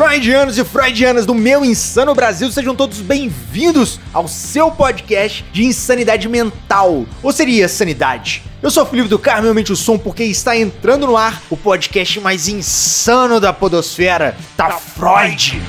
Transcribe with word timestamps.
Freudianos 0.00 0.56
e 0.56 0.64
freudianas 0.64 1.26
do 1.26 1.34
meu 1.34 1.62
insano 1.62 2.14
Brasil, 2.14 2.50
sejam 2.50 2.74
todos 2.74 3.02
bem-vindos 3.02 4.00
ao 4.14 4.26
seu 4.26 4.70
podcast 4.70 5.44
de 5.52 5.62
insanidade 5.62 6.26
mental. 6.26 7.04
Ou 7.22 7.30
seria 7.30 7.68
sanidade? 7.68 8.42
Eu 8.62 8.70
sou 8.70 8.84
o 8.84 8.86
Felipe 8.86 9.10
do 9.10 9.18
Carmo, 9.18 9.42
realmente 9.42 9.70
o 9.70 9.76
som, 9.76 9.98
porque 9.98 10.24
está 10.24 10.56
entrando 10.56 11.06
no 11.06 11.18
ar 11.18 11.42
o 11.50 11.56
podcast 11.56 12.18
mais 12.18 12.48
insano 12.48 13.38
da 13.38 13.52
podosfera, 13.52 14.34
da 14.56 14.70
Freud. 14.70 15.60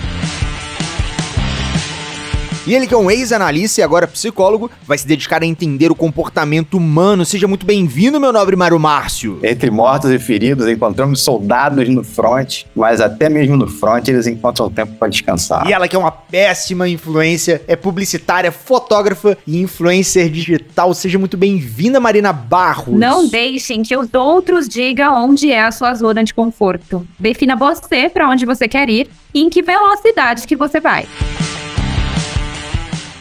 E 2.67 2.75
ele 2.75 2.85
que 2.85 2.93
é 2.93 2.97
um 2.97 3.09
ex-analista 3.09 3.81
e 3.81 3.83
agora 3.83 4.07
psicólogo, 4.07 4.69
vai 4.85 4.95
se 4.95 5.07
dedicar 5.07 5.41
a 5.41 5.45
entender 5.45 5.91
o 5.91 5.95
comportamento 5.95 6.77
humano. 6.77 7.25
Seja 7.25 7.47
muito 7.47 7.65
bem-vindo, 7.65 8.19
meu 8.19 8.31
nobre 8.31 8.55
Mário 8.55 8.79
Márcio. 8.79 9.39
Entre 9.41 9.71
mortos 9.71 10.11
e 10.11 10.19
feridos, 10.19 10.67
encontramos 10.67 11.21
soldados 11.21 11.89
no 11.89 12.03
front, 12.03 12.65
mas 12.75 13.01
até 13.01 13.29
mesmo 13.29 13.57
no 13.57 13.65
front 13.65 14.07
eles 14.07 14.27
encontram 14.27 14.69
tempo 14.69 14.93
para 14.93 15.07
descansar. 15.07 15.67
E 15.67 15.73
ela 15.73 15.87
que 15.87 15.95
é 15.95 15.99
uma 15.99 16.11
péssima 16.11 16.87
influência, 16.87 17.63
é 17.67 17.75
publicitária, 17.75 18.51
fotógrafa 18.51 19.35
e 19.47 19.59
influencer 19.59 20.29
digital. 20.29 20.93
Seja 20.93 21.17
muito 21.17 21.37
bem-vinda, 21.37 21.99
Marina 21.99 22.31
Barros. 22.31 22.95
Não 22.95 23.27
deixem 23.27 23.81
que 23.81 23.97
os 23.97 24.13
outros 24.13 24.69
digam 24.69 25.25
onde 25.25 25.51
é 25.51 25.63
a 25.63 25.71
sua 25.71 25.95
zona 25.95 26.23
de 26.23 26.31
conforto. 26.31 27.07
Defina 27.17 27.55
você 27.55 28.07
para 28.07 28.29
onde 28.29 28.45
você 28.45 28.67
quer 28.67 28.87
ir 28.87 29.09
e 29.33 29.41
em 29.41 29.49
que 29.49 29.63
velocidade 29.63 30.45
que 30.45 30.55
você 30.55 30.79
vai. 30.79 31.07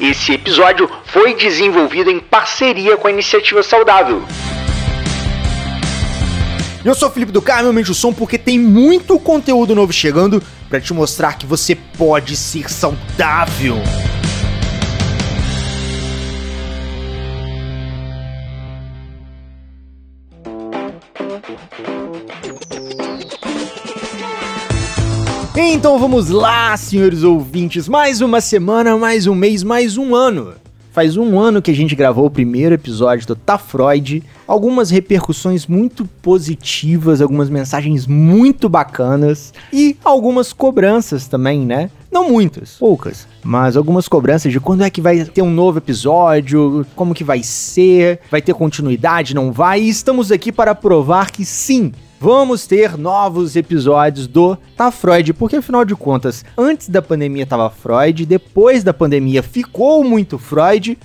Esse 0.00 0.32
episódio 0.32 0.90
foi 1.04 1.34
desenvolvido 1.34 2.10
em 2.10 2.18
parceria 2.18 2.96
com 2.96 3.06
a 3.06 3.10
Iniciativa 3.10 3.62
Saudável. 3.62 4.22
Eu 6.82 6.94
sou 6.94 7.10
Felipe 7.10 7.30
do 7.30 7.42
Carmo, 7.42 7.66
aumente 7.66 7.90
o 7.90 7.94
som 7.94 8.10
porque 8.10 8.38
tem 8.38 8.58
muito 8.58 9.18
conteúdo 9.18 9.74
novo 9.74 9.92
chegando 9.92 10.42
para 10.70 10.80
te 10.80 10.94
mostrar 10.94 11.36
que 11.36 11.44
você 11.44 11.74
pode 11.74 12.34
ser 12.34 12.70
saudável. 12.70 13.76
Então 25.62 25.98
vamos 25.98 26.30
lá, 26.30 26.74
senhores 26.74 27.22
ouvintes. 27.22 27.86
Mais 27.86 28.22
uma 28.22 28.40
semana, 28.40 28.96
mais 28.96 29.26
um 29.26 29.34
mês, 29.34 29.62
mais 29.62 29.98
um 29.98 30.14
ano. 30.14 30.54
Faz 30.90 31.18
um 31.18 31.38
ano 31.38 31.60
que 31.60 31.70
a 31.70 31.74
gente 31.74 31.94
gravou 31.94 32.24
o 32.24 32.30
primeiro 32.30 32.74
episódio 32.74 33.26
do 33.26 33.36
Tá 33.36 33.58
Freud. 33.58 34.22
Algumas 34.46 34.88
repercussões 34.88 35.66
muito 35.66 36.06
positivas, 36.22 37.20
algumas 37.20 37.50
mensagens 37.50 38.06
muito 38.06 38.70
bacanas 38.70 39.52
e 39.70 39.98
algumas 40.02 40.50
cobranças 40.54 41.28
também, 41.28 41.66
né? 41.66 41.90
Não 42.10 42.30
muitas, 42.30 42.76
poucas, 42.78 43.28
mas 43.44 43.76
algumas 43.76 44.08
cobranças 44.08 44.50
de 44.50 44.58
quando 44.58 44.82
é 44.82 44.88
que 44.88 45.02
vai 45.02 45.26
ter 45.26 45.42
um 45.42 45.50
novo 45.50 45.76
episódio, 45.76 46.86
como 46.96 47.14
que 47.14 47.22
vai 47.22 47.42
ser, 47.42 48.18
vai 48.30 48.40
ter 48.40 48.54
continuidade, 48.54 49.34
não 49.34 49.52
vai? 49.52 49.82
E 49.82 49.90
estamos 49.90 50.32
aqui 50.32 50.50
para 50.50 50.74
provar 50.74 51.30
que 51.30 51.44
sim, 51.44 51.92
vamos 52.20 52.66
ter 52.66 52.98
novos 52.98 53.56
episódios 53.56 54.26
do 54.26 54.54
Tá 54.76 54.90
Freud, 54.90 55.32
porque 55.32 55.56
afinal 55.56 55.86
de 55.86 55.96
contas, 55.96 56.44
antes 56.56 56.86
da 56.90 57.00
pandemia 57.00 57.46
tava 57.46 57.70
Freud, 57.70 58.26
depois 58.26 58.84
da 58.84 58.92
pandemia 58.92 59.42
ficou 59.42 60.04
muito 60.04 60.38
Freud, 60.38 60.98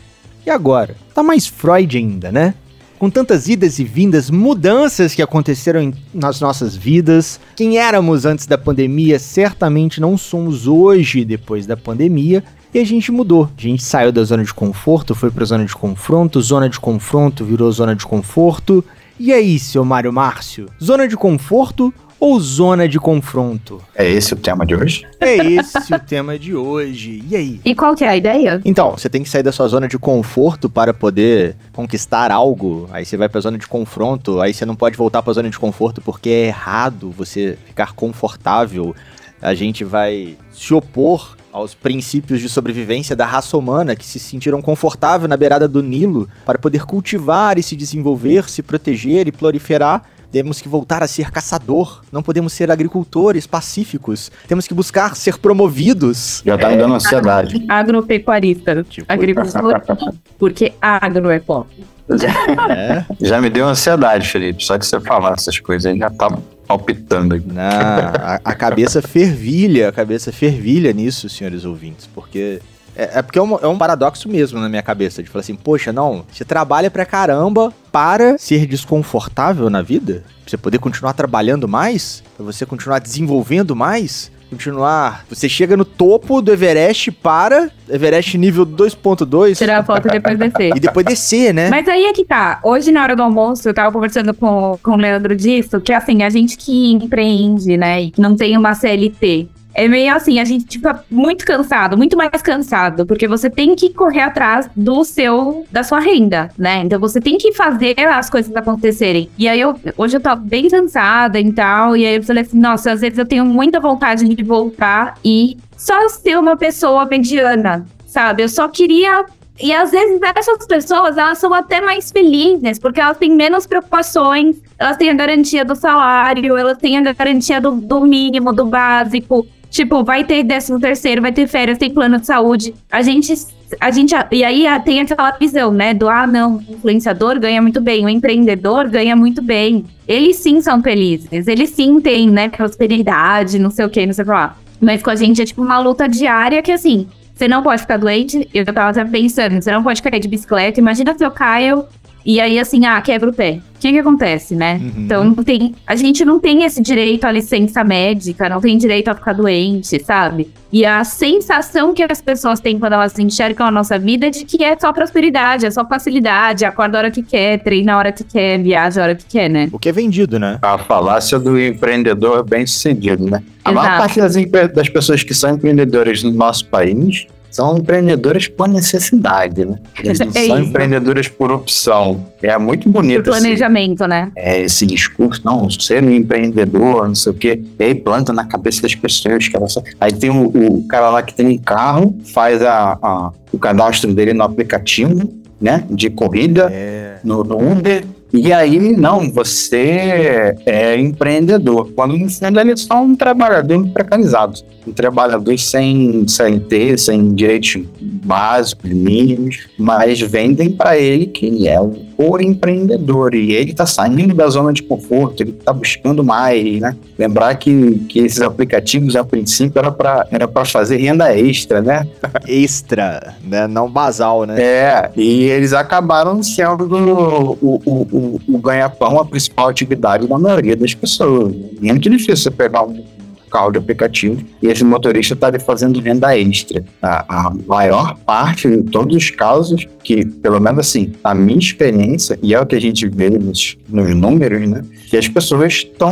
e 0.45 0.49
agora? 0.49 0.97
Tá 1.13 1.23
mais 1.23 1.47
Freud 1.47 1.97
ainda, 1.97 2.33
né? 2.33 2.53
Com 2.99 3.09
tantas 3.09 3.47
idas 3.47 3.79
e 3.79 3.85
vindas, 3.85 4.29
mudanças 4.29 5.15
que 5.15 5.21
aconteceram 5.21 5.81
em, 5.81 5.93
nas 6.13 6.41
nossas 6.41 6.75
vidas, 6.75 7.39
quem 7.55 7.77
éramos 7.77 8.25
antes 8.25 8.45
da 8.45 8.57
pandemia 8.57 9.17
certamente 9.17 10.01
não 10.01 10.17
somos 10.17 10.67
hoje 10.67 11.23
depois 11.23 11.65
da 11.65 11.77
pandemia, 11.77 12.43
e 12.73 12.79
a 12.79 12.85
gente 12.85 13.09
mudou. 13.09 13.49
A 13.57 13.61
gente 13.61 13.81
saiu 13.81 14.11
da 14.11 14.23
zona 14.25 14.43
de 14.43 14.53
conforto, 14.53 15.15
foi 15.15 15.31
pra 15.31 15.45
zona 15.45 15.63
de 15.63 15.73
confronto, 15.73 16.41
zona 16.41 16.67
de 16.67 16.77
confronto 16.77 17.45
virou 17.45 17.71
zona 17.71 17.95
de 17.95 18.05
conforto, 18.05 18.83
e 19.17 19.31
aí, 19.31 19.57
seu 19.57 19.85
Mário 19.85 20.11
Márcio? 20.11 20.67
Zona 20.83 21.07
de 21.07 21.15
conforto 21.15 21.93
ou 22.19 22.39
zona 22.39 22.87
de 22.87 22.99
confronto? 22.99 23.81
É 23.95 24.09
esse 24.09 24.33
o 24.33 24.37
tema 24.37 24.65
de 24.65 24.75
hoje? 24.75 25.07
É 25.19 25.37
esse 25.37 25.93
o 25.93 25.99
tema 25.99 26.37
de 26.37 26.55
hoje. 26.55 27.23
E 27.29 27.35
aí? 27.35 27.61
E 27.63 27.75
qual 27.75 27.95
que 27.95 28.03
é 28.03 28.09
a 28.09 28.17
ideia? 28.17 28.61
Então, 28.65 28.91
você 28.91 29.09
tem 29.09 29.23
que 29.23 29.29
sair 29.29 29.43
da 29.43 29.51
sua 29.51 29.67
zona 29.67 29.87
de 29.87 29.97
conforto 29.97 30.69
para 30.69 30.93
poder 30.93 31.55
conquistar 31.71 32.31
algo. 32.31 32.89
Aí 32.91 33.05
você 33.05 33.15
vai 33.15 33.29
pra 33.29 33.41
zona 33.41 33.57
de 33.57 33.67
confronto, 33.67 34.41
aí 34.41 34.53
você 34.53 34.65
não 34.65 34.75
pode 34.75 34.97
voltar 34.97 35.21
pra 35.21 35.33
zona 35.33 35.49
de 35.49 35.59
conforto 35.59 36.01
porque 36.01 36.29
é 36.29 36.47
errado 36.47 37.11
você 37.11 37.57
ficar 37.65 37.93
confortável. 37.93 38.95
A 39.41 39.53
gente 39.53 39.83
vai 39.83 40.37
se 40.51 40.73
opor 40.73 41.37
aos 41.55 41.73
princípios 41.73 42.41
de 42.41 42.49
sobrevivência 42.49 43.15
da 43.15 43.25
raça 43.25 43.55
humana 43.55 43.95
que 43.95 44.05
se 44.05 44.19
sentiram 44.19 44.61
confortável 44.61 45.25
na 45.25 45.37
beirada 45.37 45.69
do 45.69 45.81
Nilo 45.81 46.27
para 46.45 46.59
poder 46.59 46.85
cultivar 46.85 47.57
e 47.57 47.63
se 47.63 47.77
desenvolver, 47.77 48.49
se 48.49 48.61
proteger 48.61 49.25
e 49.25 49.31
proliferar. 49.31 50.03
Temos 50.29 50.59
que 50.59 50.67
voltar 50.67 51.01
a 51.01 51.07
ser 51.07 51.31
caçador, 51.31 52.01
não 52.11 52.21
podemos 52.21 52.51
ser 52.51 52.69
agricultores 52.69 53.47
pacíficos, 53.47 54.29
temos 54.49 54.67
que 54.67 54.73
buscar 54.73 55.15
ser 55.15 55.37
promovidos. 55.37 56.41
Já 56.45 56.57
tá 56.57 56.67
me 56.67 56.75
dando 56.75 56.95
ansiedade. 56.95 57.63
Agropecuarista. 57.69 58.83
Tipo- 58.83 59.09
Agricultor. 59.09 59.81
porque 60.37 60.73
agro 60.81 61.29
é 61.29 61.39
pop. 61.39 61.69
É, 62.09 63.05
Já 63.21 63.39
me 63.39 63.49
deu 63.49 63.65
ansiedade, 63.65 64.27
Felipe. 64.27 64.61
Só 64.61 64.75
de 64.75 64.85
você 64.85 64.99
falar 64.99 65.35
essas 65.37 65.57
coisas 65.57 65.85
aí 65.89 65.97
já 65.97 66.09
tá 66.09 66.37
palpitando 66.67 67.35
aqui. 67.35 67.47
a, 67.57 68.39
a 68.43 68.55
cabeça 68.55 69.01
fervilha, 69.01 69.89
a 69.89 69.91
cabeça 69.91 70.31
fervilha 70.31 70.91
nisso, 70.93 71.29
senhores 71.29 71.65
ouvintes, 71.65 72.07
porque 72.13 72.61
é, 72.95 73.19
é 73.19 73.21
porque 73.21 73.37
é 73.37 73.41
um, 73.41 73.55
é 73.57 73.67
um 73.67 73.77
paradoxo 73.77 74.29
mesmo 74.29 74.59
na 74.59 74.69
minha 74.69 74.81
cabeça, 74.81 75.21
de 75.21 75.29
falar 75.29 75.41
assim, 75.41 75.55
poxa, 75.55 75.91
não, 75.91 76.25
você 76.31 76.45
trabalha 76.45 76.89
pra 76.89 77.05
caramba 77.05 77.73
para 77.91 78.37
ser 78.37 78.65
desconfortável 78.65 79.69
na 79.69 79.81
vida? 79.81 80.23
Pra 80.43 80.51
você 80.51 80.57
poder 80.57 80.79
continuar 80.79 81.13
trabalhando 81.13 81.67
mais? 81.67 82.23
Pra 82.37 82.45
você 82.45 82.65
continuar 82.65 82.99
desenvolvendo 82.99 83.75
mais? 83.75 84.31
Continuar. 84.49 85.25
Você 85.29 85.49
chega 85.49 85.75
no 85.75 85.83
topo 85.83 86.41
do 86.41 86.51
Everest 86.51 87.11
para 87.11 87.69
Everest 87.89 88.37
nível 88.37 88.65
2.2 88.65 89.57
Tirar 89.57 89.79
a 89.79 89.83
foto 89.83 90.07
e 90.07 90.11
depois 90.11 90.37
descer. 90.37 90.75
e 90.75 90.79
depois 90.79 91.05
descer, 91.05 91.53
né? 91.53 91.69
Mas 91.69 91.87
aí 91.87 92.05
é 92.05 92.13
que 92.13 92.23
tá. 92.23 92.59
Hoje, 92.63 92.91
na 92.91 93.03
hora 93.03 93.15
do 93.15 93.23
almoço, 93.23 93.67
eu 93.67 93.73
tava 93.73 93.91
conversando 93.91 94.33
com, 94.33 94.77
com 94.81 94.91
o 94.91 94.95
Leandro 94.97 95.35
disso, 95.35 95.79
que 95.81 95.91
assim, 95.93 96.23
a 96.23 96.29
gente 96.29 96.57
que 96.57 96.91
empreende, 96.91 97.77
né, 97.77 98.03
e 98.03 98.13
não 98.17 98.35
tem 98.35 98.57
uma 98.57 98.73
CLT. 98.73 99.49
É 99.75 99.89
meio 99.89 100.15
assim, 100.15 100.39
a 100.39 100.45
gente 100.45 100.77
fica 100.77 101.03
muito 101.11 101.45
cansado, 101.45 101.97
muito 101.97 102.15
mais 102.15 102.41
cansado, 102.41 103.05
porque 103.05 103.27
você 103.27 103.49
tem 103.49 103.75
que 103.75 103.93
correr 103.93 104.21
atrás 104.21 104.69
do 104.73 105.03
seu, 105.03 105.65
da 105.69 105.83
sua 105.83 105.99
renda, 105.99 106.49
né? 106.57 106.81
Então 106.83 106.97
você 106.97 107.19
tem 107.19 107.37
que 107.37 107.51
fazer 107.51 107.99
as 107.99 108.29
coisas 108.29 108.55
acontecerem. 108.55 109.29
E 109.37 109.49
aí 109.49 109.59
eu, 109.59 109.75
hoje 109.97 110.15
eu 110.15 110.21
tô 110.21 110.33
bem 110.37 110.69
cansada 110.69 111.37
e 111.37 111.51
tal, 111.51 111.97
e 111.97 112.05
aí 112.05 112.15
eu 112.15 112.23
falei 112.23 112.43
assim, 112.43 112.57
nossa, 112.57 112.93
às 112.93 113.01
vezes 113.01 113.19
eu 113.19 113.25
tenho 113.25 113.43
muita 113.43 113.81
vontade 113.81 114.23
de 114.23 114.43
voltar 114.43 115.15
e 115.23 115.57
só 115.75 116.07
ser 116.07 116.39
uma 116.39 116.55
pessoa 116.55 117.05
mediana, 117.05 117.85
sabe? 118.07 118.43
Eu 118.43 118.49
só 118.49 118.69
queria 118.69 119.25
e 119.59 119.71
às 119.71 119.91
vezes 119.91 120.19
essas 120.35 120.67
pessoas, 120.67 121.17
elas 121.17 121.37
são 121.37 121.53
até 121.53 121.79
mais 121.79 122.11
felizes, 122.11 122.77
porque 122.77 122.99
elas 122.99 123.17
têm 123.17 123.31
menos 123.33 123.65
preocupações, 123.65 124.57
elas 124.77 124.97
têm 124.97 125.09
a 125.09 125.13
garantia 125.13 125.63
do 125.63 125.75
salário, 125.75 126.57
elas 126.57 126.77
têm 126.77 126.97
a 126.97 127.13
garantia 127.13 127.61
do, 127.61 127.71
do 127.71 128.01
mínimo, 128.01 128.51
do 128.51 128.65
básico. 128.65 129.47
Tipo, 129.75 130.05
vai 130.05 130.23
ter 130.23 130.41
décimo 130.41 130.79
terceiro, 130.79 131.21
vai 131.21 131.33
ter 131.33 131.47
férias, 131.47 131.77
tem 131.77 131.89
plano 131.89 132.17
de 132.17 132.25
saúde. 132.25 132.73
A 132.89 133.01
gente, 133.01 133.33
a 133.81 133.91
gente, 133.91 134.15
e 134.31 134.41
aí 134.41 134.65
ah, 134.65 134.79
tem 134.79 135.01
aquela 135.01 135.31
visão, 135.31 135.73
né, 135.73 135.93
do, 135.93 136.07
ah, 136.07 136.25
não, 136.25 136.59
o 136.59 136.61
influenciador 136.75 137.37
ganha 137.41 137.61
muito 137.61 137.81
bem, 137.81 138.05
o 138.05 138.07
empreendedor 138.07 138.87
ganha 138.87 139.17
muito 139.17 139.41
bem. 139.41 139.83
Eles 140.07 140.37
sim 140.37 140.61
são 140.61 140.81
felizes, 140.81 141.45
eles 141.45 141.71
sim 141.71 141.99
têm, 141.99 142.29
né, 142.29 142.47
prosperidade, 142.47 143.59
não 143.59 143.69
sei 143.69 143.83
o 143.83 143.89
que, 143.89 144.05
não 144.05 144.13
sei 144.13 144.23
o 144.23 144.27
que 144.27 144.31
lá. 144.31 144.55
Mas 144.79 145.03
com 145.03 145.09
a 145.09 145.15
gente 145.17 145.41
é 145.41 145.45
tipo 145.45 145.61
uma 145.61 145.77
luta 145.77 146.07
diária 146.07 146.61
que, 146.61 146.71
assim, 146.71 147.09
você 147.33 147.45
não 147.45 147.61
pode 147.61 147.81
ficar 147.81 147.97
doente. 147.97 148.47
Eu 148.53 148.63
tava 148.63 148.91
até 148.91 149.03
pensando, 149.03 149.61
você 149.61 149.73
não 149.73 149.83
pode 149.83 150.01
cair 150.01 150.21
de 150.21 150.29
bicicleta. 150.29 150.79
Imagina 150.79 151.17
se 151.17 151.25
eu 151.25 151.31
caio 151.31 151.83
e 152.25 152.41
aí, 152.41 152.57
assim, 152.57 152.85
ah, 152.87 152.99
quebra 153.01 153.29
o 153.29 153.33
pé. 153.33 153.59
O 153.75 153.79
que 153.79 153.91
que 153.91 153.99
acontece, 153.99 154.55
né? 154.55 154.81
Uhum. 154.81 155.03
Então, 155.03 155.23
não 155.23 155.43
tem, 155.43 155.75
a 155.85 155.95
gente 155.95 156.25
não 156.25 156.39
tem 156.39 156.63
esse 156.63 156.81
direito 156.81 157.23
à 157.25 157.31
licença 157.31 157.83
médica, 157.83 158.49
não 158.49 158.59
tem 158.59 158.75
direito 158.79 159.09
a 159.09 159.13
ficar 159.13 159.33
doente, 159.33 160.03
sabe? 160.03 160.51
E 160.73 160.83
a 160.83 161.03
sensação 161.03 161.93
que 161.93 162.01
as 162.01 162.19
pessoas 162.21 162.59
têm 162.59 162.79
quando 162.79 162.93
elas 162.93 163.19
enxergam 163.19 163.67
a 163.67 163.71
nossa 163.71 163.99
vida 163.99 164.25
é 164.25 164.29
de 164.31 164.43
que 164.43 164.63
é 164.63 164.75
só 164.79 164.91
prosperidade, 164.91 165.67
é 165.67 165.71
só 165.71 165.85
facilidade, 165.85 166.65
acorda 166.65 166.97
a 166.97 166.99
hora 167.01 167.11
que 167.11 167.21
quer, 167.21 167.59
treina 167.59 167.93
a 167.93 167.97
hora 167.97 168.11
que 168.11 168.23
quer, 168.23 168.57
viaja 168.57 169.01
a 169.01 169.03
hora 169.03 169.15
que 169.15 169.25
quer, 169.25 169.47
né? 169.47 169.69
O 169.71 169.77
que 169.77 169.89
é 169.89 169.91
vendido, 169.91 170.39
né? 170.39 170.57
A 170.63 170.79
falácia 170.79 171.37
do 171.37 171.59
empreendedor 171.59 172.43
bem 172.43 172.65
sucedido, 172.65 173.29
né? 173.29 173.43
A 173.63 173.71
maior 173.71 173.87
Exato. 173.87 173.99
parte 173.99 174.19
das, 174.19 174.73
das 174.73 174.89
pessoas 174.89 175.21
que 175.21 175.33
são 175.35 175.51
empreendedores 175.51 176.23
no 176.23 176.31
nosso 176.31 176.67
país 176.69 177.27
são 177.55 177.77
empreendedores 177.77 178.47
por 178.47 178.67
necessidade, 178.67 179.63
né? 179.65 179.77
Eles 180.03 180.19
não 180.19 180.27
É 180.35 180.45
são 180.47 180.59
isso. 180.59 180.69
empreendedores 180.69 181.27
por 181.29 181.51
opção. 181.51 182.25
É 182.41 182.57
muito 182.57 182.89
bonito 182.89 183.23
Por 183.23 183.31
esse, 183.31 183.39
planejamento, 183.41 184.05
né? 184.07 184.31
é, 184.35 184.61
esse 184.61 184.85
discurso, 184.85 185.41
não, 185.43 185.69
ser 185.69 186.03
um 186.03 186.11
empreendedor, 186.11 187.07
não 187.07 187.15
sei 187.15 187.31
o 187.31 187.35
quê. 187.35 187.61
E 187.79 187.83
aí 187.83 187.95
planta 187.95 188.33
na 188.33 188.45
cabeça 188.45 188.81
das 188.81 188.93
pessoas. 188.93 189.47
Que 189.47 189.55
ela 189.55 189.67
só... 189.69 189.81
Aí 190.01 190.11
tem 190.11 190.29
o, 190.29 190.47
o 190.47 190.85
cara 190.87 191.09
lá 191.09 191.23
que 191.23 191.33
tem 191.33 191.47
um 191.47 191.57
carro, 191.57 192.15
faz 192.33 192.61
a, 192.61 192.97
a- 193.01 193.31
o 193.51 193.57
cadastro 193.57 194.13
dele 194.13 194.33
no 194.33 194.43
aplicativo, 194.43 195.33
né? 195.59 195.85
De 195.89 196.09
corrida 196.09 196.69
É. 196.71 197.17
no, 197.23 197.43
no 197.43 197.71
Uber. 197.71 198.03
E 198.35 198.51
aí, 198.51 198.95
não, 198.95 199.31
você 199.31 200.55
é 200.65 200.99
empreendedor. 200.99 201.89
Quando 201.95 202.17
no 202.17 202.29
fundo 202.29 202.59
ele 202.59 202.71
é 202.71 202.75
só 202.75 203.01
um 203.01 203.15
trabalhador 203.15 203.87
precarizado. 203.89 204.59
Um 204.85 204.91
trabalhador 204.91 205.57
sem 205.57 206.27
CLT, 206.27 206.97
sem 206.97 207.33
direitos 207.33 207.81
básicos, 207.99 208.91
mínimos, 208.91 209.67
mas 209.77 210.19
vendem 210.21 210.69
para 210.69 210.97
ele 210.97 211.27
que 211.27 211.45
ele 211.45 211.67
é 211.67 211.79
o 211.79 212.39
empreendedor. 212.39 213.33
E 213.33 213.53
ele 213.53 213.71
está 213.71 213.85
saindo 213.85 214.33
da 214.33 214.47
zona 214.47 214.71
de 214.71 214.83
conforto, 214.83 215.41
ele 215.41 215.51
está 215.51 215.73
buscando 215.73 216.23
mais, 216.23 216.79
né? 216.79 216.95
Lembrar 217.17 217.55
que, 217.55 217.99
que 218.09 218.19
esses 218.19 218.41
aplicativos, 218.41 219.15
a 219.15 219.23
princípio, 219.23 219.79
era 219.79 219.91
para 219.91 220.27
era 220.31 220.47
pra 220.47 220.65
fazer 220.65 220.97
renda 220.97 221.35
extra, 221.37 221.81
né? 221.81 222.07
Extra, 222.47 223.35
né? 223.43 223.67
Não 223.67 223.89
basal, 223.89 224.45
né? 224.45 224.61
É, 224.61 225.11
e 225.15 225.43
eles 225.43 225.73
acabaram 225.73 226.41
sendo 226.43 226.85
o, 226.85 227.57
o, 227.61 227.81
o, 227.85 228.24
o 228.47 228.57
ganha-pão, 228.57 229.19
a 229.19 229.25
principal 229.25 229.69
atividade 229.69 230.27
da 230.27 230.37
maioria 230.37 230.75
das 230.75 230.93
pessoas. 230.93 231.53
E 231.81 231.89
é 231.89 231.91
muito 231.93 232.09
difícil 232.09 232.37
você 232.37 232.51
pegar 232.51 232.83
um 232.83 233.03
carro 233.51 233.71
de 233.71 233.77
aplicativo 233.77 234.41
e 234.61 234.67
esse 234.67 234.83
motorista 234.83 235.33
está 235.33 235.57
fazendo 235.59 236.01
renda 236.01 236.37
extra. 236.37 236.83
A, 237.01 237.47
a 237.47 237.53
maior 237.65 238.17
parte, 238.25 238.67
em 238.67 238.83
todos 238.83 239.15
os 239.15 239.29
casos, 239.29 239.87
que, 240.03 240.25
pelo 240.25 240.59
menos 240.59 240.79
assim, 240.79 241.13
a 241.23 241.33
minha 241.33 241.57
experiência, 241.59 242.37
e 242.43 242.53
é 242.53 242.59
o 242.59 242.65
que 242.65 242.75
a 242.75 242.81
gente 242.81 243.07
vê 243.07 243.29
nos, 243.29 243.77
nos 243.87 244.13
números, 244.13 244.67
né? 244.67 244.81
Que 245.09 245.15
as 245.15 245.29
pessoas 245.29 245.73
estão 245.73 246.11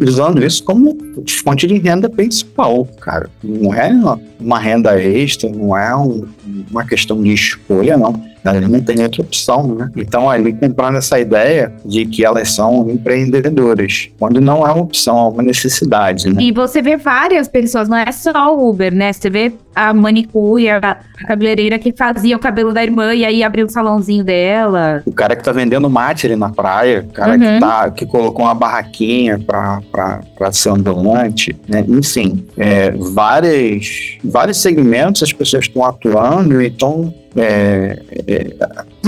usando 0.00 0.42
isso 0.42 0.64
como 0.64 0.96
fonte 1.44 1.66
de 1.66 1.76
renda 1.78 2.08
principal, 2.08 2.86
cara. 3.00 3.28
Não 3.44 3.74
é 3.74 3.88
uma, 3.88 4.20
uma 4.40 4.58
renda 4.58 4.98
extra, 4.98 5.50
não 5.50 5.76
é 5.76 5.94
um- 5.94 6.24
uma 6.70 6.86
questão 6.86 7.22
de 7.22 7.32
escolha, 7.34 7.98
não. 7.98 8.22
Ali 8.44 8.66
não 8.68 8.80
tem 8.80 9.02
outra 9.02 9.22
opção, 9.22 9.74
né? 9.74 9.90
Então, 9.96 10.30
ali 10.30 10.52
comprando 10.52 10.96
essa 10.96 11.18
ideia 11.18 11.72
de 11.84 12.06
que 12.06 12.24
elas 12.24 12.50
são 12.50 12.88
empreendedoras, 12.90 14.10
quando 14.18 14.40
não 14.40 14.66
é 14.66 14.72
uma 14.72 14.82
opção, 14.82 15.18
é 15.26 15.28
uma 15.30 15.42
necessidade, 15.42 16.30
né? 16.30 16.42
E 16.42 16.52
você 16.52 16.80
vê 16.80 16.96
várias 16.96 17.48
pessoas, 17.48 17.88
não 17.88 17.96
é 17.96 18.10
só 18.12 18.56
o 18.56 18.68
Uber, 18.70 18.94
né? 18.94 19.12
Você 19.12 19.28
vê 19.28 19.52
a 19.78 19.94
manicure, 19.94 20.68
a 20.70 20.96
cabeleireira 21.26 21.78
que 21.78 21.92
fazia 21.96 22.36
o 22.36 22.38
cabelo 22.40 22.72
da 22.72 22.82
irmã 22.82 23.14
e 23.14 23.24
aí 23.24 23.42
abriu 23.44 23.66
o 23.66 23.70
salãozinho 23.70 24.24
dela. 24.24 25.02
O 25.06 25.12
cara 25.12 25.36
que 25.36 25.44
tá 25.44 25.52
vendendo 25.52 25.88
mate 25.88 26.26
ali 26.26 26.34
na 26.36 26.50
praia, 26.50 27.06
o 27.08 27.12
cara 27.12 27.32
Uhum. 27.32 27.38
que, 27.38 27.60
tá, 27.60 27.90
que 27.90 28.06
colocou 28.06 28.44
uma 28.44 28.54
barraquinha 28.54 29.38
pra, 29.38 29.80
pra, 29.92 30.20
pra 30.36 30.52
ser 30.52 30.70
ambulante, 30.70 31.54
né? 31.68 31.84
Enfim, 31.88 32.44
é, 32.56 32.90
várias, 32.90 34.18
vários 34.24 34.56
segmentos 34.58 35.22
as 35.22 35.32
pessoas 35.32 35.64
estão 35.64 35.84
atuando 35.84 36.60
e 36.60 36.66
estão. 36.66 37.12
É, 37.36 37.98
é, 38.26 38.46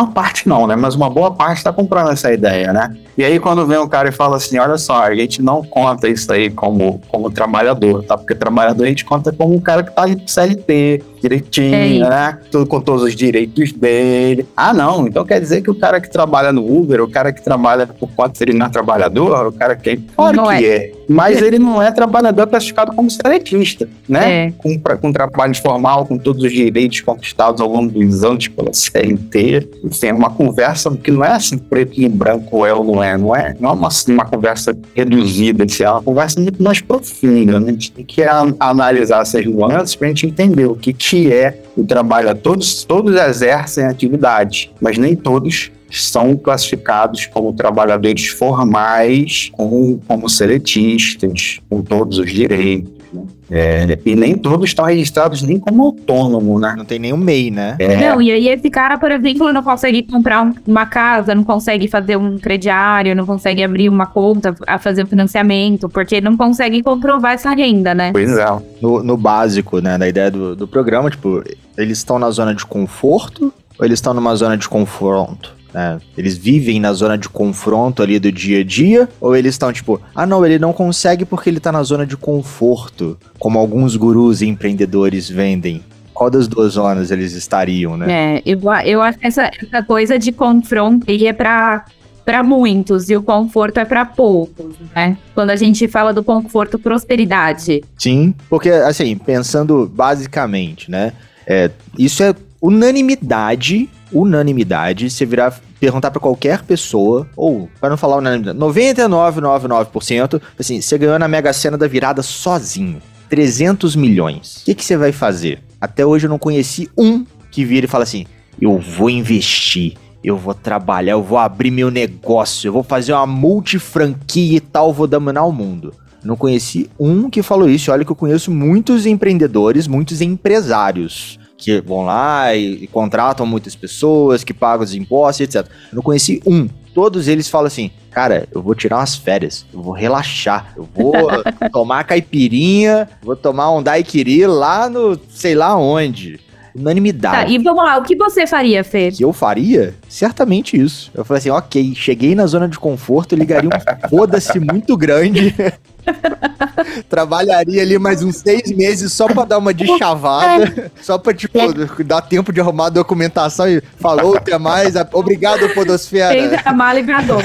uma 0.01 0.11
parte 0.11 0.49
não, 0.49 0.67
né? 0.67 0.77
Mas 0.77 0.95
uma 0.95 1.11
boa 1.11 1.31
parte 1.31 1.59
está 1.59 1.73
comprando 1.73 2.11
essa 2.11 2.33
ideia, 2.33 2.73
né? 2.73 2.97
E 3.17 3.25
aí 3.25 3.39
quando 3.39 3.67
vem 3.67 3.79
um 3.79 3.89
cara 3.89 4.09
e 4.09 4.13
fala 4.13 4.37
assim, 4.37 4.59
olha 4.59 4.79
só, 4.79 5.03
a 5.03 5.15
gente 5.15 5.43
não 5.43 5.63
conta 5.63 6.09
isso 6.09 6.33
aí 6.33 6.51
como, 6.51 7.01
como 7.09 7.31
trabalhador, 7.31 8.03
tá? 8.05 8.17
Porque 8.17 8.35
trabalhador 8.35 8.85
a 8.85 8.89
gente 8.89 9.05
conta 9.05 9.33
como 9.33 9.55
um 9.55 9.61
cara 9.61 9.83
que 9.83 9.95
tá 9.95 10.07
de 10.07 10.31
CLT, 10.31 11.05
direitinho, 11.21 12.05
É 12.05 12.09
né? 12.09 12.39
Tudo 12.51 12.67
com 12.67 12.81
todos 12.81 13.03
os 13.03 13.15
direitos 13.15 13.73
dele. 13.73 14.47
Ah, 14.57 14.73
não, 14.73 15.07
então 15.07 15.25
quer 15.25 15.41
dizer 15.41 15.63
que 15.63 15.71
o 15.71 15.75
cara 15.75 16.01
que 16.01 16.11
trabalha 16.11 16.53
no 16.53 16.65
Uber, 16.65 17.03
o 17.03 17.09
cara 17.11 17.33
que 17.33 17.43
trabalha 17.43 17.87
por 17.87 18.09
conta 18.11 18.43
ele 18.43 18.53
não 18.55 18.67
é 18.67 18.69
trabalhador, 18.69 19.47
o 19.47 19.53
cara 19.53 19.77
que 19.77 19.91
é... 19.91 19.99
Claro 20.17 20.43
que 20.59 20.67
é. 20.67 20.93
Mas 21.09 21.43
ele 21.43 21.59
não 21.59 21.83
é 21.83 21.91
trabalhador 21.91 22.47
classificado 22.47 22.93
como 22.95 23.11
seletista, 23.11 23.89
né? 24.09 24.47
É. 24.47 24.53
Com, 24.57 24.79
pra- 24.79 24.97
com 24.97 25.13
trabalho 25.13 25.55
formal, 25.57 26.07
com 26.07 26.17
todos 26.17 26.45
os 26.45 26.53
direitos 26.53 27.01
conquistados 27.01 27.61
ao 27.61 27.69
longo 27.69 27.91
dos 27.91 28.23
anos 28.23 28.47
pela 28.47 28.73
CLT. 28.73 29.69
Enfim, 29.85 30.07
é 30.07 30.15
uma 30.15 30.31
conversa 30.31 30.89
que 31.03 31.11
não 31.11 31.25
é 31.25 31.33
assim 31.33 31.59
preto 31.59 32.01
e 32.01 32.09
branco, 32.09 32.65
é 32.65 32.73
ou 32.73 32.85
não 32.85 33.03
é. 33.03 33.19
Não 33.19 33.35
é, 33.35 33.57
não 33.59 33.71
é 33.71 33.73
uma, 33.73 33.89
uma 34.09 34.25
conversa 34.25 34.77
reduzida, 34.95 35.65
assim, 35.65 35.83
é 35.83 35.91
uma 35.91 36.03
conversa 36.03 36.41
muito 36.41 36.63
mais 36.63 36.81
profunda. 36.81 37.59
Né? 37.59 37.69
A 37.71 37.73
gente 37.73 37.91
tem 37.93 38.05
que 38.05 38.23
analisar 38.61 39.23
essas 39.23 39.45
nuances 39.45 39.97
para 39.97 40.07
a 40.07 40.11
gente 40.11 40.27
entender 40.27 40.67
o 40.67 40.77
que, 40.77 40.93
que 40.93 41.10
é 41.17 41.63
o 41.77 41.85
trabalho. 41.85 42.35
Todos, 42.35 42.85
todos 42.85 43.15
exercem 43.15 43.85
atividade, 43.85 44.71
mas 44.81 44.99
nem 44.99 45.17
todos 45.17 45.71
são 45.91 46.37
classificados 46.37 47.27
como 47.27 47.53
trabalhadores 47.53 48.29
formais, 48.29 49.51
como, 49.53 50.01
como 50.07 50.29
seletistas, 50.29 51.61
com 51.69 51.83
todos 51.83 52.19
os 52.19 52.31
direitos. 52.31 53.00
Né? 53.13 53.23
É, 53.51 53.99
e 54.05 54.15
nem 54.15 54.37
todos 54.37 54.71
estão 54.71 54.85
registrados 54.85 55.43
nem 55.43 55.59
como 55.59 55.83
autônomo, 55.85 56.59
né? 56.59 56.75
Não 56.77 56.85
tem 56.85 56.99
nenhum 56.99 57.17
MEI, 57.17 57.51
né? 57.51 57.77
É, 57.79 57.97
Não, 57.97 58.21
e 58.23 58.31
aí 58.31 58.49
esse 58.49 58.71
cara, 58.71 58.97
por 58.99 59.11
exemplo, 59.11 59.53
não 59.53 59.63
consegue 59.63 60.03
comprar 60.03 60.43
um- 60.43 60.55
uma 60.67 60.87
casa, 60.87 61.35
não 61.35 61.45
consegue 61.45 61.89
fazer 61.89 62.17
um 62.17 62.39
crediário, 62.39 63.15
não 63.17 63.27
consegue 63.27 63.63
abrir 63.63 63.89
uma 63.89 64.07
conta 64.07 64.55
a 64.67 64.79
fazer 64.79 65.05
um 65.05 65.07
financiamento, 65.07 65.89
porque 65.89 66.21
não 66.21 66.37
consegue 66.37 66.83
comprovar 66.83 67.33
essa 67.35 67.51
renda, 67.51 67.95
né? 67.95 68.11
Pois 68.13 68.31
é. 68.37 68.47
No, 68.81 69.03
no 69.03 69.17
básico, 69.17 69.81
né? 69.81 69.99
Da 69.99 70.09
ideia 70.09 70.31
do, 70.31 70.55
do 70.57 70.67
programa, 70.69 71.11
tipo, 71.11 71.43
eles 71.77 71.99
estão 71.99 72.19
na 72.19 72.31
zona 72.31 72.55
de 72.55 72.65
conforto 72.67 73.53
ou 73.79 73.85
eles 73.85 73.99
estão 73.99 74.13
numa 74.15 74.35
zona 74.37 74.57
de 74.57 74.69
confronto? 74.69 75.55
Né? 75.73 75.99
Eles 76.17 76.37
vivem 76.37 76.81
na 76.81 76.93
zona 76.93 77.17
de 77.17 77.29
confronto 77.29 78.03
ali 78.03 78.19
do 78.19 78.31
dia 78.31 78.61
a 78.61 78.65
dia, 78.65 79.09
ou 79.21 79.37
eles 79.37 79.55
estão 79.55 79.73
tipo, 79.73 80.01
ah 80.15 80.27
não, 80.27 80.45
ele 80.45 80.59
não 80.59 80.73
consegue 80.73 81.25
porque 81.25 81.49
ele 81.49 81.61
tá 81.61 81.73
na 81.73 81.83
zona 81.83 82.07
de 82.07 82.17
conforto, 82.17 83.19
como 83.39 83.59
alguns 83.59 83.97
gurus 83.97 84.41
e 84.41 84.47
empreendedores 84.47 85.29
vendem. 85.29 85.83
Qual 86.13 86.29
das 86.29 86.47
duas 86.47 86.75
zonas 86.75 87.11
eles 87.11 87.33
estariam, 87.33 87.97
né? 87.97 88.37
É, 88.37 88.43
eu, 88.45 88.61
eu 88.85 89.01
acho 89.01 89.19
que 89.19 89.27
essa, 89.27 89.51
essa 89.59 89.83
coisa 89.83 90.19
de 90.19 90.33
confronto 90.33 91.11
aí 91.11 91.27
é 91.27 91.33
pra, 91.33 91.87
pra 92.27 92.43
muitos 92.43 93.09
e 93.09 93.17
o 93.17 93.23
conforto 93.23 93.79
é 93.79 93.87
pra 93.87 94.05
poucos, 94.05 94.75
né? 94.95 95.17
Quando 95.35 95.49
a 95.49 95.57
gente 95.57 95.89
fala 95.89 96.13
do 96.13 96.23
conforto, 96.23 96.79
prosperidade. 96.79 97.83
Sim, 97.97 98.35
porque 98.51 98.69
assim, 98.69 99.17
pensando 99.17 99.91
basicamente, 99.93 100.91
né? 100.91 101.15
É, 101.47 101.71
isso 101.99 102.23
é 102.23 102.35
unanimidade, 102.61 103.89
unanimidade, 104.13 105.11
você 105.11 105.25
virar 105.25 105.61
perguntar 105.79 106.11
pra 106.11 106.21
qualquer 106.21 106.63
pessoa, 106.63 107.27
ou 107.35 107.71
para 107.81 107.89
não 107.89 107.97
falar 107.97 108.19
unanimidade, 108.19 108.59
99,99%, 108.59 110.41
assim, 110.59 110.81
você 110.81 110.99
ganhou 110.99 111.19
na 111.19 111.27
Mega 111.27 111.53
Sena 111.55 111.79
da 111.79 111.89
virada 111.89 112.23
sozinho, 112.23 113.01
300 113.31 113.97
milhões. 113.97 114.59
O 114.61 114.65
que 114.67 114.75
que 114.75 114.85
você 114.85 114.97
vai 114.97 115.11
fazer? 115.11 115.63
Até 115.81 116.05
hoje 116.05 116.27
eu 116.27 116.31
não 116.31 116.39
conheci 116.39 116.91
um 116.99 117.25
que 117.51 117.65
vira 117.65 117.87
e 117.87 117.89
fala 117.89 118.05
assim: 118.05 118.27
"Eu 118.61 118.79
vou 118.79 119.09
investir 119.09 119.95
eu 120.23 120.37
vou 120.37 120.55
trabalhar, 120.55 121.13
eu 121.13 121.23
vou 121.23 121.39
abrir 121.39 121.71
meu 121.71 121.91
negócio, 121.91 122.69
eu 122.69 122.73
vou 122.73 122.83
fazer 122.83 123.13
uma 123.13 123.27
multifranquia 123.27 124.59
e 124.59 124.61
tal, 124.61 124.93
vou 124.93 125.07
dominar 125.07 125.45
o 125.45 125.53
mundo. 125.53 125.95
Não 126.23 126.37
conheci 126.37 126.91
um 126.99 127.31
que 127.31 127.43
falou 127.43 127.69
isso. 127.69 127.91
Olha 127.91 128.05
que 128.05 128.13
eu 128.13 128.17
conheço 128.17 128.51
muitos 128.51 129.07
empreendedores, 129.07 129.87
muitos 129.87 130.21
empresários 130.21 131.40
que 131.61 131.81
vão 131.81 132.05
lá 132.05 132.55
e, 132.55 132.85
e 132.85 132.87
contratam 132.87 133.47
muitas 133.47 133.77
pessoas, 133.77 134.43
que 134.43 134.55
pagam 134.55 134.85
os 134.85 134.95
impostos, 134.95 135.41
etc. 135.43 135.71
Eu 135.91 135.97
não 135.97 136.03
conheci 136.03 136.43
um. 136.47 136.69
Todos 136.95 137.29
eles 137.29 137.49
falam 137.49 137.67
assim, 137.67 137.91
cara, 138.11 138.49
eu 138.53 138.63
vou 138.63 138.75
tirar 138.75 138.97
umas 138.97 139.15
férias, 139.15 139.65
eu 139.73 139.81
vou 139.81 139.93
relaxar, 139.93 140.73
eu 140.77 140.89
vou 140.93 141.15
tomar 141.71 142.05
caipirinha, 142.05 143.09
vou 143.23 143.37
tomar 143.37 143.71
um 143.71 143.83
daiquiri 143.83 144.47
lá 144.47 144.89
no 144.89 145.19
sei 145.29 145.55
lá 145.55 145.77
onde. 145.77 146.41
Tá, 146.75 146.81
Unanimidade 146.81 147.53
e 147.53 147.59
vamos 147.59 147.85
lá, 147.85 147.99
o 147.99 148.03
que 148.03 148.17
você 148.17 148.47
faria, 148.47 148.83
Fê? 148.85 149.11
que 149.11 149.25
eu 149.25 149.33
faria? 149.33 149.95
Certamente 150.09 150.81
isso. 150.81 151.11
Eu 151.15 151.25
falei 151.25 151.39
assim, 151.39 151.51
ok, 151.51 151.95
cheguei 151.95 152.35
na 152.35 152.47
zona 152.47 152.69
de 152.69 152.79
conforto, 152.79 153.35
ligaria 153.35 153.69
um 153.69 153.81
foda-se 154.09 154.59
muito 154.61 154.97
grande. 154.97 155.55
Trabalharia 157.09 157.83
ali 157.83 157.99
mais 157.99 158.23
uns 158.23 158.37
seis 158.37 158.71
meses 158.73 159.13
só 159.13 159.27
pra 159.27 159.45
dar 159.45 159.59
uma 159.59 159.73
de 159.75 159.87
chavada. 159.99 160.91
Só 161.01 161.19
pra, 161.19 161.33
tipo, 161.35 161.59
dar 162.05 162.23
tempo 162.23 162.53
de 162.53 162.61
arrumar 162.61 162.87
a 162.87 162.91
documentação 162.91 163.69
e 163.69 163.83
falou, 163.99 164.37
até 164.37 164.59
mais. 164.59 164.95
Obrigado, 165.13 165.61
Fez 165.61 165.75
Podosfera. 165.75 166.63
a 166.65 166.73
mala 166.73 167.01
e 167.01 167.03
bradou. 167.03 167.39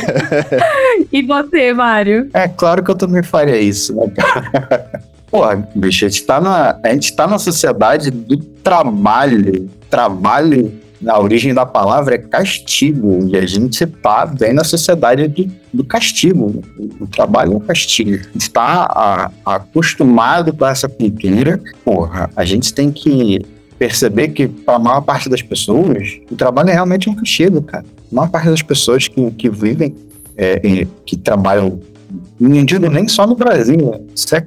e 1.12 1.22
você, 1.22 1.74
Mário? 1.74 2.30
É 2.34 2.48
claro 2.48 2.84
que 2.84 2.92
eu 2.92 2.96
também 2.96 3.24
faria 3.24 3.58
isso, 3.58 3.94
né, 3.96 4.08
cara? 4.16 5.02
Porra, 5.36 5.68
bicho, 5.76 6.06
a 6.06 6.08
gente 6.08 6.24
tá 6.24 6.40
na, 6.40 6.80
a 6.82 6.94
gente 6.94 7.14
tá 7.14 7.28
na 7.28 7.38
sociedade 7.38 8.10
do 8.10 8.38
trabalho. 8.38 9.70
Trabalho, 9.90 10.72
na 11.02 11.20
origem 11.20 11.54
da 11.54 11.66
palavra, 11.66 12.16
é 12.16 12.18
castigo. 12.18 13.28
E 13.28 13.36
a 13.36 13.46
gente 13.46 13.86
tá 13.86 14.26
bem 14.26 14.54
na 14.54 14.64
sociedade 14.64 15.28
do, 15.28 15.52
do 15.74 15.84
castigo. 15.84 16.64
O 17.02 17.06
trabalho 17.06 17.52
é 17.52 17.56
um 17.58 17.60
castigo. 17.60 18.12
A 18.14 18.32
gente 18.32 18.50
tá 18.50 18.88
a- 18.90 19.32
acostumado 19.46 20.54
com 20.54 20.66
essa 20.66 20.88
cultura. 20.88 21.60
Porra, 21.84 22.30
a 22.34 22.46
gente 22.46 22.74
tem 22.74 22.90
que 22.90 23.42
perceber 23.78 24.30
que, 24.30 24.48
para 24.48 24.76
a 24.76 24.80
maior 24.80 25.02
parte 25.02 25.28
das 25.28 25.42
pessoas, 25.42 26.18
o 26.32 26.36
trabalho 26.38 26.70
é 26.70 26.74
realmente 26.74 27.10
um 27.10 27.14
castigo, 27.14 27.62
cara. 27.62 27.84
A 28.10 28.16
maior 28.16 28.30
parte 28.30 28.50
das 28.50 28.62
pessoas 28.62 29.10
que, 29.10 29.32
que 29.32 29.50
vivem, 29.50 29.94
é, 30.38 30.88
que 31.06 31.18
trabalham, 31.18 31.78
não 32.40 32.90
nem 32.90 33.08
só 33.08 33.26
no 33.26 33.36
Brasil, 33.36 33.78
né? 33.78 34.00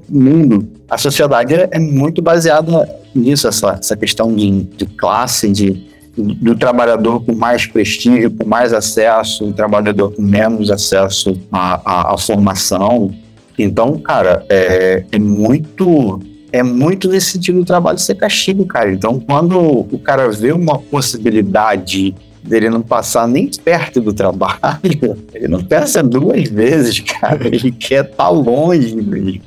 no 0.09 0.21
mundo, 0.21 0.69
a 0.89 0.99
sociedade 0.99 1.55
é, 1.55 1.69
é 1.71 1.79
muito 1.79 2.21
baseada 2.21 2.89
nisso, 3.15 3.49
essa, 3.49 3.79
essa 3.81 3.97
questão 3.97 4.35
de, 4.35 4.63
de 4.63 4.87
classe, 4.87 5.51
de, 5.51 5.89
do 6.17 6.55
trabalhador 6.55 7.25
com 7.25 7.35
mais 7.35 7.67
prestígio, 7.67 8.31
com 8.31 8.47
mais 8.47 8.73
acesso, 8.73 9.49
o 9.49 9.53
trabalhador 9.53 10.13
com 10.13 10.23
menos 10.23 10.71
acesso 10.71 11.39
à, 11.51 11.81
à, 11.85 12.15
à 12.15 12.19
formação. 12.19 13.15
Então, 13.59 13.99
cara, 13.99 14.45
é, 14.49 15.05
é 15.11 15.19
muito 15.19 16.21
é 16.51 16.63
muito 16.63 17.09
nesse 17.09 17.33
sentido 17.33 17.59
do 17.59 17.65
trabalho 17.65 17.99
ser 17.99 18.15
castigo, 18.15 18.65
cara. 18.65 18.91
Então, 18.91 19.21
quando 19.21 19.59
o 19.59 19.99
cara 19.99 20.31
vê 20.31 20.51
uma 20.53 20.79
possibilidade 20.79 22.15
dele 22.43 22.71
não 22.71 22.83
passar 22.83 23.27
nem 23.27 23.51
perto 23.51 24.01
do 24.01 24.13
trabalho, 24.13 24.79
ele 25.35 25.49
não 25.49 25.63
pensa 25.63 26.03
duas 26.03 26.49
vezes, 26.49 27.01
cara. 27.01 27.47
Ele 27.47 27.73
quer 27.73 28.05
estar 28.05 28.17
tá 28.17 28.29
longe. 28.29 28.95
Né? 28.95 29.41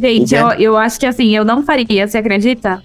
Gente, 0.00 0.34
eu, 0.34 0.48
eu 0.52 0.76
acho 0.76 0.98
que 0.98 1.06
assim, 1.06 1.34
eu 1.34 1.44
não 1.44 1.62
faria, 1.62 2.06
você 2.06 2.18
acredita? 2.18 2.82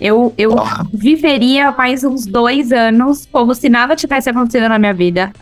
Eu, 0.00 0.34
eu 0.36 0.56
viveria 0.92 1.70
mais 1.70 2.02
uns 2.02 2.26
dois 2.26 2.72
anos 2.72 3.26
como 3.30 3.54
se 3.54 3.68
nada 3.68 3.94
tivesse 3.94 4.28
acontecido 4.28 4.68
na 4.68 4.78
minha 4.78 4.92
vida. 4.92 5.32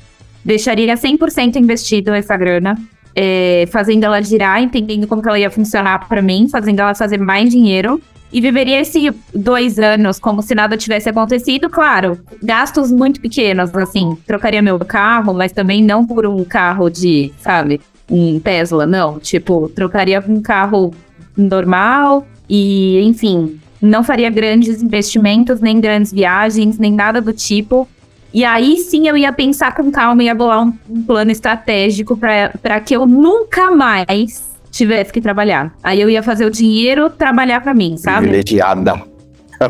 Deixaria 0.45 0.95
100% 0.95 1.57
investido 1.57 2.13
essa 2.13 2.37
grana 2.37 2.77
é, 3.15 3.67
fazendo 3.71 4.05
ela 4.05 4.21
girar, 4.23 4.63
entendendo 4.63 5.07
como 5.07 5.23
que 5.23 5.29
ela 5.29 5.39
ia 5.39 5.51
funcionar 5.51 6.09
para 6.09 6.23
mim, 6.23 6.49
fazendo 6.49 6.81
ela 6.81 6.95
fazer 6.95 7.19
mais 7.19 7.51
dinheiro. 7.51 8.01
E 8.33 8.41
viveria 8.41 8.81
esses 8.81 9.13
dois 9.35 9.79
anos 9.79 10.19
como 10.19 10.41
se 10.41 10.55
nada 10.55 10.77
tivesse 10.77 11.09
acontecido, 11.09 11.69
claro, 11.69 12.19
gastos 12.43 12.93
muito 12.93 13.21
pequenos, 13.21 13.75
assim, 13.75 14.17
trocaria 14.27 14.63
meu 14.63 14.79
carro, 14.79 15.35
mas 15.35 15.51
também 15.53 15.83
não 15.83 16.07
por 16.07 16.25
um 16.27 16.45
carro 16.45 16.89
de, 16.89 17.33
sabe, 17.41 17.81
um 18.09 18.39
Tesla, 18.39 18.87
não. 18.87 19.19
Tipo, 19.19 19.69
trocaria 19.69 20.23
um 20.27 20.41
carro 20.41 20.95
normal 21.37 22.27
e, 22.49 23.01
enfim, 23.03 23.59
não 23.81 24.05
faria 24.05 24.31
grandes 24.31 24.83
investimentos, 24.83 25.61
nem 25.61 25.81
grandes 25.81 26.13
viagens, 26.13 26.79
nem 26.79 26.93
nada 26.93 27.21
do 27.21 27.33
tipo. 27.33 27.89
E 28.33 28.45
aí 28.45 28.77
sim 28.77 29.09
eu 29.09 29.17
ia 29.17 29.33
pensar 29.33 29.75
com 29.75 29.91
calma 29.91 30.23
e 30.23 30.27
ia 30.27 30.35
bolar 30.35 30.63
um, 30.63 30.73
um 30.89 31.03
plano 31.03 31.33
estratégico 31.33 32.17
para 32.17 32.81
que 32.81 32.95
eu 32.95 33.07
nunca 33.07 33.73
mais 33.73 34.50
tivesse 34.71 35.13
que 35.13 35.21
trabalhar. 35.21 35.75
Aí 35.83 36.01
eu 36.01 36.09
ia 36.09 36.23
fazer 36.23 36.45
o 36.45 36.51
dinheiro 36.51 37.11
trabalhar 37.11 37.61
para 37.61 37.75
mim, 37.75 37.97
sabe? 37.97 38.29
Privilegiada. 38.29 39.03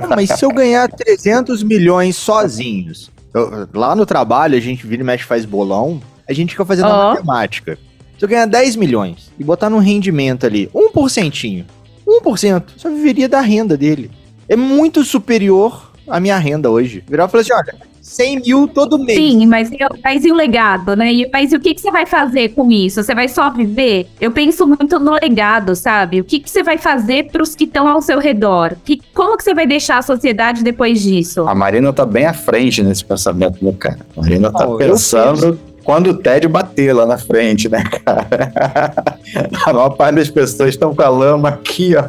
Mas 0.09 0.30
se 0.30 0.45
eu 0.45 0.50
ganhar 0.50 0.88
300 0.88 1.62
milhões 1.62 2.16
sozinhos, 2.16 3.11
eu, 3.35 3.69
lá 3.75 3.95
no 3.97 4.07
trabalho 4.07 4.57
a 4.57 4.61
gente 4.61 4.87
vira 4.87 5.02
e 5.02 5.04
mexe 5.04 5.25
faz 5.25 5.45
bolão, 5.45 6.00
a 6.28 6.33
gente 6.33 6.50
fica 6.50 6.64
fazendo 6.64 6.88
oh. 6.88 6.92
a 6.92 7.09
matemática. 7.14 7.78
Se 8.16 8.25
eu 8.25 8.28
ganhar 8.28 8.47
10 8.47 8.76
milhões 8.76 9.33
e 9.38 9.42
botar 9.42 9.71
num 9.71 9.78
rendimento 9.78 10.47
ali, 10.47 10.69
1%, 10.75 11.64
1%, 12.07 12.64
só 12.76 12.90
viveria 12.90 13.28
da 13.28 13.40
renda 13.40 13.76
dele. 13.76 14.11
É 14.49 14.54
muito 14.54 15.04
superior 15.04 15.90
à 16.07 16.21
minha 16.21 16.37
renda 16.38 16.71
hoje. 16.71 17.02
Virar 17.09 17.26
e 17.26 17.28
falar 17.28 17.40
assim, 17.40 17.52
olha, 17.52 17.75
100 18.00 18.40
mil 18.40 18.69
todo 18.69 18.99
mês. 18.99 19.19
Sim, 19.19 19.47
mas, 19.47 19.71
mas 20.02 20.25
e 20.25 20.33
o 20.33 20.35
legado, 20.35 20.97
né? 20.97 21.11
Mas 21.33 21.52
o 21.52 21.61
que, 21.61 21.75
que 21.75 21.80
você 21.80 21.90
vai 21.90 22.07
fazer 22.07 22.50
com 22.50 22.71
isso? 22.71 23.02
Você 23.02 23.14
vai 23.14 23.28
só 23.28 23.50
viver? 23.50 24.07
Eu 24.21 24.30
penso 24.30 24.66
muito 24.66 24.99
no 24.99 25.12
legado, 25.12 25.76
sabe? 25.76 26.21
O 26.21 26.25
que, 26.25 26.40
que 26.40 26.50
você 26.50 26.62
vai 26.62 26.78
fazer 26.78 27.30
para 27.30 27.42
os 27.42 27.54
que 27.54 27.64
estão 27.64 27.87
ao 27.87 28.00
seu 28.00 28.19
redor? 28.19 28.75
Que, 28.85 29.00
como 29.14 29.37
que 29.37 29.45
você 29.45 29.54
vai 29.54 29.66
deixar 29.66 29.99
a 29.99 30.02
sociedade 30.02 30.64
depois 30.64 31.00
disso? 31.00 31.47
A 31.47 31.54
Marina 31.54 31.92
tá 31.92 32.07
bem 32.07 32.26
à 32.26 32.33
frente 32.33 32.83
nesse 32.83 33.04
pensamento, 33.04 33.62
meu 33.62 33.75
cara. 33.75 34.00
A 34.16 34.21
Marina 34.21 34.50
tá 34.50 34.66
oh, 34.66 34.76
pensando 34.76 35.59
quando 35.85 36.09
o 36.09 36.14
Ted 36.14 36.47
bater 36.49 36.92
lá 36.92 37.07
na 37.07 37.19
frente, 37.19 37.69
né, 37.69 37.83
cara? 38.04 38.26
A 39.64 39.73
maior 39.73 39.90
parte 39.90 40.16
das 40.16 40.28
pessoas 40.28 40.71
estão 40.71 40.95
com 40.95 41.02
a 41.02 41.09
lama 41.09 41.49
aqui, 41.49 41.95
ó 41.97 42.04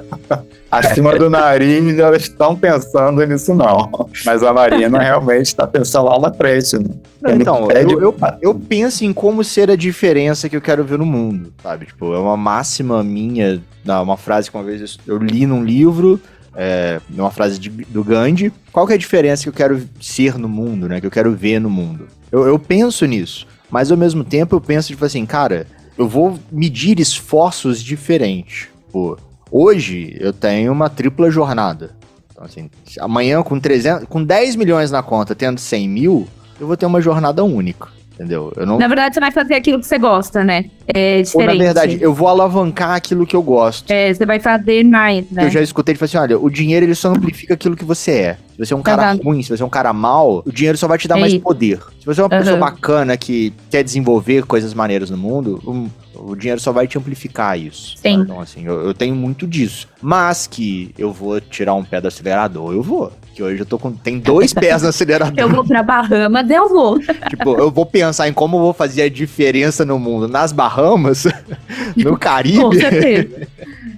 acima 0.71 1.17
do 1.17 1.29
nariz, 1.29 1.99
elas 1.99 2.23
estão 2.23 2.55
pensando 2.55 3.23
nisso, 3.25 3.53
não. 3.53 4.07
Mas 4.25 4.41
a 4.41 4.53
Marina 4.53 4.97
realmente 5.03 5.47
está 5.47 5.67
pensando 5.67 6.05
lá 6.05 6.17
na 6.17 6.33
frente. 6.33 6.77
Né? 6.79 6.89
Não, 7.21 7.35
então, 7.35 7.71
eu, 7.71 8.01
eu, 8.01 8.15
eu, 8.41 8.55
penso 8.55 9.03
em 9.03 9.11
como 9.11 9.43
ser 9.43 9.69
a 9.69 9.75
diferença 9.75 10.47
que 10.47 10.55
eu 10.55 10.61
quero 10.61 10.83
ver 10.83 10.97
no 10.97 11.05
mundo, 11.05 11.53
sabe? 11.61 11.87
Tipo, 11.87 12.13
é 12.13 12.17
uma 12.17 12.37
máxima 12.37 13.03
minha, 13.03 13.61
uma 13.85 14.17
frase 14.17 14.49
que 14.49 14.57
uma 14.57 14.63
vez 14.63 14.97
eu 15.05 15.17
li 15.17 15.45
num 15.45 15.63
livro, 15.63 16.19
é, 16.55 16.99
uma 17.09 17.31
frase 17.31 17.59
de, 17.59 17.69
do 17.69 18.03
Gandhi. 18.03 18.51
Qual 18.71 18.87
que 18.87 18.93
é 18.93 18.95
a 18.95 18.99
diferença 18.99 19.43
que 19.43 19.49
eu 19.49 19.53
quero 19.53 19.87
ser 19.99 20.37
no 20.37 20.47
mundo, 20.47 20.87
né? 20.87 21.01
Que 21.01 21.07
eu 21.07 21.11
quero 21.11 21.33
ver 21.33 21.59
no 21.59 21.69
mundo? 21.69 22.07
Eu, 22.31 22.47
eu 22.47 22.57
penso 22.57 23.05
nisso, 23.05 23.45
mas 23.69 23.91
ao 23.91 23.97
mesmo 23.97 24.23
tempo 24.23 24.55
eu 24.55 24.61
penso, 24.61 24.87
tipo 24.87 25.03
assim, 25.03 25.25
cara, 25.25 25.67
eu 25.97 26.07
vou 26.07 26.39
medir 26.51 26.99
esforços 26.99 27.83
diferentes. 27.83 28.69
Pô, 28.91 29.17
Hoje 29.51 30.15
eu 30.19 30.31
tenho 30.31 30.71
uma 30.71 30.89
tripla 30.89 31.29
jornada. 31.29 31.91
Então, 32.31 32.45
assim, 32.45 32.69
amanhã 32.99 33.43
com, 33.43 33.59
300, 33.59 34.07
com 34.07 34.23
10 34.23 34.55
milhões 34.55 34.89
na 34.89 35.03
conta, 35.03 35.35
tendo 35.35 35.59
100 35.59 35.89
mil, 35.89 36.27
eu 36.59 36.65
vou 36.65 36.77
ter 36.77 36.85
uma 36.85 37.01
jornada 37.01 37.43
única. 37.43 37.89
Entendeu? 38.13 38.53
Eu 38.55 38.67
não... 38.67 38.77
Na 38.77 38.87
verdade, 38.87 39.15
você 39.15 39.19
vai 39.19 39.31
fazer 39.31 39.55
aquilo 39.55 39.79
que 39.79 39.85
você 39.87 39.97
gosta, 39.97 40.43
né? 40.43 40.65
É 40.85 41.21
diferente. 41.21 41.49
Ou, 41.49 41.57
na 41.57 41.63
verdade, 41.63 41.97
eu 41.99 42.13
vou 42.13 42.27
alavancar 42.27 42.91
aquilo 42.91 43.25
que 43.25 43.35
eu 43.35 43.41
gosto. 43.41 43.89
É, 43.89 44.13
você 44.13 44.25
vai 44.25 44.39
fazer 44.39 44.83
mais, 44.83 45.29
né? 45.31 45.45
Eu 45.45 45.49
já 45.49 45.61
escutei 45.61 45.95
de 45.95 45.99
falar 45.99 46.05
assim: 46.05 46.17
olha, 46.17 46.37
o 46.37 46.49
dinheiro 46.49 46.85
ele 46.85 46.93
só 46.93 47.09
amplifica 47.09 47.55
aquilo 47.55 47.75
que 47.75 47.85
você 47.85 48.11
é. 48.11 48.37
Se 48.51 48.57
você 48.59 48.73
é 48.73 48.77
um 48.77 48.81
cara 48.83 49.13
ruim, 49.13 49.41
se 49.41 49.49
você 49.49 49.63
é 49.63 49.65
um 49.65 49.69
cara 49.69 49.91
mal, 49.91 50.43
o 50.45 50.51
dinheiro 50.51 50.77
só 50.77 50.87
vai 50.87 50.99
te 50.99 51.07
dar 51.07 51.17
é 51.17 51.21
mais 51.21 51.35
poder. 51.37 51.79
Se 51.99 52.05
você 52.05 52.21
é 52.21 52.23
uma 52.23 52.31
uhum. 52.31 52.39
pessoa 52.39 52.57
bacana 52.57 53.17
que 53.17 53.53
quer 53.71 53.83
desenvolver 53.83 54.45
coisas 54.45 54.73
maneiras 54.73 55.09
no 55.09 55.17
mundo, 55.17 55.91
o 56.23 56.35
dinheiro 56.35 56.59
só 56.59 56.71
vai 56.71 56.87
te 56.87 56.97
amplificar 56.97 57.57
isso. 57.57 57.95
Sim. 57.97 58.21
Então, 58.21 58.39
assim, 58.39 58.65
eu, 58.65 58.81
eu, 58.81 58.93
tenho 58.93 59.15
muito 59.15 59.47
disso. 59.47 59.87
Mas 60.01 60.47
que 60.47 60.93
eu 60.97 61.11
vou 61.11 61.39
tirar 61.39 61.73
um 61.73 61.83
pé 61.83 61.99
do 61.99 62.07
acelerador, 62.07 62.73
eu 62.73 62.81
vou. 62.81 63.11
Que 63.33 63.41
hoje 63.41 63.59
eu 63.59 63.65
tô 63.65 63.79
com. 63.79 63.91
Tem 63.91 64.19
dois 64.19 64.53
pés 64.55 64.83
no 64.83 64.89
acelerador. 64.89 65.37
eu 65.37 65.49
vou 65.49 65.65
pra 65.65 65.81
Bahamas, 65.83 66.49
eu 66.49 66.69
vou. 66.69 66.99
tipo, 67.29 67.57
eu 67.57 67.71
vou 67.71 67.85
pensar 67.85 68.27
em 68.27 68.33
como 68.33 68.57
eu 68.57 68.61
vou 68.61 68.73
fazer 68.73 69.03
a 69.03 69.09
diferença 69.09 69.83
no 69.83 69.97
mundo. 69.97 70.27
Nas 70.27 70.51
Bahamas, 70.51 71.25
no 71.97 72.17
Caribe. 72.17 72.59
com 72.59 72.71
certeza. 72.73 73.47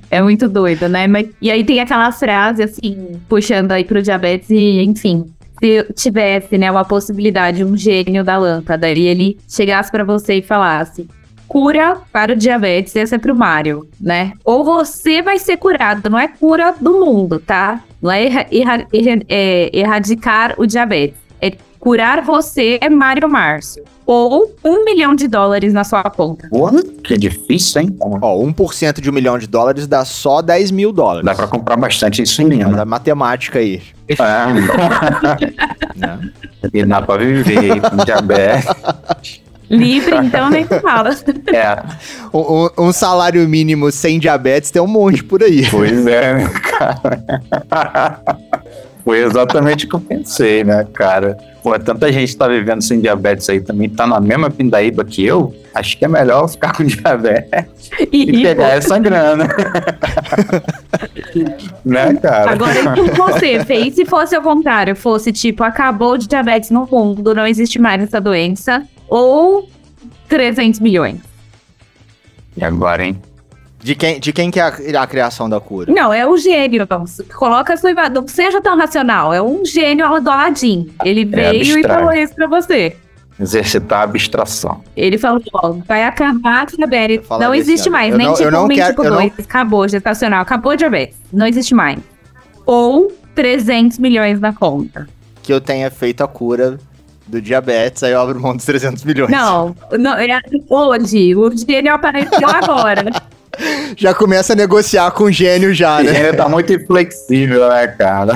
É 0.09 0.21
muito 0.21 0.47
doido, 0.47 0.87
né? 0.87 1.07
Mas, 1.07 1.27
e 1.41 1.49
aí 1.49 1.63
tem 1.63 1.79
aquela 1.79 2.11
frase, 2.11 2.61
assim, 2.61 3.19
puxando 3.27 3.71
aí 3.71 3.83
pro 3.83 4.01
diabetes, 4.01 4.49
e 4.51 4.83
enfim, 4.83 5.25
se 5.59 5.83
tivesse, 5.93 6.55
né, 6.57 6.69
uma 6.69 6.85
possibilidade, 6.85 7.63
um 7.63 7.75
gênio 7.75 8.23
da 8.23 8.37
lâmpada, 8.37 8.87
e 8.91 9.07
ele 9.07 9.37
chegasse 9.47 9.89
para 9.89 10.03
você 10.03 10.35
e 10.35 10.41
falasse: 10.43 11.07
cura 11.47 11.97
para 12.11 12.33
o 12.33 12.35
diabetes, 12.35 12.95
essa 12.95 13.15
é 13.15 13.17
pro 13.17 13.35
Mário, 13.35 13.87
né? 13.99 14.33
Ou 14.43 14.63
você 14.63 15.21
vai 15.21 15.39
ser 15.39 15.57
curado, 15.57 16.09
não 16.09 16.19
é 16.19 16.27
cura 16.27 16.73
do 16.79 17.05
mundo, 17.05 17.39
tá? 17.39 17.81
Não 18.01 18.11
é, 18.11 18.25
erra, 18.25 18.45
erra, 18.51 18.87
erra, 18.93 19.21
é 19.29 19.69
erradicar 19.73 20.55
o 20.57 20.65
diabetes. 20.65 21.17
É 21.41 21.51
curar 21.79 22.21
você, 22.21 22.77
é 22.81 22.89
Mário 22.89 23.29
Márcio. 23.29 23.83
Ou 24.05 24.53
um 24.63 24.83
milhão 24.83 25.15
de 25.15 25.27
dólares 25.27 25.73
na 25.73 25.83
sua 25.83 26.03
conta. 26.03 26.47
Porra, 26.49 26.83
que 27.03 27.17
difícil, 27.17 27.81
hein? 27.81 27.97
Ó, 27.99 28.43
1% 28.43 28.99
de 28.99 29.09
um 29.09 29.13
milhão 29.13 29.37
de 29.37 29.47
dólares 29.47 29.87
dá 29.87 30.03
só 30.03 30.41
10 30.41 30.71
mil 30.71 30.91
dólares. 30.91 31.25
Dá 31.25 31.33
pra 31.33 31.47
comprar 31.47 31.77
bastante 31.77 32.21
isso 32.21 32.41
em 32.41 32.45
mim, 32.45 32.59
Da 32.59 32.83
matemática 32.83 33.59
aí. 33.59 33.81
É. 34.09 34.15
e 36.73 36.85
dá 36.85 37.01
pra 37.01 37.17
viver 37.17 37.81
com 37.81 38.03
diabetes. 38.03 38.65
Livre, 39.69 40.15
então, 40.17 40.49
nem 40.49 40.65
fala. 40.65 41.11
É. 41.47 41.81
Um, 42.33 42.87
um, 42.87 42.91
salário 42.91 43.47
mínimo 43.47 43.91
sem 43.91 44.19
diabetes 44.19 44.71
tem 44.71 44.81
um 44.81 44.87
monte 44.87 45.23
por 45.23 45.43
aí. 45.43 45.67
Pois 45.69 46.05
é, 46.05 46.33
né, 46.33 46.49
cara. 46.49 48.21
Foi 49.03 49.19
exatamente 49.19 49.85
o 49.85 49.89
que 49.89 49.95
eu 49.95 49.99
pensei, 49.99 50.63
né, 50.63 50.87
cara? 50.93 51.37
Pô, 51.61 51.77
tanta 51.77 52.11
gente 52.11 52.35
tá 52.35 52.47
vivendo 52.47 52.81
sem 52.81 53.01
diabetes 53.01 53.49
aí 53.49 53.59
também, 53.59 53.89
tá 53.89 54.07
na 54.07 54.19
mesma 54.19 54.49
pindaíba 54.49 55.03
que 55.03 55.25
eu. 55.25 55.53
Acho 55.73 55.97
que 55.97 56.05
é 56.05 56.07
melhor 56.07 56.47
ficar 56.47 56.75
com 56.75 56.83
diabetes 56.83 57.89
e, 58.11 58.39
e 58.39 58.43
pegar 58.43 58.69
essa 58.69 58.97
grana. 58.99 59.47
né, 61.83 62.13
cara? 62.15 62.51
Agora, 62.51 62.91
o 62.91 62.93
que 62.93 63.11
você 63.11 63.63
fez 63.65 63.95
se 63.95 64.05
fosse 64.05 64.35
ao 64.35 64.41
contrário? 64.41 64.95
Fosse 64.95 65.33
tipo, 65.33 65.63
acabou 65.63 66.17
de 66.17 66.27
diabetes 66.27 66.69
no 66.69 66.87
mundo, 66.89 67.33
não 67.33 67.45
existe 67.45 67.79
mais 67.79 68.01
essa 68.01 68.21
doença 68.21 68.83
ou 69.07 69.69
300 70.27 70.79
milhões. 70.79 71.19
E 72.55 72.63
agora, 72.63 73.05
hein? 73.05 73.19
De 73.83 73.95
quem, 73.95 74.17
de 74.17 74.31
quem 74.31 74.49
que 74.49 74.59
é 74.59 74.63
a, 74.63 75.01
a 75.01 75.07
criação 75.07 75.49
da 75.49 75.59
cura? 75.59 75.91
Não, 75.91 76.13
é 76.13 76.25
o 76.25 76.37
gênio. 76.37 76.87
Coloca 77.37 77.73
a 77.73 77.77
sua 77.77 77.93
Não 78.09 78.25
seja 78.25 78.61
tão 78.61 78.77
racional. 78.77 79.33
É 79.33 79.41
um 79.41 79.65
gênio 79.65 80.07
do 80.21 80.29
Aladdin. 80.29 80.89
Ele 81.03 81.23
é 81.23 81.25
veio 81.25 81.79
e 81.79 81.83
falou 81.83 82.13
isso 82.13 82.33
pra 82.33 82.47
você. 82.47 82.95
Exercitar 83.37 83.99
a 83.99 84.03
abstração. 84.03 84.81
Ele 84.95 85.17
falou, 85.17 85.41
ó, 85.53 85.71
vai 85.85 86.05
acabar 86.05 86.61
a 86.61 86.65
diabetes. 86.65 87.27
Não 87.29 87.53
existe 87.53 87.89
mais. 87.89 88.11
Eu 88.11 88.17
nem 88.17 88.27
não, 88.27 88.35
tipo 88.35 88.57
1 88.57 88.67
tipo 88.87 89.03
2. 89.03 89.33
Acabou 89.39 89.87
gestacional. 89.87 90.41
Acabou 90.41 90.77
diabetes. 90.77 91.17
Não 91.31 91.45
existe 91.45 91.75
mais. 91.75 91.99
Ou 92.65 93.11
300 93.35 93.99
milhões 93.99 94.39
na 94.39 94.53
conta. 94.53 95.09
Que 95.41 95.51
eu 95.51 95.59
tenha 95.59 95.91
feito 95.91 96.23
a 96.23 96.27
cura 96.27 96.79
do 97.27 97.41
diabetes, 97.41 98.03
aí 98.03 98.11
eu 98.11 98.21
abro 98.21 98.39
mão 98.39 98.55
dos 98.55 98.65
300 98.65 99.03
milhões. 99.03 99.31
Não, 99.31 99.75
não 99.97 100.13
é, 100.15 100.39
hoje, 100.69 101.35
o 101.35 101.51
gênio 101.55 101.93
apareceu 101.93 102.47
agora. 102.47 103.05
Já 103.95 104.13
começa 104.15 104.53
a 104.53 104.55
negociar 104.55 105.11
com 105.11 105.25
o 105.25 105.31
gênio 105.31 105.73
já, 105.75 105.99
O 105.99 106.03
né? 106.03 106.11
gênio 106.11 106.35
tá 106.35 106.49
muito 106.49 106.73
inflexível, 106.73 107.69
né, 107.69 107.87
cara? 107.87 108.33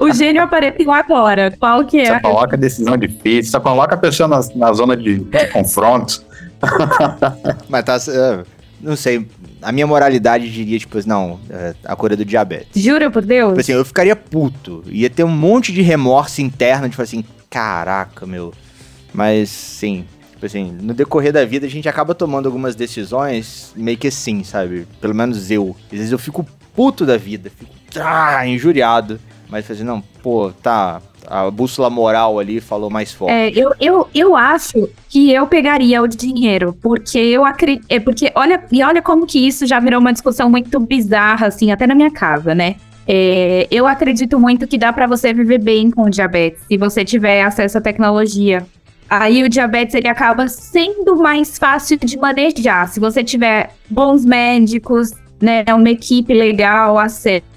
O 0.00 0.12
gênio 0.12 0.42
apareceu 0.42 0.90
agora. 0.90 1.52
Qual 1.58 1.84
que 1.84 2.04
Só 2.04 2.14
é? 2.14 2.20
coloca 2.20 2.56
decisão 2.56 2.96
difícil, 2.96 3.52
só 3.52 3.60
coloca 3.60 3.94
a 3.94 3.98
pessoa 3.98 4.28
na, 4.28 4.40
na 4.56 4.72
zona 4.72 4.96
de, 4.96 5.20
de 5.20 5.46
confronto. 5.52 6.20
Mas 7.68 7.84
tá. 7.84 7.96
é, 8.12 8.42
não 8.80 8.96
sei. 8.96 9.26
A 9.64 9.72
minha 9.72 9.86
moralidade 9.86 10.50
diria, 10.50 10.78
tipo, 10.78 10.98
não, 11.06 11.40
é, 11.48 11.74
a 11.84 11.96
cura 11.96 12.16
do 12.16 12.24
diabetes. 12.24 12.82
Jura 12.82 13.10
por 13.10 13.24
Deus? 13.24 13.50
Tipo 13.50 13.60
assim, 13.60 13.72
eu 13.72 13.84
ficaria 13.84 14.14
puto. 14.14 14.84
Ia 14.86 15.08
ter 15.08 15.24
um 15.24 15.28
monte 15.28 15.72
de 15.72 15.80
remorso 15.80 16.42
interno, 16.42 16.88
tipo 16.88 17.00
assim, 17.00 17.24
caraca, 17.48 18.26
meu. 18.26 18.52
Mas, 19.12 19.48
sim. 19.48 20.04
Tipo 20.32 20.46
assim, 20.46 20.76
no 20.82 20.92
decorrer 20.92 21.32
da 21.32 21.44
vida 21.44 21.66
a 21.66 21.70
gente 21.70 21.88
acaba 21.88 22.14
tomando 22.14 22.46
algumas 22.46 22.74
decisões 22.74 23.72
meio 23.74 23.96
que 23.96 24.08
assim, 24.08 24.44
sabe? 24.44 24.86
Pelo 25.00 25.14
menos 25.14 25.50
eu. 25.50 25.74
Às 25.90 25.98
vezes 25.98 26.12
eu 26.12 26.18
fico 26.18 26.46
puto 26.76 27.06
da 27.06 27.16
vida, 27.16 27.50
fico 27.56 27.72
ah, 27.96 28.46
injuriado. 28.46 29.18
Mas 29.48 29.70
assim, 29.70 29.84
não, 29.84 30.02
pô, 30.22 30.52
tá. 30.62 31.00
A 31.26 31.50
bússola 31.50 31.88
moral 31.88 32.38
ali 32.38 32.60
falou 32.60 32.90
mais 32.90 33.12
forte. 33.12 33.32
É, 33.32 33.50
eu, 33.50 33.72
eu, 33.80 34.08
eu 34.14 34.36
acho 34.36 34.88
que 35.08 35.32
eu 35.32 35.46
pegaria 35.46 36.02
o 36.02 36.08
dinheiro, 36.08 36.76
porque 36.82 37.18
eu 37.18 37.44
acredito. 37.44 37.84
É 37.88 37.98
porque 37.98 38.30
olha, 38.34 38.62
e 38.70 38.82
olha 38.82 39.00
como 39.00 39.26
que 39.26 39.46
isso 39.46 39.66
já 39.66 39.80
virou 39.80 40.00
uma 40.00 40.12
discussão 40.12 40.50
muito 40.50 40.78
bizarra, 40.80 41.46
assim, 41.46 41.70
até 41.70 41.86
na 41.86 41.94
minha 41.94 42.10
casa, 42.10 42.54
né? 42.54 42.76
É, 43.06 43.66
eu 43.70 43.86
acredito 43.86 44.38
muito 44.38 44.66
que 44.66 44.78
dá 44.78 44.92
pra 44.92 45.06
você 45.06 45.32
viver 45.32 45.58
bem 45.58 45.90
com 45.90 46.04
o 46.04 46.10
diabetes, 46.10 46.62
se 46.66 46.76
você 46.76 47.04
tiver 47.04 47.42
acesso 47.42 47.78
à 47.78 47.80
tecnologia. 47.80 48.66
Aí 49.08 49.44
o 49.44 49.48
diabetes 49.48 49.94
ele 49.94 50.08
acaba 50.08 50.48
sendo 50.48 51.16
mais 51.16 51.58
fácil 51.58 51.98
de 51.98 52.16
manejar. 52.16 52.88
Se 52.88 52.98
você 52.98 53.22
tiver 53.22 53.70
bons 53.88 54.24
médicos, 54.24 55.12
né, 55.40 55.62
uma 55.68 55.90
equipe 55.90 56.32
legal, 56.32 56.98
acesso 56.98 57.53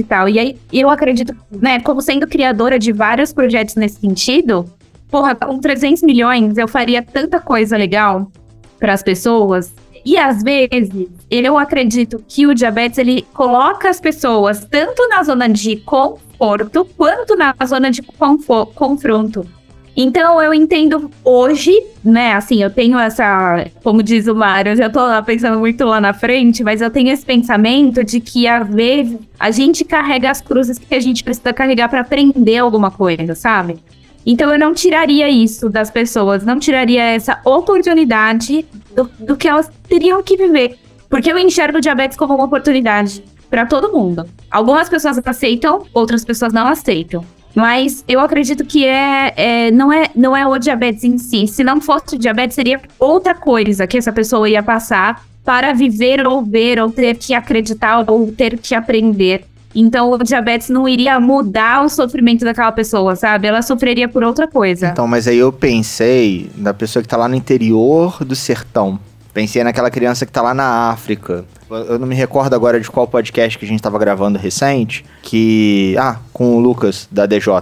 e 0.00 0.04
tal. 0.04 0.28
E 0.28 0.38
aí 0.38 0.58
eu 0.72 0.90
acredito, 0.90 1.34
né, 1.50 1.80
como 1.80 2.02
sendo 2.02 2.26
criadora 2.26 2.78
de 2.78 2.92
vários 2.92 3.32
projetos 3.32 3.76
nesse 3.76 4.00
sentido, 4.00 4.64
porra, 5.08 5.34
com 5.34 5.58
300 5.58 6.02
milhões 6.02 6.58
eu 6.58 6.66
faria 6.66 7.02
tanta 7.02 7.38
coisa 7.38 7.76
legal 7.76 8.30
para 8.78 8.92
as 8.92 9.02
pessoas. 9.02 9.72
E 10.04 10.18
às 10.18 10.42
vezes, 10.42 10.90
eu 11.30 11.56
acredito 11.56 12.22
que 12.26 12.44
o 12.44 12.54
diabetes 12.54 12.98
ele 12.98 13.22
coloca 13.32 13.88
as 13.88 14.00
pessoas 14.00 14.64
tanto 14.64 15.06
na 15.08 15.22
zona 15.22 15.48
de 15.48 15.76
conforto 15.76 16.84
quanto 16.96 17.36
na 17.36 17.54
zona 17.64 17.88
de 17.88 18.02
confronto. 18.02 19.46
Então 19.96 20.40
eu 20.40 20.54
entendo 20.54 21.10
hoje, 21.22 21.72
né? 22.02 22.32
Assim, 22.32 22.62
eu 22.62 22.70
tenho 22.70 22.98
essa, 22.98 23.66
como 23.82 24.02
diz 24.02 24.26
o 24.26 24.34
Mário, 24.34 24.72
eu 24.72 24.76
já 24.76 24.88
tô 24.88 25.00
lá 25.00 25.20
pensando 25.22 25.58
muito 25.58 25.84
lá 25.84 26.00
na 26.00 26.14
frente, 26.14 26.64
mas 26.64 26.80
eu 26.80 26.90
tenho 26.90 27.10
esse 27.10 27.24
pensamento 27.24 28.02
de 28.02 28.18
que 28.18 28.46
às 28.46 28.66
vezes 28.68 29.18
a 29.38 29.50
gente 29.50 29.84
carrega 29.84 30.30
as 30.30 30.40
cruzes 30.40 30.78
que 30.78 30.94
a 30.94 31.00
gente 31.00 31.22
precisa 31.22 31.52
carregar 31.52 31.88
para 31.88 32.00
aprender 32.00 32.56
alguma 32.56 32.90
coisa, 32.90 33.34
sabe? 33.34 33.78
Então 34.24 34.50
eu 34.50 34.58
não 34.58 34.72
tiraria 34.72 35.28
isso 35.28 35.68
das 35.68 35.90
pessoas, 35.90 36.44
não 36.44 36.58
tiraria 36.58 37.02
essa 37.02 37.40
oportunidade 37.44 38.64
do, 38.94 39.10
do 39.18 39.36
que 39.36 39.48
elas 39.48 39.70
teriam 39.88 40.22
que 40.22 40.36
viver. 40.36 40.78
Porque 41.10 41.30
eu 41.30 41.38
enxergo 41.38 41.78
o 41.78 41.80
diabetes 41.80 42.16
como 42.16 42.34
uma 42.34 42.44
oportunidade 42.44 43.22
para 43.50 43.66
todo 43.66 43.92
mundo. 43.92 44.24
Algumas 44.50 44.88
pessoas 44.88 45.20
aceitam, 45.26 45.84
outras 45.92 46.24
pessoas 46.24 46.54
não 46.54 46.66
aceitam. 46.66 47.22
Mas 47.54 48.04
eu 48.08 48.20
acredito 48.20 48.64
que 48.64 48.84
é, 48.84 49.32
é, 49.36 49.70
não, 49.70 49.92
é, 49.92 50.06
não 50.14 50.36
é 50.36 50.46
o 50.46 50.58
diabetes 50.58 51.04
em 51.04 51.18
si. 51.18 51.46
Se 51.46 51.62
não 51.62 51.80
fosse 51.80 52.16
o 52.16 52.18
diabetes, 52.18 52.54
seria 52.54 52.80
outra 52.98 53.34
coisa 53.34 53.86
que 53.86 53.98
essa 53.98 54.12
pessoa 54.12 54.48
ia 54.48 54.62
passar 54.62 55.24
para 55.44 55.72
viver 55.72 56.26
ou 56.26 56.42
ver, 56.42 56.80
ou 56.80 56.90
ter 56.90 57.16
que 57.16 57.34
acreditar, 57.34 58.04
ou 58.08 58.32
ter 58.32 58.58
que 58.58 58.74
aprender. 58.74 59.44
Então 59.74 60.10
o 60.10 60.18
diabetes 60.18 60.68
não 60.68 60.88
iria 60.88 61.18
mudar 61.18 61.84
o 61.84 61.88
sofrimento 61.88 62.44
daquela 62.44 62.72
pessoa, 62.72 63.16
sabe? 63.16 63.48
Ela 63.48 63.62
sofreria 63.62 64.08
por 64.08 64.22
outra 64.22 64.46
coisa. 64.46 64.88
Então, 64.88 65.06
mas 65.06 65.26
aí 65.26 65.38
eu 65.38 65.50
pensei 65.52 66.50
na 66.56 66.74
pessoa 66.74 67.02
que 67.02 67.08
tá 67.08 67.16
lá 67.16 67.28
no 67.28 67.34
interior 67.34 68.22
do 68.24 68.36
sertão. 68.36 68.98
Pensei 69.32 69.64
naquela 69.64 69.90
criança 69.90 70.26
que 70.26 70.32
tá 70.32 70.42
lá 70.42 70.52
na 70.52 70.90
África. 70.90 71.44
Eu- 71.70 71.98
não 71.98 72.06
me 72.06 72.14
recordo 72.14 72.54
agora 72.54 72.78
de 72.78 72.90
qual 72.90 73.06
podcast 73.08 73.58
que 73.58 73.64
a 73.64 73.68
gente 73.68 73.82
tava 73.82 73.98
gravando 73.98 74.38
recente. 74.38 75.04
Que. 75.22 75.96
Ah, 75.98 76.18
com 76.32 76.54
o 76.56 76.60
Lucas, 76.60 77.08
da 77.10 77.24
DJ. 77.24 77.54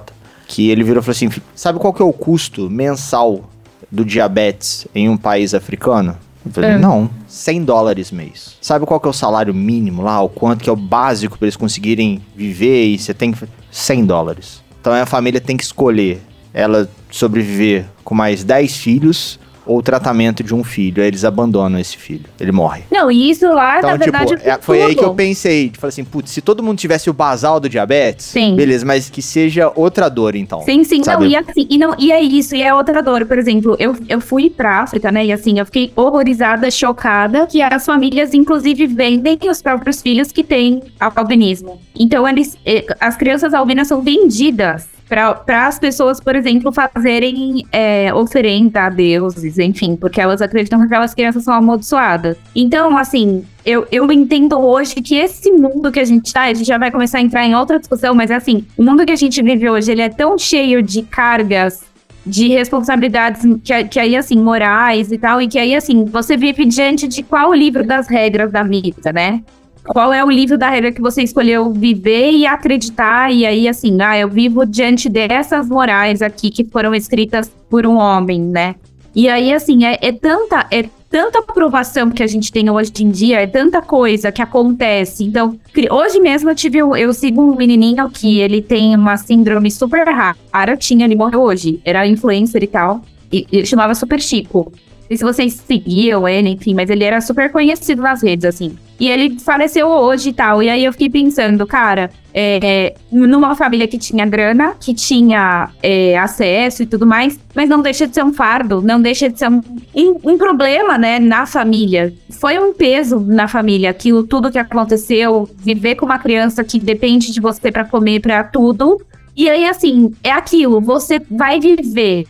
Que 0.48 0.68
ele 0.70 0.82
virou 0.82 1.00
e 1.00 1.04
falou 1.04 1.12
assim: 1.16 1.30
sabe 1.54 1.78
qual 1.78 1.92
que 1.92 2.02
é 2.02 2.04
o 2.04 2.12
custo 2.12 2.68
mensal 2.68 3.48
do 3.90 4.04
diabetes 4.04 4.86
em 4.94 5.08
um 5.08 5.16
país 5.16 5.54
africano? 5.54 6.16
Eu 6.44 6.50
falei, 6.52 6.70
É. 6.70 6.78
não, 6.78 7.08
100 7.28 7.64
dólares 7.64 8.10
mês. 8.10 8.56
Sabe 8.62 8.86
qual 8.86 8.98
que 8.98 9.06
é 9.06 9.10
o 9.10 9.12
salário 9.12 9.52
mínimo 9.54 10.00
lá? 10.02 10.20
O 10.22 10.28
quanto 10.28 10.64
que 10.64 10.70
é 10.70 10.72
o 10.72 10.76
básico 10.76 11.38
para 11.38 11.46
eles 11.46 11.54
conseguirem 11.56 12.22
viver 12.34 12.86
e 12.86 12.98
você 12.98 13.12
tem 13.12 13.30
que... 13.30 13.46
100 13.70 14.06
dólares. 14.06 14.62
Então 14.80 14.92
a 14.92 15.04
família 15.04 15.38
tem 15.40 15.54
que 15.56 15.62
escolher 15.62 16.22
ela 16.54 16.88
sobreviver 17.10 17.84
com 18.02 18.14
mais 18.14 18.42
10 18.42 18.74
filhos 18.76 19.38
ou 19.66 19.78
o 19.78 19.82
tratamento 19.82 20.42
de 20.42 20.54
um 20.54 20.64
filho. 20.64 21.02
Aí 21.02 21.08
eles 21.08 21.24
abandonam 21.24 21.78
esse 21.78 21.96
filho. 21.96 22.24
Ele 22.38 22.52
morre. 22.52 22.82
Não, 22.90 23.10
e 23.10 23.30
isso 23.30 23.46
lá, 23.52 23.78
Então, 23.78 23.90
na 23.90 23.96
verdade, 23.96 24.36
tipo, 24.36 24.48
é- 24.48 24.56
com 24.56 24.62
foi 24.62 24.82
aí 24.82 24.94
que 24.94 25.00
eu 25.00 25.08
tudo. 25.08 25.16
pensei. 25.16 25.70
Falei 25.78 25.88
assim, 25.90 26.04
putz, 26.04 26.30
se 26.30 26.40
todo 26.40 26.62
mundo 26.62 26.78
tivesse 26.78 27.08
o 27.10 27.12
basal 27.12 27.60
do 27.60 27.68
diabetes, 27.68 28.26
Sim. 28.26 28.56
beleza, 28.56 28.84
mas 28.86 29.08
que 29.10 29.20
seja 29.22 29.70
outra 29.74 30.08
dor, 30.08 30.34
então. 30.34 30.62
Sim, 30.62 30.82
sim, 30.84 31.02
Sabe? 31.02 31.24
não, 31.24 31.30
e 31.30 31.36
assim, 31.36 31.66
e, 31.68 31.78
não, 31.78 31.94
e 31.98 32.10
é 32.12 32.20
isso, 32.20 32.54
e 32.56 32.62
é 32.62 32.72
outra 32.74 33.02
dor. 33.02 33.24
Por 33.26 33.38
exemplo, 33.38 33.76
eu, 33.78 33.96
eu 34.08 34.20
fui 34.20 34.48
pra 34.50 34.80
África, 34.80 35.10
né? 35.12 35.24
E 35.26 35.32
assim, 35.32 35.58
eu 35.58 35.66
fiquei 35.66 35.92
horrorizada, 35.94 36.70
chocada, 36.70 37.46
que 37.46 37.60
as 37.62 37.84
famílias, 37.84 38.34
inclusive, 38.34 38.86
vendem 38.86 39.38
os 39.50 39.60
próprios 39.62 40.00
filhos 40.02 40.32
que 40.32 40.42
têm 40.42 40.82
albinismo. 40.98 41.80
Então, 41.98 42.26
eles, 42.28 42.56
eh, 42.64 42.84
as 43.00 43.16
crianças 43.16 43.52
albinas 43.54 43.88
são 43.88 44.00
vendidas 44.02 44.86
para 45.10 45.66
as 45.66 45.76
pessoas, 45.76 46.20
por 46.20 46.36
exemplo, 46.36 46.70
fazerem 46.70 47.66
é, 47.72 48.14
oferenda 48.14 48.82
a 48.82 48.88
deuses, 48.88 49.58
enfim, 49.58 49.96
porque 49.96 50.20
elas 50.20 50.40
acreditam 50.40 50.78
que 50.78 50.86
aquelas 50.86 51.12
crianças 51.12 51.42
são 51.42 51.52
amaldiçoadas. 51.52 52.36
Então, 52.54 52.96
assim, 52.96 53.44
eu, 53.66 53.88
eu 53.90 54.10
entendo 54.12 54.56
hoje 54.56 54.94
que 54.94 55.16
esse 55.16 55.50
mundo 55.50 55.90
que 55.90 55.98
a 55.98 56.04
gente 56.04 56.32
tá, 56.32 56.42
a 56.42 56.54
gente 56.54 56.66
já 56.66 56.78
vai 56.78 56.92
começar 56.92 57.18
a 57.18 57.22
entrar 57.22 57.44
em 57.44 57.56
outra 57.56 57.80
discussão, 57.80 58.14
mas 58.14 58.30
assim, 58.30 58.64
o 58.76 58.84
mundo 58.84 59.04
que 59.04 59.10
a 59.10 59.16
gente 59.16 59.42
vive 59.42 59.68
hoje, 59.68 59.90
ele 59.90 60.02
é 60.02 60.08
tão 60.08 60.38
cheio 60.38 60.80
de 60.80 61.02
cargas, 61.02 61.80
de 62.24 62.46
responsabilidades 62.46 63.42
que, 63.64 63.84
que 63.84 63.98
aí, 63.98 64.14
assim, 64.16 64.36
morais 64.36 65.10
e 65.10 65.18
tal, 65.18 65.42
e 65.42 65.48
que 65.48 65.58
aí, 65.58 65.74
assim, 65.74 66.04
você 66.04 66.36
vive 66.36 66.64
diante 66.66 67.08
de 67.08 67.24
qual 67.24 67.52
livro 67.52 67.84
das 67.84 68.06
regras 68.06 68.52
da 68.52 68.62
vida, 68.62 69.12
né? 69.12 69.42
Qual 69.84 70.12
é 70.12 70.24
o 70.24 70.30
livro 70.30 70.58
da 70.58 70.68
regra 70.68 70.92
que 70.92 71.00
você 71.00 71.22
escolheu 71.22 71.72
viver 71.72 72.32
e 72.32 72.46
acreditar? 72.46 73.32
E 73.32 73.46
aí, 73.46 73.66
assim, 73.66 74.00
ah, 74.00 74.18
eu 74.18 74.28
vivo 74.28 74.64
diante 74.66 75.08
dessas 75.08 75.68
morais 75.68 76.22
aqui 76.22 76.50
que 76.50 76.64
foram 76.64 76.94
escritas 76.94 77.50
por 77.68 77.86
um 77.86 77.96
homem, 77.96 78.40
né? 78.40 78.74
E 79.14 79.28
aí, 79.28 79.52
assim, 79.52 79.84
é, 79.84 79.98
é 80.00 80.12
tanta, 80.12 80.66
é 80.70 80.84
tanta 81.10 81.40
aprovação 81.40 82.10
que 82.10 82.22
a 82.22 82.26
gente 82.26 82.52
tem 82.52 82.70
hoje 82.70 82.92
em 83.00 83.10
dia, 83.10 83.40
é 83.40 83.46
tanta 83.46 83.82
coisa 83.82 84.30
que 84.30 84.40
acontece. 84.40 85.24
Então, 85.24 85.58
hoje 85.90 86.20
mesmo 86.20 86.50
eu 86.50 86.54
tive, 86.54 86.78
eu 86.78 87.12
sigo 87.12 87.42
um 87.42 87.56
menininho 87.56 88.08
que 88.08 88.38
ele 88.38 88.62
tem 88.62 88.94
uma 88.94 89.16
síndrome 89.16 89.70
super 89.70 90.06
rara, 90.06 90.76
tinha, 90.76 91.04
ele 91.04 91.16
morreu 91.16 91.40
hoje, 91.40 91.80
era 91.84 92.06
influencer 92.06 92.62
e 92.62 92.68
tal, 92.68 93.02
e 93.32 93.46
ele 93.50 93.66
chamava 93.66 93.94
Super 93.94 94.20
Chico. 94.20 94.72
Sei 95.10 95.16
se 95.16 95.24
vocês 95.24 95.54
seguiam 95.54 96.28
ele, 96.28 96.50
enfim, 96.50 96.72
mas 96.72 96.88
ele 96.88 97.02
era 97.02 97.20
super 97.20 97.50
conhecido 97.50 98.00
nas 98.00 98.22
redes, 98.22 98.44
assim. 98.44 98.78
E 99.00 99.08
ele 99.08 99.40
faleceu 99.40 99.88
hoje 99.88 100.28
e 100.28 100.32
tal. 100.32 100.62
E 100.62 100.70
aí 100.70 100.84
eu 100.84 100.92
fiquei 100.92 101.10
pensando, 101.10 101.66
cara, 101.66 102.12
é, 102.32 102.60
é, 102.62 102.94
numa 103.10 103.56
família 103.56 103.88
que 103.88 103.98
tinha 103.98 104.24
grana, 104.24 104.76
que 104.78 104.94
tinha 104.94 105.70
é, 105.82 106.16
acesso 106.16 106.84
e 106.84 106.86
tudo 106.86 107.08
mais, 107.08 107.36
mas 107.56 107.68
não 107.68 107.82
deixa 107.82 108.06
de 108.06 108.14
ser 108.14 108.24
um 108.24 108.32
fardo, 108.32 108.80
não 108.80 109.02
deixa 109.02 109.28
de 109.28 109.36
ser 109.36 109.50
um, 109.50 109.60
um, 109.96 110.16
um 110.22 110.38
problema, 110.38 110.96
né, 110.96 111.18
na 111.18 111.44
família. 111.44 112.14
Foi 112.38 112.56
um 112.60 112.72
peso 112.72 113.18
na 113.18 113.48
família, 113.48 113.90
aquilo 113.90 114.22
tudo 114.22 114.48
que 114.48 114.60
aconteceu, 114.60 115.50
viver 115.58 115.96
com 115.96 116.06
uma 116.06 116.20
criança 116.20 116.62
que 116.62 116.78
depende 116.78 117.32
de 117.32 117.40
você 117.40 117.72
pra 117.72 117.84
comer, 117.84 118.20
pra 118.20 118.44
tudo. 118.44 119.04
E 119.36 119.50
aí, 119.50 119.66
assim, 119.66 120.14
é 120.22 120.30
aquilo, 120.30 120.80
você 120.80 121.20
vai 121.28 121.58
viver 121.58 122.28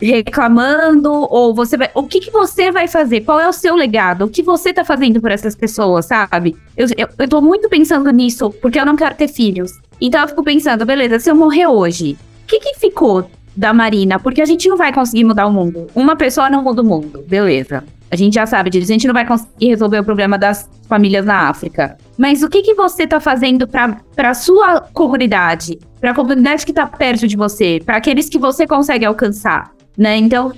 reclamando 0.00 1.10
ou 1.10 1.54
você 1.54 1.76
vai, 1.76 1.90
o 1.94 2.04
que 2.04 2.20
que 2.20 2.30
você 2.30 2.70
vai 2.70 2.86
fazer? 2.86 3.22
Qual 3.22 3.40
é 3.40 3.48
o 3.48 3.52
seu 3.52 3.74
legado? 3.74 4.24
O 4.24 4.28
que 4.28 4.42
você 4.42 4.72
tá 4.72 4.84
fazendo 4.84 5.20
por 5.20 5.30
essas 5.30 5.54
pessoas, 5.54 6.06
sabe? 6.06 6.56
Eu, 6.76 6.86
eu, 6.96 7.08
eu 7.18 7.28
tô 7.28 7.40
muito 7.40 7.68
pensando 7.68 8.10
nisso 8.10 8.50
porque 8.62 8.78
eu 8.78 8.86
não 8.86 8.96
quero 8.96 9.14
ter 9.14 9.28
filhos. 9.28 9.72
Então 10.00 10.20
eu 10.22 10.28
fico 10.28 10.44
pensando, 10.44 10.86
beleza, 10.86 11.18
se 11.18 11.30
eu 11.30 11.34
morrer 11.34 11.66
hoje, 11.66 12.16
o 12.44 12.46
que 12.46 12.60
que 12.60 12.78
ficou 12.78 13.28
da 13.56 13.72
Marina? 13.72 14.18
Porque 14.18 14.40
a 14.40 14.46
gente 14.46 14.68
não 14.68 14.76
vai 14.76 14.92
conseguir 14.92 15.24
mudar 15.24 15.46
o 15.46 15.52
mundo. 15.52 15.88
Uma 15.94 16.14
pessoa 16.14 16.48
não 16.48 16.62
muda 16.62 16.82
o 16.82 16.84
mundo, 16.84 17.24
beleza. 17.26 17.82
A 18.10 18.16
gente 18.16 18.34
já 18.34 18.46
sabe 18.46 18.70
disso. 18.70 18.90
A 18.90 18.94
gente 18.94 19.06
não 19.06 19.14
vai 19.14 19.26
conseguir 19.26 19.68
resolver 19.68 19.98
o 19.98 20.04
problema 20.04 20.38
das 20.38 20.68
famílias 20.88 21.26
na 21.26 21.48
África. 21.48 21.98
Mas 22.16 22.42
o 22.42 22.48
que, 22.48 22.62
que 22.62 22.74
você 22.74 23.02
está 23.02 23.20
fazendo 23.20 23.68
para 23.68 24.00
a 24.16 24.34
sua 24.34 24.80
comunidade? 24.80 25.78
Para 26.00 26.12
a 26.12 26.14
comunidade 26.14 26.64
que 26.64 26.72
está 26.72 26.86
perto 26.86 27.26
de 27.28 27.36
você? 27.36 27.80
Para 27.84 27.96
aqueles 27.96 28.28
que 28.28 28.38
você 28.38 28.66
consegue 28.66 29.04
alcançar? 29.04 29.72
Né? 29.98 30.16
Então, 30.16 30.52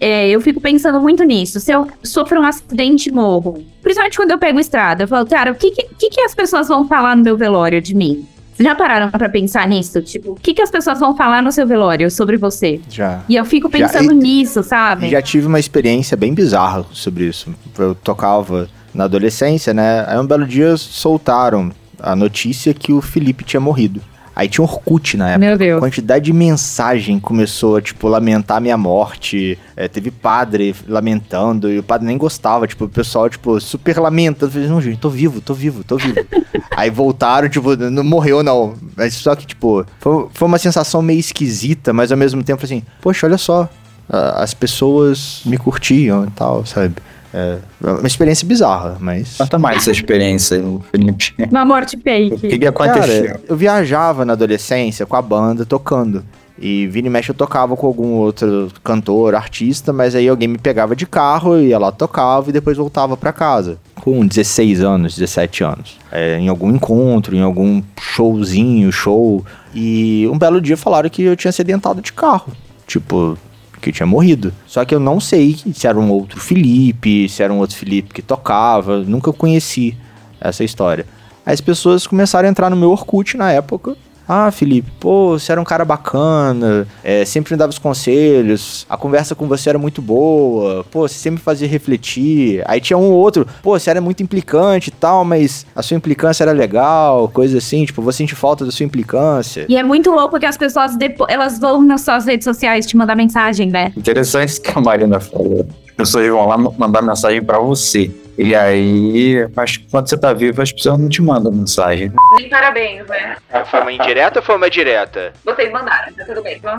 é, 0.00 0.28
eu 0.28 0.40
fico 0.40 0.60
pensando 0.60 1.00
muito 1.00 1.24
nisso. 1.24 1.58
Se 1.58 1.72
eu 1.72 1.88
sofro 2.02 2.38
um 2.40 2.44
acidente 2.44 3.08
e 3.08 3.12
morro, 3.12 3.64
principalmente 3.80 4.18
quando 4.18 4.32
eu 4.32 4.38
pego 4.38 4.60
estrada, 4.60 5.04
eu 5.04 5.08
falo, 5.08 5.26
cara, 5.26 5.52
o 5.52 5.54
que, 5.54 5.70
que, 5.70 6.10
que 6.10 6.20
as 6.20 6.34
pessoas 6.34 6.68
vão 6.68 6.86
falar 6.86 7.16
no 7.16 7.22
meu 7.24 7.36
velório 7.36 7.80
de 7.80 7.94
mim? 7.94 8.26
Vocês 8.52 8.68
já 8.68 8.74
pararam 8.74 9.10
pra 9.10 9.30
pensar 9.30 9.66
nisso? 9.66 10.02
Tipo, 10.02 10.32
o 10.32 10.34
que, 10.34 10.52
que 10.52 10.60
as 10.60 10.70
pessoas 10.70 11.00
vão 11.00 11.16
falar 11.16 11.42
no 11.42 11.50
seu 11.50 11.66
velório 11.66 12.10
sobre 12.10 12.36
você? 12.36 12.80
Já. 12.90 13.22
E 13.26 13.34
eu 13.34 13.46
fico 13.46 13.70
pensando 13.70 14.08
Já, 14.08 14.12
e- 14.12 14.16
nisso, 14.16 14.62
sabe? 14.62 15.08
Já 15.08 15.22
tive 15.22 15.46
uma 15.46 15.58
experiência 15.58 16.18
bem 16.18 16.34
bizarra 16.34 16.84
sobre 16.92 17.24
isso. 17.24 17.48
Eu 17.78 17.94
tocava 17.94 18.68
na 18.92 19.04
adolescência, 19.04 19.72
né? 19.72 20.04
Aí 20.06 20.18
um 20.18 20.26
belo 20.26 20.46
dia 20.46 20.76
soltaram 20.76 21.72
a 21.98 22.14
notícia 22.14 22.74
que 22.74 22.92
o 22.92 23.00
Felipe 23.00 23.42
tinha 23.42 23.60
morrido. 23.60 24.02
Aí 24.34 24.48
tinha 24.48 24.64
Orkut 24.64 25.16
na 25.16 25.30
época. 25.30 25.38
Meu 25.44 25.52
A 25.54 25.56
Deus. 25.56 25.80
quantidade 25.80 26.24
de 26.24 26.32
mensagem 26.32 27.20
começou 27.20 27.76
a, 27.76 27.82
tipo, 27.82 28.08
lamentar 28.08 28.60
minha 28.60 28.76
morte. 28.78 29.58
É, 29.76 29.88
teve 29.88 30.10
padre 30.10 30.74
lamentando, 30.88 31.70
e 31.70 31.78
o 31.78 31.82
padre 31.82 32.06
nem 32.06 32.16
gostava, 32.16 32.66
tipo, 32.66 32.84
o 32.86 32.88
pessoal, 32.88 33.28
tipo, 33.28 33.60
super 33.60 33.98
lamentando. 33.98 34.46
Eu 34.46 34.50
falei, 34.50 34.68
não, 34.68 34.80
gente, 34.80 34.98
tô 34.98 35.10
vivo, 35.10 35.40
tô 35.40 35.52
vivo, 35.52 35.84
tô 35.84 35.96
vivo. 35.96 36.16
Aí 36.74 36.88
voltaram, 36.88 37.48
tipo, 37.48 37.76
não 37.76 38.02
morreu, 38.04 38.42
não. 38.42 38.74
Mas 38.96 39.14
só 39.14 39.34
que, 39.36 39.46
tipo, 39.46 39.84
foi, 40.00 40.26
foi 40.32 40.48
uma 40.48 40.58
sensação 40.58 41.02
meio 41.02 41.20
esquisita, 41.20 41.92
mas 41.92 42.10
ao 42.10 42.16
mesmo 42.18 42.42
tempo, 42.42 42.64
assim, 42.64 42.82
poxa, 43.02 43.26
olha 43.26 43.36
só, 43.38 43.68
a- 44.08 44.42
as 44.42 44.54
pessoas 44.54 45.42
me 45.44 45.58
curtiam 45.58 46.24
e 46.24 46.30
tal, 46.30 46.64
sabe? 46.64 46.94
É 47.34 47.58
uma 47.80 48.06
experiência 48.06 48.46
bizarra, 48.46 48.96
mas. 49.00 49.36
Conta 49.38 49.58
mais 49.58 49.78
essa 49.78 49.90
experiência, 49.90 50.62
Felipe. 50.90 51.34
Uma 51.50 51.64
morte 51.64 51.96
O 51.96 51.98
que, 51.98 52.36
fake. 52.38 52.66
aconteceu? 52.66 53.26
Cara, 53.26 53.40
eu 53.48 53.56
viajava 53.56 54.24
na 54.24 54.34
adolescência 54.34 55.06
com 55.06 55.16
a 55.16 55.22
banda 55.22 55.64
tocando. 55.64 56.22
E 56.58 56.86
vira 56.86 57.06
e 57.06 57.10
mexe 57.10 57.30
eu 57.30 57.34
tocava 57.34 57.74
com 57.76 57.86
algum 57.86 58.12
outro 58.18 58.68
cantor, 58.84 59.34
artista, 59.34 59.92
mas 59.92 60.14
aí 60.14 60.28
alguém 60.28 60.46
me 60.46 60.58
pegava 60.58 60.94
de 60.94 61.06
carro, 61.06 61.58
ia 61.58 61.78
lá 61.78 61.90
tocava 61.90 62.50
e 62.50 62.52
depois 62.52 62.76
voltava 62.76 63.16
pra 63.16 63.32
casa. 63.32 63.78
Com 63.96 64.24
16 64.24 64.80
anos, 64.80 65.14
17 65.16 65.64
anos. 65.64 65.98
É, 66.12 66.38
em 66.38 66.48
algum 66.48 66.70
encontro, 66.70 67.34
em 67.34 67.40
algum 67.42 67.82
showzinho, 68.00 68.92
show. 68.92 69.44
E 69.74 70.28
um 70.30 70.38
belo 70.38 70.60
dia 70.60 70.76
falaram 70.76 71.08
que 71.08 71.22
eu 71.22 71.34
tinha 71.34 71.48
acidentado 71.48 72.00
de 72.00 72.12
carro. 72.12 72.52
Tipo, 72.86 73.36
que 73.82 73.90
eu 73.90 73.92
tinha 73.92 74.06
morrido. 74.06 74.52
Só 74.66 74.84
que 74.84 74.94
eu 74.94 75.00
não 75.00 75.20
sei 75.20 75.56
se 75.74 75.86
era 75.86 75.98
um 75.98 76.10
outro 76.10 76.40
Felipe, 76.40 77.28
se 77.28 77.42
era 77.42 77.52
um 77.52 77.58
outro 77.58 77.76
Felipe 77.76 78.14
que 78.14 78.22
tocava, 78.22 78.98
nunca 79.00 79.32
conheci 79.32 79.96
essa 80.40 80.64
história. 80.64 81.04
As 81.44 81.60
pessoas 81.60 82.06
começaram 82.06 82.48
a 82.48 82.50
entrar 82.50 82.70
no 82.70 82.76
meu 82.76 82.90
Orkut 82.90 83.36
na 83.36 83.50
época. 83.50 83.96
Ah, 84.28 84.50
Felipe, 84.50 84.90
pô, 85.00 85.38
você 85.38 85.52
era 85.52 85.60
um 85.60 85.64
cara 85.64 85.84
bacana, 85.84 86.86
é, 87.02 87.24
sempre 87.24 87.54
me 87.54 87.58
dava 87.58 87.70
os 87.70 87.78
conselhos, 87.78 88.86
a 88.88 88.96
conversa 88.96 89.34
com 89.34 89.46
você 89.46 89.68
era 89.68 89.78
muito 89.78 90.00
boa, 90.00 90.84
pô, 90.90 91.06
você 91.08 91.14
sempre 91.14 91.40
me 91.40 91.44
fazia 91.44 91.66
refletir. 91.68 92.62
Aí 92.66 92.80
tinha 92.80 92.96
um 92.96 93.10
ou 93.10 93.18
outro, 93.18 93.46
pô, 93.62 93.78
você 93.78 93.90
era 93.90 94.00
muito 94.00 94.22
implicante 94.22 94.88
e 94.88 94.92
tal, 94.92 95.24
mas 95.24 95.66
a 95.74 95.82
sua 95.82 95.96
implicância 95.96 96.44
era 96.44 96.52
legal, 96.52 97.28
coisa 97.28 97.58
assim, 97.58 97.84
tipo, 97.84 98.00
vou 98.00 98.12
sentir 98.12 98.34
falta 98.34 98.64
da 98.64 98.70
sua 98.70 98.84
implicância. 98.84 99.66
E 99.68 99.76
é 99.76 99.82
muito 99.82 100.10
louco 100.10 100.38
que 100.38 100.46
as 100.46 100.56
pessoas 100.56 100.96
depois, 100.96 101.32
elas 101.32 101.58
vão 101.58 101.82
nas 101.82 102.02
suas 102.02 102.26
redes 102.26 102.44
sociais 102.44 102.86
te 102.86 102.96
mandar 102.96 103.16
mensagem, 103.16 103.70
né? 103.70 103.92
Interessante 103.96 104.50
isso 104.50 104.62
que 104.62 104.70
a 104.76 104.80
Marina 104.80 105.20
falou. 105.20 105.66
As 105.88 105.96
pessoas 105.96 106.28
vão 106.28 106.46
lá 106.46 106.56
mandar 106.56 107.02
mensagem 107.02 107.42
pra 107.42 107.58
você. 107.58 108.10
E 108.38 108.54
aí, 108.54 109.46
mas 109.54 109.76
quando 109.76 110.08
você 110.08 110.18
tá 110.18 110.32
vivo, 110.32 110.62
as 110.62 110.72
pessoas 110.72 110.98
não 110.98 111.08
te 111.08 111.20
mandam 111.20 111.52
mensagem. 111.52 112.12
Nem 112.38 112.48
parabéns, 112.48 113.06
né? 113.06 113.36
Foi 113.66 113.80
uma 113.80 113.92
indireta 113.92 114.38
ou 114.38 114.44
foi 114.44 114.56
uma 114.56 114.70
direta? 114.70 115.32
Vocês 115.44 115.70
mandaram, 115.70 116.12
tá 116.14 116.24
tudo 116.24 116.42
bem. 116.42 116.60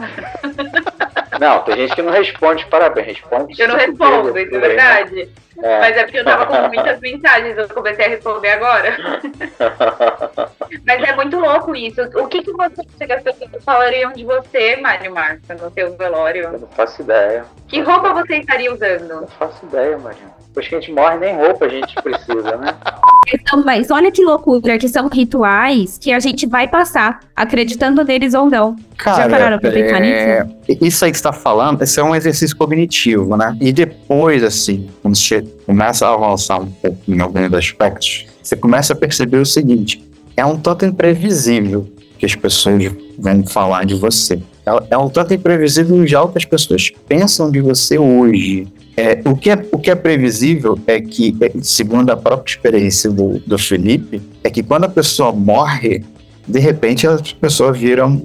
Não, 1.40 1.60
tem 1.64 1.76
gente 1.76 1.96
que 1.96 2.02
não 2.02 2.12
responde 2.12 2.66
parabéns, 2.68 3.08
responde. 3.08 3.60
Eu 3.60 3.68
não 3.68 3.76
respondo, 3.76 4.38
isso 4.38 4.56
é 4.56 4.60
verdade. 4.60 5.30
É. 5.62 5.80
Mas 5.80 5.98
é 5.98 6.04
porque 6.04 6.20
eu 6.20 6.24
tava 6.24 6.46
com 6.46 6.56
muitas 6.70 7.00
mensagens, 7.00 7.58
eu 7.58 7.68
comecei 7.70 8.06
a 8.06 8.10
responder 8.10 8.50
agora. 8.50 8.96
Mas 10.86 11.04
é 11.04 11.16
muito 11.16 11.40
louco 11.40 11.76
isso. 11.76 12.02
O 12.16 12.28
que, 12.28 12.44
que 12.44 12.52
você 12.52 12.82
acha 12.82 13.06
que 13.06 13.14
as 13.14 13.24
pessoas 13.24 13.64
falariam 13.64 14.12
de 14.14 14.24
você, 14.24 14.76
Mário 14.78 15.14
Marta, 15.14 15.56
no 15.56 15.72
seu 15.72 15.96
velório? 15.98 16.44
Eu 16.44 16.60
não 16.60 16.68
faço 16.68 17.02
ideia. 17.02 17.46
Que 17.68 17.82
roupa 17.82 18.14
você 18.14 18.38
estaria 18.38 18.72
usando? 18.74 19.22
Não 19.22 19.28
faço 19.28 19.66
ideia, 19.66 19.98
Marina. 19.98 20.43
Depois 20.54 20.68
que 20.68 20.76
a 20.76 20.80
gente 20.80 20.92
morre, 20.92 21.18
nem 21.18 21.36
roupa 21.36 21.66
a 21.66 21.70
gente 21.70 21.96
precisa, 21.96 22.58
né? 22.58 22.76
Então, 23.34 23.64
mas 23.64 23.90
olha 23.90 24.12
que 24.12 24.24
loucura, 24.24 24.78
que 24.78 24.88
são 24.88 25.08
rituais 25.08 25.98
que 25.98 26.12
a 26.12 26.20
gente 26.20 26.46
vai 26.46 26.68
passar, 26.68 27.22
acreditando 27.36 28.04
neles 28.04 28.36
ou 28.36 28.52
não. 28.52 28.76
Já 29.04 29.28
pararam 29.28 29.58
pra 29.58 29.72
pensar 29.72 30.06
é, 30.06 30.46
Isso 30.80 31.04
aí 31.04 31.12
que 31.12 31.18
você 31.18 31.24
tá 31.24 31.34
falando, 31.34 31.82
esse 31.82 32.00
é 32.00 32.04
um 32.04 32.16
exercício 32.16 32.56
cognitivo, 32.56 33.36
né? 33.36 33.58
E 33.60 33.74
depois, 33.74 34.44
assim, 34.44 34.88
quando 35.02 35.16
você 35.16 35.42
começa 35.66 36.06
a 36.06 36.14
avançar 36.14 36.60
um 36.60 36.70
pouco 36.70 37.00
em 37.08 37.20
alguns 37.20 37.52
aspectos, 37.56 38.28
você 38.40 38.56
começa 38.56 38.94
a 38.94 38.96
perceber 38.96 39.38
o 39.38 39.46
seguinte: 39.48 40.04
é 40.38 40.46
um 40.46 40.60
tanto 40.60 40.86
imprevisível 40.86 41.92
que 42.20 42.28
as 42.28 42.36
pessoas 42.36 42.92
vão 43.18 43.44
falar 43.48 43.86
de 43.88 43.96
você. 43.96 44.40
É, 44.68 44.72
é 44.92 44.98
um 45.00 45.10
tanto 45.10 45.34
imprevisível 45.34 46.06
já 46.06 46.22
o 46.22 46.30
que 46.30 46.38
as 46.38 46.46
pessoas 46.46 46.92
pensam 47.08 47.50
de 47.50 47.60
você 47.60 47.98
hoje. 47.98 48.68
É, 48.96 49.20
o, 49.26 49.36
que 49.36 49.50
é, 49.50 49.66
o 49.72 49.78
que 49.80 49.90
é 49.90 49.96
previsível 49.96 50.78
é 50.86 51.02
que, 51.02 51.36
é, 51.42 51.52
segundo 51.62 52.12
a 52.12 52.18
própria 52.18 52.54
experiência 52.54 53.10
do, 53.10 53.40
do 53.40 53.58
Felipe, 53.58 54.22
é 54.44 54.50
que 54.50 54.62
quando 54.62 54.84
a 54.84 54.90
pessoa 54.90 55.32
morre, 55.32 56.04
de 56.48 56.60
repente 56.60 57.08
as 57.08 57.34
pessoas 57.34 57.78
viram 57.78 58.22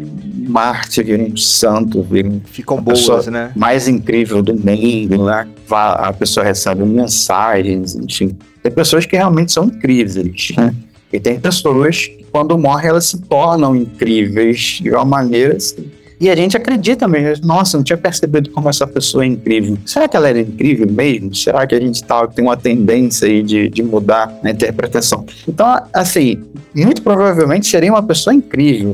Marte, 0.49 1.03
viram 1.03 1.27
um 1.27 1.37
santo, 1.37 2.03
viram 2.03 2.41
Ficam 2.47 2.81
boas, 2.81 3.27
né? 3.27 3.53
mais 3.55 3.87
incrível 3.87 4.43
do 4.43 4.55
mundo, 4.55 5.25
né? 5.25 5.47
A 5.71 6.13
pessoa 6.13 6.45
recebe 6.45 6.85
mensagens, 6.85 7.95
enfim. 7.95 8.37
Tem 8.63 8.73
pessoas 8.73 9.05
que 9.05 9.17
realmente 9.17 9.53
são 9.53 9.65
incríveis, 9.65 10.17
né? 10.57 10.75
E 11.13 11.21
tem 11.21 11.39
pessoas 11.39 12.07
que, 12.07 12.27
quando 12.31 12.57
morrem, 12.59 12.89
elas 12.89 13.07
se 13.07 13.19
tornam 13.23 13.75
incríveis 13.75 14.79
de 14.83 14.91
uma 14.91 15.05
maneira 15.05 15.57
assim. 15.57 15.91
E 16.21 16.29
a 16.29 16.35
gente 16.35 16.57
acredita 16.57 17.07
mesmo. 17.07 17.47
Nossa, 17.47 17.77
não 17.77 17.85
tinha 17.85 17.97
percebido 17.97 18.51
como 18.51 18.69
essa 18.69 18.87
pessoa 18.87 19.25
é 19.25 19.29
incrível. 19.29 19.79
Será 19.87 20.09
que 20.09 20.17
ela 20.17 20.29
era 20.29 20.41
incrível 20.41 20.91
mesmo? 20.91 21.35
Será 21.35 21.67
que 21.67 21.75
a 21.75 21.81
gente 21.81 22.03
tá, 22.03 22.27
tem 22.27 22.45
uma 22.45 22.57
tendência 22.57 23.29
aí 23.29 23.43
de, 23.43 23.69
de 23.69 23.83
mudar 23.83 24.37
a 24.43 24.51
interpretação? 24.51 25.25
Então, 25.47 25.81
assim, 25.93 26.43
muito 26.75 27.03
provavelmente 27.03 27.67
seria 27.67 27.93
uma 27.93 28.03
pessoa 28.03 28.35
incrível. 28.35 28.93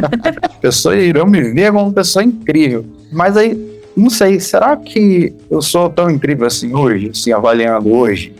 pessoas 0.60 1.02
irão 1.02 1.26
me 1.26 1.42
ver 1.42 1.70
como 1.70 1.84
uma 1.84 1.92
pessoa 1.92 2.24
incrível. 2.24 2.84
Mas 3.12 3.36
aí, 3.36 3.74
não 3.96 4.08
sei, 4.08 4.40
será 4.40 4.76
que 4.76 5.34
eu 5.50 5.60
sou 5.60 5.90
tão 5.90 6.10
incrível 6.10 6.46
assim 6.46 6.74
hoje, 6.74 7.10
assim, 7.10 7.30
avaliando 7.30 7.92
hoje, 7.92 8.34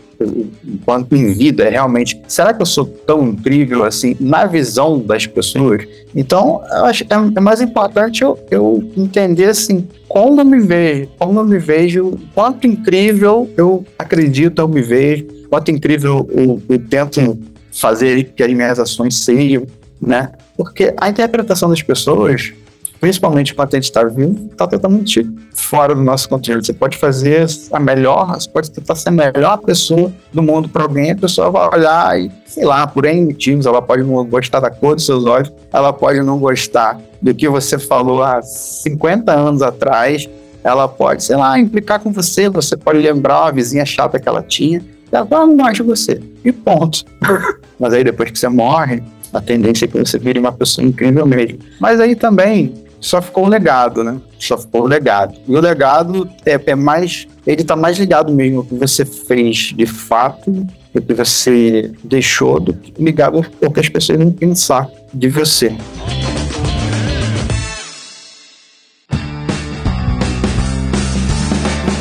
enquanto 0.64 1.14
em 1.14 1.33
vida, 1.33 1.68
realmente, 1.68 2.20
será 2.29 2.53
que 2.53 2.62
eu 2.62 2.66
sou 2.66 2.85
tão 2.85 3.29
incrível 3.29 3.85
assim 3.85 4.16
na 4.20 4.46
visão 4.46 4.98
das 4.98 5.27
pessoas? 5.27 5.87
Então, 6.14 6.62
eu 6.70 6.85
acho 6.85 7.05
é, 7.05 7.14
é 7.37 7.40
mais 7.40 7.61
importante 7.61 8.22
eu, 8.22 8.38
eu 8.50 8.90
entender 8.96 9.46
assim, 9.46 9.88
como 10.09 10.40
eu 10.40 10.44
me 10.44 10.61
vejo, 10.61 11.09
como 11.18 11.40
eu 11.40 11.44
me 11.44 11.59
vejo, 11.59 12.18
quanto 12.35 12.66
incrível 12.66 13.50
eu 13.57 13.85
acredito 13.98 14.61
eu 14.61 14.68
me 14.68 14.83
vejo, 14.83 15.27
quanto 15.48 15.70
incrível 15.70 16.29
eu, 16.31 16.62
eu 16.68 16.79
tento 16.79 17.38
fazer 17.72 18.33
que 18.35 18.42
as 18.42 18.53
minhas 18.53 18.79
ações 18.79 19.16
sejam, 19.16 19.66
né? 20.00 20.31
Porque 20.57 20.94
a 20.96 21.09
interpretação 21.09 21.68
das 21.68 21.83
pessoas 21.83 22.53
principalmente 23.00 23.54
quando 23.54 23.74
a 23.74 23.76
gente 23.76 23.85
está 23.85 24.66
totalmente 24.66 25.28
fora 25.54 25.94
do 25.94 26.02
nosso 26.02 26.28
controle. 26.28 26.64
Você 26.64 26.72
pode 26.72 26.96
fazer 26.96 27.46
a 27.72 27.80
melhor, 27.80 28.35
você 28.35 28.48
pode 28.48 28.70
tentar 28.70 28.94
ser 28.94 29.09
a 29.11 29.12
melhor 29.12 29.59
pessoa 29.59 30.12
do 30.33 30.42
mundo 30.42 30.68
para 30.68 30.83
alguém, 30.83 31.11
a 31.11 31.16
pessoa 31.16 31.50
vai 31.50 31.68
olhar 31.78 32.20
e, 32.20 32.30
sei 32.46 32.64
lá, 32.64 32.87
por 32.87 33.04
N 33.04 33.26
motivos, 33.26 33.66
ela 33.66 33.83
pode 33.83 34.02
não 34.02 34.24
gostar 34.24 34.61
da 34.61 34.70
cor 34.70 34.94
dos 34.94 35.07
seus 35.07 35.24
olhos, 35.24 35.52
ela 35.72 35.92
pode 35.92 36.20
não 36.22 36.38
gostar 36.38 36.98
do 37.20 37.35
que 37.35 37.48
você 37.48 37.78
falou 37.78 38.22
há 38.22 38.42
50 38.42 39.33
anos 39.33 39.62
atrás, 39.62 40.28
ela 40.62 40.88
pode, 40.88 41.22
sei 41.22 41.37
lá, 41.37 41.59
implicar 41.59 42.00
com 42.00 42.11
você, 42.12 42.48
você 42.48 42.76
pode 42.76 42.98
lembrar 42.98 43.42
uma 43.42 43.52
vizinha 43.52 43.85
chata 43.85 44.18
que 44.18 44.28
ela 44.28 44.42
tinha, 44.42 44.83
ela 45.12 45.26
não 45.30 45.57
gosta 45.57 45.74
de 45.74 45.83
você, 45.83 46.20
e 46.44 46.52
ponto. 46.52 47.04
Mas 47.78 47.92
aí 47.92 48.02
depois 48.02 48.30
que 48.30 48.38
você 48.38 48.48
morre, 48.48 49.02
a 49.33 49.40
tendência 49.40 49.85
é 49.85 49.88
que 49.88 49.98
você 49.98 50.18
vire 50.18 50.38
uma 50.38 50.52
pessoa 50.52 50.87
incrível 50.87 51.26
mesmo. 51.26 51.59
Mas 51.80 52.00
aí 52.00 52.14
também 52.14 52.84
só 53.05 53.21
ficou 53.21 53.45
o 53.45 53.49
legado, 53.49 54.03
né? 54.03 54.19
Só 54.38 54.57
ficou 54.57 54.85
o 54.85 54.87
legado. 54.87 55.35
E 55.47 55.55
o 55.55 55.61
legado 55.61 56.27
é, 56.47 56.59
é 56.67 56.75
mais. 56.75 57.27
Ele 57.47 57.62
tá 57.62 57.77
mais 57.77 57.99
ligado 57.99 58.33
mesmo 58.33 58.61
ao 58.61 58.64
que 58.64 58.75
você 58.75 59.05
fez 59.05 59.75
de 59.77 59.85
fato, 59.85 60.67
o 60.95 61.03
que 61.03 61.12
você 61.12 61.93
deixou, 62.03 62.59
do 62.59 62.73
que 62.73 62.95
ligado 63.03 63.45
ao 63.62 63.71
que 63.71 63.81
as 63.81 63.90
pessoas 63.90 64.19
vão 64.19 64.33
pensar 64.33 64.88
de 65.12 65.29
você. 65.29 65.77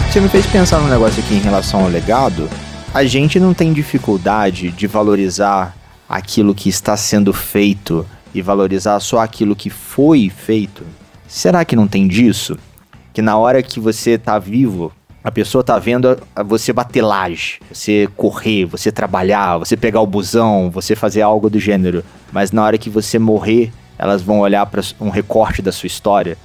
Você 0.10 0.22
me 0.22 0.30
fez 0.30 0.46
pensar 0.46 0.80
num 0.80 0.88
negócio 0.88 1.22
aqui 1.22 1.34
em 1.34 1.39
relação 1.39 1.84
ao 1.84 1.89
legado. 1.89 2.50
A 2.94 3.04
gente 3.04 3.42
não 3.42 3.54
tem 3.54 3.74
dificuldade 3.74 4.72
de 4.72 4.88
valorizar 4.88 5.76
aquilo 6.08 6.56
que 6.56 6.70
está 6.70 6.96
sendo 6.96 7.34
feito 7.34 8.06
e 8.34 8.41
valorizar 8.41 9.00
só 9.00 9.19
aquilo 9.19 9.56
que 9.56 9.69
foi 9.69 10.30
feito. 10.30 10.84
Será 11.28 11.63
que 11.63 11.76
não 11.76 11.88
tem 11.88 12.08
disso? 12.08 12.58
Que 13.13 13.22
na 13.22 13.38
hora 13.38 13.62
que 13.62 13.80
você 13.80 14.17
tá 14.17 14.39
vivo, 14.39 14.91
a 15.24 15.32
pessoa 15.32 15.63
tá 15.63 15.80
vendo 15.80 16.17
você 16.46 16.74
bater 16.74 17.02
laje, 17.02 17.60
você 17.72 18.10
correr, 18.17 18.65
você 18.65 18.91
trabalhar, 18.91 19.58
você 19.58 19.78
pegar 19.78 20.02
o 20.02 20.08
busão, 20.08 20.69
você 20.69 20.96
fazer 20.96 21.22
algo 21.22 21.50
do 21.50 21.60
gênero. 21.60 22.04
Mas 22.32 22.52
na 22.52 22.63
hora 22.63 22.78
que 22.78 22.89
você 22.89 23.17
morrer, 23.17 23.72
elas 23.98 24.22
vão 24.22 24.39
olhar 24.39 24.65
para 24.65 24.82
um 25.00 25.10
recorte 25.10 25.62
da 25.62 25.72
sua 25.72 25.88
história, 25.88 26.38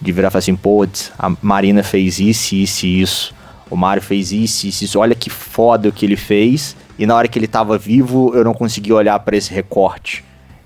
de 0.00 0.10
virar 0.10 0.28
e 0.28 0.30
falar 0.30 0.40
assim, 0.40 0.56
putz, 0.56 1.12
a 1.18 1.32
Marina 1.40 1.82
fez 1.82 2.18
isso, 2.18 2.54
isso 2.56 2.86
e 2.86 3.00
isso. 3.00 3.34
O 3.70 3.76
Mário 3.76 4.02
fez 4.02 4.32
isso, 4.32 4.66
isso, 4.66 4.84
isso. 4.84 4.98
Olha 4.98 5.14
que 5.14 5.30
foda 5.30 5.88
o 5.88 5.92
que 5.92 6.04
ele 6.04 6.16
fez. 6.16 6.76
E 6.98 7.06
na 7.06 7.14
hora 7.14 7.28
que 7.28 7.38
ele 7.38 7.46
tava 7.46 7.78
vivo, 7.78 8.32
eu 8.34 8.44
não 8.44 8.52
consegui 8.52 8.92
olhar 8.92 9.18
para 9.20 9.36
esse 9.36 9.52
recorte. 9.52 10.24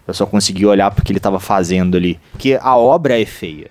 Eu 0.08 0.14
só 0.14 0.24
consegui 0.24 0.64
olhar 0.64 0.90
porque 0.90 1.12
ele 1.12 1.20
tava 1.20 1.38
fazendo 1.38 1.98
ali. 1.98 2.18
Porque 2.32 2.58
a 2.60 2.74
obra 2.74 3.20
é 3.20 3.26
feia. 3.26 3.70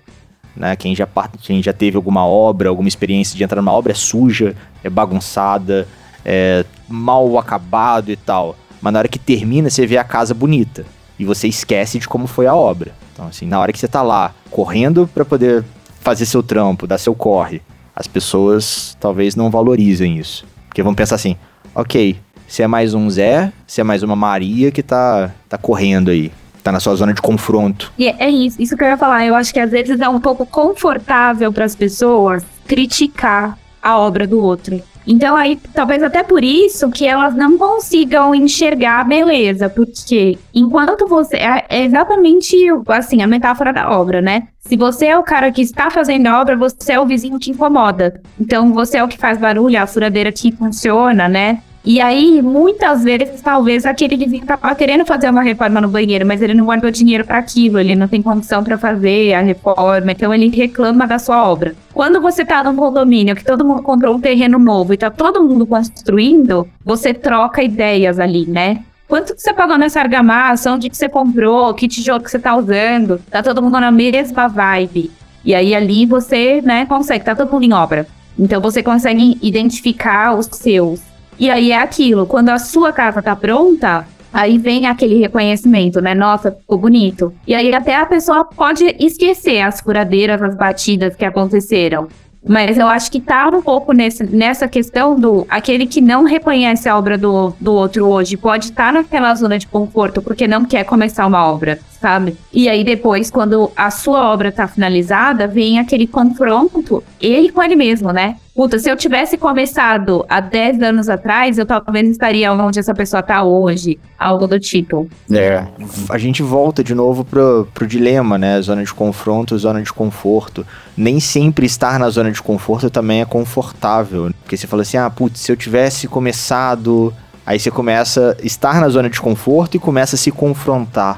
Né? 0.56 0.76
Quem, 0.76 0.96
já, 0.96 1.08
quem 1.42 1.64
já 1.64 1.74
teve 1.74 1.98
alguma 1.98 2.26
obra, 2.26 2.70
alguma 2.70 2.88
experiência 2.88 3.36
de 3.36 3.44
entrar 3.44 3.60
numa 3.60 3.72
obra 3.72 3.92
é 3.92 3.96
suja, 3.96 4.56
é 4.84 4.90
bagunçada, 4.90 5.88
é 6.24 6.64
mal 6.88 7.40
acabado 7.40 8.12
e 8.12 8.16
tal. 8.16 8.56
Mas 8.80 8.94
na 8.94 9.00
hora 9.00 9.08
que 9.08 9.18
termina, 9.18 9.70
você 9.70 9.88
vê 9.88 9.98
a 9.98 10.04
casa 10.04 10.36
bonita. 10.36 10.86
E 11.18 11.26
você 11.26 11.48
esquece 11.48 11.98
de 11.98 12.08
como 12.08 12.28
foi 12.28 12.46
a 12.46 12.56
obra. 12.56 12.92
Então, 13.14 13.28
assim, 13.28 13.48
na 13.48 13.60
hora 13.60 13.74
que 13.74 13.80
você 13.80 13.88
tá 13.88 14.04
lá, 14.04 14.32
correndo 14.52 15.10
para 15.12 15.26
poder 15.26 15.66
fazer 16.02 16.28
seu 16.28 16.44
trampo, 16.44 16.86
dar 16.86 17.00
seu 17.00 17.16
corre, 17.16 17.64
as 17.96 18.06
pessoas 18.06 18.96
talvez 19.00 19.36
não 19.36 19.50
valorizem 19.50 20.20
isso. 20.20 20.46
Porque 20.68 20.84
vão 20.84 20.94
pensar 20.94 21.16
assim, 21.16 21.36
ok, 21.74 22.16
se 22.48 22.64
é 22.64 22.68
mais 22.68 22.94
um 22.94 23.10
Zé, 23.10 23.52
se 23.68 23.82
é 23.82 23.84
mais 23.84 24.02
uma 24.04 24.16
Maria 24.16 24.72
que 24.72 24.82
tá, 24.82 25.32
tá 25.48 25.58
correndo 25.58 26.10
aí 26.10 26.32
tá 26.64 26.72
na 26.72 26.82
sua 26.82 26.96
zona 26.96 27.14
de 27.14 27.22
confronto. 27.22 27.94
E 27.98 28.08
é 28.08 28.30
isso, 28.30 28.62
isso 28.62 28.76
que 28.76 28.84
eu 28.84 28.90
ia 28.90 28.98
falar. 28.98 29.26
Eu 29.26 29.36
acho 29.36 29.54
que 29.54 29.60
às 29.60 29.72
vezes 29.72 30.02
é 30.02 30.10
um 30.10 30.20
pouco 30.20 30.46
confortável 30.46 31.54
para 31.54 31.64
as 31.64 31.74
pessoas 31.74 32.46
criticar 32.68 33.58
a 33.82 33.98
obra 33.98 34.28
do 34.28 34.44
outro. 34.44 34.82
Então 35.08 35.38
aí, 35.38 35.58
talvez 35.74 36.04
até 36.04 36.22
por 36.22 36.44
isso 36.44 36.92
que 36.92 37.08
elas 37.08 37.34
não 37.34 37.58
consigam 37.58 38.36
enxergar 38.36 39.00
a 39.00 39.04
beleza, 39.06 39.70
porque 39.70 40.38
enquanto 40.54 41.08
você 41.08 41.38
é, 41.38 41.66
é 41.70 41.86
exatamente 41.86 42.58
assim 42.90 43.22
a 43.22 43.28
metáfora 43.28 43.72
da 43.72 43.90
obra, 43.90 44.22
né? 44.22 44.50
Se 44.60 44.76
você 44.76 45.06
é 45.06 45.18
o 45.18 45.24
cara 45.24 45.50
que 45.50 45.62
está 45.62 45.90
fazendo 45.90 46.28
a 46.28 46.42
obra, 46.42 46.58
você 46.58 46.92
é 46.92 47.00
o 47.00 47.06
vizinho 47.06 47.40
que 47.40 47.52
incomoda. 47.52 48.20
Então 48.38 48.74
você 48.74 48.98
é 48.98 49.04
o 49.04 49.08
que 49.08 49.18
faz 49.18 49.38
barulho, 49.38 49.82
a 49.82 49.88
furadeira 49.88 50.30
que 50.34 50.52
funciona, 50.52 51.30
né? 51.30 51.62
E 51.90 52.02
aí, 52.02 52.42
muitas 52.42 53.06
vezes, 53.06 53.42
talvez 53.42 53.86
aquele 53.86 54.18
vizinho 54.18 54.46
tava 54.46 54.76
querendo 54.76 55.06
fazer 55.06 55.30
uma 55.30 55.42
reforma 55.42 55.80
no 55.80 55.88
banheiro, 55.88 56.26
mas 56.26 56.42
ele 56.42 56.54
não 56.54 56.66
guardou 56.66 56.92
dinheiro 56.92 57.24
para 57.24 57.38
aquilo, 57.38 57.80
ele 57.80 57.96
não 57.96 58.10
tem 58.10 58.22
condição 58.22 58.62
para 58.62 58.78
fazer 58.78 59.34
a 59.34 59.40
reforma, 59.40 60.12
então 60.12 60.34
ele 60.34 60.50
reclama 60.50 61.08
da 61.08 61.18
sua 61.18 61.50
obra. 61.50 61.76
Quando 61.94 62.20
você 62.20 62.44
tá 62.44 62.62
num 62.62 62.76
condomínio 62.76 63.38
que 63.38 63.46
todo 63.46 63.64
mundo 63.64 63.84
comprou 63.84 64.14
um 64.16 64.20
terreno 64.20 64.60
novo 64.60 64.94
e 64.94 64.98
tá 64.98 65.10
todo 65.10 65.42
mundo 65.42 65.66
construindo, 65.66 66.68
você 66.84 67.14
troca 67.14 67.64
ideias 67.64 68.20
ali, 68.20 68.46
né? 68.46 68.84
Quanto 69.08 69.34
que 69.34 69.42
você 69.42 69.54
pagou 69.54 69.78
nessa 69.78 70.02
argamassa? 70.02 70.74
Onde 70.74 70.90
que 70.90 70.98
você 70.98 71.08
comprou? 71.08 71.74
Que 71.74 71.88
tijolo 71.88 72.22
que 72.22 72.30
você 72.30 72.38
tá 72.38 72.54
usando? 72.54 73.22
Tá 73.32 73.42
todo 73.42 73.62
mundo 73.62 73.80
na 73.80 73.92
mesma 73.92 74.50
vibe. 74.50 75.10
E 75.46 75.56
aí 75.56 75.74
ali 75.74 76.06
você, 76.06 76.62
né, 76.62 76.86
consegue, 76.86 77.24
tá 77.24 77.34
todo 77.34 77.50
mundo 77.50 77.64
em 77.64 77.72
obra. 77.72 78.06
Então 78.38 78.60
você 78.60 78.84
consegue 78.84 79.38
identificar 79.42 80.36
os 80.38 80.48
seus. 80.48 81.00
E 81.40 81.50
aí 81.50 81.72
é 81.72 81.78
aquilo, 81.78 82.26
quando 82.26 82.50
a 82.50 82.58
sua 82.58 82.92
casa 82.92 83.22
tá 83.22 83.36
pronta, 83.36 84.08
aí 84.34 84.58
vem 84.58 84.88
aquele 84.88 85.16
reconhecimento, 85.20 86.02
né? 86.02 86.14
Nossa, 86.16 86.52
ficou 86.52 86.78
bonito. 86.78 87.34
E 87.46 87.54
aí 87.54 87.74
até 87.74 87.96
a 87.96 88.06
pessoa 88.06 88.44
pode 88.46 88.84
esquecer 89.00 89.62
as 89.62 89.80
furadeiras, 89.80 90.42
as 90.42 90.56
batidas 90.56 91.16
que 91.16 91.26
aconteceram. 91.26 92.08
Mas 92.48 92.78
eu 92.78 92.88
acho 92.88 93.12
que 93.12 93.20
tá 93.20 93.50
um 93.50 93.62
pouco 93.62 93.92
nesse, 93.92 94.24
nessa 94.24 94.68
questão 94.68 95.20
do 95.20 95.46
aquele 95.50 95.86
que 95.86 96.00
não 96.00 96.24
reconhece 96.24 96.88
a 96.88 96.98
obra 96.98 97.18
do, 97.18 97.54
do 97.60 97.74
outro 97.74 98.08
hoje 98.08 98.38
pode 98.38 98.66
estar 98.66 98.88
tá 98.88 98.92
naquela 98.94 99.34
zona 99.36 99.58
de 99.58 99.68
conforto 99.68 100.22
porque 100.22 100.48
não 100.48 100.64
quer 100.64 100.86
começar 100.86 101.26
uma 101.26 101.46
obra, 101.46 101.80
sabe? 102.00 102.38
E 102.54 102.70
aí 102.70 102.84
depois, 102.84 103.30
quando 103.30 103.72
a 103.76 103.92
sua 103.92 104.32
obra 104.32 104.52
tá 104.52 104.68
finalizada, 104.68 105.48
vem 105.48 105.78
aquele 105.78 106.08
confronto, 106.08 107.04
ele 107.20 107.52
com 107.52 107.62
ele 107.62 107.76
mesmo, 107.76 108.14
né? 108.14 108.38
Puta, 108.58 108.80
se 108.80 108.90
eu 108.90 108.96
tivesse 108.96 109.38
começado 109.38 110.26
há 110.28 110.40
10 110.40 110.82
anos 110.82 111.10
atrás, 111.10 111.60
eu 111.60 111.66
talvez 111.66 112.10
estaria 112.10 112.52
onde 112.52 112.80
essa 112.80 112.92
pessoa 112.92 113.22
tá 113.22 113.44
hoje. 113.44 114.00
Algo 114.18 114.48
do 114.48 114.60
tipo. 114.60 115.08
É. 115.32 115.64
A 116.10 116.18
gente 116.18 116.42
volta 116.42 116.84
de 116.84 116.96
novo 116.96 117.24
pro, 117.24 117.68
pro 117.72 117.86
dilema, 117.86 118.36
né? 118.36 118.60
Zona 118.60 118.84
de 118.84 118.92
confronto, 118.92 119.56
zona 119.60 119.84
de 119.84 119.94
conforto. 119.94 120.66
Nem 120.98 121.20
sempre 121.20 121.68
estar 121.68 122.00
na 122.00 122.10
zona 122.10 122.32
de 122.32 122.42
conforto 122.42 122.90
também 122.90 123.22
é 123.22 123.26
confortável. 123.26 124.32
Porque 124.42 124.58
você 124.58 124.66
fala 124.66 124.82
assim, 124.82 124.98
ah, 124.98 125.08
putz, 125.08 125.40
se 125.40 125.52
eu 125.52 125.56
tivesse 125.56 126.08
começado. 126.08 127.14
Aí 127.46 127.60
você 127.60 127.70
começa 127.70 128.36
a 128.42 128.44
estar 128.44 128.82
na 128.82 128.90
zona 128.90 129.08
de 129.08 129.22
conforto 129.22 129.78
e 129.78 129.80
começa 129.80 130.16
a 130.16 130.18
se 130.18 130.32
confrontar. 130.32 131.16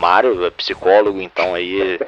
Mário 0.00 0.46
é 0.46 0.50
psicólogo, 0.50 1.20
então 1.20 1.54
aí 1.54 2.00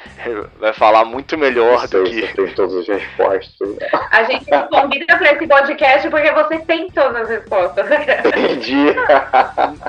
vai 0.59 0.73
falar 0.73 1.05
muito 1.05 1.37
melhor 1.37 1.87
do 1.87 2.05
que. 2.05 2.23
Você 2.27 2.33
tem 2.33 2.55
todas 2.55 2.77
as 2.77 2.89
respostas. 2.89 3.77
A 4.11 4.23
gente 4.25 4.47
te 4.47 4.69
convida 4.69 5.17
para 5.19 5.33
esse 5.33 5.47
podcast 5.47 6.09
porque 6.09 6.33
você 6.33 6.59
tem 6.61 6.91
todas 6.91 7.23
as 7.23 7.29
respostas. 7.29 7.87
Entendi. 8.25 8.87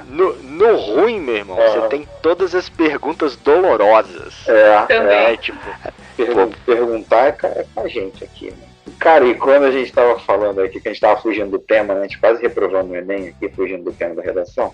No, 0.08 0.36
no 0.36 0.76
ruim, 0.78 1.20
meu 1.20 1.36
irmão, 1.36 1.60
é. 1.60 1.68
você 1.68 1.88
tem 1.88 2.08
todas 2.22 2.54
as 2.54 2.70
perguntas 2.70 3.36
dolorosas. 3.38 4.48
É, 4.48 4.82
Também. 4.86 5.34
É, 5.34 5.38
tipo, 5.38 5.60
pergun 6.16 6.52
perguntar 6.66 7.28
é, 7.28 7.36
é 7.44 7.66
com 7.74 7.82
a 7.82 7.88
gente 7.88 8.24
aqui, 8.24 8.52
né? 8.52 8.74
Cara, 9.00 9.26
e 9.26 9.36
quando 9.36 9.64
a 9.64 9.72
gente 9.72 9.88
estava 9.88 10.20
falando 10.20 10.62
aqui, 10.62 10.80
que 10.80 10.88
a 10.88 10.92
gente 10.92 10.98
estava 10.98 11.20
fugindo 11.20 11.52
do 11.52 11.60
tema, 11.60 11.94
né? 11.94 12.02
a 12.02 12.04
gente 12.04 12.20
quase 12.20 12.42
reprovando 12.42 12.94
o 12.94 12.96
Enem 12.96 13.30
aqui, 13.30 13.50
fugindo 13.50 13.84
do 13.84 13.92
tema 13.92 14.16
da 14.16 14.22
redação, 14.22 14.74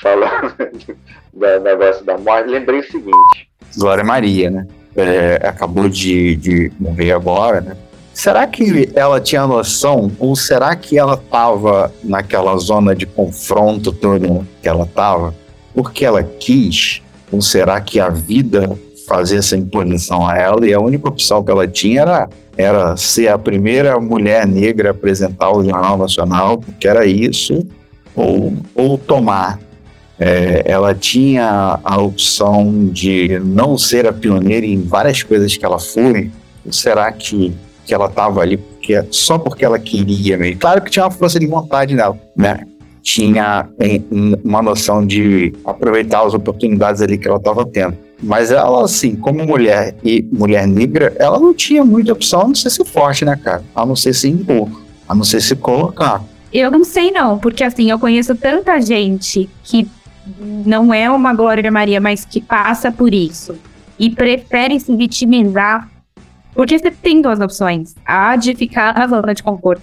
falando 0.00 0.54
do 1.32 1.60
negócio 1.60 2.04
da 2.04 2.16
morte, 2.18 2.48
lembrei 2.48 2.80
o 2.80 2.84
seguinte. 2.84 3.48
Glória 3.76 4.04
Maria, 4.04 4.50
né? 4.50 4.66
É, 4.94 5.40
acabou 5.46 5.88
de, 5.88 6.36
de 6.36 6.72
morrer 6.78 7.12
agora, 7.12 7.60
né? 7.60 7.76
Será 8.12 8.46
que 8.46 8.90
ela 8.94 9.20
tinha 9.20 9.46
noção, 9.46 10.12
ou 10.18 10.36
será 10.36 10.76
que 10.76 10.98
ela 10.98 11.14
estava 11.14 11.90
naquela 12.04 12.54
zona 12.58 12.94
de 12.94 13.06
confronto 13.06 13.90
toda 13.90 14.44
que 14.60 14.68
ela 14.68 14.84
estava, 14.84 15.34
porque 15.74 16.04
ela 16.04 16.22
quis? 16.22 17.00
Ou 17.30 17.40
será 17.40 17.80
que 17.80 17.98
a 17.98 18.10
vida 18.10 18.78
fazia 19.08 19.38
essa 19.38 19.56
imposição 19.56 20.26
a 20.26 20.36
ela 20.36 20.66
e 20.66 20.74
a 20.74 20.80
única 20.80 21.08
opção 21.08 21.42
que 21.42 21.50
ela 21.50 21.66
tinha 21.66 22.02
era, 22.02 22.28
era 22.56 22.96
ser 22.98 23.28
a 23.28 23.38
primeira 23.38 23.98
mulher 23.98 24.46
negra 24.46 24.90
a 24.90 24.92
apresentar 24.92 25.50
o 25.50 25.64
Jornal 25.64 25.96
Nacional, 25.96 26.58
porque 26.58 26.86
era 26.86 27.06
isso, 27.06 27.66
ou, 28.14 28.52
ou 28.74 28.98
tomar 28.98 29.58
é, 30.22 30.62
ela 30.64 30.94
tinha 30.94 31.80
a 31.82 32.00
opção 32.00 32.88
de 32.92 33.40
não 33.40 33.76
ser 33.76 34.06
a 34.06 34.12
pioneira 34.12 34.64
em 34.64 34.80
várias 34.80 35.24
coisas 35.24 35.56
que 35.56 35.64
ela 35.64 35.80
foi. 35.80 36.30
Será 36.70 37.10
que, 37.10 37.52
que 37.84 37.92
ela 37.92 38.06
estava 38.06 38.40
ali 38.40 38.56
porque, 38.56 39.04
só 39.10 39.36
porque 39.36 39.64
ela 39.64 39.80
queria 39.80 40.38
mesmo? 40.38 40.60
Claro 40.60 40.80
que 40.80 40.92
tinha 40.92 41.04
uma 41.04 41.10
força 41.10 41.40
de 41.40 41.46
vontade 41.48 41.96
nela, 41.96 42.16
né? 42.36 42.60
Tinha 43.02 43.68
uma 44.44 44.62
noção 44.62 45.04
de 45.04 45.52
aproveitar 45.64 46.24
as 46.24 46.34
oportunidades 46.34 47.02
ali 47.02 47.18
que 47.18 47.26
ela 47.26 47.38
estava 47.38 47.66
tendo. 47.66 47.98
Mas 48.22 48.52
ela, 48.52 48.84
assim, 48.84 49.16
como 49.16 49.44
mulher 49.44 49.96
e 50.04 50.24
mulher 50.30 50.68
negra, 50.68 51.12
ela 51.18 51.40
não 51.40 51.52
tinha 51.52 51.84
muita 51.84 52.12
opção 52.12 52.42
a 52.42 52.46
não 52.46 52.54
ser 52.54 52.70
ser 52.70 52.84
forte, 52.84 53.24
né, 53.24 53.36
cara? 53.42 53.64
A 53.74 53.84
não 53.84 53.96
ser 53.96 54.14
se 54.14 54.28
impor, 54.28 54.68
a 55.08 55.16
não 55.16 55.24
ser 55.24 55.40
se 55.40 55.56
colocar. 55.56 56.22
Eu 56.52 56.70
não 56.70 56.84
sei 56.84 57.10
não, 57.10 57.38
porque 57.38 57.64
assim, 57.64 57.90
eu 57.90 57.98
conheço 57.98 58.36
tanta 58.36 58.80
gente 58.80 59.50
que 59.64 59.88
não 60.36 60.92
é 60.92 61.10
uma 61.10 61.34
Glória 61.34 61.70
Maria, 61.70 62.00
mas 62.00 62.24
que 62.24 62.40
passa 62.40 62.90
por 62.90 63.12
isso 63.12 63.56
e 63.98 64.10
prefere 64.10 64.78
se 64.80 64.94
vitimizar, 64.96 65.88
porque 66.54 66.78
você 66.78 66.90
tem 66.90 67.22
duas 67.22 67.40
opções. 67.40 67.94
A 68.04 68.36
de 68.36 68.54
ficar 68.54 68.94
na 68.94 69.06
zona 69.06 69.34
de 69.34 69.42
conforto 69.42 69.82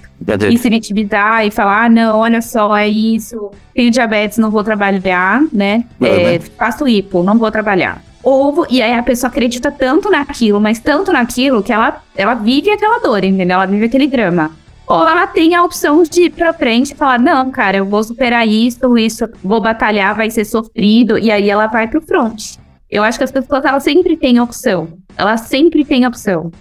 e 0.51 0.57
se 0.57 0.69
vitimizar 0.69 1.45
e 1.45 1.51
falar: 1.51 1.85
ah, 1.85 1.89
não, 1.89 2.17
olha 2.19 2.41
só, 2.41 2.75
é 2.75 2.87
isso, 2.87 3.51
tenho 3.73 3.91
diabetes, 3.91 4.37
não 4.37 4.51
vou 4.51 4.63
trabalhar, 4.63 5.41
né? 5.51 5.85
É, 6.01 6.39
faço 6.57 6.87
hipo, 6.87 7.23
não 7.23 7.37
vou 7.37 7.51
trabalhar. 7.51 8.01
Ou, 8.21 8.65
e 8.69 8.81
aí 8.81 8.93
a 8.93 9.01
pessoa 9.01 9.29
acredita 9.29 9.71
tanto 9.71 10.11
naquilo, 10.11 10.59
mas 10.59 10.79
tanto 10.79 11.11
naquilo, 11.13 11.63
que 11.63 11.71
ela, 11.71 12.01
ela 12.15 12.33
vive 12.33 12.69
aquela 12.69 12.99
dor, 12.99 13.23
entendeu? 13.23 13.55
Ela 13.55 13.65
vive 13.65 13.85
aquele 13.85 14.07
drama. 14.07 14.51
Ou 14.89 15.07
ela 15.07 15.27
tem 15.27 15.53
a 15.53 15.63
opção 15.63 16.01
de 16.01 16.23
ir 16.23 16.29
pra 16.31 16.51
frente 16.51 16.93
e 16.93 16.95
falar: 16.95 17.19
não, 17.19 17.51
cara, 17.51 17.77
eu 17.77 17.85
vou 17.85 18.03
superar 18.03 18.47
isso, 18.47 18.97
isso, 18.97 19.29
vou 19.43 19.61
batalhar, 19.61 20.15
vai 20.15 20.31
ser 20.31 20.43
sofrido, 20.43 21.19
e 21.19 21.29
aí 21.29 21.47
ela 21.47 21.67
vai 21.67 21.87
pro 21.87 22.01
front. 22.01 22.55
Eu 22.89 23.03
acho 23.03 23.19
que 23.19 23.23
as 23.23 23.31
pessoas 23.31 23.63
elas 23.63 23.83
sempre 23.83 24.17
têm 24.17 24.39
opção. 24.39 24.87
Elas 25.15 25.41
sempre 25.41 25.85
têm 25.85 26.07
opção. 26.07 26.51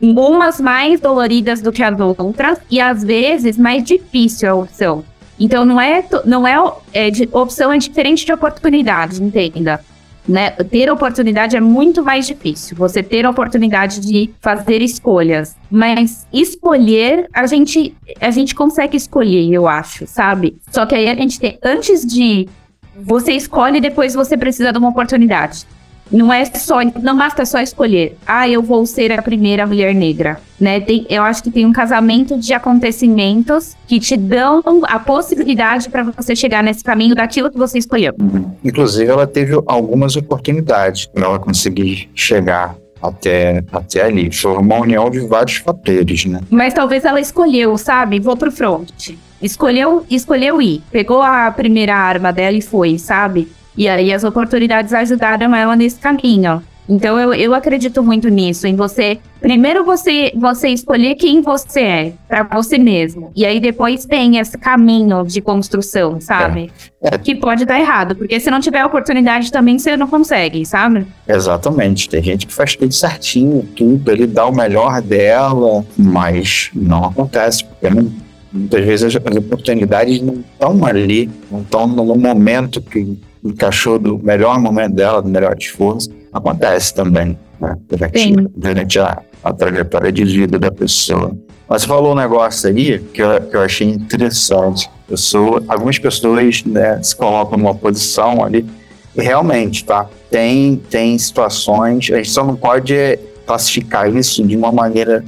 umas 0.00 0.60
mais 0.60 1.00
doloridas 1.00 1.60
do 1.60 1.72
que 1.72 1.82
as 1.82 1.98
outras 1.98 2.60
e 2.70 2.80
às 2.80 3.02
vezes 3.02 3.58
mais 3.58 3.82
difícil 3.82 4.48
a 4.48 4.54
opção. 4.54 5.04
Então 5.40 5.64
não 5.64 5.80
é, 5.80 6.04
não 6.24 6.46
é, 6.46 6.54
é 6.92 7.10
de, 7.10 7.28
opção 7.32 7.72
é 7.72 7.78
diferente 7.78 8.24
de 8.24 8.32
oportunidade, 8.32 9.20
entenda. 9.20 9.80
Né? 10.26 10.50
Ter 10.50 10.88
oportunidade 10.88 11.56
é 11.56 11.60
muito 11.60 12.04
mais 12.04 12.26
difícil. 12.26 12.76
Você 12.76 13.02
ter 13.02 13.26
a 13.26 13.30
oportunidade 13.30 14.00
de 14.00 14.30
fazer 14.40 14.80
escolhas, 14.80 15.56
mas 15.68 16.26
escolher 16.32 17.28
a 17.32 17.44
gente 17.46 17.96
a 18.20 18.30
gente 18.30 18.54
consegue 18.54 18.96
escolher, 18.96 19.52
eu 19.52 19.66
acho, 19.66 20.06
sabe? 20.06 20.56
Só 20.70 20.86
que 20.86 20.94
aí 20.94 21.08
a 21.08 21.14
gente 21.16 21.40
tem 21.40 21.58
antes 21.60 22.06
de 22.06 22.48
você 22.94 23.32
escolhe 23.32 23.80
depois 23.80 24.14
você 24.14 24.36
precisa 24.36 24.72
de 24.72 24.78
uma 24.78 24.90
oportunidade. 24.90 25.66
Não 26.12 26.32
é 26.32 26.44
só, 26.44 26.76
não 27.00 27.16
basta 27.16 27.44
só 27.46 27.60
escolher. 27.60 28.18
Ah, 28.26 28.48
eu 28.48 28.62
vou 28.62 28.84
ser 28.84 29.10
a 29.12 29.22
primeira 29.22 29.66
mulher 29.66 29.94
negra, 29.94 30.38
né? 30.60 30.78
Tem, 30.78 31.06
eu 31.08 31.22
acho 31.22 31.42
que 31.42 31.50
tem 31.50 31.64
um 31.64 31.72
casamento 31.72 32.38
de 32.38 32.52
acontecimentos 32.52 33.74
que 33.88 33.98
te 33.98 34.16
dão 34.16 34.62
a 34.82 34.98
possibilidade 34.98 35.88
para 35.88 36.02
você 36.02 36.36
chegar 36.36 36.62
nesse 36.62 36.84
caminho 36.84 37.14
daquilo 37.14 37.50
que 37.50 37.56
você 37.56 37.78
escolheu. 37.78 38.14
Inclusive, 38.62 39.10
ela 39.10 39.26
teve 39.26 39.54
algumas 39.66 40.14
oportunidades 40.14 41.06
para 41.06 41.24
ela 41.24 41.38
conseguir 41.38 42.10
chegar 42.14 42.76
até, 43.02 43.64
até 43.72 44.02
ali. 44.02 44.30
Foi 44.32 44.52
uma 44.56 44.76
união 44.76 45.10
de 45.10 45.20
vários 45.20 45.56
fatores, 45.56 46.26
né? 46.26 46.40
Mas 46.50 46.74
talvez 46.74 47.04
ela 47.04 47.20
escolheu, 47.20 47.76
sabe? 47.76 48.20
Vou 48.20 48.36
pro 48.36 48.52
front. 48.52 49.10
Escolheu, 49.40 50.06
escolheu 50.08 50.62
ir. 50.62 50.82
Pegou 50.90 51.20
a 51.20 51.50
primeira 51.50 51.96
arma 51.96 52.32
dela 52.32 52.56
e 52.56 52.62
foi, 52.62 52.98
sabe? 52.98 53.48
E 53.76 53.88
aí 53.88 54.12
as 54.12 54.24
oportunidades 54.24 54.92
ajudaram 54.92 55.54
ela 55.54 55.74
nesse 55.76 55.98
caminho. 55.98 56.62
Então 56.88 57.18
eu, 57.18 57.32
eu 57.32 57.54
acredito 57.54 58.02
muito 58.02 58.28
nisso, 58.28 58.66
em 58.66 58.74
você. 58.74 59.18
Primeiro 59.40 59.84
você 59.84 60.32
você 60.36 60.68
escolher 60.68 61.14
quem 61.14 61.40
você 61.40 61.80
é 61.80 62.12
para 62.28 62.42
você 62.42 62.76
mesmo. 62.76 63.30
E 63.36 63.46
aí 63.46 63.60
depois 63.60 64.04
tem 64.04 64.38
esse 64.38 64.58
caminho 64.58 65.24
de 65.24 65.40
construção, 65.40 66.20
sabe? 66.20 66.70
É. 67.00 67.14
É. 67.14 67.18
Que 67.18 67.34
pode 67.34 67.64
dar 67.64 67.78
errado, 67.78 68.16
porque 68.16 68.38
se 68.38 68.50
não 68.50 68.60
tiver 68.60 68.84
oportunidade 68.84 69.50
também 69.50 69.78
você 69.78 69.96
não 69.96 70.08
consegue, 70.08 70.66
sabe? 70.66 71.06
Exatamente. 71.26 72.08
Tem 72.08 72.22
gente 72.22 72.46
que 72.46 72.52
faz 72.52 72.76
tudo 72.76 72.92
certinho, 72.92 73.62
tudo, 73.76 74.10
ele 74.10 74.26
dá 74.26 74.46
o 74.46 74.54
melhor 74.54 75.00
dela, 75.00 75.84
mas 75.96 76.70
não 76.74 77.04
acontece, 77.04 77.64
porque 77.64 77.90
não, 77.90 78.12
muitas 78.52 78.84
vezes 78.84 79.16
as 79.16 79.36
oportunidades 79.36 80.20
não 80.20 80.34
estão 80.34 80.84
ali, 80.84 81.30
não 81.50 81.60
estão 81.62 81.86
no 81.86 82.04
momento 82.16 82.80
que 82.82 83.18
encaixou 83.44 83.98
do 83.98 84.18
melhor 84.18 84.60
momento 84.60 84.94
dela, 84.94 85.20
do 85.20 85.28
melhor 85.28 85.56
esforço, 85.58 86.10
acontece 86.32 86.94
também, 86.94 87.38
né? 87.60 87.76
Durante, 87.88 88.36
durante 88.56 88.98
a, 88.98 89.22
a, 89.42 89.52
trajetória 89.52 90.12
de 90.12 90.24
vida 90.24 90.58
da 90.58 90.70
pessoa. 90.70 91.36
Mas 91.68 91.82
você 91.82 91.88
falou 91.88 92.12
um 92.12 92.16
negócio 92.16 92.68
aí 92.68 92.98
que 92.98 93.22
eu, 93.22 93.40
que 93.40 93.56
eu 93.56 93.62
achei 93.62 93.88
interessante. 93.88 94.90
Pessoa, 95.08 95.62
algumas 95.68 95.98
pessoas 95.98 96.64
né, 96.64 97.02
se 97.02 97.14
colocam 97.14 97.58
numa 97.58 97.74
posição 97.74 98.44
ali 98.44 98.66
e 99.14 99.22
realmente, 99.22 99.84
tá? 99.84 100.08
Tem, 100.30 100.76
tem 100.76 101.18
situações, 101.18 102.10
a 102.10 102.16
gente 102.16 102.30
só 102.30 102.44
não 102.44 102.56
pode 102.56 103.18
classificar 103.46 104.14
isso 104.14 104.46
de 104.46 104.56
uma 104.56 104.72
maneira 104.72 105.22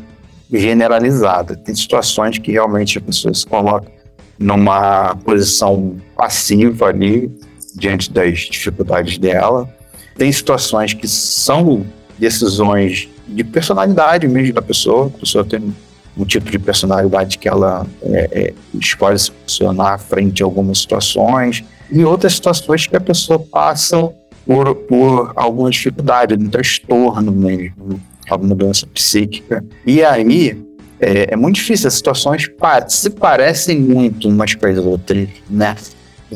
generalizada. 0.50 1.56
Tem 1.56 1.74
situações 1.74 2.38
que 2.38 2.52
realmente 2.52 2.98
a 2.98 3.00
pessoa 3.00 3.34
se 3.34 3.46
coloca 3.46 3.92
numa 4.38 5.14
posição 5.16 5.96
passiva 6.16 6.86
ali, 6.86 7.30
diante 7.74 8.10
das 8.10 8.40
dificuldades 8.40 9.18
dela. 9.18 9.68
Tem 10.16 10.30
situações 10.30 10.94
que 10.94 11.08
são 11.08 11.84
decisões 12.18 13.08
de 13.26 13.42
personalidade 13.42 14.28
mesmo 14.28 14.54
da 14.54 14.62
pessoa. 14.62 15.06
A 15.06 15.18
pessoa 15.18 15.44
tem 15.44 15.74
um 16.16 16.24
tipo 16.24 16.50
de 16.50 16.58
personalidade 16.58 17.38
que 17.38 17.48
ela 17.48 17.86
é, 18.02 18.28
é, 18.32 18.54
escolhe 18.74 19.18
se 19.18 19.30
posicionar 19.30 19.98
frente 19.98 20.42
a 20.42 20.46
algumas 20.46 20.78
situações. 20.78 21.64
E 21.90 22.04
outras 22.04 22.34
situações 22.34 22.86
que 22.86 22.96
a 22.96 23.00
pessoa 23.00 23.38
passa 23.38 24.10
por, 24.46 24.74
por 24.74 25.32
alguma 25.34 25.70
dificuldade, 25.70 26.34
um 26.34 26.48
transtorno 26.48 27.32
mesmo, 27.32 28.00
alguma 28.28 28.54
doença 28.54 28.86
psíquica. 28.86 29.64
E 29.86 30.02
aí, 30.04 30.62
é, 31.00 31.32
é, 31.32 31.36
muito 31.36 31.56
difícil, 31.56 31.88
as 31.88 31.94
situações 31.94 32.48
se 32.88 33.10
parecem 33.10 33.80
muito 33.80 34.28
umas 34.28 34.54
com 34.54 34.66
as 34.66 34.78
outras, 34.78 35.28
né? 35.50 35.74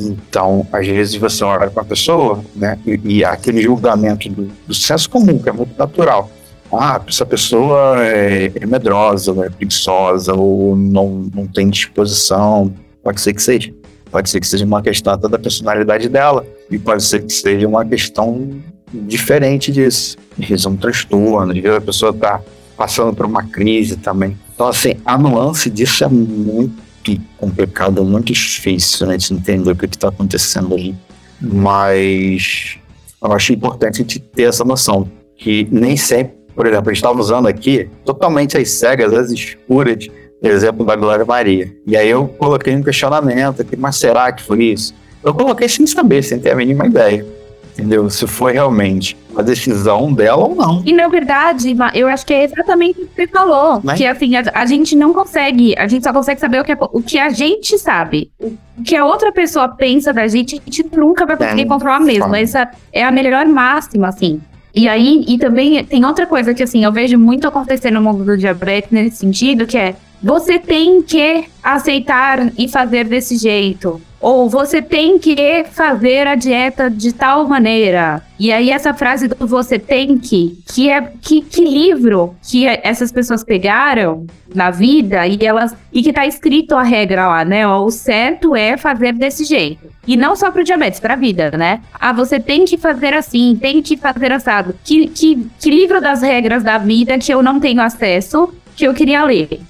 Então, 0.07 0.67
às 0.73 0.87
vezes 0.87 1.15
você 1.17 1.45
olha 1.45 1.71
para 1.71 1.83
a 1.83 1.87
pessoa, 1.87 2.45
né, 2.55 2.79
e, 2.87 3.01
e 3.05 3.25
aquele 3.25 3.63
julgamento 3.63 4.29
do, 4.29 4.51
do 4.67 4.75
senso 4.75 5.09
comum, 5.11 5.39
que 5.39 5.49
é 5.49 5.53
muito 5.53 5.77
natural. 5.79 6.31
Ah, 6.73 7.01
essa 7.07 7.25
pessoa 7.25 8.05
é, 8.05 8.53
é 8.55 8.67
medrosa, 8.67 9.33
é 9.45 9.49
preguiçosa, 9.49 10.35
ou 10.35 10.77
não, 10.77 11.31
não 11.35 11.47
tem 11.47 11.71
disposição. 11.71 12.73
Pode 13.03 13.21
ser 13.21 13.33
que 13.33 13.43
seja. 13.43 13.73
Pode 14.11 14.29
ser 14.29 14.41
que 14.41 14.47
seja 14.47 14.65
uma 14.65 14.83
questão 14.83 15.17
da 15.19 15.39
personalidade 15.39 16.09
dela. 16.09 16.47
E 16.71 16.79
pode 16.79 17.03
ser 17.03 17.25
que 17.25 17.33
seja 17.33 17.67
uma 17.67 17.85
questão 17.87 18.51
diferente 18.93 19.73
disso. 19.73 20.17
Às 20.39 20.47
vezes 20.47 20.67
é 20.67 20.69
um 20.69 20.77
transtorno, 20.77 21.53
às 21.53 21.59
vezes 21.59 21.77
a 21.77 21.81
pessoa 21.81 22.11
está 22.11 22.41
passando 22.77 23.15
por 23.15 23.25
uma 23.25 23.43
crise 23.43 23.97
também. 23.97 24.37
Então, 24.55 24.69
assim, 24.69 24.95
a 25.05 25.17
nuance 25.17 25.71
disso 25.71 26.05
é 26.05 26.09
muito 26.09 26.88
complicado, 27.37 28.05
muito 28.05 28.33
difícil 28.33 29.07
né, 29.07 29.17
de 29.17 29.33
entender 29.33 29.71
o 29.71 29.77
que 29.77 29.87
está 29.87 30.09
acontecendo 30.09 30.75
ali. 30.75 30.95
Mas 31.41 32.79
eu 33.23 33.33
acho 33.33 33.53
importante 33.53 33.97
a 33.97 33.99
gente 34.03 34.19
ter 34.19 34.43
essa 34.43 34.65
noção 34.65 35.09
que 35.37 35.69
nem 35.71 35.97
sempre, 35.97 36.37
por 36.55 36.67
exemplo, 36.67 36.91
a 36.91 36.93
gente 36.93 37.03
estava 37.03 37.19
usando 37.21 37.47
aqui 37.47 37.89
totalmente 38.05 38.57
as 38.57 38.71
cegas, 38.71 39.13
as 39.15 39.31
escuras, 39.31 40.09
exemplo 40.43 40.85
da 40.85 40.97
Glória 40.97 41.25
Maria. 41.25 41.73
E 41.87 41.97
aí 41.97 42.09
eu 42.09 42.27
coloquei 42.27 42.75
um 42.75 42.83
questionamento 42.83 43.63
aqui, 43.63 43.77
mas 43.77 43.97
será 43.97 44.33
que 44.33 44.43
foi 44.43 44.65
isso? 44.65 44.95
Eu 45.23 45.33
coloquei 45.35 45.69
sem 45.69 45.87
saber, 45.87 46.23
sem 46.23 46.39
ter 46.39 46.51
a 46.51 46.57
mínima 46.57 46.87
ideia 46.87 47.38
entendeu? 47.79 48.11
Se 48.11 48.27
foi 48.27 48.55
realmente 48.55 49.17
a 49.37 49.43
decisão 49.43 50.13
dela 50.13 50.45
ou 50.45 50.55
não. 50.55 50.83
E 50.85 50.93
na 50.93 51.07
verdade, 51.07 51.77
eu 51.95 52.09
acho 52.09 52.27
que 52.27 52.35
é 52.35 52.45
exatamente 52.45 53.01
o 53.01 53.07
que 53.07 53.15
você 53.15 53.27
falou. 53.29 53.81
Mas... 53.85 53.99
Que 53.99 54.07
assim, 54.07 54.35
a, 54.35 54.43
a, 54.53 54.67
gente 54.67 54.97
não 54.97 55.15
consegue, 55.15 55.75
a 55.79 55.87
gente 55.87 56.03
só 56.03 56.13
consegue 56.13 56.41
saber 56.41 56.61
o 56.61 56.65
que, 56.65 56.73
é, 56.73 56.79
o 56.81 57.01
que 57.01 57.19
a 57.19 57.31
gente 57.31 57.79
sabe. 57.79 58.31
O 58.41 58.83
que 58.83 58.97
a 58.97 59.05
outra 59.05 59.31
pessoa 59.31 59.69
pensa 59.69 60.13
da 60.13 60.27
gente, 60.27 60.57
a 60.57 60.65
gente 60.65 60.85
nunca 60.97 61.25
vai 61.25 61.37
conseguir 61.37 61.63
é, 61.63 61.67
controlar 61.67 62.01
mesmo. 62.01 62.35
Essa 62.35 62.69
é 62.93 63.05
a 63.05 63.13
melhor 63.13 63.47
máxima, 63.47 64.09
assim. 64.09 64.41
E 64.75 64.89
aí, 64.89 65.25
e 65.27 65.39
também 65.39 65.83
tem 65.85 66.05
outra 66.05 66.27
coisa 66.27 66.53
que 66.53 66.63
assim, 66.63 66.85
eu 66.85 66.93
vejo 66.93 67.19
muito 67.19 67.47
acontecer 67.47 67.91
no 67.91 68.03
mundo 68.03 68.25
do 68.25 68.37
diabetes 68.37 68.91
nesse 68.91 69.19
sentido, 69.19 69.67
que 69.67 69.79
é 69.79 69.95
você 70.23 70.59
tem 70.59 71.01
que 71.01 71.45
aceitar 71.63 72.53
e 72.59 72.69
fazer 72.69 73.05
desse 73.05 73.37
jeito. 73.37 74.01
Ou 74.21 74.49
você 74.49 74.83
tem 74.83 75.19
que 75.19 75.65
fazer 75.71 76.27
a 76.27 76.35
dieta 76.35 76.91
de 76.91 77.13
tal 77.13 77.47
maneira. 77.47 78.23
E 78.39 78.53
aí 78.53 78.71
essa 78.71 78.93
frase 78.93 79.29
do 79.29 79.47
você 79.47 79.79
tem 79.79 80.19
que, 80.19 80.59
que 80.73 80.91
é 80.91 81.01
que, 81.01 81.41
que 81.41 81.65
livro 81.65 82.35
que 82.43 82.67
essas 82.67 83.13
pessoas 83.13 83.45
pegaram 83.45 84.27
na 84.55 84.71
vida 84.71 85.27
e 85.27 85.39
elas 85.45 85.75
e 85.93 86.03
que 86.03 86.13
tá 86.13 86.27
escrito 86.27 86.75
a 86.75 86.83
regra 86.83 87.29
lá, 87.29 87.45
né? 87.45 87.67
O 87.67 87.91
certo 87.91 88.57
é 88.57 88.77
fazer 88.77 89.13
desse 89.13 89.45
jeito. 89.45 89.89
E 90.07 90.17
não 90.17 90.35
só 90.35 90.51
pro 90.51 90.65
diabetes, 90.65 90.99
pra 90.99 91.17
vida, 91.17 91.51
né? 91.51 91.81
Ah, 91.95 92.13
você 92.13 92.41
tem 92.41 92.65
que 92.65 92.77
fazer 92.77 93.15
assim, 93.15 93.57
tem 93.61 93.83
que 93.83 93.97
fazer 93.97 94.33
assado. 94.33 94.75
Que, 94.85 95.09
que, 95.09 95.49
que 95.61 95.71
livro 95.71 96.01
das 96.01 96.23
regras 96.23 96.63
da 96.63 96.79
vida 96.79 97.19
que 97.19 97.33
eu 97.33 97.43
não 97.43 97.61
tenho 97.61 97.81
acesso 97.81 98.53
que 98.75 98.87
eu 98.87 98.95
queria 98.95 99.25
ler? 99.25 99.61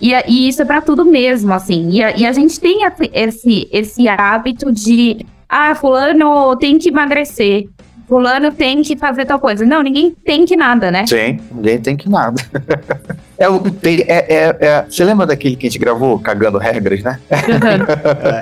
E, 0.00 0.12
e 0.28 0.48
isso 0.48 0.62
é 0.62 0.64
para 0.64 0.80
tudo 0.80 1.04
mesmo, 1.04 1.52
assim. 1.52 1.90
E 1.90 2.02
a, 2.02 2.16
e 2.16 2.26
a 2.26 2.32
gente 2.32 2.58
tem 2.60 2.80
esse, 3.12 3.68
esse 3.72 4.08
hábito 4.08 4.72
de, 4.72 5.24
ah, 5.48 5.74
fulano 5.74 6.56
tem 6.56 6.78
que 6.78 6.88
emagrecer. 6.88 7.68
Fulano 8.08 8.52
tem 8.52 8.82
que 8.82 8.96
fazer 8.96 9.24
tal 9.24 9.40
coisa. 9.40 9.66
Não, 9.66 9.82
ninguém 9.82 10.14
tem 10.24 10.44
que 10.44 10.56
nada, 10.56 10.90
né? 10.90 11.06
Sim, 11.06 11.40
ninguém 11.52 11.80
tem 11.80 11.96
que 11.96 12.08
nada. 12.08 12.40
É, 13.38 13.44
é, 13.44 14.34
é, 14.34 14.56
é, 14.60 14.86
você 14.88 15.04
lembra 15.04 15.26
daquele 15.26 15.56
que 15.56 15.66
a 15.66 15.70
gente 15.70 15.78
gravou, 15.78 16.18
Cagando 16.18 16.58
Regras, 16.58 17.02
né? 17.02 17.20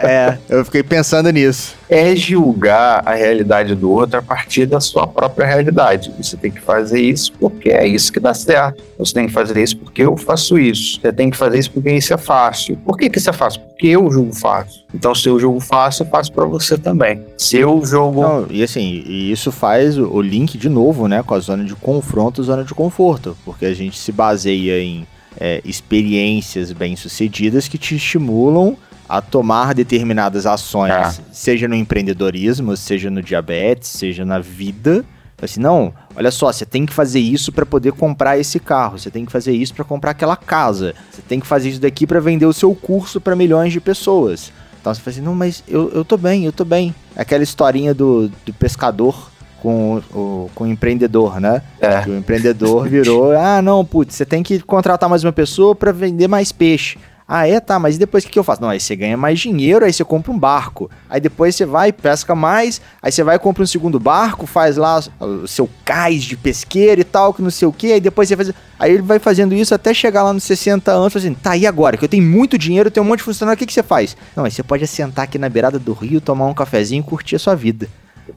é, 0.03 0.39
eu 0.49 0.65
fiquei 0.65 0.83
pensando 0.83 1.31
nisso. 1.31 1.75
É 1.89 2.15
julgar 2.15 3.03
a 3.05 3.15
realidade 3.15 3.75
do 3.75 3.91
outro 3.91 4.19
a 4.19 4.23
partir 4.23 4.67
da 4.67 4.81
sua 4.81 5.07
própria 5.07 5.47
realidade. 5.47 6.13
Você 6.19 6.37
tem 6.37 6.51
que 6.51 6.61
fazer 6.61 7.01
isso 7.01 7.33
porque 7.39 7.71
é 7.71 7.87
isso 7.87 8.13
que 8.13 8.21
dá 8.21 8.33
certo. 8.33 8.83
Você 8.99 9.15
tem 9.15 9.27
que 9.27 9.33
fazer 9.33 9.61
isso 9.63 9.77
porque 9.77 10.03
eu 10.03 10.17
faço 10.17 10.59
isso. 10.59 11.01
Você 11.01 11.13
tem 11.13 11.29
que 11.29 11.37
fazer 11.37 11.59
isso 11.59 11.71
porque 11.71 11.91
isso 11.91 12.15
é 12.15 12.19
fácil. 12.19 12.77
Por 12.79 12.97
que, 12.97 13.11
que 13.11 13.19
isso 13.19 13.31
é 13.31 13.33
fácil? 13.33 13.61
Porque 13.61 13.89
eu 13.89 14.11
julgo 14.11 14.35
fácil. 14.35 14.85
Então, 14.95 15.13
se 15.13 15.29
eu 15.29 15.41
jogo 15.41 15.59
fácil, 15.59 16.05
eu 16.05 16.11
faço 16.11 16.33
para 16.33 16.45
você 16.45 16.79
também. 16.79 17.21
Se 17.37 17.57
eu 17.57 17.85
jogo. 17.85 18.23
Não, 18.23 18.47
e 18.49 18.63
assim, 18.63 19.03
e 19.05 19.33
isso 19.33 19.51
faz 19.51 19.99
o 19.99 20.23
link 20.23 20.57
de 20.57 20.69
novo, 20.69 21.09
né, 21.09 21.23
com 21.25 21.35
a 21.35 21.41
zona 21.41 21.65
de 21.65 21.75
confronto 21.75 22.41
e 22.41 22.45
zona 22.45 22.65
de 22.65 22.73
conforto. 22.73 23.37
Porque 23.45 23.67
a 23.67 23.75
gente 23.75 23.99
se 23.99 24.13
baseia 24.13 24.84
em 24.85 25.07
é, 25.41 25.61
experiências 25.65 26.73
bem-sucedidas 26.73 27.67
que 27.67 27.79
te 27.79 27.97
estimulam 27.97 28.77
a 29.09 29.21
tomar 29.21 29.75
determinadas 29.75 30.47
ações, 30.47 30.93
é. 30.93 31.23
seja 31.33 31.69
no 31.69 31.75
empreendedorismo, 31.75 32.77
seja 32.77 33.11
no 33.11 33.23
diabetes, 33.23 33.89
seja 33.91 34.25
na 34.25 34.39
vida, 34.39 35.05
Assim, 35.43 35.61
não, 35.61 35.93
olha 36.17 36.31
só, 36.31 36.51
você 36.51 36.65
tem 36.65 36.87
que 36.87 36.93
fazer 36.93 37.21
isso 37.21 37.53
para 37.53 37.67
poder 37.67 37.93
comprar 37.93 38.39
esse 38.39 38.59
carro, 38.59 38.99
você 38.99 39.11
tem 39.11 39.27
que 39.27 39.33
fazer 39.33 39.53
isso 39.53 39.75
para 39.75 39.85
comprar 39.85 40.13
aquela 40.13 40.37
casa, 40.37 40.95
você 41.11 41.21
tem 41.21 41.39
que 41.39 41.47
fazer 41.47 41.71
isso 41.71 41.81
daqui 41.81 42.07
para 42.07 42.21
vender 42.21 42.47
o 42.47 42.53
seu 42.53 42.75
curso 42.75 43.21
para 43.21 43.37
milhões 43.37 43.73
de 43.73 43.81
pessoas. 43.81 44.53
Então 44.81 44.95
você 44.95 45.01
fala 45.01 45.15
assim, 45.15 45.25
não, 45.25 45.35
mas 45.35 45.63
eu, 45.69 45.91
eu 45.91 46.05
tô 46.05 46.17
bem, 46.17 46.45
eu 46.45 46.53
tô 46.53 46.65
bem. 46.65 46.95
Aquela 47.17 47.43
historinha 47.43 47.93
do, 47.93 48.31
do 48.45 48.53
pescador 48.55 49.31
com 49.65 50.03
o, 50.13 50.51
com 50.55 50.65
o 50.65 50.67
empreendedor, 50.67 51.41
né? 51.41 51.63
É. 51.81 52.07
O 52.07 52.19
empreendedor 52.19 52.87
virou, 52.87 53.33
ah, 53.33 53.63
não, 53.63 53.83
putz, 53.83 54.15
você 54.15 54.27
tem 54.27 54.43
que 54.43 54.61
contratar 54.61 55.09
mais 55.09 55.25
uma 55.25 55.33
pessoa 55.33 55.75
para 55.75 55.91
vender 55.91 56.29
mais 56.29 56.53
peixe. 56.53 56.99
Ah, 57.27 57.49
é, 57.49 57.59
tá, 57.59 57.79
mas 57.79 57.97
e 57.97 57.99
depois 57.99 58.23
o 58.23 58.27
que, 58.27 58.35
que 58.35 58.39
eu 58.39 58.45
faço? 58.45 58.61
Não, 58.61 58.69
aí 58.69 58.79
você 58.79 58.95
ganha 58.95 59.17
mais 59.17 59.41
dinheiro, 59.41 59.83
aí 59.83 59.91
você 59.91 60.05
compra 60.05 60.31
um 60.31 60.39
barco. 60.39 60.91
Aí 61.09 61.19
depois 61.19 61.57
você 61.57 61.65
vai, 61.65 61.91
pesca 61.91 62.35
mais, 62.35 62.83
aí 63.01 63.11
você 63.11 63.25
vai 63.25 63.39
compra 63.39 63.63
um 63.63 63.67
segundo 63.67 63.99
barco, 63.99 64.47
faz 64.47 64.77
lá 64.77 65.01
o 65.19 65.49
seu 65.49 65.67
cais 65.83 66.23
de 66.25 66.37
pesqueiro 66.37 67.01
e 67.01 67.05
tal, 67.05 67.33
que 67.33 67.41
não 67.41 67.49
sei 67.49 67.67
o 67.67 67.73
que, 67.73 67.91
aí 67.91 68.01
depois 68.03 68.29
você 68.29 68.37
faz. 68.37 68.53
Aí 68.79 68.93
ele 68.93 69.03
vai 69.03 69.19
fazendo 69.19 69.55
isso 69.55 69.75
até 69.75 69.95
chegar 69.95 70.25
lá 70.25 70.35
nos 70.35 70.45
60 70.45 70.93
anos, 70.93 71.17
assim, 71.17 71.33
tá, 71.33 71.57
e 71.57 71.67
agora? 71.67 71.97
Que 71.97 72.05
eu 72.05 72.09
tenho 72.11 72.23
muito 72.23 72.59
dinheiro, 72.59 72.89
eu 72.89 72.91
tenho 72.91 73.07
um 73.07 73.09
monte 73.09 73.21
de 73.21 73.25
funcionário, 73.25 73.57
o 73.57 73.59
que, 73.59 73.65
que 73.65 73.73
você 73.73 73.83
faz? 73.83 74.15
Não, 74.37 74.45
aí 74.45 74.51
você 74.51 74.63
pode 74.63 74.87
sentar 74.87 75.25
aqui 75.25 75.39
na 75.39 75.49
beirada 75.49 75.79
do 75.79 75.95
rio, 75.95 76.21
tomar 76.21 76.45
um 76.45 76.53
cafezinho 76.53 77.01
e 77.01 77.03
curtir 77.03 77.37
a 77.37 77.39
sua 77.39 77.55
vida. 77.55 77.89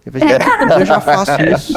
Eu, 0.05 0.75
"É, 0.77 0.81
eu 0.81 0.85
já 0.85 0.99
faço 1.01 1.31
isso. 1.41 1.73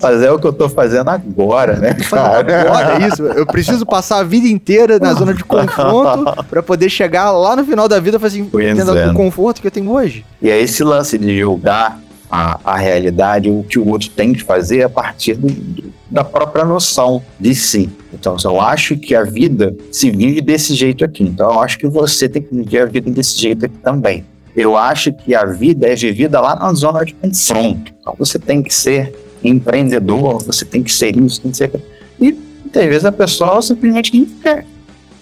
Mas 0.00 0.22
é 0.22 0.30
o 0.30 0.38
que 0.38 0.46
eu 0.46 0.52
tô 0.52 0.68
fazendo 0.68 1.08
agora, 1.08 1.76
né? 1.76 1.96
Agora 2.12 3.02
é 3.02 3.08
isso. 3.08 3.22
Eu 3.22 3.46
preciso 3.46 3.84
passar 3.86 4.18
a 4.18 4.22
vida 4.24 4.48
inteira 4.48 4.98
na 4.98 5.14
zona 5.14 5.34
de 5.34 5.44
confronto 5.44 6.44
pra 6.44 6.62
poder 6.62 6.88
chegar 6.88 7.30
lá 7.32 7.56
no 7.56 7.64
final 7.64 7.88
da 7.88 7.98
vida 8.00 8.16
e 8.16 8.20
fazer 8.20 8.40
assim, 8.40 8.50
tendo 8.50 8.96
é. 8.96 9.08
o 9.10 9.14
conforto 9.14 9.60
que 9.60 9.66
eu 9.66 9.70
tenho 9.70 9.90
hoje. 9.90 10.24
E 10.40 10.50
é 10.50 10.60
esse 10.60 10.82
lance 10.82 11.18
de 11.18 11.38
julgar 11.38 11.98
a, 12.30 12.58
a 12.64 12.76
realidade, 12.76 13.48
o 13.50 13.62
que 13.68 13.78
o 13.78 13.88
outro 13.88 14.08
tem 14.10 14.32
que 14.32 14.42
fazer 14.42 14.82
a 14.82 14.88
partir 14.88 15.34
do- 15.34 15.48
do- 15.48 15.92
da 16.10 16.24
própria 16.24 16.64
noção 16.64 17.22
de 17.38 17.54
si. 17.54 17.90
Então, 18.12 18.36
eu 18.44 18.60
acho 18.60 18.96
que 18.96 19.14
a 19.14 19.22
vida 19.22 19.74
se 19.90 20.10
vive 20.10 20.40
desse 20.42 20.74
jeito 20.74 21.04
aqui, 21.04 21.22
então 21.24 21.50
eu 21.52 21.60
acho 21.60 21.78
que 21.78 21.86
você 21.86 22.28
tem 22.28 22.42
que 22.42 22.54
viver 22.54 22.80
a 22.82 22.86
vida 22.86 23.10
desse 23.10 23.38
jeito 23.38 23.64
aqui 23.66 23.76
também. 23.78 24.24
Eu 24.54 24.76
acho 24.76 25.12
que 25.12 25.34
a 25.34 25.44
vida 25.44 25.86
é 25.86 25.94
vivida 25.94 26.40
lá 26.40 26.54
na 26.54 26.72
zona 26.74 27.04
de 27.04 27.14
confronto. 27.14 27.92
Então, 28.00 28.14
você 28.18 28.38
tem 28.38 28.62
que 28.62 28.72
ser 28.72 29.14
empreendedor, 29.42 30.42
você 30.44 30.64
tem 30.64 30.82
que 30.82 30.92
ser 30.92 31.16
isso, 31.16 31.40
tem 31.40 31.50
que 31.50 31.56
ser. 31.56 31.64
aquilo. 31.64 31.82
E 32.20 32.32
muitas 32.32 32.84
vezes 32.84 33.04
a 33.04 33.12
pessoa 33.12 33.62
simplesmente 33.62 34.16
não 34.16 34.26
quer. 34.42 34.66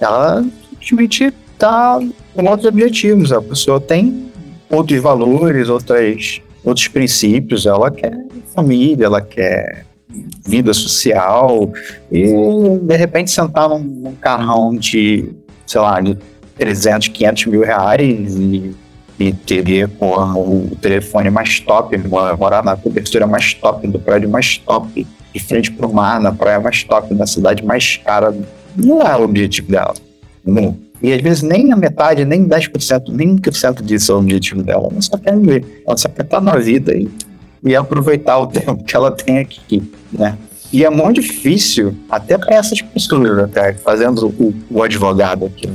Ela 0.00 0.44
simplesmente 0.80 1.32
está 1.52 2.00
com 2.34 2.44
outros 2.44 2.66
objetivos. 2.66 3.32
A 3.32 3.40
pessoa 3.40 3.80
tem 3.80 4.30
outros 4.68 5.00
valores, 5.00 5.68
outras, 5.68 6.42
outros 6.64 6.88
princípios. 6.88 7.66
Ela 7.66 7.90
quer 7.90 8.16
família, 8.54 9.06
ela 9.06 9.20
quer 9.20 9.86
vida 10.44 10.74
social 10.74 11.72
e 12.10 12.24
de 12.82 12.96
repente 12.96 13.30
sentar 13.30 13.68
num, 13.68 13.78
num 13.78 14.14
carrão 14.14 14.74
de, 14.74 15.32
sei 15.66 15.80
lá, 15.80 16.00
de 16.00 16.18
300, 16.56 17.08
500 17.08 17.46
mil 17.46 17.62
reais 17.62 18.34
e, 18.34 18.74
e 19.20 19.34
ter 19.34 19.86
porra, 19.86 20.32
o 20.38 20.74
telefone 20.80 21.28
mais 21.28 21.60
top, 21.60 21.96
mo- 21.98 22.36
morar 22.38 22.64
na 22.64 22.74
cobertura 22.74 23.26
mais 23.26 23.52
top, 23.52 23.86
do 23.86 23.98
prédio 23.98 24.30
mais 24.30 24.56
top, 24.56 25.06
de 25.34 25.40
frente 25.40 25.70
pro 25.70 25.92
mar, 25.92 26.18
na 26.18 26.32
praia 26.32 26.58
mais 26.58 26.82
top, 26.82 27.14
na 27.14 27.26
cidade 27.26 27.62
mais 27.64 27.98
cara. 27.98 28.34
Não 28.74 29.02
é 29.02 29.14
o 29.14 29.24
objetivo 29.24 29.70
dela. 29.70 29.94
Não. 30.44 30.74
E 31.02 31.12
às 31.12 31.20
vezes 31.20 31.42
nem 31.42 31.70
a 31.70 31.76
metade, 31.76 32.24
nem 32.24 32.46
10%, 32.48 33.08
nem 33.10 33.36
1% 33.36 33.82
disso 33.82 34.12
é 34.12 34.14
o 34.14 34.18
objetivo 34.18 34.62
dela. 34.62 34.88
Ela 34.90 35.02
só 35.02 35.18
quer 35.18 35.36
viver. 35.38 35.82
Ela 35.86 35.96
só 35.96 36.08
quer 36.08 36.24
estar 36.24 36.40
na 36.40 36.56
vida 36.56 36.94
e, 36.94 37.08
e 37.62 37.76
aproveitar 37.76 38.38
o 38.38 38.46
tempo 38.48 38.82
que 38.82 38.96
ela 38.96 39.10
tem 39.10 39.38
aqui, 39.38 39.82
né? 40.10 40.36
E 40.72 40.84
é 40.84 40.88
muito 40.88 41.20
difícil, 41.20 41.94
até 42.08 42.38
para 42.38 42.54
essas 42.54 42.80
pessoas, 42.80 43.38
até 43.40 43.72
fazendo 43.74 44.28
o, 44.28 44.54
o 44.70 44.82
advogado 44.84 45.46
aqui, 45.46 45.68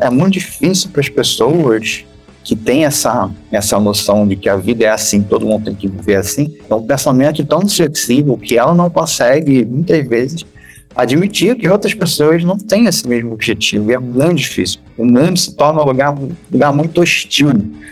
é 0.00 0.10
muito 0.10 0.32
difícil 0.32 0.90
para 0.90 1.00
as 1.00 1.08
pessoas 1.08 2.04
que 2.44 2.56
têm 2.56 2.84
essa, 2.84 3.30
essa 3.50 3.78
noção 3.78 4.26
de 4.26 4.36
que 4.36 4.48
a 4.48 4.56
vida 4.56 4.84
é 4.84 4.88
assim, 4.88 5.22
todo 5.22 5.46
mundo 5.46 5.66
tem 5.66 5.74
que 5.74 5.88
viver 5.88 6.16
assim, 6.16 6.56
é 6.68 6.74
um 6.74 6.82
pensamento 6.82 7.44
tão 7.44 7.68
flexível 7.68 8.36
que 8.36 8.58
ela 8.58 8.74
não 8.74 8.90
consegue, 8.90 9.64
muitas 9.64 10.06
vezes, 10.06 10.44
admitir 10.94 11.56
que 11.56 11.68
outras 11.68 11.94
pessoas 11.94 12.44
não 12.44 12.56
têm 12.56 12.86
esse 12.86 13.06
mesmo 13.06 13.32
objetivo. 13.32 13.90
E 13.90 13.94
é 13.94 13.98
muito 13.98 14.36
difícil. 14.36 14.80
O 14.96 15.04
mundo 15.04 15.38
se 15.38 15.54
torna 15.54 15.82
um 15.82 15.84
lugar, 15.84 16.12
um 16.12 16.30
lugar 16.50 16.72
muito 16.72 17.00
hostil. 17.00 17.50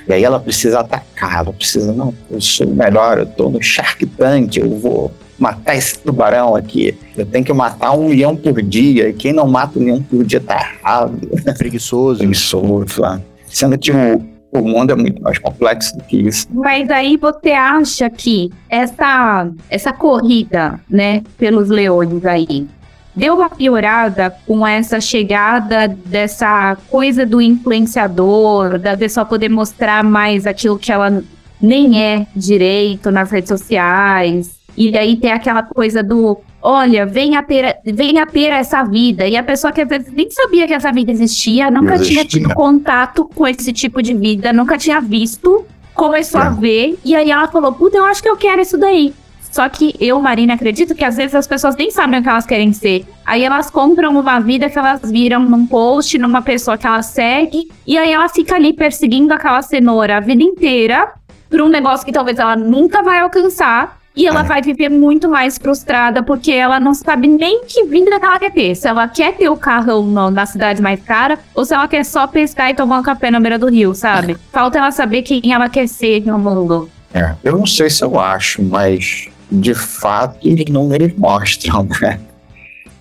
E 0.08 0.12
aí 0.12 0.24
ela 0.24 0.38
precisa 0.38 0.80
atacar, 0.80 1.44
ela 1.44 1.52
precisa, 1.52 1.92
não, 1.92 2.14
eu 2.30 2.40
sou 2.40 2.66
o 2.66 2.74
melhor, 2.74 3.18
eu 3.18 3.26
tô 3.26 3.48
no 3.48 3.62
Shark 3.62 4.04
Tank, 4.06 4.56
eu 4.56 4.78
vou 4.78 5.10
matar 5.38 5.74
esse 5.74 5.98
tubarão 5.98 6.54
aqui. 6.54 6.96
Eu 7.16 7.24
tenho 7.24 7.44
que 7.44 7.52
matar 7.52 7.92
um 7.92 8.08
leão 8.08 8.36
por 8.36 8.60
dia. 8.60 9.08
E 9.08 9.12
quem 9.12 9.32
não 9.32 9.48
mata 9.48 9.78
um 9.78 9.84
leão 9.84 10.02
por 10.02 10.22
dia 10.24 10.40
tá 10.40 10.54
errado. 10.54 11.18
Preguiçoso. 11.56 12.18
Preguiçoso, 12.18 13.00
lá. 13.00 13.20
Sendo 13.48 13.78
que 13.78 13.90
o, 13.90 14.22
o 14.52 14.60
mundo 14.60 14.90
é 14.90 14.96
muito 14.96 15.22
mais 15.22 15.38
complexo 15.38 15.96
do 15.96 16.04
que 16.04 16.16
isso. 16.16 16.46
Mas 16.52 16.90
aí 16.90 17.16
você 17.16 17.50
acha 17.50 18.10
que 18.10 18.50
essa, 18.68 19.48
essa 19.68 19.92
corrida, 19.92 20.80
né, 20.88 21.22
pelos 21.38 21.68
leões 21.68 22.24
aí, 22.24 22.66
deu 23.14 23.34
uma 23.36 23.50
piorada 23.50 24.34
com 24.46 24.66
essa 24.66 25.00
chegada 25.00 25.88
dessa 25.88 26.76
coisa 26.88 27.24
do 27.24 27.40
influenciador, 27.40 28.78
da 28.78 28.96
pessoa 28.96 29.24
poder 29.24 29.48
mostrar 29.48 30.02
mais 30.02 30.46
aquilo 30.46 30.78
que 30.78 30.90
ela 30.92 31.22
nem 31.60 32.02
é 32.02 32.26
direito 32.34 33.10
nas 33.10 33.30
redes 33.30 33.48
sociais. 33.48 34.58
E 34.76 34.96
aí 34.96 35.16
tem 35.16 35.32
aquela 35.32 35.62
coisa 35.62 36.02
do 36.02 36.40
olha, 36.62 37.06
venha 37.06 37.42
ter, 37.42 37.78
venha 37.84 38.26
ter 38.26 38.48
essa 38.52 38.82
vida. 38.82 39.26
E 39.26 39.36
a 39.36 39.42
pessoa 39.42 39.72
que 39.72 39.80
às 39.80 39.88
vezes 39.88 40.12
nem 40.12 40.30
sabia 40.30 40.66
que 40.66 40.74
essa 40.74 40.92
vida 40.92 41.10
existia, 41.10 41.70
nunca 41.70 41.98
tinha 41.98 42.20
Existia. 42.20 42.42
tido 42.42 42.54
contato 42.54 43.24
com 43.34 43.46
esse 43.46 43.72
tipo 43.72 44.02
de 44.02 44.14
vida, 44.14 44.52
nunca 44.52 44.76
tinha 44.78 45.00
visto, 45.00 45.64
começou 45.94 46.40
a 46.40 46.46
É. 46.46 46.50
ver, 46.50 46.98
e 47.04 47.14
aí 47.14 47.30
ela 47.30 47.48
falou, 47.48 47.72
puta, 47.72 47.96
eu 47.98 48.04
acho 48.04 48.22
que 48.22 48.28
eu 48.28 48.36
quero 48.36 48.60
isso 48.60 48.76
daí. 48.78 49.12
Só 49.50 49.68
que 49.68 49.96
eu, 49.98 50.20
Marina, 50.20 50.54
acredito 50.54 50.94
que 50.94 51.04
às 51.04 51.16
vezes 51.16 51.34
as 51.34 51.44
pessoas 51.44 51.74
nem 51.74 51.90
sabem 51.90 52.20
o 52.20 52.22
que 52.22 52.28
elas 52.28 52.46
querem 52.46 52.72
ser. 52.72 53.04
Aí 53.26 53.42
elas 53.42 53.68
compram 53.68 54.16
uma 54.16 54.38
vida 54.38 54.70
que 54.70 54.78
elas 54.78 55.00
viram 55.10 55.40
num 55.40 55.66
post, 55.66 56.16
numa 56.18 56.40
pessoa 56.40 56.78
que 56.78 56.86
elas 56.86 57.06
seguem, 57.06 57.66
e 57.84 57.98
aí 57.98 58.12
ela 58.12 58.28
fica 58.28 58.54
ali 58.54 58.72
perseguindo 58.72 59.34
aquela 59.34 59.60
cenoura 59.60 60.18
a 60.18 60.20
vida 60.20 60.42
inteira 60.44 61.12
por 61.50 61.60
um 61.60 61.68
negócio 61.68 62.06
que 62.06 62.12
talvez 62.12 62.38
ela 62.38 62.54
nunca 62.54 63.02
vai 63.02 63.18
alcançar. 63.18 63.98
E 64.20 64.26
ela 64.26 64.40
É. 64.40 64.44
vai 64.44 64.60
viver 64.60 64.90
muito 64.90 65.28
mais 65.30 65.56
frustrada 65.56 66.22
porque 66.22 66.52
ela 66.52 66.78
não 66.78 66.92
sabe 66.92 67.26
nem 67.26 67.64
que 67.64 67.84
vida 67.84 68.18
que 68.20 68.26
ela 68.26 68.38
quer 68.38 68.52
ter. 68.52 68.74
Se 68.74 68.86
ela 68.86 69.08
quer 69.08 69.34
ter 69.36 69.48
o 69.48 69.56
carro 69.56 70.02
no- 70.02 70.30
na 70.30 70.44
cidade 70.44 70.82
mais 70.82 71.00
cara 71.02 71.38
ou 71.54 71.64
se 71.64 71.72
ela 71.72 71.88
quer 71.88 72.04
só 72.04 72.26
pescar 72.26 72.70
e 72.70 72.74
tomar 72.74 72.98
um 72.98 73.02
café 73.02 73.30
na 73.30 73.40
beira 73.40 73.58
do 73.58 73.68
rio, 73.70 73.94
sabe? 73.94 74.36
Falta 74.52 74.76
ela 74.78 74.90
saber 74.90 75.22
quem 75.22 75.52
ela 75.52 75.68
quer 75.70 75.86
ser 75.88 76.22
no 76.26 76.38
mundo. 76.38 76.90
É, 77.14 77.34
eu 77.42 77.56
não 77.56 77.64
sei 77.66 77.88
se 77.88 78.04
eu 78.04 78.20
acho, 78.20 78.62
mas 78.62 79.28
de 79.50 79.74
fato 79.74 80.36
eles 80.46 80.66
não 80.70 80.92
eles 80.94 81.14
mostram, 81.16 81.88
né? 82.02 82.20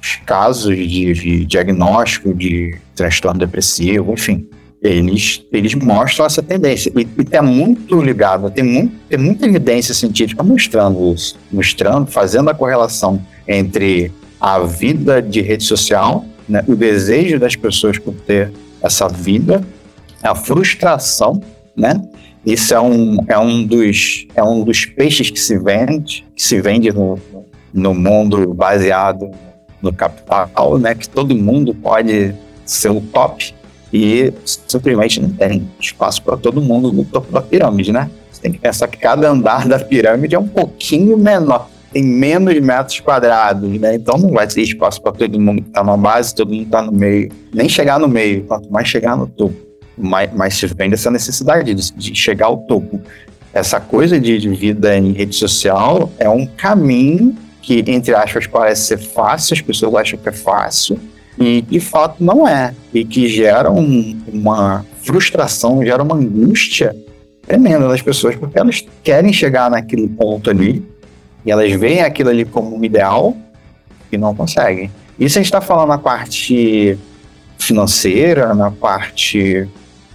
Os 0.02 0.16
casos 0.26 0.74
de, 0.76 1.14
de 1.14 1.46
diagnóstico 1.46 2.34
de 2.34 2.78
transtorno 2.96 3.40
depressivo, 3.42 4.14
enfim, 4.14 4.48
eles, 4.82 5.46
eles 5.52 5.76
mostram 5.76 6.26
essa 6.26 6.42
tendência. 6.42 6.92
E, 6.96 7.02
e 7.02 7.36
é 7.36 7.42
muito 7.42 8.02
ligado, 8.02 8.50
tem, 8.50 8.64
muito, 8.64 8.96
tem 9.10 9.20
muita 9.20 9.46
evidência 9.46 9.94
científica 9.94 10.42
mostrando 10.42 11.14
isso, 11.14 11.38
mostrando, 11.52 12.08
fazendo 12.08 12.50
a 12.50 12.54
correlação 12.54 13.22
entre 13.48 14.12
a 14.40 14.60
vida 14.60 15.22
de 15.22 15.42
rede 15.42 15.64
social, 15.64 16.26
né, 16.48 16.64
o 16.68 16.76
desejo 16.76 17.38
das 17.38 17.56
pessoas 17.56 18.00
por 18.00 18.14
ter 18.14 18.52
essa 18.82 19.08
vida, 19.08 19.62
a 20.24 20.34
frustração, 20.34 21.42
né? 21.76 22.02
Isso 22.46 22.74
é 22.74 22.80
um, 22.80 23.18
é 23.28 23.38
um, 23.38 23.66
dos, 23.66 24.26
é 24.34 24.42
um 24.42 24.64
dos 24.64 24.86
peixes 24.86 25.30
que 25.30 25.40
se 25.40 25.58
vende, 25.58 26.26
que 26.34 26.42
se 26.42 26.62
vende 26.62 26.92
no, 26.92 27.20
no 27.74 27.94
mundo 27.94 28.54
baseado 28.54 29.30
no 29.82 29.94
capital, 29.94 30.78
né? 30.78 30.96
Que 30.96 31.08
todo 31.08 31.36
mundo 31.36 31.76
pode 31.76 32.34
ser 32.66 32.90
o 32.90 33.02
top 33.02 33.54
e 33.92 34.34
simplesmente 34.46 35.22
não 35.22 35.30
tem 35.30 35.68
espaço 35.80 36.22
para 36.24 36.38
todo 36.38 36.62
mundo 36.62 36.92
no 36.92 37.04
topo 37.04 37.32
da 37.32 37.42
pirâmide, 37.42 37.92
né? 37.92 38.10
Você 38.32 38.42
tem 38.42 38.52
que 38.52 38.60
pensar 38.60 38.88
que 38.88 38.98
cada 38.98 39.30
andar 39.30 39.68
da 39.68 39.80
pirâmide 39.80 40.36
é 40.36 40.40
um 40.40 40.48
pouquinho 40.48 41.18
menor, 41.18 41.70
tem 41.92 42.04
menos 42.04 42.60
metros 42.60 43.00
quadrados, 43.00 43.70
né? 43.80 43.96
Então 43.96 44.18
não 44.18 44.32
vai 44.32 44.48
ter 44.48 44.62
espaço 44.62 45.02
para 45.02 45.12
todo 45.12 45.40
mundo 45.40 45.62
que 45.62 45.70
está 45.70 45.84
na 45.84 45.98
base, 45.98 46.36
todo 46.36 46.52
mundo 46.52 46.64
está 46.64 46.82
no 46.82 46.92
meio, 46.92 47.32
nem 47.54 47.68
chegar 47.68 48.00
no 48.00 48.08
meio, 48.08 48.44
quanto 48.44 48.72
mais 48.72 48.88
chegar 48.88 49.18
no 49.18 49.28
topo 49.28 49.70
mais, 50.00 50.34
mais 50.34 50.56
se 50.56 50.66
vende 50.68 50.94
essa 50.94 51.12
necessidade 51.12 51.74
de, 51.74 51.94
de 51.94 52.16
chegar 52.16 52.48
ao 52.48 52.58
topo. 52.58 53.02
Essa 53.54 53.80
coisa 53.80 54.20
de, 54.20 54.38
de 54.38 54.50
vida 54.50 54.98
em 54.98 55.12
rede 55.12 55.36
social 55.36 56.12
é 56.18 56.30
um 56.30 56.46
caminho 56.46 57.36
que, 57.62 57.84
entre 57.88 58.16
aspas, 58.16 58.48
parece 58.48 58.84
ser 58.84 58.98
fácil, 58.98 59.54
as 59.54 59.62
pessoas 59.62 59.94
acham 59.96 60.20
que 60.20 60.30
é 60.30 60.32
fácil, 60.32 61.00
e 61.40 61.62
de 61.62 61.80
fato 61.80 62.24
não 62.24 62.48
é. 62.48 62.74
E 62.94 63.06
que 63.06 63.28
gera 63.28 63.72
um- 63.72 64.20
uma 64.32 64.86
frustração, 65.02 65.84
gera 65.84 66.04
uma 66.04 66.16
angústia 66.16 66.96
tremenda 67.48 67.88
das 67.88 68.02
pessoas, 68.02 68.36
porque 68.36 68.60
elas 68.60 68.86
querem 69.04 69.32
chegar 69.34 69.72
naquele 69.72 70.08
ponto 70.08 70.50
ali 70.50 70.84
E 71.46 71.52
elas 71.52 71.72
veem 71.72 72.02
aquilo 72.02 72.30
ali 72.30 72.44
como 72.44 72.76
um 72.76 72.84
ideal 72.84 73.36
e 74.12 74.18
não 74.18 74.36
conseguem. 74.36 74.92
Isso 75.18 75.38
a 75.38 75.42
gente 75.42 75.46
está 75.48 75.62
falando 75.62 75.88
na 75.88 75.98
parte 75.98 76.98
financeira, 77.58 78.54
na 78.54 78.70
parte 78.70 79.68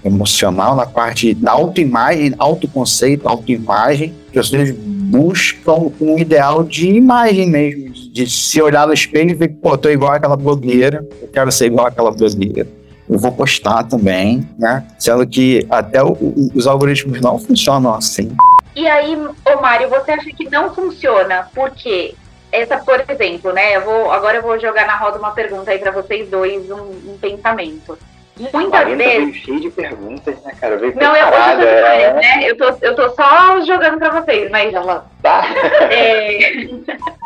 emocional, 0.04 0.76
na 0.76 0.84
parte 0.84 1.32
da 1.34 1.52
autoimagem, 1.52 2.34
autoconceito, 2.38 3.26
autoimagem. 3.26 4.12
Pessoas 4.32 4.70
buscam 4.72 5.90
um 5.98 6.18
ideal 6.18 6.62
de 6.62 6.88
imagem 6.90 7.48
mesmo, 7.48 7.93
de 8.14 8.30
se 8.30 8.62
olhar 8.62 8.86
no 8.86 8.92
espelho 8.92 9.32
e 9.32 9.34
ver 9.34 9.48
que, 9.48 9.54
pô, 9.54 9.76
tô 9.76 9.90
igual 9.90 10.12
aquela 10.12 10.36
blogueira, 10.36 11.04
eu 11.20 11.26
quero 11.26 11.50
ser 11.50 11.66
igual 11.66 11.88
aquela 11.88 12.12
blogueira. 12.12 12.68
Eu 13.10 13.18
vou 13.18 13.32
postar 13.32 13.82
também, 13.82 14.48
né? 14.56 14.86
Sendo 15.00 15.26
que 15.26 15.66
até 15.68 16.00
o, 16.00 16.12
o, 16.12 16.52
os 16.54 16.68
algoritmos 16.68 17.20
não 17.20 17.40
funcionam 17.40 17.92
assim. 17.92 18.30
E 18.76 18.86
aí, 18.86 19.16
ô 19.16 19.60
Mário, 19.60 19.88
você 19.88 20.12
acha 20.12 20.30
que 20.30 20.48
não 20.48 20.72
funciona? 20.72 21.48
Por 21.52 21.72
quê? 21.72 22.14
Essa, 22.52 22.78
por 22.78 23.02
exemplo, 23.08 23.52
né? 23.52 23.74
Eu 23.74 23.80
vou, 23.80 24.12
agora 24.12 24.36
eu 24.36 24.42
vou 24.42 24.60
jogar 24.60 24.86
na 24.86 24.96
roda 24.96 25.18
uma 25.18 25.32
pergunta 25.32 25.72
aí 25.72 25.80
para 25.80 25.90
vocês 25.90 26.30
dois, 26.30 26.70
um, 26.70 26.92
um 27.14 27.18
pensamento. 27.20 27.98
Muitas 28.52 28.96
vezes. 28.96 29.36
cheio 29.38 29.60
de 29.60 29.70
perguntas, 29.70 30.40
né, 30.44 30.52
cara? 30.60 30.76
Não, 30.76 31.16
eu 31.16 31.26
tô 31.30 31.66
é... 31.66 32.12
né? 32.14 32.48
Eu 32.48 32.56
tô, 32.56 32.64
eu 32.80 32.94
tô 32.94 33.10
só 33.10 33.60
jogando 33.64 33.98
pra 33.98 34.20
vocês, 34.20 34.48
mas. 34.52 34.72
Ela 34.72 35.04
tá. 35.20 35.44
É... 35.90 36.68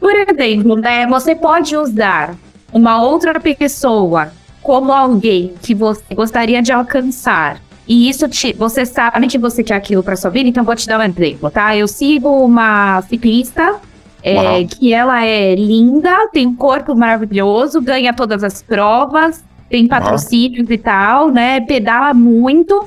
Por 0.00 0.14
exemplo, 0.14 0.76
né? 0.76 1.06
Você 1.06 1.34
pode 1.34 1.76
usar 1.76 2.34
uma 2.72 3.02
outra 3.02 3.38
pessoa 3.38 4.32
como 4.62 4.92
alguém 4.92 5.54
que 5.62 5.74
você 5.74 6.14
gostaria 6.14 6.62
de 6.62 6.72
alcançar. 6.72 7.60
E 7.86 8.08
isso 8.08 8.28
te, 8.28 8.52
você 8.52 8.86
sabe 8.86 9.26
que 9.26 9.38
você 9.38 9.62
quer 9.62 9.74
aquilo 9.74 10.02
para 10.02 10.16
sua 10.16 10.30
vida, 10.30 10.48
então 10.48 10.64
vou 10.64 10.76
te 10.76 10.86
dar 10.86 11.00
um 11.00 11.02
exemplo, 11.02 11.50
tá? 11.50 11.76
Eu 11.76 11.88
sigo 11.88 12.28
uma 12.44 13.02
ciclista 13.02 13.80
é, 14.22 14.64
que 14.64 14.94
ela 14.94 15.24
é 15.24 15.54
linda, 15.54 16.28
tem 16.32 16.46
um 16.46 16.54
corpo 16.54 16.94
maravilhoso, 16.94 17.82
ganha 17.82 18.14
todas 18.14 18.44
as 18.44 18.62
provas, 18.62 19.44
tem 19.68 19.88
patrocínios 19.88 20.68
uhum. 20.68 20.74
e 20.74 20.78
tal, 20.78 21.28
né? 21.30 21.60
Pedala 21.60 22.14
muito. 22.14 22.86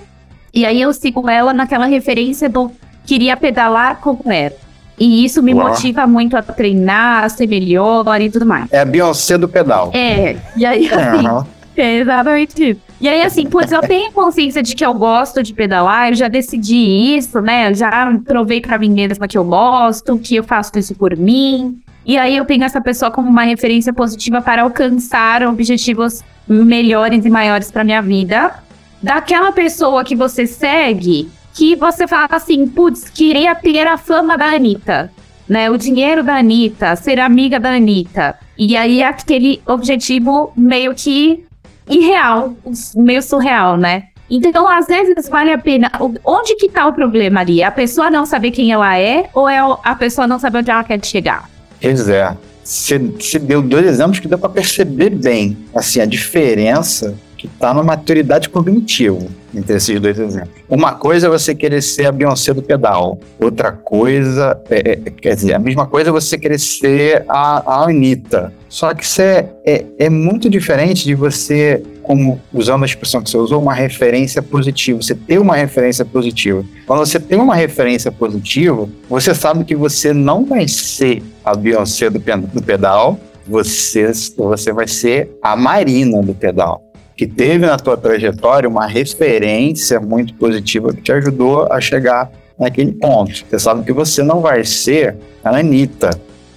E 0.53 0.65
aí 0.65 0.81
eu 0.81 0.93
sigo 0.93 1.29
ela 1.29 1.53
naquela 1.53 1.85
referência 1.87 2.47
do 2.47 2.71
queria 3.05 3.35
pedalar 3.35 3.97
como 3.99 4.31
era. 4.31 4.55
E 4.97 5.25
isso 5.25 5.43
me 5.43 5.53
Uau. 5.53 5.69
motiva 5.69 6.07
muito 6.07 6.37
a 6.37 6.41
treinar, 6.41 7.25
a 7.25 7.29
ser 7.29 7.47
melhor 7.47 8.21
e 8.21 8.29
tudo 8.29 8.45
mais. 8.45 8.71
É 8.71 8.79
a 8.79 8.85
Beyoncé 8.85 9.37
do 9.37 9.47
pedal. 9.47 9.91
É, 9.93 10.37
e 10.55 10.65
aí 10.65 10.87
assim, 10.87 11.27
uhum. 11.27 11.45
é 11.75 11.97
exatamente 11.97 12.71
isso. 12.71 12.81
E 13.01 13.09
aí 13.09 13.21
assim, 13.21 13.45
putz, 13.45 13.71
eu 13.71 13.81
tenho 13.81 14.11
consciência 14.13 14.63
de 14.63 14.73
que 14.73 14.85
eu 14.85 14.93
gosto 14.93 15.43
de 15.43 15.53
pedalar, 15.53 16.09
eu 16.09 16.15
já 16.15 16.29
decidi 16.29 16.77
isso, 17.17 17.41
né? 17.41 17.69
Eu 17.69 17.75
já 17.75 18.17
provei 18.25 18.61
pra 18.61 18.77
mim 18.77 18.89
mesma 18.89 19.27
que 19.27 19.37
eu 19.37 19.43
gosto, 19.43 20.17
que 20.17 20.37
eu 20.37 20.43
faço 20.43 20.77
isso 20.79 20.95
por 20.95 21.15
mim. 21.17 21.77
E 22.05 22.17
aí 22.17 22.37
eu 22.37 22.45
tenho 22.45 22.63
essa 22.63 22.79
pessoa 22.79 23.11
como 23.11 23.27
uma 23.27 23.43
referência 23.43 23.91
positiva 23.91 24.41
para 24.41 24.61
alcançar 24.61 25.43
objetivos 25.43 26.23
melhores 26.47 27.25
e 27.25 27.29
maiores 27.29 27.71
para 27.71 27.83
minha 27.83 28.01
vida. 28.01 28.53
Daquela 29.01 29.51
pessoa 29.51 30.03
que 30.03 30.15
você 30.15 30.47
segue, 30.47 31.29
que 31.55 31.73
você 31.75 32.05
fala 32.05 32.27
assim, 32.31 32.67
putz, 32.67 33.09
queria 33.09 33.55
ter 33.55 33.87
a 33.87 33.97
fama 33.97 34.37
da 34.37 34.47
Anitta, 34.47 35.09
né? 35.47 35.71
O 35.71 35.77
dinheiro 35.77 36.21
da 36.21 36.37
Anitta, 36.37 36.95
ser 36.97 37.17
amiga 37.19 37.59
da 37.59 37.71
Anitta. 37.71 38.35
E 38.57 38.75
aí 38.75 39.01
aquele 39.01 39.61
objetivo 39.65 40.51
meio 40.55 40.93
que 40.93 41.45
irreal, 41.89 42.53
meio 42.95 43.23
surreal, 43.23 43.77
né? 43.77 44.03
Então, 44.29 44.67
às 44.67 44.87
vezes, 44.87 45.29
vale 45.29 45.51
a 45.51 45.57
pena. 45.57 45.89
Onde 46.25 46.55
que 46.55 46.67
tá 46.67 46.87
o 46.87 46.93
problema 46.93 47.41
ali? 47.41 47.63
A 47.63 47.71
pessoa 47.71 48.09
não 48.09 48.25
saber 48.25 48.51
quem 48.51 48.71
ela 48.71 48.97
é 48.97 49.29
ou 49.33 49.47
é 49.47 49.59
a 49.83 49.95
pessoa 49.95 50.27
não 50.27 50.39
saber 50.39 50.59
onde 50.59 50.71
ela 50.71 50.83
quer 50.83 51.03
chegar? 51.05 51.49
Pois 51.79 52.09
é. 52.09 52.35
Você, 52.63 52.97
deu 53.37 53.61
dois 53.61 53.85
exemplos 53.85 54.19
que 54.19 54.27
deu 54.27 54.39
para 54.39 54.49
perceber 54.49 55.11
bem 55.11 55.55
assim, 55.75 56.01
a 56.01 56.05
diferença 56.05 57.15
que 57.47 57.53
está 57.53 57.73
na 57.73 57.83
maturidade 57.83 58.49
cognitiva 58.49 59.25
entre 59.53 59.77
esses 59.77 59.99
dois 59.99 60.19
exemplos. 60.19 60.51
Uma 60.69 60.93
coisa 60.93 61.27
é 61.27 61.29
você 61.29 61.55
querer 61.55 61.81
ser 61.81 62.07
a 62.07 62.11
Beyoncé 62.11 62.53
do 62.53 62.61
pedal, 62.61 63.17
outra 63.39 63.71
coisa, 63.71 64.59
é, 64.69 64.91
é, 64.91 64.95
quer 65.09 65.35
dizer, 65.35 65.53
a 65.53 65.59
mesma 65.59 65.85
coisa 65.85 66.09
é 66.09 66.11
você 66.11 66.37
querer 66.37 66.59
ser 66.59 67.23
a, 67.29 67.63
a 67.65 67.83
Anitta. 67.85 68.53
Só 68.67 68.93
que 68.93 69.05
isso 69.05 69.21
é, 69.21 69.49
é, 69.65 69.85
é 69.97 70.09
muito 70.09 70.49
diferente 70.49 71.05
de 71.05 71.15
você, 71.15 71.81
como 72.03 72.41
usando 72.53 72.83
a 72.83 72.85
expressão 72.85 73.21
que 73.21 73.29
você 73.29 73.37
usou, 73.37 73.61
uma 73.61 73.73
referência 73.73 74.41
positiva. 74.41 75.01
Você 75.01 75.15
ter 75.15 75.39
uma 75.39 75.55
referência 75.55 76.03
positiva. 76.03 76.63
Quando 76.85 76.99
você 76.99 77.19
tem 77.19 77.39
uma 77.39 77.55
referência 77.55 78.11
positiva, 78.11 78.89
você 79.09 79.33
sabe 79.33 79.63
que 79.63 79.75
você 79.75 80.11
não 80.11 80.45
vai 80.45 80.67
ser 80.67 81.23
a 81.43 81.55
Beyoncé 81.55 82.09
do, 82.09 82.19
do 82.19 82.61
pedal, 82.61 83.17
você, 83.47 84.11
você 84.35 84.73
vai 84.73 84.87
ser 84.87 85.29
a 85.41 85.55
Marina 85.55 86.21
do 86.21 86.33
pedal 86.33 86.84
que 87.15 87.25
teve 87.25 87.65
na 87.65 87.77
tua 87.77 87.95
trajetória 87.95 88.67
uma 88.67 88.85
referência 88.85 89.99
muito 89.99 90.33
positiva 90.33 90.93
que 90.93 91.01
te 91.01 91.11
ajudou 91.11 91.71
a 91.71 91.79
chegar 91.79 92.31
naquele 92.59 92.91
ponto. 92.91 93.31
Você 93.49 93.59
sabe 93.59 93.85
que 93.85 93.93
você 93.93 94.21
não 94.21 94.41
vai 94.41 94.63
ser 94.63 95.15
a 95.43 95.57
Anitta. 95.57 96.09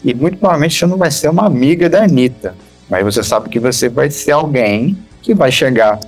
E 0.04 0.14
muito 0.14 0.38
provavelmente 0.38 0.78
você 0.78 0.86
não 0.86 0.96
vai 0.96 1.10
ser 1.10 1.28
uma 1.28 1.46
amiga 1.46 1.88
da 1.88 2.02
Anitta. 2.02 2.54
Mas 2.88 3.04
você 3.04 3.22
sabe 3.22 3.48
que 3.48 3.60
você 3.60 3.88
vai 3.88 4.10
ser 4.10 4.32
alguém 4.32 4.96
que 5.22 5.34
vai 5.34 5.52
chegar 5.52 5.98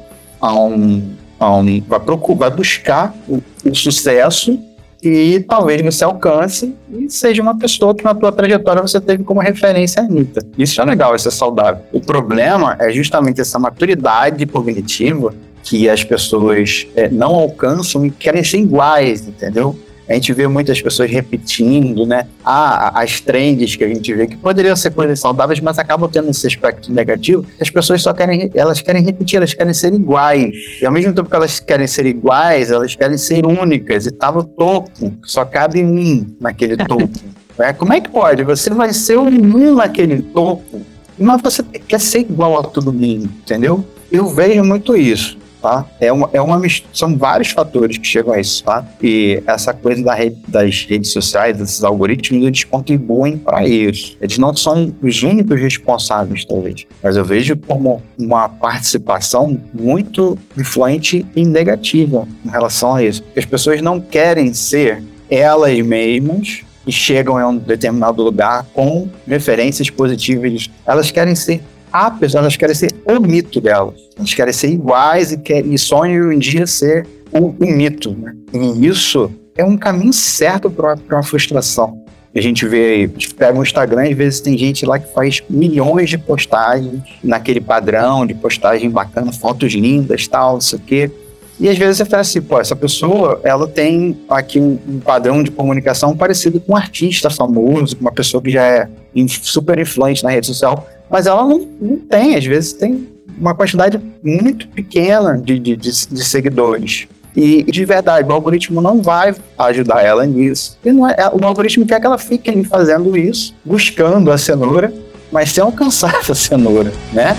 a 0.40 0.54
um. 0.54 1.14
A 1.38 1.56
um 1.56 1.80
vai, 1.82 2.00
procurar, 2.00 2.38
vai 2.38 2.50
buscar 2.50 3.14
o, 3.28 3.42
o 3.64 3.74
sucesso 3.74 4.58
e 5.02 5.40
talvez 5.40 5.80
você 5.82 6.04
alcance 6.04 6.74
e 6.90 7.08
seja 7.08 7.40
uma 7.40 7.56
pessoa 7.56 7.94
que 7.94 8.04
na 8.04 8.14
tua 8.14 8.30
trajetória 8.30 8.82
você 8.82 9.00
teve 9.00 9.24
como 9.24 9.40
referência 9.40 10.02
a 10.02 10.04
Anitta. 10.04 10.44
Isso 10.58 10.80
é 10.80 10.84
legal, 10.84 11.16
isso 11.16 11.28
é 11.28 11.30
saudável. 11.30 11.82
O 11.92 12.00
problema 12.00 12.76
é 12.78 12.90
justamente 12.90 13.40
essa 13.40 13.58
maturidade 13.58 14.44
cognitiva 14.46 15.34
que 15.62 15.88
as 15.88 16.04
pessoas 16.04 16.86
é, 16.94 17.08
não 17.08 17.34
alcançam 17.34 18.04
e 18.04 18.10
querem 18.10 18.44
ser 18.44 18.58
iguais, 18.58 19.26
entendeu? 19.26 19.78
A 20.10 20.14
gente 20.14 20.32
vê 20.32 20.48
muitas 20.48 20.82
pessoas 20.82 21.08
repetindo, 21.08 22.04
né? 22.04 22.26
Ah, 22.44 23.00
as 23.00 23.20
trends 23.20 23.76
que 23.76 23.84
a 23.84 23.88
gente 23.88 24.12
vê, 24.12 24.26
que 24.26 24.36
poderiam 24.36 24.74
ser 24.74 24.90
coisas 24.90 25.20
saudáveis, 25.20 25.60
mas 25.60 25.78
acabam 25.78 26.10
tendo 26.10 26.28
esse 26.30 26.48
aspecto 26.48 26.92
negativo. 26.92 27.46
As 27.60 27.70
pessoas 27.70 28.02
só 28.02 28.12
querem, 28.12 28.50
elas 28.52 28.82
querem 28.82 29.04
repetir, 29.04 29.36
elas 29.36 29.54
querem 29.54 29.72
ser 29.72 29.94
iguais. 29.94 30.52
E 30.82 30.84
ao 30.84 30.90
mesmo 30.90 31.12
tempo 31.12 31.30
que 31.30 31.36
elas 31.36 31.60
querem 31.60 31.86
ser 31.86 32.06
iguais, 32.06 32.72
elas 32.72 32.96
querem 32.96 33.16
ser 33.16 33.46
únicas. 33.46 34.04
E 34.06 34.10
tá 34.10 34.32
no 34.32 34.42
topo, 34.42 35.14
só 35.22 35.44
cabe 35.44 35.84
um 35.84 36.26
naquele 36.40 36.76
topo. 36.76 37.08
é, 37.60 37.72
como 37.72 37.92
é 37.92 38.00
que 38.00 38.10
pode? 38.10 38.42
Você 38.42 38.68
vai 38.70 38.92
ser 38.92 39.16
um 39.16 39.76
naquele 39.76 40.22
topo, 40.22 40.82
mas 41.16 41.40
você 41.40 41.62
quer 41.62 42.00
ser 42.00 42.22
igual 42.22 42.58
a 42.58 42.64
todo 42.64 42.92
mundo, 42.92 43.30
entendeu? 43.44 43.84
Eu 44.10 44.26
vejo 44.26 44.64
muito 44.64 44.96
isso 44.96 45.38
tá? 45.60 45.86
É 46.00 46.12
uma, 46.12 46.30
é 46.32 46.40
uma 46.40 46.60
são 46.92 47.16
vários 47.16 47.50
fatores 47.50 47.98
que 47.98 48.06
chegam 48.06 48.32
a 48.32 48.40
isso, 48.40 48.62
tá? 48.64 48.84
E 49.02 49.42
essa 49.46 49.72
coisa 49.72 50.02
da 50.02 50.14
rede, 50.14 50.36
das 50.48 50.84
redes 50.84 51.12
sociais, 51.12 51.56
desses 51.56 51.82
algoritmos, 51.82 52.44
eles 52.44 52.64
contribuem 52.64 53.36
para 53.36 53.66
isso. 53.66 54.16
Eles 54.20 54.38
não 54.38 54.54
são 54.54 54.94
os 55.02 55.22
únicos 55.22 55.60
responsáveis, 55.60 56.44
talvez, 56.44 56.86
mas 57.02 57.16
eu 57.16 57.24
vejo 57.24 57.56
como 57.56 58.02
uma 58.18 58.48
participação 58.48 59.60
muito 59.72 60.38
influente 60.56 61.26
e 61.34 61.44
negativa 61.44 62.26
em 62.44 62.50
relação 62.50 62.94
a 62.94 63.02
isso. 63.02 63.22
As 63.36 63.44
pessoas 63.44 63.80
não 63.80 64.00
querem 64.00 64.52
ser 64.52 65.02
elas 65.28 65.78
mesmas 65.80 66.62
e 66.86 66.92
chegam 66.92 67.40
em 67.40 67.44
um 67.44 67.56
determinado 67.56 68.22
lugar 68.22 68.66
com 68.72 69.08
referências 69.26 69.90
positivas. 69.90 70.70
Elas 70.86 71.10
querem 71.10 71.34
ser 71.34 71.62
a 71.92 72.10
pessoa, 72.10 72.42
elas 72.42 72.56
querem 72.56 72.74
ser 72.74 72.94
o 73.04 73.20
mito 73.20 73.60
delas. 73.60 73.94
Elas 74.16 74.34
querem 74.34 74.52
ser 74.52 74.68
iguais 74.68 75.32
e, 75.32 75.38
quer, 75.38 75.64
e 75.64 75.78
sonham 75.78 76.30
um 76.30 76.38
dia 76.38 76.66
ser 76.66 77.06
o, 77.32 77.48
o 77.48 77.66
mito. 77.66 78.10
Né? 78.12 78.34
E 78.52 78.86
isso 78.86 79.30
é 79.56 79.64
um 79.64 79.76
caminho 79.76 80.12
certo 80.12 80.70
para 80.70 80.96
uma 81.10 81.22
frustração. 81.22 82.00
A 82.34 82.40
gente 82.40 82.64
vê, 82.64 83.10
pega 83.36 83.58
o 83.58 83.62
Instagram, 83.62 84.08
às 84.08 84.16
vezes 84.16 84.40
tem 84.40 84.56
gente 84.56 84.86
lá 84.86 85.00
que 85.00 85.12
faz 85.12 85.42
milhões 85.50 86.08
de 86.08 86.16
postagens 86.16 87.02
naquele 87.24 87.60
padrão 87.60 88.24
de 88.24 88.34
postagem 88.34 88.88
bacana, 88.88 89.32
fotos 89.32 89.72
lindas, 89.72 90.28
tal, 90.28 90.54
não 90.54 90.60
sei 90.60 90.78
o 90.78 90.82
quê. 90.82 91.10
E 91.58 91.68
às 91.68 91.76
vezes 91.76 91.98
você 91.98 92.04
fala 92.04 92.20
assim, 92.20 92.40
pô, 92.40 92.60
essa 92.60 92.76
pessoa, 92.76 93.40
ela 93.42 93.66
tem 93.66 94.16
aqui 94.30 94.60
um, 94.60 94.78
um 94.88 95.00
padrão 95.00 95.42
de 95.42 95.50
comunicação 95.50 96.16
parecido 96.16 96.60
com 96.60 96.72
um 96.72 96.76
artista 96.76 97.28
famoso, 97.28 97.96
com 97.96 98.02
uma 98.02 98.12
pessoa 98.12 98.42
que 98.42 98.50
já 98.50 98.64
é 98.64 98.88
super 99.28 99.78
influente 99.78 100.22
na 100.22 100.30
rede 100.30 100.46
social, 100.46 100.88
mas 101.10 101.26
ela 101.26 101.44
não, 101.46 101.66
não 101.80 101.96
tem, 101.96 102.36
às 102.36 102.44
vezes 102.44 102.72
tem 102.72 103.08
uma 103.38 103.54
quantidade 103.54 104.00
muito 104.22 104.68
pequena 104.68 105.36
de, 105.36 105.58
de, 105.58 105.76
de, 105.76 105.90
de 105.90 106.24
seguidores. 106.24 107.08
E 107.34 107.62
de 107.64 107.84
verdade, 107.84 108.28
o 108.28 108.32
algoritmo 108.32 108.80
não 108.80 109.00
vai 109.02 109.34
ajudar 109.58 110.02
ela 110.02 110.26
nisso. 110.26 110.78
É, 110.84 111.28
o 111.28 111.44
algoritmo 111.44 111.86
quer 111.86 112.00
que 112.00 112.06
ela 112.06 112.18
fique 112.18 112.64
fazendo 112.64 113.16
isso, 113.16 113.54
buscando 113.64 114.30
a 114.30 114.38
cenoura, 114.38 114.92
mas 115.30 115.52
sem 115.52 115.62
alcançar 115.62 116.14
essa 116.16 116.34
cenoura, 116.34 116.92
né? 117.12 117.36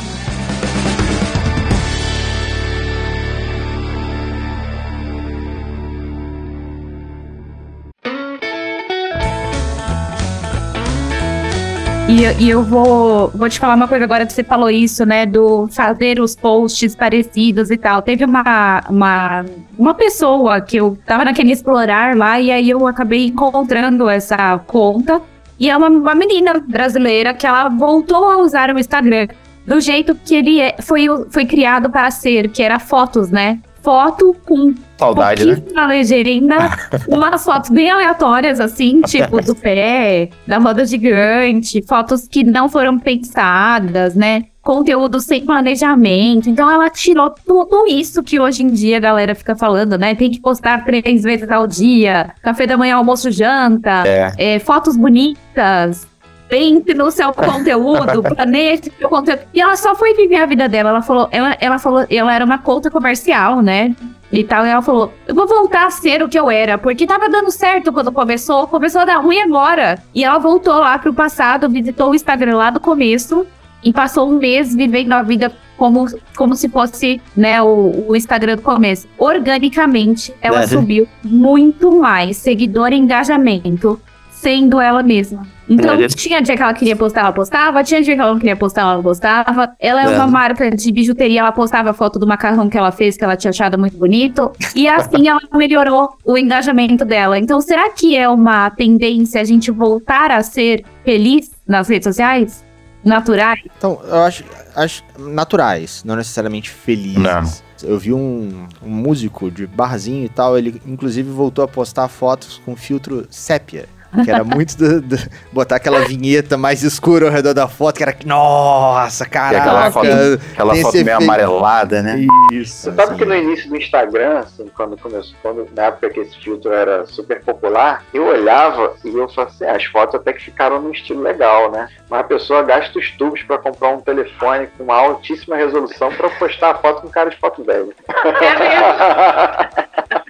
E, 12.12 12.44
e, 12.44 12.50
eu 12.50 12.62
vou, 12.62 13.30
vou 13.30 13.48
te 13.48 13.58
falar 13.58 13.74
uma 13.74 13.88
coisa 13.88 14.04
agora 14.04 14.26
que 14.26 14.34
você 14.34 14.44
falou 14.44 14.70
isso, 14.70 15.06
né? 15.06 15.26
Do 15.26 15.70
fazer 15.70 16.20
os 16.20 16.36
posts 16.36 16.94
parecidos 16.94 17.72
e 17.72 17.78
tal. 17.78 18.02
Teve 18.02 18.26
uma, 18.26 18.84
uma, 18.90 19.46
uma 19.80 19.94
pessoa 19.94 20.60
que 20.60 20.76
eu 20.76 20.98
tava 21.06 21.24
naquele 21.24 21.54
explorar 21.54 22.18
lá 22.18 22.38
e 22.38 22.52
aí 22.52 22.70
eu 22.70 22.86
acabei 22.86 23.28
encontrando 23.28 24.10
essa 24.10 24.60
conta. 24.68 25.22
E 25.58 25.70
é 25.70 25.78
uma, 25.78 25.88
uma 25.88 26.14
menina 26.14 26.60
brasileira 26.60 27.34
que 27.34 27.48
ela 27.48 27.70
voltou 27.70 28.30
a 28.30 28.40
usar 28.40 28.76
o 28.76 28.78
Instagram 28.78 29.30
do 29.66 29.80
jeito 29.80 30.14
que 30.14 30.36
ele 30.36 30.60
é, 30.60 30.76
foi, 30.82 31.06
foi 31.30 31.46
criado 31.46 31.90
para 31.90 32.12
ser, 32.12 32.50
que 32.50 32.62
era 32.62 32.78
fotos, 32.78 33.30
né? 33.30 33.60
Foto 33.82 34.36
com 34.46 34.74
Saudade, 34.98 35.46
né? 35.46 35.58
na 35.74 35.88
legenda, 35.88 36.56
umas 37.10 37.44
fotos 37.44 37.72
bem 37.72 37.90
aleatórias, 37.90 38.60
assim, 38.60 39.02
tipo 39.02 39.42
do 39.42 39.56
pé, 39.56 40.30
da 40.46 40.60
roda 40.60 40.86
gigante, 40.86 41.84
fotos 41.88 42.28
que 42.28 42.44
não 42.44 42.70
foram 42.70 43.00
pensadas, 43.00 44.14
né? 44.14 44.44
Conteúdo 44.62 45.20
sem 45.20 45.44
planejamento. 45.44 46.48
Então 46.48 46.70
ela 46.70 46.88
tirou 46.92 47.32
tudo 47.32 47.88
isso 47.88 48.22
que 48.22 48.40
hoje 48.40 48.62
em 48.62 48.68
dia 48.68 48.98
a 48.98 49.00
galera 49.00 49.34
fica 49.34 49.56
falando, 49.56 49.98
né? 49.98 50.14
Tem 50.14 50.30
que 50.30 50.40
postar 50.40 50.86
três 50.86 51.24
vezes 51.24 51.50
ao 51.50 51.66
dia, 51.66 52.32
café 52.44 52.68
da 52.68 52.78
manhã, 52.78 52.96
almoço, 52.98 53.32
janta, 53.32 54.04
É. 54.06 54.32
é, 54.38 54.60
fotos 54.60 54.96
bonitas. 54.96 56.08
Pense 56.52 56.94
no 56.94 57.10
seu 57.10 57.32
conteúdo, 57.34 58.22
planeje 58.36 58.90
o 58.90 59.00
seu 59.00 59.08
conteúdo. 59.10 59.42
E 59.54 59.62
ela 59.62 59.78
só 59.78 59.96
foi 59.96 60.14
viver 60.14 60.36
a 60.36 60.46
vida 60.46 60.68
dela. 60.68 60.90
Ela 60.90 61.02
falou, 61.02 61.30
ela, 61.32 61.56
ela 61.62 61.80
falou, 61.80 62.06
ela 62.10 62.34
era 62.36 62.44
uma 62.44 62.58
conta 62.58 62.92
comercial, 62.92 63.62
né? 63.62 63.96
E 64.34 64.44
tal, 64.44 64.66
e 64.66 64.70
ela 64.70 64.82
falou: 64.82 65.14
Eu 65.28 65.34
vou 65.34 65.48
voltar 65.48 65.88
a 65.88 65.90
ser 65.92 66.22
o 66.22 66.28
que 66.28 66.38
eu 66.38 66.52
era, 66.52 66.78
porque 66.78 67.08
tava 67.08 67.30
dando 67.30 67.50
certo 67.52 67.92
quando 67.94 68.12
começou, 68.12 68.68
começou 68.68 69.02
a 69.02 69.06
dar 69.06 69.18
ruim 69.20 69.40
agora. 69.40 69.98
E 70.14 70.24
ela 70.26 70.40
voltou 70.40 70.74
lá 70.74 71.00
pro 71.00 71.14
passado, 71.14 71.70
visitou 71.70 72.12
o 72.12 72.16
Instagram 72.16 72.58
lá 72.58 72.70
do 72.70 72.80
começo 72.82 73.46
e 73.84 73.92
passou 73.94 74.30
um 74.30 74.38
mês 74.38 74.76
vivendo 74.76 75.14
a 75.14 75.22
vida 75.24 75.52
como, 75.78 76.06
como 76.38 76.56
se 76.56 76.70
fosse 76.70 77.22
né, 77.36 77.62
o, 77.62 78.06
o 78.10 78.16
Instagram 78.16 78.58
do 78.58 78.62
começo. 78.62 79.08
Organicamente, 79.18 80.34
ela 80.42 80.64
É. 80.64 80.68
subiu 80.68 81.08
muito 81.24 81.92
mais 82.00 82.38
seguidor 82.38 82.94
e 82.94 82.98
engajamento, 82.98 84.00
sendo 84.32 84.80
ela 84.80 85.02
mesma. 85.04 85.46
Então, 85.72 85.94
É. 85.94 86.08
tinha 86.10 86.42
dia 86.42 86.58
que 86.58 86.62
ela 86.62 86.74
queria 86.74 86.96
postar, 86.98 87.22
ela 87.22 87.32
postava. 87.32 87.82
Tinha 87.84 88.02
dia 88.02 88.14
que 88.14 88.20
ela 88.22 88.32
não 88.34 88.40
queria 88.40 88.58
postar, 88.58 88.82
ela 88.82 88.96
não 88.96 89.04
postava. 89.04 89.74
Ela 89.80 90.02
é 90.02 90.06
É. 90.06 90.10
uma 90.18 90.28
marca 90.28 90.70
de 90.70 90.92
bijuteria, 90.92 91.40
ela 91.40 91.52
postava 91.54 91.94
foto 91.94 92.20
do 92.20 92.28
macarrão 92.28 92.70
que 92.70 92.78
ela 92.78 92.92
fez, 92.92 93.16
que 93.16 93.24
ela 93.24 93.38
tinha 93.38 93.52
achado 93.52 93.80
muito 93.80 93.96
bonito. 93.98 94.52
E 94.76 94.88
assim 94.88 95.28
ela 95.30 95.40
melhorou 95.54 96.10
o 96.26 96.38
engajamento 96.38 97.06
dela. 97.06 97.40
Então, 97.40 97.62
será 97.62 97.90
que 97.90 98.18
é 98.18 98.28
uma 98.28 98.70
tendência 98.72 99.40
a 99.40 99.44
gente 99.46 99.72
voltar 99.72 100.30
a 100.30 100.44
ser 100.44 100.84
feliz 101.06 101.50
nas 101.66 101.88
redes 101.88 102.06
sociais? 102.08 102.66
Naturais? 103.04 103.60
Então, 103.78 104.00
eu 104.04 104.22
acho, 104.24 104.44
acho 104.76 105.04
naturais, 105.18 106.04
não 106.06 106.16
necessariamente 106.16 106.70
felizes. 106.70 107.18
Não. 107.18 107.90
Eu 107.90 107.98
vi 107.98 108.14
um, 108.14 108.68
um 108.84 108.90
músico 108.90 109.50
de 109.50 109.66
barzinho 109.66 110.26
e 110.26 110.30
tal, 110.30 110.56
ele 110.56 110.80
inclusive 110.86 111.28
voltou 111.32 111.64
a 111.64 111.68
postar 111.68 112.08
fotos 112.10 112.62
com 112.64 112.76
filtro 112.76 113.26
sépia. 113.32 113.86
Que 114.24 114.32
era 114.32 114.44
muito 114.44 114.78
do, 114.78 115.02
do- 115.02 115.18
botar 115.52 115.78
aquela 115.78 116.02
vinheta 116.02 116.58
mais 116.58 116.84
escura 116.84 117.26
ao 117.28 117.32
redor 117.32 117.54
da 117.54 117.68
foto, 117.68 117.98
que 117.98 118.04
era. 118.04 118.16
Nossa, 118.26 119.24
E 119.24 119.28
caraca! 119.30 119.62
aquela 119.62 119.92
foto, 119.92 120.08
aquela 120.52 120.76
foto 120.76 120.94
meio 120.94 121.02
efeito. 121.08 121.24
amarelada, 121.24 122.02
né? 122.02 122.26
Isso. 122.52 122.84
Você 122.84 122.92
sabe 122.92 123.02
assim. 123.10 123.18
que 123.18 123.26
no 123.26 123.36
início 123.36 123.70
do 123.70 123.78
Instagram, 123.78 124.40
assim, 124.40 124.70
quando 124.76 124.98
começou, 124.98 125.34
quando, 125.42 125.68
na 125.76 125.84
época 125.84 126.10
que 126.10 126.20
esse 126.20 126.38
filtro 126.40 126.74
era 126.74 127.06
super 127.06 127.42
popular, 127.42 128.04
eu 128.14 128.26
olhava 128.28 128.94
e 129.06 129.10
eu 129.16 129.30
falava 129.30 129.54
assim, 129.54 129.66
"Ah, 129.66 129.76
as 129.78 129.86
fotos 129.86 130.16
até 130.16 130.34
que 130.34 130.44
ficaram 130.44 130.82
num 130.82 130.92
estilo 130.92 131.22
legal, 131.22 131.72
né? 131.72 131.88
Mas 132.10 132.20
a 132.20 132.24
pessoa 132.24 132.64
gasta 132.64 133.00
os 133.00 133.10
tubos 133.12 133.42
pra 133.44 133.58
comprar 133.58 133.90
um 133.90 134.02
telefone 134.02 134.68
com 134.78 134.84
uma 134.84 134.96
altíssima 134.96 135.56
resolução 135.56 136.12
pra 136.12 136.30
postar 136.32 136.72
a 136.72 136.76
foto 136.76 137.02
com 137.04 137.10
cara 137.10 137.30
de 137.30 137.38
foto 137.38 137.64
velha. 137.64 137.88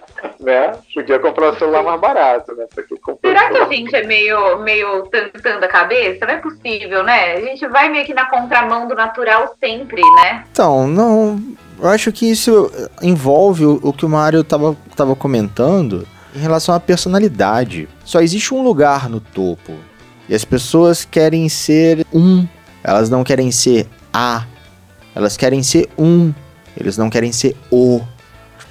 né? 0.42 0.74
Podia 0.94 1.20
comprar 1.20 1.52
um 1.52 1.58
celular 1.58 1.84
mais 1.84 2.02
barato, 2.02 2.54
né? 2.56 2.66
Será 3.22 3.50
que 3.50 3.58
a 3.58 3.66
gente 3.66 3.96
é 3.96 4.06
meio, 4.06 4.60
meio 4.60 5.04
tantando 5.04 5.64
a 5.64 5.68
cabeça? 5.68 6.26
Não 6.26 6.34
é 6.34 6.38
possível, 6.38 7.04
né? 7.04 7.34
A 7.34 7.42
gente 7.42 7.68
vai 7.68 7.90
meio 7.90 8.06
que 8.06 8.14
na 8.14 8.30
contramão 8.30 8.88
do 8.88 8.96
natural 8.96 9.56
sempre, 9.60 10.02
né? 10.16 10.46
Então, 10.52 10.88
não. 10.88 11.40
Eu 11.80 11.90
acho 11.90 12.12
que 12.12 12.30
isso 12.30 12.72
envolve 13.02 13.66
o, 13.66 13.80
o 13.82 13.94
que 13.94 14.06
o 14.06 14.10
Mário 14.10 14.44
tava, 14.44 14.76
tava 14.96 15.16
comentando 15.16 16.08
em 16.36 16.40
relação 16.40 16.74
à 16.74 16.80
personalidade. 16.80 17.88
Só 18.04 18.22
existe 18.22 18.54
um 18.54 18.62
lugar 18.62 19.10
no 19.10 19.20
topo. 19.20 19.74
E 20.28 20.36
as 20.36 20.46
pessoas 20.46 21.04
querem 21.04 21.48
ser 21.50 22.06
um. 22.14 22.48
Elas 22.84 23.10
não 23.10 23.24
querem 23.24 23.52
ser 23.52 23.88
a. 24.14 24.46
Elas 25.14 25.36
querem 25.36 25.62
ser 25.62 25.90
um. 25.98 26.34
Eles 26.78 26.98
não 26.98 27.10
querem 27.10 27.32
ser 27.32 27.56
o. 27.70 28.02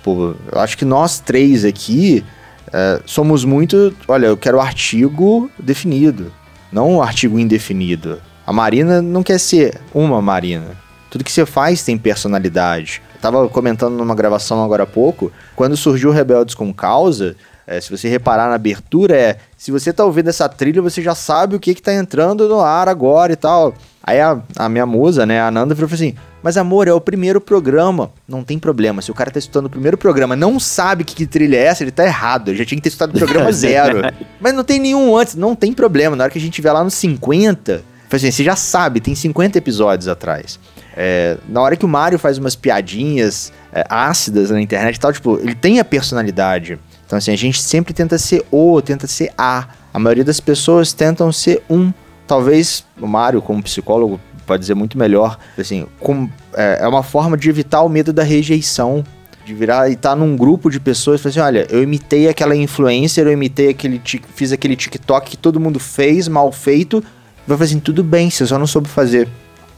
Tipo, 0.01 0.34
eu 0.51 0.59
acho 0.59 0.78
que 0.78 0.84
nós 0.86 1.20
três 1.20 1.62
aqui 1.62 2.24
é, 2.72 3.01
somos 3.05 3.44
muito. 3.44 3.94
Olha, 4.09 4.26
eu 4.26 4.36
quero 4.36 4.59
artigo 4.59 5.51
definido, 5.59 6.32
não 6.72 6.92
um 6.94 7.03
artigo 7.03 7.38
indefinido. 7.38 8.18
A 8.46 8.53
Marina 8.53 9.03
não 9.03 9.22
quer 9.22 9.38
ser 9.38 9.78
uma 9.92 10.22
Marina. 10.22 10.76
Tudo 11.11 11.22
que 11.22 11.30
você 11.30 11.44
faz 11.44 11.82
tem 11.84 11.98
personalidade. 11.98 13.03
Eu 13.14 13.20
tava 13.20 13.48
comentando 13.48 13.94
numa 13.94 14.14
gravação 14.14 14.64
agora 14.64 14.84
há 14.84 14.86
pouco, 14.86 15.30
quando 15.55 15.76
surgiu 15.76 16.11
Rebeldes 16.11 16.55
com 16.55 16.72
Causa, 16.72 17.36
é, 17.66 17.80
se 17.80 17.90
você 17.90 18.09
reparar 18.09 18.48
na 18.48 18.55
abertura, 18.55 19.14
é. 19.14 19.36
Se 19.57 19.70
você 19.70 19.92
tá 19.92 20.05
ouvindo 20.05 20.28
essa 20.28 20.48
trilha, 20.48 20.80
você 20.80 21.03
já 21.03 21.14
sabe 21.14 21.55
o 21.55 21.61
que 21.61 21.74
que 21.74 21.82
tá 21.82 21.92
entrando 21.92 22.48
no 22.48 22.61
ar 22.61 22.88
agora 22.88 23.32
e 23.32 23.36
tal. 23.36 23.74
Aí 24.03 24.18
a, 24.20 24.40
a 24.57 24.68
minha 24.68 24.86
musa, 24.86 25.26
né, 25.26 25.40
a 25.40 25.51
Nanda, 25.51 25.76
falou 25.76 25.92
assim: 25.92 26.14
Mas 26.43 26.57
amor, 26.57 26.88
é 26.88 26.93
o 26.93 27.01
primeiro 27.01 27.41
programa. 27.41 28.11
Não 28.26 28.43
tem 28.43 28.59
problema. 28.59 29.03
Se 29.03 29.11
o 29.11 29.14
cara 29.14 29.30
tá 29.30 29.38
escutando 29.38 29.66
o 29.66 29.70
primeiro 29.70 29.99
programa 29.99 30.34
não 30.34 30.59
sabe 30.59 31.05
que, 31.05 31.14
que 31.14 31.26
trilha 31.26 31.57
é 31.57 31.64
essa, 31.64 31.84
ele 31.84 31.91
tá 31.91 32.05
errado. 32.05 32.49
Ele 32.49 32.59
já 32.59 32.64
tinha 32.64 32.76
que 32.76 32.82
ter 32.82 32.88
escutado 32.88 33.14
o 33.14 33.18
programa 33.18 33.53
zero. 33.53 34.01
Mas 34.41 34.55
não 34.55 34.64
tem 34.64 34.78
nenhum 34.78 35.16
antes, 35.16 35.34
não 35.34 35.55
tem 35.55 35.72
problema. 35.72 36.16
Na 36.16 36.24
hora 36.24 36.32
que 36.32 36.38
a 36.38 36.41
gente 36.41 36.55
tiver 36.55 36.72
lá 36.72 36.82
nos 36.82 36.95
50, 36.95 37.82
foi 38.09 38.16
assim, 38.16 38.30
você 38.30 38.43
já 38.43 38.57
sabe, 38.57 39.01
tem 39.01 39.14
50 39.14 39.59
episódios 39.59 40.09
atrás. 40.09 40.59
É, 40.97 41.36
na 41.49 41.61
hora 41.61 41.76
que 41.76 41.84
o 41.84 41.88
Mario 41.88 42.18
faz 42.18 42.38
umas 42.38 42.57
piadinhas 42.57 43.53
é, 43.72 43.84
ácidas 43.88 44.51
na 44.51 44.61
internet 44.61 44.97
e 44.97 45.01
tal, 45.01 45.12
tipo, 45.12 45.38
ele 45.38 45.55
tem 45.55 45.78
a 45.78 45.84
personalidade. 45.84 46.78
Então, 47.07 47.16
assim, 47.16 47.32
a 47.32 47.36
gente 47.36 47.62
sempre 47.62 47.93
tenta 47.93 48.18
ser 48.18 48.45
o, 48.51 48.80
tenta 48.82 49.07
ser 49.07 49.32
a. 49.36 49.68
A 49.93 49.99
maioria 49.99 50.24
das 50.24 50.41
pessoas 50.41 50.93
tentam 50.93 51.32
ser 51.32 51.62
um. 51.68 51.93
Talvez 52.26 52.84
o 53.01 53.07
Mário, 53.07 53.43
como 53.43 53.62
psicólogo, 53.62 54.20
pode 54.51 54.61
dizer 54.61 54.74
muito 54.74 54.98
melhor. 54.98 55.38
Assim, 55.57 55.86
com- 56.01 56.28
é, 56.55 56.78
é 56.82 56.88
uma 56.88 57.03
forma 57.05 57.36
de 57.36 57.48
evitar 57.48 57.82
o 57.82 57.88
medo 57.88 58.12
da 58.12 58.22
rejeição. 58.22 59.05
De 59.46 59.55
virar 59.55 59.88
e 59.88 59.94
estar 59.94 60.14
num 60.14 60.36
grupo 60.36 60.68
de 60.70 60.78
pessoas 60.78 61.18
e 61.18 61.22
falar 61.22 61.30
assim: 61.30 61.40
olha, 61.40 61.66
eu 61.70 61.82
imitei 61.82 62.28
aquela 62.28 62.55
influencer, 62.55 63.26
eu 63.26 63.32
imitei 63.32 63.68
aquele. 63.70 64.01
fiz 64.34 64.53
aquele 64.53 64.76
TikTok 64.76 65.30
que 65.30 65.36
todo 65.36 65.59
mundo 65.61 65.78
fez, 65.80 66.28
mal 66.28 66.51
feito. 66.53 67.03
Vai 67.46 67.57
fazer 67.57 67.72
assim, 67.74 67.80
tudo 67.80 68.05
bem, 68.05 68.28
você 68.28 68.44
só 68.46 68.59
não 68.59 68.66
soube 68.66 68.88
fazer. 68.88 69.26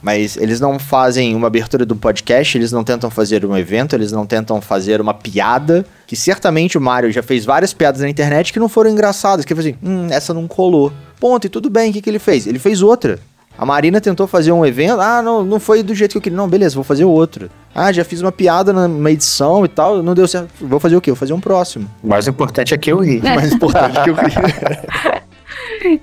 Mas 0.03 0.37
eles 0.37 0.59
não 0.59 0.81
fazem 0.81 1.35
uma 1.37 1.47
abertura 1.47 1.87
do 1.87 1.95
podcast, 1.95 2.59
eles 2.59 2.73
não 2.73 2.83
tentam 2.83 3.09
fazer 3.09 3.47
um 3.47 3.57
evento, 3.57 3.95
eles 3.95 4.11
não 4.11 4.27
tentam 4.27 4.61
fazer 4.61 5.01
uma 5.01 5.15
piada. 5.15 5.87
Que 6.09 6.17
certamente 6.17 6.77
o 6.77 6.81
Mario 6.81 7.13
já 7.13 7.23
fez 7.23 7.45
várias 7.45 7.73
piadas 7.73 8.01
na 8.01 8.09
internet 8.09 8.53
que 8.53 8.59
não 8.59 8.69
foram 8.69 8.91
engraçadas. 8.91 9.45
Que 9.45 9.53
ele 9.53 9.61
assim, 9.61 9.75
hum, 9.83 10.09
essa 10.11 10.35
não 10.35 10.49
colou. 10.49 10.93
Ponto, 11.21 11.47
e 11.47 11.49
tudo 11.49 11.71
bem, 11.71 11.91
o 11.91 11.93
que, 11.93 12.03
que 12.03 12.11
ele 12.11 12.19
fez? 12.19 12.49
Ele 12.49 12.59
fez 12.59 12.83
outra. 12.83 13.21
A 13.57 13.67
Marina 13.67 14.01
tentou 14.01 14.27
fazer 14.27 14.51
um 14.51 14.65
evento, 14.65 15.01
ah, 15.01 15.23
não, 15.23 15.45
não 15.45 15.61
foi 15.61 15.83
do 15.83 15.95
jeito 15.95 16.13
que 16.13 16.19
eu 16.19 16.23
queria. 16.23 16.37
Não, 16.37 16.49
beleza, 16.49 16.75
vou 16.75 16.85
fazer 16.85 17.05
outro. 17.05 17.51
Ah, 17.75 17.93
já 17.93 18.05
fiz 18.05 18.21
uma 18.21 18.33
piada 18.33 18.73
numa 18.73 19.11
edição 19.11 19.65
e 19.65 19.69
tal, 19.69 20.03
não 20.03 20.15
deu 20.15 20.27
certo. 20.27 20.49
Vou 20.61 20.81
fazer 20.81 20.97
o 20.97 21.01
quê? 21.01 21.11
Vou 21.11 21.17
fazer 21.17 21.33
um 21.33 21.41
próximo. 21.41 21.89
O 22.03 22.09
mais 22.09 22.27
importante 22.27 22.75
é 22.75 22.79
que 22.79 22.91
eu 22.91 22.99
ri. 22.99 23.21
O 23.21 23.23
mais 23.23 23.53
importante 23.55 24.03
que 24.03 24.11
eu 24.11 24.17
queria. 24.17 24.83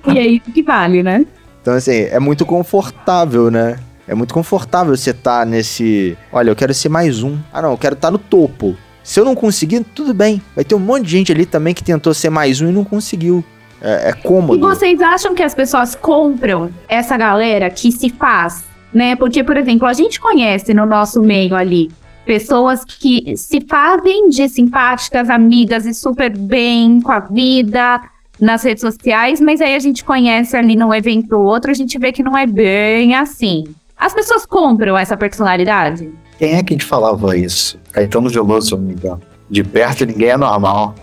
E 0.06 0.18
é 0.18 0.26
isso 0.26 0.50
que 0.52 0.62
vale, 0.62 1.02
né? 1.02 1.26
Então, 1.60 1.74
assim, 1.74 1.92
é 1.92 2.18
muito 2.18 2.46
confortável, 2.46 3.50
né? 3.50 3.78
É 4.06 4.14
muito 4.14 4.32
confortável 4.32 4.96
você 4.96 5.10
estar 5.10 5.46
nesse. 5.46 6.16
Olha, 6.32 6.50
eu 6.50 6.56
quero 6.56 6.72
ser 6.74 6.88
mais 6.88 7.22
um. 7.22 7.38
Ah, 7.52 7.62
não, 7.62 7.72
eu 7.72 7.78
quero 7.78 7.94
estar 7.94 8.10
no 8.10 8.18
topo. 8.18 8.76
Se 9.02 9.20
eu 9.20 9.24
não 9.24 9.34
conseguir, 9.34 9.84
tudo 9.94 10.12
bem. 10.12 10.42
Vai 10.54 10.64
ter 10.64 10.74
um 10.74 10.78
monte 10.78 11.04
de 11.04 11.10
gente 11.10 11.32
ali 11.32 11.46
também 11.46 11.74
que 11.74 11.82
tentou 11.82 12.12
ser 12.14 12.30
mais 12.30 12.60
um 12.60 12.68
e 12.68 12.72
não 12.72 12.84
conseguiu. 12.84 13.44
É, 13.82 14.08
é 14.08 14.10
E 14.10 14.22
cômodo. 14.22 14.60
vocês 14.60 15.00
acham 15.00 15.34
que 15.34 15.42
as 15.42 15.54
pessoas 15.54 15.94
compram 15.94 16.70
essa 16.88 17.16
galera 17.16 17.68
que 17.70 17.90
se 17.90 18.10
faz, 18.10 18.64
né? 18.92 19.16
Porque, 19.16 19.42
por 19.42 19.56
exemplo, 19.56 19.86
a 19.86 19.92
gente 19.92 20.20
conhece 20.20 20.74
no 20.74 20.84
nosso 20.86 21.22
meio 21.22 21.54
ali 21.54 21.90
pessoas 22.26 22.84
que 22.84 23.34
se 23.36 23.60
fazem 23.62 24.28
de 24.28 24.48
simpáticas, 24.48 25.28
amigas 25.30 25.86
e 25.86 25.94
super 25.94 26.36
bem 26.36 27.00
com 27.00 27.10
a 27.10 27.20
vida 27.20 28.00
nas 28.40 28.62
redes 28.62 28.82
sociais, 28.82 29.40
mas 29.40 29.60
aí 29.60 29.74
a 29.74 29.78
gente 29.78 30.04
conhece 30.04 30.56
ali 30.56 30.76
num 30.76 30.94
evento 30.94 31.32
ou 31.36 31.44
outro, 31.44 31.70
a 31.70 31.74
gente 31.74 31.98
vê 31.98 32.12
que 32.12 32.22
não 32.22 32.36
é 32.38 32.46
bem 32.46 33.14
assim. 33.14 33.64
As 33.96 34.14
pessoas 34.14 34.46
compram 34.46 34.96
essa 34.96 35.16
personalidade? 35.16 36.10
Quem 36.38 36.54
é 36.54 36.62
que 36.62 36.76
te 36.76 36.84
falava 36.84 37.36
isso? 37.36 37.78
Caetano 37.92 38.28
Veloso, 38.30 38.68
se 38.68 38.74
eu 38.74 38.78
não 38.78 38.86
me 38.86 38.92
engano. 38.94 39.20
De 39.50 39.62
perto 39.64 40.06
ninguém 40.06 40.28
é 40.30 40.36
normal. 40.36 40.94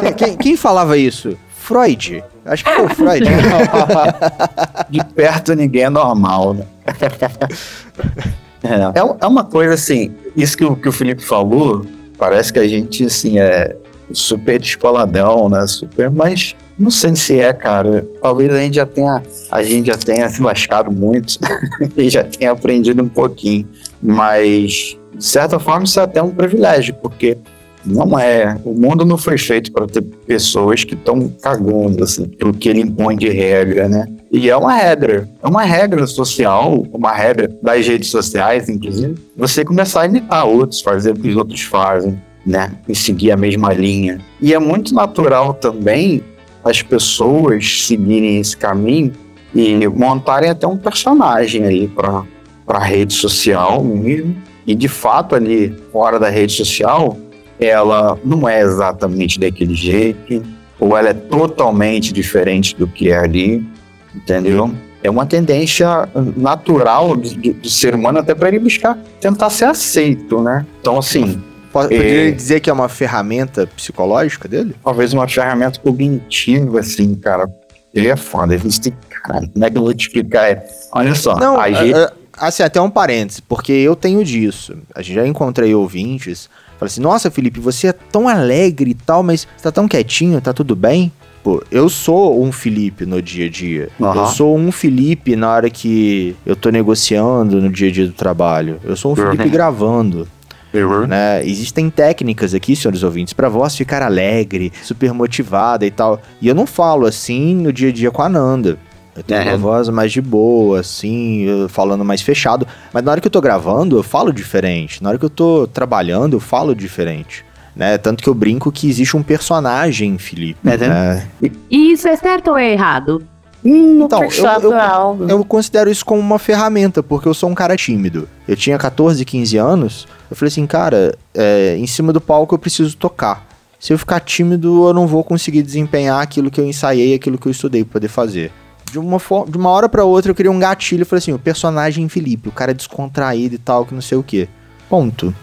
Quem, 0.00 0.12
quem- 0.14 0.36
quem 0.36 0.56
falava 0.56 0.98
isso? 0.98 1.36
Freud. 1.66 2.22
Acho 2.44 2.64
que 2.64 2.70
foi 2.70 2.84
o 2.84 2.88
Freud. 2.88 3.26
De 4.88 5.04
perto 5.04 5.54
ninguém 5.54 5.82
é 5.82 5.90
normal, 5.90 6.54
né? 6.54 6.64
É, 8.62 8.98
é, 8.98 9.16
é 9.20 9.26
uma 9.26 9.44
coisa 9.44 9.74
assim, 9.74 10.12
isso 10.34 10.56
que 10.56 10.64
o, 10.64 10.74
que 10.74 10.88
o 10.88 10.92
Felipe 10.92 11.22
falou, 11.22 11.86
parece 12.18 12.52
que 12.52 12.58
a 12.58 12.66
gente, 12.66 13.04
assim, 13.04 13.38
é 13.38 13.76
super 14.10 14.58
descoladão, 14.58 15.48
né? 15.48 15.64
Super, 15.68 16.10
mas 16.10 16.56
não 16.76 16.90
sei 16.90 17.14
se 17.14 17.38
é, 17.38 17.52
cara. 17.52 18.04
Talvez 18.20 18.52
a 18.52 18.58
gente 18.58 18.74
já 18.74 18.86
tenha, 18.86 19.22
a 19.52 19.62
gente 19.62 19.86
já 19.86 19.96
tenha 19.96 20.28
se 20.28 20.42
lascado 20.42 20.90
muito 20.90 21.38
e 21.96 22.08
já 22.08 22.24
tenha 22.24 22.50
aprendido 22.50 23.02
um 23.02 23.08
pouquinho. 23.08 23.68
Mas, 24.02 24.98
de 25.14 25.24
certa 25.24 25.60
forma, 25.60 25.84
isso 25.84 26.00
é 26.00 26.02
até 26.02 26.20
um 26.20 26.30
privilégio, 26.30 26.94
porque 26.94 27.38
não 27.86 28.18
é. 28.18 28.58
O 28.64 28.72
mundo 28.72 29.04
não 29.04 29.16
foi 29.16 29.38
feito 29.38 29.72
para 29.72 29.86
ter 29.86 30.02
pessoas 30.02 30.84
que 30.84 30.94
estão 30.94 31.32
cagando, 31.40 32.02
assim, 32.02 32.26
pelo 32.26 32.52
que 32.52 32.68
ele 32.68 32.80
impõe 32.80 33.16
de 33.16 33.28
regra, 33.28 33.88
né? 33.88 34.06
E 34.30 34.50
é 34.50 34.56
uma 34.56 34.74
regra. 34.74 35.28
É 35.42 35.46
uma 35.46 35.62
regra 35.62 36.06
social, 36.06 36.86
uma 36.92 37.12
regra 37.12 37.48
das 37.62 37.86
redes 37.86 38.10
sociais, 38.10 38.68
inclusive. 38.68 39.14
Você 39.36 39.64
começar 39.64 40.02
a 40.02 40.06
imitar 40.06 40.46
outros, 40.46 40.80
fazer 40.80 41.12
o 41.12 41.14
que 41.14 41.28
os 41.28 41.36
outros 41.36 41.62
fazem, 41.62 42.20
né? 42.44 42.72
E 42.88 42.94
seguir 42.94 43.30
a 43.30 43.36
mesma 43.36 43.72
linha. 43.72 44.18
E 44.40 44.52
é 44.52 44.58
muito 44.58 44.94
natural 44.94 45.54
também 45.54 46.22
as 46.64 46.82
pessoas 46.82 47.84
seguirem 47.84 48.40
esse 48.40 48.56
caminho 48.56 49.12
e 49.54 49.86
montarem 49.88 50.50
até 50.50 50.66
um 50.66 50.76
personagem 50.76 51.64
ali 51.64 51.88
para 51.88 52.24
a 52.66 52.84
rede 52.84 53.14
social 53.14 53.82
mesmo. 53.84 54.36
E 54.66 54.74
de 54.74 54.88
fato, 54.88 55.36
ali 55.36 55.72
fora 55.92 56.18
da 56.18 56.28
rede 56.28 56.52
social, 56.52 57.16
ela 57.58 58.18
não 58.24 58.48
é 58.48 58.60
exatamente 58.60 59.38
daquele 59.38 59.74
jeito, 59.74 60.42
ou 60.78 60.96
ela 60.96 61.10
é 61.10 61.14
totalmente 61.14 62.12
diferente 62.12 62.76
do 62.76 62.86
que 62.86 63.10
é 63.10 63.18
ali, 63.18 63.66
entendeu? 64.14 64.70
É 65.02 65.10
uma 65.10 65.24
tendência 65.24 66.08
natural 66.36 67.16
do, 67.16 67.52
do 67.52 67.68
ser 67.68 67.94
humano 67.94 68.18
até 68.18 68.34
para 68.34 68.48
ele 68.48 68.58
buscar 68.58 68.98
tentar 69.20 69.50
ser 69.50 69.66
aceito, 69.66 70.40
né? 70.40 70.66
Então, 70.80 70.98
assim. 70.98 71.42
Poderia 71.72 72.30
é, 72.30 72.32
dizer 72.32 72.60
que 72.60 72.70
é 72.70 72.72
uma 72.72 72.88
ferramenta 72.88 73.66
psicológica 73.66 74.48
dele? 74.48 74.74
Talvez 74.82 75.12
uma 75.12 75.28
ferramenta 75.28 75.78
cognitiva, 75.78 76.80
assim, 76.80 77.14
cara. 77.14 77.50
Ele 77.92 78.08
é 78.08 78.16
foda. 78.16 78.56
Gente 78.56 78.80
tem. 78.80 78.94
Caralho, 79.10 79.50
como 79.50 79.64
é 79.64 79.70
que 79.70 79.76
eu 79.76 79.82
vou 79.82 79.92
te 79.92 80.06
explicar? 80.06 80.50
É, 80.50 80.66
olha 80.92 81.14
só. 81.14 81.36
Não, 81.36 81.60
a 81.60 81.70
gente... 81.70 82.14
assim, 82.38 82.62
até 82.62 82.80
um 82.80 82.88
parênteses, 82.88 83.40
porque 83.40 83.72
eu 83.72 83.94
tenho 83.94 84.24
disso. 84.24 84.74
A 84.94 85.02
gente 85.02 85.16
já 85.16 85.26
encontrei 85.26 85.74
ouvintes 85.74 86.48
Fala 86.78 86.86
assim, 86.86 87.00
nossa, 87.00 87.30
Felipe, 87.30 87.60
você 87.60 87.88
é 87.88 87.92
tão 87.92 88.28
alegre 88.28 88.90
e 88.90 88.94
tal, 88.94 89.22
mas 89.22 89.46
tá 89.62 89.72
tão 89.72 89.88
quietinho, 89.88 90.40
tá 90.40 90.52
tudo 90.52 90.76
bem? 90.76 91.10
Pô, 91.42 91.62
eu 91.70 91.88
sou 91.88 92.42
um 92.42 92.50
Felipe 92.50 93.06
no 93.06 93.22
dia 93.22 93.46
a 93.46 93.48
dia. 93.48 93.88
Uhum. 94.00 94.14
Eu 94.14 94.26
sou 94.26 94.58
um 94.58 94.72
Felipe 94.72 95.36
na 95.36 95.48
hora 95.48 95.70
que 95.70 96.34
eu 96.44 96.56
tô 96.56 96.70
negociando 96.70 97.62
no 97.62 97.70
dia 97.70 97.88
a 97.88 97.92
dia 97.92 98.06
do 98.06 98.12
trabalho. 98.12 98.80
Eu 98.82 98.96
sou 98.96 99.12
um 99.12 99.16
Felipe 99.16 99.44
uhum. 99.44 99.50
gravando. 99.50 100.28
Uhum. 100.74 101.06
Né? 101.06 101.46
Existem 101.46 101.88
técnicas 101.88 102.52
aqui, 102.52 102.74
senhores 102.74 103.02
ouvintes, 103.02 103.32
para 103.32 103.48
voz 103.48 103.76
ficar 103.76 104.02
alegre, 104.02 104.72
super 104.82 105.12
motivada 105.12 105.86
e 105.86 105.90
tal. 105.90 106.20
E 106.42 106.48
eu 106.48 106.54
não 106.54 106.66
falo 106.66 107.06
assim 107.06 107.54
no 107.54 107.72
dia 107.72 107.90
a 107.90 107.92
dia 107.92 108.10
com 108.10 108.22
a 108.22 108.28
Nanda. 108.28 108.76
Eu 109.16 109.22
tenho 109.22 109.40
é. 109.40 109.48
uma 109.48 109.56
voz 109.56 109.88
mais 109.88 110.12
de 110.12 110.20
boa, 110.20 110.80
assim, 110.80 111.46
falando 111.68 112.04
mais 112.04 112.20
fechado. 112.20 112.66
Mas 112.92 113.02
na 113.02 113.12
hora 113.12 113.20
que 113.20 113.26
eu 113.26 113.30
tô 113.30 113.40
gravando, 113.40 113.96
eu 113.96 114.02
falo 114.02 114.32
diferente. 114.32 115.02
Na 115.02 115.08
hora 115.08 115.18
que 115.18 115.24
eu 115.24 115.30
tô 115.30 115.66
trabalhando, 115.66 116.36
eu 116.36 116.40
falo 116.40 116.74
diferente. 116.74 117.44
Né? 117.74 117.96
Tanto 117.98 118.22
que 118.22 118.28
eu 118.28 118.34
brinco 118.34 118.70
que 118.70 118.88
existe 118.88 119.16
um 119.16 119.22
personagem, 119.22 120.18
Felipe. 120.18 120.58
É, 120.68 120.76
né? 120.76 121.28
E 121.70 121.92
isso 121.92 122.08
é 122.08 122.16
certo 122.16 122.50
ou 122.50 122.58
é 122.58 122.72
errado? 122.72 123.22
Hum, 123.64 124.04
então, 124.04 124.22
eu, 124.22 125.20
eu, 125.20 125.28
eu, 125.28 125.44
considero 125.44 125.90
isso 125.90 126.04
como 126.04 126.20
uma 126.20 126.38
ferramenta, 126.38 127.02
porque 127.02 127.26
eu 127.26 127.34
sou 127.34 127.50
um 127.50 127.54
cara 127.54 127.76
tímido. 127.76 128.28
Eu 128.46 128.54
tinha 128.54 128.78
14, 128.78 129.24
15 129.24 129.56
anos, 129.56 130.06
eu 130.30 130.36
falei 130.36 130.48
assim, 130.48 130.66
cara, 130.66 131.16
é, 131.34 131.74
em 131.76 131.86
cima 131.86 132.12
do 132.12 132.20
palco 132.20 132.54
eu 132.54 132.58
preciso 132.58 132.96
tocar. 132.96 133.44
Se 133.80 133.92
eu 133.92 133.98
ficar 133.98 134.20
tímido, 134.20 134.86
eu 134.86 134.94
não 134.94 135.06
vou 135.06 135.24
conseguir 135.24 135.62
desempenhar 135.62 136.22
aquilo 136.22 136.50
que 136.50 136.60
eu 136.60 136.64
ensaiei, 136.64 137.14
aquilo 137.14 137.36
que 137.36 137.48
eu 137.48 137.52
estudei 137.52 137.82
pra 137.82 137.94
poder 137.94 138.08
fazer 138.08 138.52
de 138.90 138.98
uma, 138.98 139.18
de 139.48 139.56
uma 139.56 139.70
hora 139.70 139.88
para 139.88 140.04
outra 140.04 140.30
eu 140.30 140.34
queria 140.34 140.50
um 140.50 140.58
gatilho 140.58 141.02
e 141.02 141.04
falei 141.04 141.18
assim, 141.18 141.32
o 141.32 141.38
personagem 141.38 142.08
Felipe, 142.08 142.48
o 142.48 142.52
cara 142.52 142.70
é 142.70 142.74
descontraído 142.74 143.54
e 143.54 143.58
tal, 143.58 143.84
que 143.84 143.94
não 143.94 144.00
sei 144.00 144.16
o 144.18 144.22
que. 144.22 144.48
Ponto. 144.88 145.34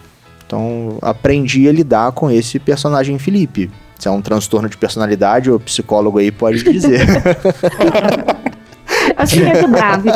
Então, 0.46 0.98
aprendi 1.02 1.68
a 1.68 1.72
lidar 1.72 2.12
com 2.12 2.30
esse 2.30 2.58
personagem 2.58 3.18
Felipe. 3.18 3.70
Se 3.98 4.08
é 4.08 4.10
um 4.10 4.20
transtorno 4.20 4.68
de 4.68 4.76
personalidade, 4.76 5.50
o 5.50 5.58
psicólogo 5.60 6.18
aí 6.18 6.30
pode 6.30 6.62
dizer. 6.62 7.06
Acho 9.16 9.36
que 9.36 9.42
é 9.42 9.66
bravo. 9.66 10.08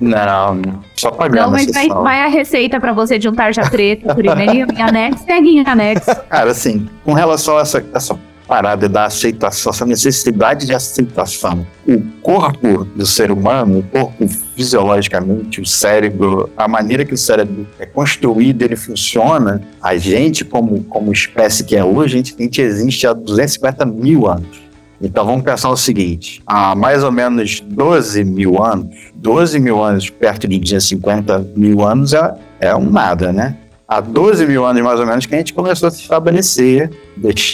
Não, 0.00 0.82
só 0.94 1.10
pagando 1.10 1.42
Não, 1.42 1.50
mas 1.50 1.70
vai, 1.70 1.88
vai, 1.88 2.22
a 2.22 2.28
receita 2.28 2.80
pra 2.80 2.92
você 2.92 3.18
de 3.18 3.28
um 3.28 3.34
tarja 3.34 3.62
preta 3.62 4.14
por 4.14 4.24
e-mail 4.24 4.66
em 4.72 4.82
anexo, 4.82 5.24
segue 5.24 5.48
em 5.48 5.66
anexo. 5.66 6.14
Cara, 6.28 6.50
assim, 6.50 6.88
com 7.04 7.12
relação 7.12 7.58
a 7.58 7.62
essa, 7.62 7.84
essa 7.92 8.18
parada 8.48 8.88
da 8.88 9.04
aceitação, 9.04 9.70
essa 9.70 9.84
necessidade 9.84 10.66
de 10.66 10.74
aceitação. 10.74 11.66
O 11.86 12.00
corpo 12.22 12.84
do 12.84 13.04
ser 13.04 13.30
humano, 13.30 13.80
o 13.80 13.82
corpo 13.82 14.26
fisiologicamente, 14.56 15.60
o 15.60 15.66
cérebro, 15.66 16.50
a 16.56 16.66
maneira 16.66 17.04
que 17.04 17.12
o 17.12 17.18
cérebro 17.18 17.66
é 17.78 17.84
construído, 17.84 18.62
ele 18.62 18.74
funciona, 18.74 19.60
a 19.82 19.96
gente, 19.98 20.46
como, 20.46 20.82
como 20.84 21.12
espécie 21.12 21.62
que 21.62 21.76
é 21.76 21.84
hoje, 21.84 22.14
a 22.14 22.16
gente, 22.16 22.34
a 22.38 22.42
gente 22.42 22.60
existe 22.62 23.06
há 23.06 23.12
250 23.12 23.84
mil 23.84 24.26
anos. 24.26 24.66
Então 25.00 25.24
vamos 25.24 25.42
pensar 25.42 25.68
o 25.68 25.76
seguinte: 25.76 26.42
há 26.44 26.74
mais 26.74 27.04
ou 27.04 27.12
menos 27.12 27.60
12 27.60 28.24
mil 28.24 28.62
anos, 28.62 28.96
12 29.14 29.60
mil 29.60 29.82
anos 29.82 30.10
perto 30.10 30.48
de 30.48 30.58
250 30.58 31.52
mil 31.54 31.86
anos 31.86 32.12
é, 32.12 32.34
é 32.60 32.74
um 32.74 32.90
nada, 32.90 33.32
né? 33.32 33.56
Há 33.88 34.02
12 34.02 34.46
mil 34.46 34.66
anos 34.66 34.82
mais 34.82 35.00
ou 35.00 35.06
menos 35.06 35.24
que 35.24 35.34
a 35.34 35.38
gente 35.38 35.54
começou 35.54 35.88
a 35.88 35.90
se 35.90 36.02
estabelecer, 36.02 36.90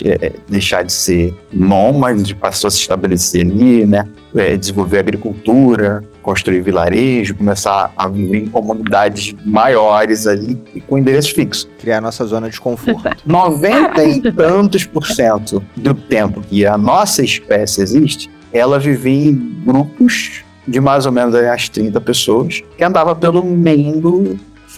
é, 0.05 0.33
deixar 0.49 0.83
de 0.83 0.93
ser 0.93 1.33
nômade, 1.53 2.35
passou 2.35 2.67
a 2.67 2.71
se 2.73 2.79
estabelecer 2.79 3.43
ali, 3.43 3.87
né? 3.87 4.09
É, 4.35 4.57
desenvolver 4.57 4.99
agricultura, 4.99 6.03
construir 6.21 6.61
vilarejo, 6.61 7.37
começar 7.37 7.93
a 7.97 8.09
viver 8.09 8.39
em 8.39 8.47
comunidades 8.49 9.33
maiores 9.45 10.27
ali 10.27 10.61
e 10.75 10.81
com 10.81 10.99
endereço 10.99 11.33
fixo. 11.33 11.69
Criar 11.79 12.01
nossa 12.01 12.27
zona 12.27 12.51
de 12.51 12.61
conforto. 12.61 13.09
90 13.25 14.05
e 14.05 14.33
tantos 14.33 14.85
por 14.85 15.07
cento 15.07 15.63
do 15.77 15.95
tempo 15.95 16.41
que 16.41 16.67
a 16.67 16.77
nossa 16.77 17.23
espécie 17.23 17.81
existe, 17.81 18.29
ela 18.53 18.79
vivia 18.81 19.31
em 19.31 19.63
grupos 19.65 20.43
de 20.67 20.81
mais 20.81 21.07
ou 21.07 21.13
menos 21.13 21.35
as 21.35 21.69
30 21.69 22.01
pessoas 22.01 22.63
que 22.77 22.83
andava 22.83 23.15
pelo 23.15 23.45
mundo 23.45 24.37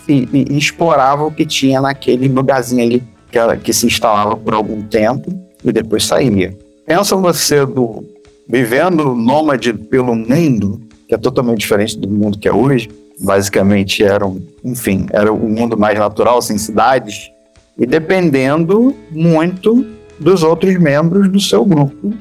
e, 0.09 0.29
e, 0.33 0.59
explorava 0.59 1.25
o 1.25 1.33
que 1.33 1.45
tinha 1.45 1.81
naquele 1.81 2.29
lugarzinho 2.29 2.83
ali 2.83 3.03
que, 3.31 3.57
que 3.65 3.73
se 3.73 3.87
instalava 3.87 4.37
por 4.37 4.55
algum 4.55 4.83
tempo 4.83 5.31
e 5.65 5.73
depois 5.73 6.05
saía. 6.05 6.57
Pensa 6.87 7.17
você 7.17 7.67
do, 7.67 8.05
vivendo 8.49 9.15
nômade 9.15 9.73
pelo 9.73 10.15
mundo, 10.15 10.81
que 11.09 11.15
é 11.15 11.19
totalmente 11.19 11.59
diferente 11.59 11.99
do 11.99 12.09
mundo 12.09 12.39
que 12.39 12.49
é 12.49 12.53
hoje. 12.53 12.89
Basicamente 13.19 14.05
era, 14.05 14.27
um, 14.27 14.41
enfim, 14.65 15.07
era 15.11 15.33
um 15.33 15.49
mundo 15.49 15.77
mais 15.77 15.99
natural, 15.99 16.41
sem 16.43 16.59
cidades, 16.59 17.31
e 17.79 17.87
dependendo 17.87 18.95
muito 19.11 19.87
dos 20.19 20.43
outros 20.43 20.77
membros 20.79 21.29
do 21.31 21.41
seu 21.41 21.65
grupo, 21.65 22.15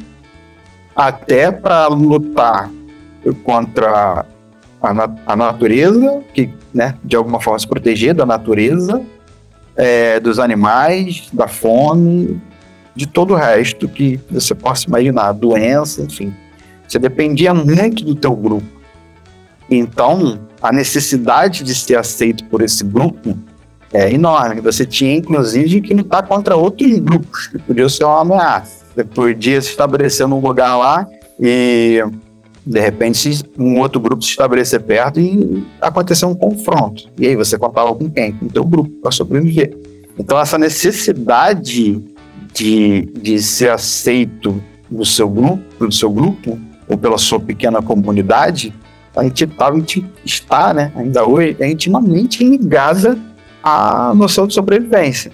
até 0.95 1.51
para 1.51 1.87
lutar 1.87 2.69
contra 3.43 4.25
a, 4.85 5.15
a 5.25 5.35
natureza, 5.35 6.21
que 6.33 6.49
né, 6.73 6.95
de 7.03 7.15
alguma 7.15 7.39
forma 7.39 7.59
se 7.59 7.67
proteger 7.67 8.13
da 8.13 8.25
natureza, 8.25 9.01
é, 9.75 10.19
dos 10.19 10.39
animais, 10.39 11.27
da 11.33 11.47
fome, 11.47 12.41
de 12.95 13.05
todo 13.07 13.33
o 13.33 13.37
resto 13.37 13.87
que 13.87 14.19
você 14.29 14.55
possa 14.55 14.87
imaginar, 14.87 15.33
doença, 15.33 16.01
enfim. 16.01 16.33
Você 16.87 16.97
dependia 16.97 17.53
muito 17.53 18.05
do 18.05 18.15
teu 18.15 18.35
grupo. 18.35 18.67
Então, 19.69 20.39
a 20.61 20.71
necessidade 20.71 21.63
de 21.63 21.73
ser 21.75 21.97
aceito 21.97 22.45
por 22.45 22.61
esse 22.61 22.83
grupo 22.83 23.37
é 23.91 24.13
enorme. 24.13 24.61
Você 24.61 24.85
tinha, 24.85 25.15
inclusive, 25.15 25.81
que 25.81 25.93
lutar 25.93 26.25
contra 26.27 26.55
outros 26.55 26.99
grupos 26.99 27.47
que 27.47 27.59
podiam 27.59 27.89
ser 27.89 28.03
uma 28.03 28.21
ameaça. 28.21 28.85
Você 28.93 29.03
podia 29.03 29.61
se 29.61 29.69
estabelecer 29.69 30.27
num 30.27 30.39
lugar 30.39 30.77
lá 30.77 31.07
e 31.39 32.03
de 32.65 32.79
repente, 32.79 33.43
um 33.59 33.79
outro 33.79 33.99
grupo 33.99 34.23
se 34.23 34.31
estabelecer 34.31 34.81
perto 34.81 35.19
e 35.19 35.63
acontecer 35.79 36.25
um 36.25 36.33
confronto. 36.33 37.03
E 37.17 37.27
aí 37.27 37.35
você 37.35 37.57
contava 37.57 37.93
com 37.93 38.09
quem? 38.09 38.31
Com 38.31 38.47
o 38.47 38.49
teu 38.49 38.65
grupo, 38.65 38.89
para 39.01 39.11
sobreviver. 39.11 39.77
Então, 40.17 40.39
essa 40.39 40.57
necessidade 40.57 42.01
de, 42.53 43.01
de 43.21 43.39
ser 43.41 43.69
aceito 43.69 44.61
do 44.89 45.05
seu 45.05 45.29
grupo, 45.29 45.85
do 45.85 45.91
seu 45.91 46.09
grupo, 46.09 46.59
ou 46.87 46.97
pela 46.97 47.17
sua 47.17 47.39
pequena 47.39 47.81
comunidade, 47.81 48.73
a 49.15 49.23
gente, 49.23 49.45
tá, 49.47 49.67
a 49.67 49.75
gente 49.75 50.05
está, 50.25 50.73
né, 50.73 50.91
ainda 50.95 51.25
hoje, 51.25 51.55
é 51.59 51.69
intimamente 51.69 52.43
ligada 52.43 53.17
à 53.63 54.13
noção 54.15 54.47
de 54.47 54.53
sobrevivência. 54.53 55.31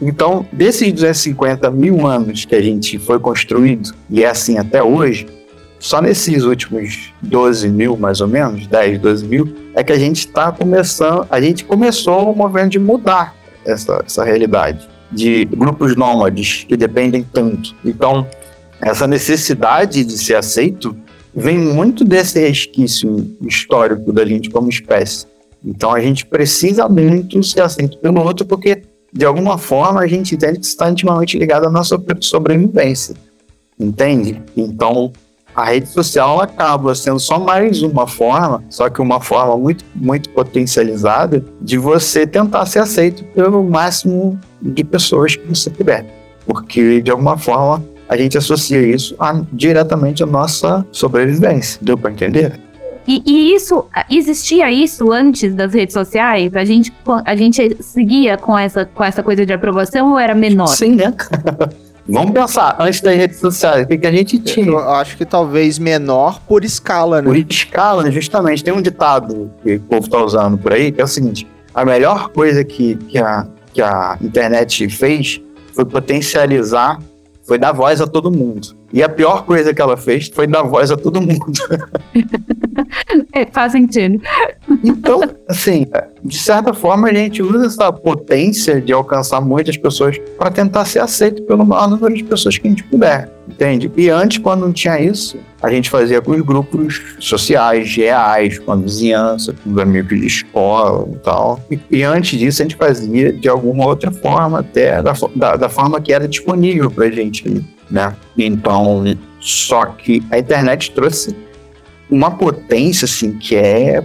Então, 0.00 0.46
desses 0.50 0.90
250 0.92 1.70
mil 1.70 2.06
anos 2.06 2.46
que 2.46 2.54
a 2.54 2.62
gente 2.62 2.98
foi 2.98 3.18
construído, 3.18 3.94
e 4.08 4.22
é 4.24 4.28
assim 4.28 4.56
até 4.56 4.82
hoje, 4.82 5.26
só 5.80 6.00
nesses 6.00 6.44
últimos 6.44 7.12
12 7.22 7.68
mil, 7.70 7.96
mais 7.96 8.20
ou 8.20 8.28
menos, 8.28 8.66
10, 8.66 9.00
12 9.00 9.26
mil, 9.26 9.52
é 9.74 9.82
que 9.82 9.92
a 9.92 9.98
gente 9.98 10.18
está 10.18 10.52
começando, 10.52 11.26
a 11.30 11.40
gente 11.40 11.64
começou 11.64 12.30
o 12.30 12.36
movimento 12.36 12.72
de 12.72 12.78
mudar 12.78 13.34
essa, 13.64 14.02
essa 14.04 14.22
realidade, 14.22 14.86
de 15.10 15.46
grupos 15.46 15.96
nômades 15.96 16.64
que 16.68 16.76
dependem 16.76 17.24
tanto. 17.32 17.74
Então, 17.82 18.28
essa 18.80 19.06
necessidade 19.06 20.04
de 20.04 20.18
ser 20.18 20.34
aceito 20.34 20.94
vem 21.34 21.58
muito 21.58 22.04
desse 22.04 22.38
resquício 22.38 23.36
histórico 23.40 24.12
da 24.12 24.24
gente 24.24 24.50
como 24.50 24.68
espécie. 24.68 25.26
Então 25.64 25.94
a 25.94 26.00
gente 26.00 26.26
precisa 26.26 26.88
muito 26.88 27.42
ser 27.42 27.62
aceito 27.62 27.98
pelo 27.98 28.20
outro, 28.22 28.46
porque 28.46 28.82
de 29.12 29.24
alguma 29.24 29.58
forma 29.58 30.00
a 30.00 30.06
gente 30.06 30.34
entende 30.34 30.58
que 30.58 30.66
está 30.66 30.90
intimamente 30.90 31.38
ligado 31.38 31.66
à 31.66 31.70
nossa 31.70 32.00
sobrevivência. 32.20 33.14
Entende? 33.78 34.42
Então 34.56 35.12
a 35.60 35.64
rede 35.64 35.88
social 35.88 36.40
acaba 36.40 36.94
sendo 36.94 37.20
só 37.20 37.38
mais 37.38 37.82
uma 37.82 38.06
forma, 38.06 38.64
só 38.70 38.88
que 38.88 39.00
uma 39.02 39.20
forma 39.20 39.56
muito, 39.58 39.84
muito 39.94 40.30
potencializada 40.30 41.44
de 41.60 41.76
você 41.76 42.26
tentar 42.26 42.64
ser 42.64 42.78
aceito 42.78 43.22
pelo 43.24 43.62
máximo 43.62 44.40
de 44.60 44.82
pessoas 44.82 45.36
que 45.36 45.46
você 45.46 45.68
puder. 45.68 46.06
Porque 46.46 47.02
de 47.02 47.10
alguma 47.10 47.36
forma 47.36 47.84
a 48.08 48.16
gente 48.16 48.38
associa 48.38 48.80
isso 48.80 49.14
a, 49.18 49.42
diretamente 49.52 50.22
à 50.22 50.26
nossa 50.26 50.84
sobrevivência. 50.90 51.78
Deu 51.82 51.96
para 51.96 52.10
entender? 52.10 52.58
E, 53.06 53.22
e, 53.26 53.54
isso, 53.54 53.84
existia 54.10 54.70
isso 54.70 55.12
antes 55.12 55.54
das 55.54 55.74
redes 55.74 55.92
sociais? 55.92 56.54
A 56.54 56.64
gente, 56.64 56.92
a 57.24 57.36
gente 57.36 57.82
seguia 57.82 58.38
com 58.38 58.56
essa, 58.56 58.86
com 58.86 59.04
essa 59.04 59.22
coisa 59.22 59.44
de 59.44 59.52
aprovação 59.52 60.12
ou 60.12 60.18
era 60.18 60.34
menor? 60.34 60.68
Sim, 60.68 60.94
né? 60.94 61.14
Vamos 62.10 62.32
pensar, 62.32 62.76
antes 62.78 63.00
das 63.00 63.16
redes 63.16 63.38
sociais, 63.38 63.84
o 63.84 63.88
que, 63.88 63.98
que 63.98 64.06
a 64.06 64.12
gente 64.12 64.38
tinha? 64.38 64.66
Eu 64.66 64.78
acho 64.78 65.16
que 65.16 65.24
talvez 65.24 65.78
menor 65.78 66.40
por 66.40 66.64
escala, 66.64 67.22
né? 67.22 67.28
Por 67.28 67.36
escala, 67.36 68.10
justamente. 68.10 68.64
Tem 68.64 68.72
um 68.72 68.82
ditado 68.82 69.50
que 69.62 69.76
o 69.76 69.80
povo 69.80 70.04
está 70.04 70.22
usando 70.22 70.58
por 70.58 70.72
aí, 70.72 70.90
que 70.90 71.00
é 71.00 71.04
o 71.04 71.08
seguinte: 71.08 71.46
a 71.74 71.84
melhor 71.84 72.28
coisa 72.30 72.64
que, 72.64 72.96
que, 72.96 73.18
a, 73.18 73.46
que 73.72 73.80
a 73.80 74.18
internet 74.20 74.88
fez 74.88 75.40
foi 75.74 75.84
potencializar 75.84 76.98
foi 77.50 77.58
dar 77.58 77.72
voz 77.72 78.00
a 78.00 78.06
todo 78.06 78.30
mundo. 78.30 78.68
E 78.92 79.02
a 79.02 79.08
pior 79.08 79.44
coisa 79.44 79.74
que 79.74 79.82
ela 79.82 79.96
fez 79.96 80.28
foi 80.32 80.46
dar 80.46 80.62
voz 80.62 80.90
a 80.90 80.96
todo 80.96 81.20
mundo. 81.20 81.52
é, 83.32 83.46
faz 83.46 83.72
sentido. 83.72 84.20
Então, 84.84 85.20
assim, 85.48 85.86
de 86.24 86.38
certa 86.38 86.72
forma, 86.72 87.08
a 87.08 87.14
gente 87.14 87.42
usa 87.42 87.66
essa 87.66 87.92
potência 87.92 88.80
de 88.80 88.92
alcançar 88.92 89.40
muitas 89.40 89.76
pessoas 89.76 90.18
para 90.38 90.50
tentar 90.50 90.84
ser 90.84 91.00
aceito 91.00 91.42
pelo 91.42 91.64
maior 91.64 91.88
número 91.88 92.14
de 92.14 92.24
pessoas 92.24 92.58
que 92.58 92.66
a 92.66 92.70
gente 92.70 92.84
puder, 92.84 93.30
entende? 93.48 93.90
E 93.96 94.08
antes, 94.08 94.38
quando 94.38 94.60
não 94.60 94.72
tinha 94.72 95.00
isso, 95.00 95.38
a 95.62 95.70
gente 95.70 95.90
fazia 95.90 96.20
com 96.20 96.32
os 96.32 96.40
grupos 96.40 97.02
sociais, 97.18 97.94
reais, 97.94 98.58
com 98.58 98.72
a 98.72 98.76
vizinhança, 98.76 99.54
com 99.62 99.72
os 99.72 99.78
amigos 99.78 100.18
de 100.18 100.26
escola 100.26 101.08
e 101.12 101.16
tal. 101.18 101.60
E, 101.70 101.78
e 101.90 102.02
antes 102.02 102.38
disso, 102.38 102.62
a 102.62 102.64
gente 102.64 102.76
fazia 102.76 103.32
de 103.32 103.48
alguma 103.48 103.86
outra 103.86 104.10
forma, 104.10 104.60
até 104.60 105.02
da, 105.02 105.12
da, 105.34 105.56
da 105.56 105.68
forma 105.68 106.00
que 106.00 106.12
era 106.12 106.26
disponível 106.26 106.90
para 106.90 107.06
a 107.06 107.10
gente, 107.10 107.64
né? 107.90 108.14
Então, 108.38 109.04
só 109.38 109.86
que 109.86 110.22
a 110.30 110.38
internet 110.38 110.92
trouxe 110.92 111.34
uma 112.10 112.30
potência, 112.30 113.04
assim, 113.04 113.32
que 113.32 113.54
é 113.54 114.02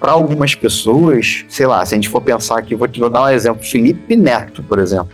para 0.00 0.12
algumas 0.12 0.54
pessoas, 0.54 1.44
sei 1.48 1.66
lá, 1.66 1.84
se 1.86 1.94
a 1.94 1.96
gente 1.96 2.08
for 2.08 2.20
pensar 2.20 2.58
aqui, 2.58 2.74
vou 2.74 2.86
te 2.86 3.00
dar 3.00 3.22
um 3.22 3.28
exemplo, 3.28 3.64
Felipe 3.64 4.16
Neto, 4.16 4.62
por 4.62 4.78
exemplo. 4.78 5.08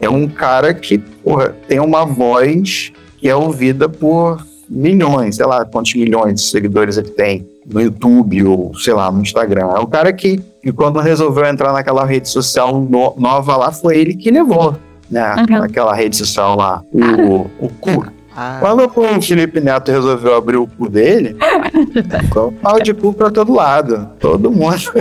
É 0.00 0.08
um 0.08 0.28
cara 0.28 0.74
que 0.74 0.98
porra, 0.98 1.54
tem 1.68 1.78
uma 1.78 2.04
voz 2.04 2.92
que 3.18 3.28
é 3.28 3.34
ouvida 3.34 3.88
por 3.88 4.44
milhões, 4.68 5.36
sei 5.36 5.46
lá 5.46 5.64
quantos 5.64 5.94
milhões 5.94 6.34
de 6.34 6.40
seguidores 6.42 6.96
ele 6.96 7.10
tem 7.10 7.48
no 7.64 7.80
YouTube 7.80 8.44
ou, 8.44 8.74
sei 8.74 8.94
lá, 8.94 9.10
no 9.10 9.22
Instagram. 9.22 9.68
É 9.76 9.78
um 9.78 9.86
cara 9.86 10.12
que, 10.12 10.38
que 10.62 10.72
quando 10.72 11.00
resolveu 11.00 11.44
entrar 11.46 11.72
naquela 11.72 12.04
rede 12.04 12.28
social 12.28 12.80
no, 12.80 13.14
nova 13.16 13.56
lá, 13.56 13.72
foi 13.72 13.98
ele 13.98 14.14
que 14.14 14.30
levou, 14.30 14.76
né? 15.10 15.34
Uhum. 15.48 15.62
Aquela 15.62 15.94
rede 15.94 16.16
social 16.16 16.56
lá, 16.56 16.82
o, 16.92 17.46
o 17.58 17.68
cu. 17.80 18.06
Ah. 18.40 18.58
Quando 18.60 18.84
o 18.84 19.20
Felipe 19.20 19.60
Neto 19.60 19.90
resolveu 19.90 20.36
abrir 20.36 20.58
o 20.58 20.68
cu 20.68 20.88
dele, 20.88 21.36
ficou 22.22 22.52
pau 22.52 22.80
de 22.80 22.94
cu 22.94 23.12
pra 23.12 23.32
todo 23.32 23.52
lado. 23.52 24.08
Todo 24.20 24.48
mundo. 24.48 24.92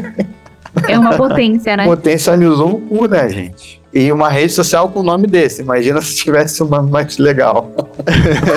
É 0.87 0.97
uma 0.97 1.15
potência, 1.15 1.77
né? 1.77 1.85
Potencializou 1.85 2.73
o 2.73 2.81
cu, 2.81 3.05
né, 3.07 3.29
gente? 3.29 3.79
E 3.93 4.11
uma 4.11 4.27
rede 4.27 4.51
social 4.53 4.89
com 4.89 5.01
o 5.01 5.03
nome 5.03 5.27
desse. 5.27 5.61
Imagina 5.61 6.01
se 6.01 6.15
tivesse 6.15 6.63
um 6.63 6.67
nome 6.67 6.89
mais 6.89 7.19
legal. 7.19 7.71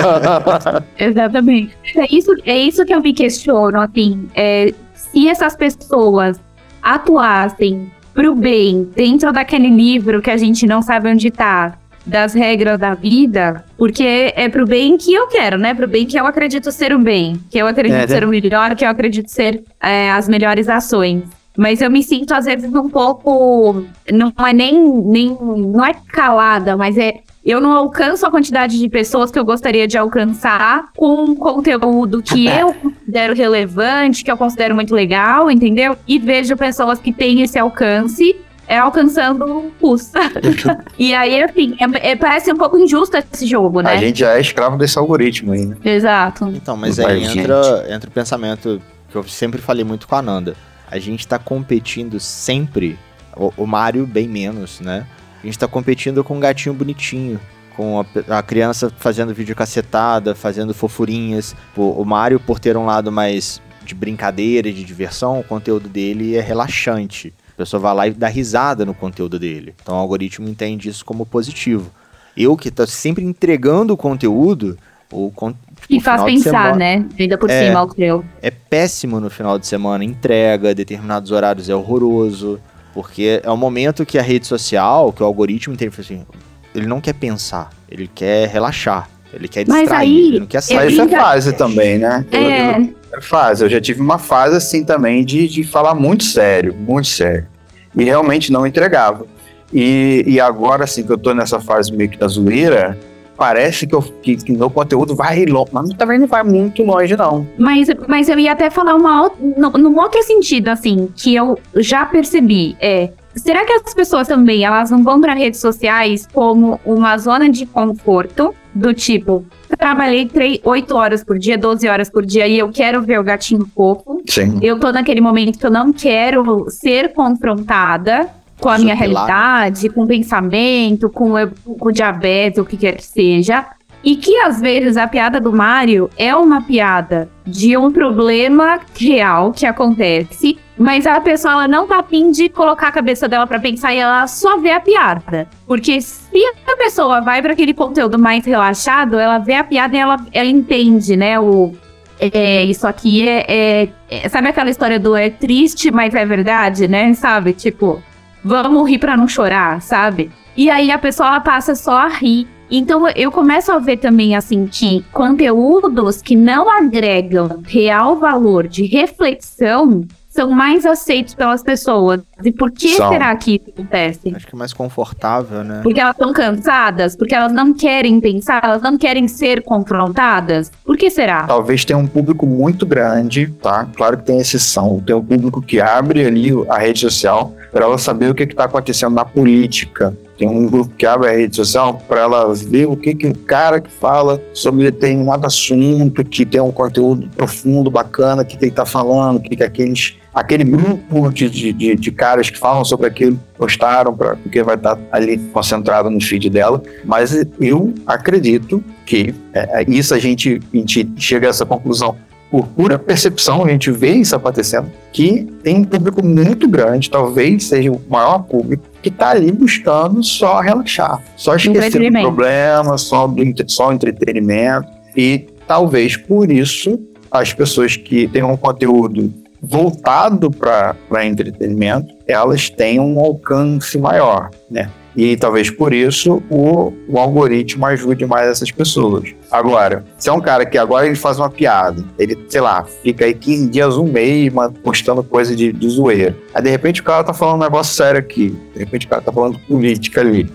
Exatamente. 0.97 1.77
É 1.95 2.07
isso, 2.11 2.31
é 2.43 2.57
isso 2.57 2.83
que 2.83 2.93
eu 2.93 3.01
me 3.01 3.13
questiono, 3.13 3.79
assim. 3.79 4.27
É, 4.33 4.73
se 4.95 5.27
essas 5.27 5.55
pessoas 5.55 6.41
atuassem 6.81 7.91
pro 8.15 8.33
bem 8.33 8.89
dentro 8.95 9.31
daquele 9.31 9.69
livro 9.69 10.23
que 10.23 10.31
a 10.31 10.37
gente 10.37 10.65
não 10.65 10.81
sabe 10.81 11.11
onde 11.11 11.29
tá, 11.29 11.77
das 12.11 12.33
regras 12.33 12.77
da 12.77 12.93
vida, 12.93 13.63
porque 13.77 14.33
é 14.35 14.49
pro 14.49 14.67
bem 14.67 14.97
que 14.97 15.13
eu 15.13 15.27
quero, 15.27 15.57
né? 15.57 15.73
Pro 15.73 15.87
bem 15.87 16.05
que 16.05 16.19
eu 16.19 16.27
acredito 16.27 16.71
ser 16.71 16.93
o 16.93 16.99
bem, 16.99 17.41
que 17.49 17.57
eu 17.57 17.65
acredito 17.65 17.97
é, 17.97 18.07
ser 18.07 18.21
né? 18.21 18.27
o 18.27 18.29
melhor, 18.29 18.75
que 18.75 18.85
eu 18.85 18.89
acredito 18.89 19.29
ser 19.29 19.63
é, 19.81 20.11
as 20.11 20.27
melhores 20.27 20.67
ações. 20.67 21.23
Mas 21.57 21.81
eu 21.81 21.89
me 21.89 22.03
sinto, 22.03 22.33
às 22.33 22.45
vezes, 22.45 22.73
um 22.73 22.89
pouco. 22.89 23.85
Não 24.11 24.31
é 24.47 24.53
nem. 24.53 24.73
nem 25.03 25.37
não 25.39 25.83
é 25.83 25.93
calada, 26.11 26.77
mas 26.77 26.97
é. 26.97 27.19
Eu 27.43 27.59
não 27.59 27.71
alcanço 27.71 28.23
a 28.23 28.29
quantidade 28.29 28.77
de 28.77 28.87
pessoas 28.87 29.31
que 29.31 29.39
eu 29.39 29.43
gostaria 29.43 29.87
de 29.87 29.97
alcançar 29.97 30.91
com 30.95 31.35
conteúdo 31.35 32.21
que 32.21 32.45
eu 32.47 32.71
considero 32.71 33.33
relevante, 33.33 34.23
que 34.23 34.31
eu 34.31 34.37
considero 34.37 34.75
muito 34.75 34.93
legal, 34.93 35.49
entendeu? 35.49 35.97
E 36.07 36.19
vejo 36.19 36.55
pessoas 36.55 36.99
que 36.99 37.11
têm 37.11 37.41
esse 37.41 37.57
alcance 37.57 38.35
é 38.67 38.77
alcançando 38.77 39.71
custo. 39.79 40.17
e 40.97 41.13
aí, 41.13 41.43
assim, 41.43 41.75
é, 41.79 42.11
é, 42.11 42.15
parece 42.15 42.51
um 42.51 42.57
pouco 42.57 42.77
injusto 42.77 43.17
esse 43.17 43.45
jogo, 43.45 43.81
né? 43.81 43.91
A 43.91 43.97
gente 43.97 44.19
já 44.19 44.35
é 44.35 44.41
escravo 44.41 44.77
desse 44.77 44.97
algoritmo 44.97 45.51
aí, 45.51 45.65
né? 45.65 45.77
Exato. 45.83 46.47
Então, 46.55 46.77
mas 46.77 46.99
aí 46.99 47.25
entra, 47.25 47.85
entra 47.89 48.09
o 48.09 48.13
pensamento 48.13 48.81
que 49.09 49.15
eu 49.15 49.23
sempre 49.23 49.61
falei 49.61 49.83
muito 49.83 50.07
com 50.07 50.15
a 50.15 50.21
Nanda. 50.21 50.55
A 50.89 50.99
gente 50.99 51.27
tá 51.27 51.37
competindo 51.37 52.19
sempre, 52.19 52.97
o, 53.35 53.51
o 53.57 53.67
Mario 53.67 54.05
bem 54.05 54.27
menos, 54.27 54.79
né? 54.79 55.05
A 55.41 55.45
gente 55.45 55.57
tá 55.57 55.67
competindo 55.67 56.23
com 56.23 56.37
um 56.37 56.39
gatinho 56.39 56.73
bonitinho, 56.73 57.39
com 57.75 57.99
a, 57.99 58.37
a, 58.37 58.43
criança 58.43 58.91
fazendo 58.97 59.33
vídeo 59.33 59.55
cacetada, 59.55 60.35
fazendo 60.35 60.73
fofurinhas. 60.73 61.55
O, 61.75 62.01
o 62.01 62.05
Mario, 62.05 62.39
por 62.39 62.59
ter 62.59 62.77
um 62.77 62.85
lado 62.85 63.11
mais 63.11 63.61
de 63.83 63.95
brincadeira, 63.95 64.71
de 64.71 64.83
diversão, 64.83 65.39
o 65.39 65.43
conteúdo 65.43 65.89
dele 65.89 66.35
é 66.35 66.41
relaxante 66.41 67.33
pessoa 67.61 67.79
vai 67.79 67.93
lá 67.93 68.07
e 68.07 68.11
dá 68.11 68.27
risada 68.27 68.85
no 68.85 68.93
conteúdo 68.93 69.37
dele. 69.39 69.73
Então 69.81 69.95
o 69.95 69.99
algoritmo 69.99 70.47
entende 70.47 70.89
isso 70.89 71.05
como 71.05 71.25
positivo. 71.25 71.91
Eu 72.35 72.55
que 72.55 72.71
tô 72.71 72.85
sempre 72.87 73.23
entregando 73.23 73.93
o 73.93 73.97
conteúdo, 73.97 74.77
o 75.11 75.29
tipo, 75.29 75.55
e 75.89 75.99
faz 75.99 76.23
pensar, 76.23 76.73
semana, 76.73 76.75
né? 76.75 77.05
Ainda 77.19 77.37
por 77.37 77.49
é, 77.49 77.67
cima 77.67 77.83
o 77.83 77.93
teu. 77.93 78.25
É 78.41 78.49
péssimo 78.49 79.19
no 79.19 79.29
final 79.29 79.59
de 79.59 79.67
semana, 79.67 80.03
entrega, 80.03 80.73
determinados 80.73 81.31
horários 81.31 81.69
é 81.69 81.75
horroroso, 81.75 82.59
porque 82.93 83.41
é 83.43 83.51
o 83.51 83.57
momento 83.57 84.05
que 84.05 84.17
a 84.17 84.21
rede 84.21 84.47
social, 84.47 85.11
que 85.11 85.21
o 85.21 85.25
algoritmo 85.25 85.73
entende, 85.73 85.93
assim, 85.99 86.25
ele 86.73 86.87
não 86.87 87.01
quer 87.01 87.13
pensar, 87.13 87.69
ele 87.89 88.07
quer 88.07 88.47
relaxar. 88.47 89.09
Ele 89.33 89.47
quer 89.47 89.63
distrair, 89.63 89.89
Mas 89.89 89.97
aí, 89.97 90.27
ele 90.27 90.39
não 90.41 90.45
quer 90.45 90.61
sair. 90.61 90.91
Isso 90.91 91.01
é 91.01 91.07
fase 91.07 91.53
também, 91.53 91.97
né? 91.97 92.25
É. 92.31 92.75
Eu, 92.75 92.81
eu, 92.83 92.95
fase. 93.19 93.63
Eu 93.63 93.69
já 93.69 93.81
tive 93.81 93.99
uma 93.99 94.17
fase 94.17 94.55
assim 94.55 94.83
também 94.83 95.25
de, 95.25 95.47
de 95.47 95.63
falar 95.63 95.95
muito 95.95 96.23
sério, 96.23 96.73
muito 96.73 97.07
sério 97.07 97.47
e 97.95 98.03
realmente 98.03 98.51
não 98.51 98.65
entregava. 98.65 99.25
E, 99.73 100.23
e 100.27 100.39
agora, 100.39 100.83
assim, 100.83 101.03
que 101.03 101.11
eu 101.11 101.17
tô 101.17 101.33
nessa 101.33 101.59
fase 101.59 101.93
meio 101.93 102.09
que 102.09 102.17
da 102.17 102.27
zoeira, 102.27 102.97
parece 103.37 103.87
que, 103.87 103.95
eu, 103.95 104.01
que, 104.01 104.35
que 104.35 104.51
meu 104.51 104.69
conteúdo 104.69 105.15
vai 105.15 105.45
longe, 105.45 105.69
mas 105.71 105.89
também 105.93 106.19
não 106.19 106.27
vai 106.27 106.43
muito 106.43 106.83
longe, 106.83 107.15
não. 107.15 107.47
Mas, 107.57 107.87
mas 108.07 108.27
eu 108.27 108.37
ia 108.37 108.51
até 108.51 108.69
falar 108.69 108.95
uma, 108.95 109.31
num 109.77 109.97
outro 109.97 110.21
sentido, 110.23 110.69
assim, 110.69 111.09
que 111.15 111.35
eu 111.35 111.57
já 111.75 112.05
percebi, 112.05 112.75
é... 112.79 113.09
Será 113.35 113.65
que 113.65 113.73
as 113.73 113.93
pessoas 113.93 114.27
também, 114.27 114.63
elas 114.63 114.91
não 114.91 115.03
vão 115.03 115.21
para 115.21 115.33
redes 115.33 115.59
sociais 115.59 116.27
como 116.33 116.79
uma 116.85 117.17
zona 117.17 117.49
de 117.49 117.65
conforto, 117.65 118.53
do 118.73 118.93
tipo, 118.93 119.45
trabalhei 119.77 120.25
3, 120.25 120.59
8 120.63 120.95
horas 120.95 121.23
por 121.23 121.37
dia, 121.37 121.57
12 121.57 121.87
horas 121.87 122.09
por 122.09 122.25
dia 122.25 122.47
e 122.47 122.57
eu 122.57 122.69
quero 122.69 123.01
ver 123.01 123.19
o 123.19 123.23
gatinho 123.23 123.67
fofo. 123.75 124.21
Sim. 124.27 124.59
Eu 124.61 124.79
tô 124.79 124.91
naquele 124.91 125.21
momento 125.21 125.59
que 125.59 125.65
eu 125.65 125.71
não 125.71 125.91
quero 125.91 126.65
ser 126.69 127.13
confrontada 127.13 128.29
com 128.59 128.69
a 128.69 128.77
minha 128.77 128.93
realidade, 128.93 129.89
com 129.89 130.03
o 130.03 130.07
pensamento, 130.07 131.09
com, 131.09 131.33
com 131.79 131.89
o 131.89 131.91
diabetes, 131.91 132.59
o 132.59 132.65
que 132.65 132.77
quer 132.77 132.95
que 132.95 133.03
seja. 133.03 133.65
E 134.03 134.15
que 134.15 134.35
às 134.37 134.59
vezes 134.59 134.97
a 134.97 135.07
piada 135.07 135.39
do 135.39 135.53
Mario 135.53 136.09
é 136.17 136.35
uma 136.35 136.61
piada 136.61 137.29
de 137.45 137.77
um 137.77 137.91
problema 137.91 138.79
real 138.97 139.51
que 139.51 139.65
acontece, 139.65 140.57
mas 140.77 141.05
a 141.05 141.21
pessoa 141.21 141.53
ela 141.53 141.67
não 141.67 141.85
tá 141.85 141.99
afim 141.99 142.31
de 142.31 142.49
colocar 142.49 142.87
a 142.87 142.91
cabeça 142.91 143.27
dela 143.27 143.45
para 143.45 143.59
pensar 143.59 143.93
e 143.93 143.97
ela 143.97 144.25
só 144.25 144.57
vê 144.57 144.71
a 144.71 144.79
piada. 144.79 145.47
Porque 145.67 146.01
se 146.01 146.43
a 146.67 146.75
pessoa 146.75 147.21
vai 147.21 147.41
para 147.41 147.53
aquele 147.53 147.73
conteúdo 147.73 148.17
mais 148.17 148.43
relaxado, 148.43 149.19
ela 149.19 149.37
vê 149.37 149.53
a 149.53 149.63
piada 149.63 149.95
e 149.95 149.99
ela, 149.99 150.17
ela 150.33 150.49
entende, 150.49 151.15
né? 151.15 151.39
O, 151.39 151.75
é, 152.19 152.63
isso 152.63 152.87
aqui 152.87 153.27
é, 153.27 153.45
é, 153.47 153.89
é, 154.09 154.29
Sabe 154.29 154.47
aquela 154.47 154.69
história 154.69 154.99
do 154.99 155.15
é 155.15 155.29
triste, 155.29 155.91
mas 155.91 156.15
é 156.15 156.25
verdade, 156.25 156.87
né? 156.87 157.13
Sabe? 157.13 157.53
Tipo, 157.53 158.01
vamos 158.43 158.89
rir 158.89 158.99
pra 158.99 159.15
não 159.15 159.27
chorar, 159.27 159.81
sabe? 159.81 160.31
E 160.55 160.69
aí 160.69 160.91
a 160.91 160.97
pessoa 160.97 161.39
passa 161.41 161.75
só 161.75 161.97
a 161.97 162.07
rir. 162.07 162.47
Então 162.71 163.05
eu 163.09 163.29
começo 163.29 163.69
a 163.69 163.79
ver 163.79 163.97
também 163.97 164.33
assim 164.33 164.65
que 164.65 165.03
conteúdos 165.11 166.21
que 166.21 166.37
não 166.37 166.69
agregam 166.69 167.61
real 167.67 168.15
valor 168.15 168.65
de 168.65 168.85
reflexão 168.85 170.05
são 170.31 170.49
mais 170.49 170.85
aceitos 170.85 171.35
pelas 171.35 171.61
pessoas. 171.61 172.21
E 172.41 172.51
por 172.53 172.71
que 172.71 172.95
São. 172.95 173.09
será 173.09 173.35
que 173.35 173.55
isso 173.55 173.69
acontece? 173.69 174.33
Acho 174.33 174.47
que 174.47 174.55
é 174.55 174.57
mais 174.57 174.71
confortável, 174.71 175.61
né? 175.63 175.81
Porque 175.83 175.99
elas 175.99 176.15
estão 176.15 176.31
cansadas? 176.31 177.17
Porque 177.17 177.35
elas 177.35 177.51
não 177.51 177.73
querem 177.73 178.19
pensar? 178.21 178.61
Elas 178.63 178.81
não 178.81 178.97
querem 178.97 179.27
ser 179.27 179.61
confrontadas? 179.63 180.71
Por 180.85 180.95
que 180.95 181.11
será? 181.11 181.43
Talvez 181.43 181.83
tenha 181.83 181.99
um 181.99 182.07
público 182.07 182.45
muito 182.45 182.85
grande, 182.85 183.47
tá? 183.61 183.85
Claro 183.93 184.17
que 184.19 184.23
tem 184.23 184.39
exceção. 184.39 185.03
Tem 185.05 185.13
um 185.13 185.23
público 185.23 185.61
que 185.61 185.81
abre 185.81 186.25
ali 186.25 186.51
a 186.69 186.77
rede 186.77 187.01
social 187.01 187.53
para 187.69 187.83
ela 187.83 187.97
saber 187.97 188.31
o 188.31 188.33
que 188.33 188.43
está 188.43 188.63
acontecendo 188.63 189.13
na 189.13 189.25
política. 189.25 190.15
Tem 190.41 190.49
um 190.49 190.65
grupo 190.65 190.91
que 190.95 191.05
abre 191.05 191.29
a 191.29 191.33
rede 191.33 191.55
social 191.55 192.01
para 192.07 192.21
ela 192.21 192.51
ver 192.51 192.87
o 192.87 192.97
que, 192.97 193.13
que 193.13 193.27
o 193.27 193.35
cara 193.35 193.79
que 193.79 193.91
fala 193.91 194.41
sobre 194.55 194.85
determinado 194.85 195.45
assunto, 195.45 196.25
que 196.25 196.47
tem 196.47 196.59
um 196.59 196.71
conteúdo 196.71 197.29
profundo, 197.37 197.91
bacana, 197.91 198.43
que 198.43 198.55
ele 198.55 198.69
está 198.69 198.83
falando, 198.83 199.37
o 199.37 199.39
que, 199.39 199.55
que 199.55 199.63
aqueles, 199.63 200.15
aquele 200.33 200.63
grupo 200.63 201.31
de, 201.31 201.47
de, 201.47 201.95
de, 201.95 202.11
caras 202.11 202.49
que 202.49 202.57
falam 202.57 202.83
sobre 202.83 203.05
aquilo 203.05 203.39
postaram, 203.55 204.17
pra, 204.17 204.35
porque 204.35 204.63
vai 204.63 204.73
estar 204.73 204.97
ali 205.11 205.37
concentrado 205.37 206.09
no 206.09 206.19
feed 206.19 206.49
dela. 206.49 206.81
Mas 207.05 207.45
eu 207.59 207.93
acredito 208.07 208.83
que 209.05 209.35
é, 209.53 209.85
isso 209.87 210.15
a 210.15 210.17
gente, 210.17 210.59
a 210.73 210.75
gente 210.75 211.07
chega 211.17 211.45
a 211.45 211.51
essa 211.51 211.67
conclusão 211.67 212.17
por 212.51 212.67
pura 212.67 212.99
percepção, 212.99 213.63
a 213.63 213.69
gente 213.69 213.89
vê 213.89 214.11
isso 214.11 214.35
acontecendo, 214.35 214.91
que 215.13 215.47
tem 215.63 215.77
um 215.77 215.83
público 215.85 216.23
muito 216.23 216.67
grande, 216.67 217.09
talvez 217.09 217.63
seja 217.63 217.89
o 217.89 218.01
maior 218.09 218.39
público, 218.39 218.83
que 219.01 219.07
está 219.07 219.29
ali 219.29 219.49
buscando 219.53 220.21
só 220.21 220.59
relaxar, 220.59 221.23
só 221.37 221.55
esquecer 221.55 222.11
do 222.11 222.19
problema, 222.19 222.97
só, 222.97 223.25
do 223.25 223.41
só 223.67 223.93
entretenimento. 223.93 224.87
E 225.15 225.47
talvez 225.65 226.17
por 226.17 226.51
isso 226.51 226.99
as 227.31 227.53
pessoas 227.53 227.95
que 227.95 228.27
têm 228.27 228.43
um 228.43 228.57
conteúdo 228.57 229.33
voltado 229.61 230.51
para 230.51 231.25
entretenimento, 231.25 232.13
elas 232.27 232.69
tenham 232.69 233.07
um 233.07 233.19
alcance 233.19 233.97
maior, 233.97 234.49
né? 234.69 234.89
E 235.15 235.35
talvez 235.35 235.69
por 235.69 235.93
isso 235.93 236.41
o, 236.49 236.93
o 237.07 237.19
algoritmo 237.19 237.85
ajude 237.85 238.25
mais 238.25 238.47
essas 238.49 238.71
pessoas. 238.71 239.33
Agora, 239.49 240.05
se 240.17 240.29
é 240.29 240.33
um 240.33 240.39
cara 240.39 240.65
que 240.65 240.77
agora 240.77 241.05
ele 241.05 241.15
faz 241.15 241.37
uma 241.37 241.49
piada, 241.49 242.03
ele, 242.17 242.37
sei 242.47 242.61
lá, 242.61 242.85
fica 243.03 243.25
aí 243.25 243.33
15 243.33 243.67
dias, 243.67 243.97
um 243.97 244.05
mês, 244.05 244.51
postando 244.83 245.21
coisa 245.23 245.55
de, 245.55 245.73
de 245.73 245.89
zoeira. 245.89 246.35
Aí 246.53 246.63
de 246.63 246.69
repente 246.69 247.01
o 247.01 247.03
cara 247.03 247.23
tá 247.23 247.33
falando 247.33 247.55
um 247.57 247.63
negócio 247.63 247.93
sério 247.93 248.19
aqui. 248.19 248.55
De 248.73 248.79
repente 248.79 249.05
o 249.05 249.09
cara 249.09 249.21
tá 249.21 249.31
falando 249.31 249.59
política 249.59 250.21
ali. 250.21 250.49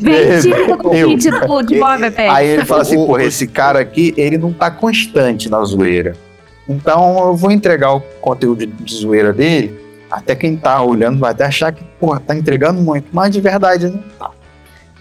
Vem, 0.00 0.40
tira 0.40 0.64
o 0.64 0.70
Eu. 0.70 0.78
convite 0.78 1.30
do, 1.30 1.62
de 1.62 1.78
Bob 1.78 2.00
Pepe. 2.00 2.22
Aí 2.22 2.48
ele 2.48 2.64
fala 2.64 2.82
assim, 2.82 2.96
porra, 2.96 3.24
esse 3.24 3.46
cara 3.46 3.78
aqui, 3.80 4.14
ele 4.16 4.38
não 4.38 4.52
tá 4.52 4.70
constante 4.70 5.48
na 5.48 5.62
zoeira. 5.62 6.16
Então 6.68 7.18
eu 7.26 7.36
vou 7.36 7.50
entregar 7.50 7.94
o 7.94 8.00
conteúdo 8.20 8.64
de 8.66 8.94
zoeira 8.94 9.32
dele, 9.32 9.74
até 10.10 10.34
quem 10.34 10.56
tá 10.56 10.82
olhando 10.82 11.18
vai 11.18 11.30
até 11.30 11.44
achar 11.44 11.72
que, 11.72 11.82
porra, 11.98 12.20
tá 12.20 12.34
entregando 12.36 12.80
muito, 12.80 13.06
mas 13.12 13.30
de 13.32 13.40
verdade 13.40 13.88
não 13.88 14.02
tá. 14.18 14.30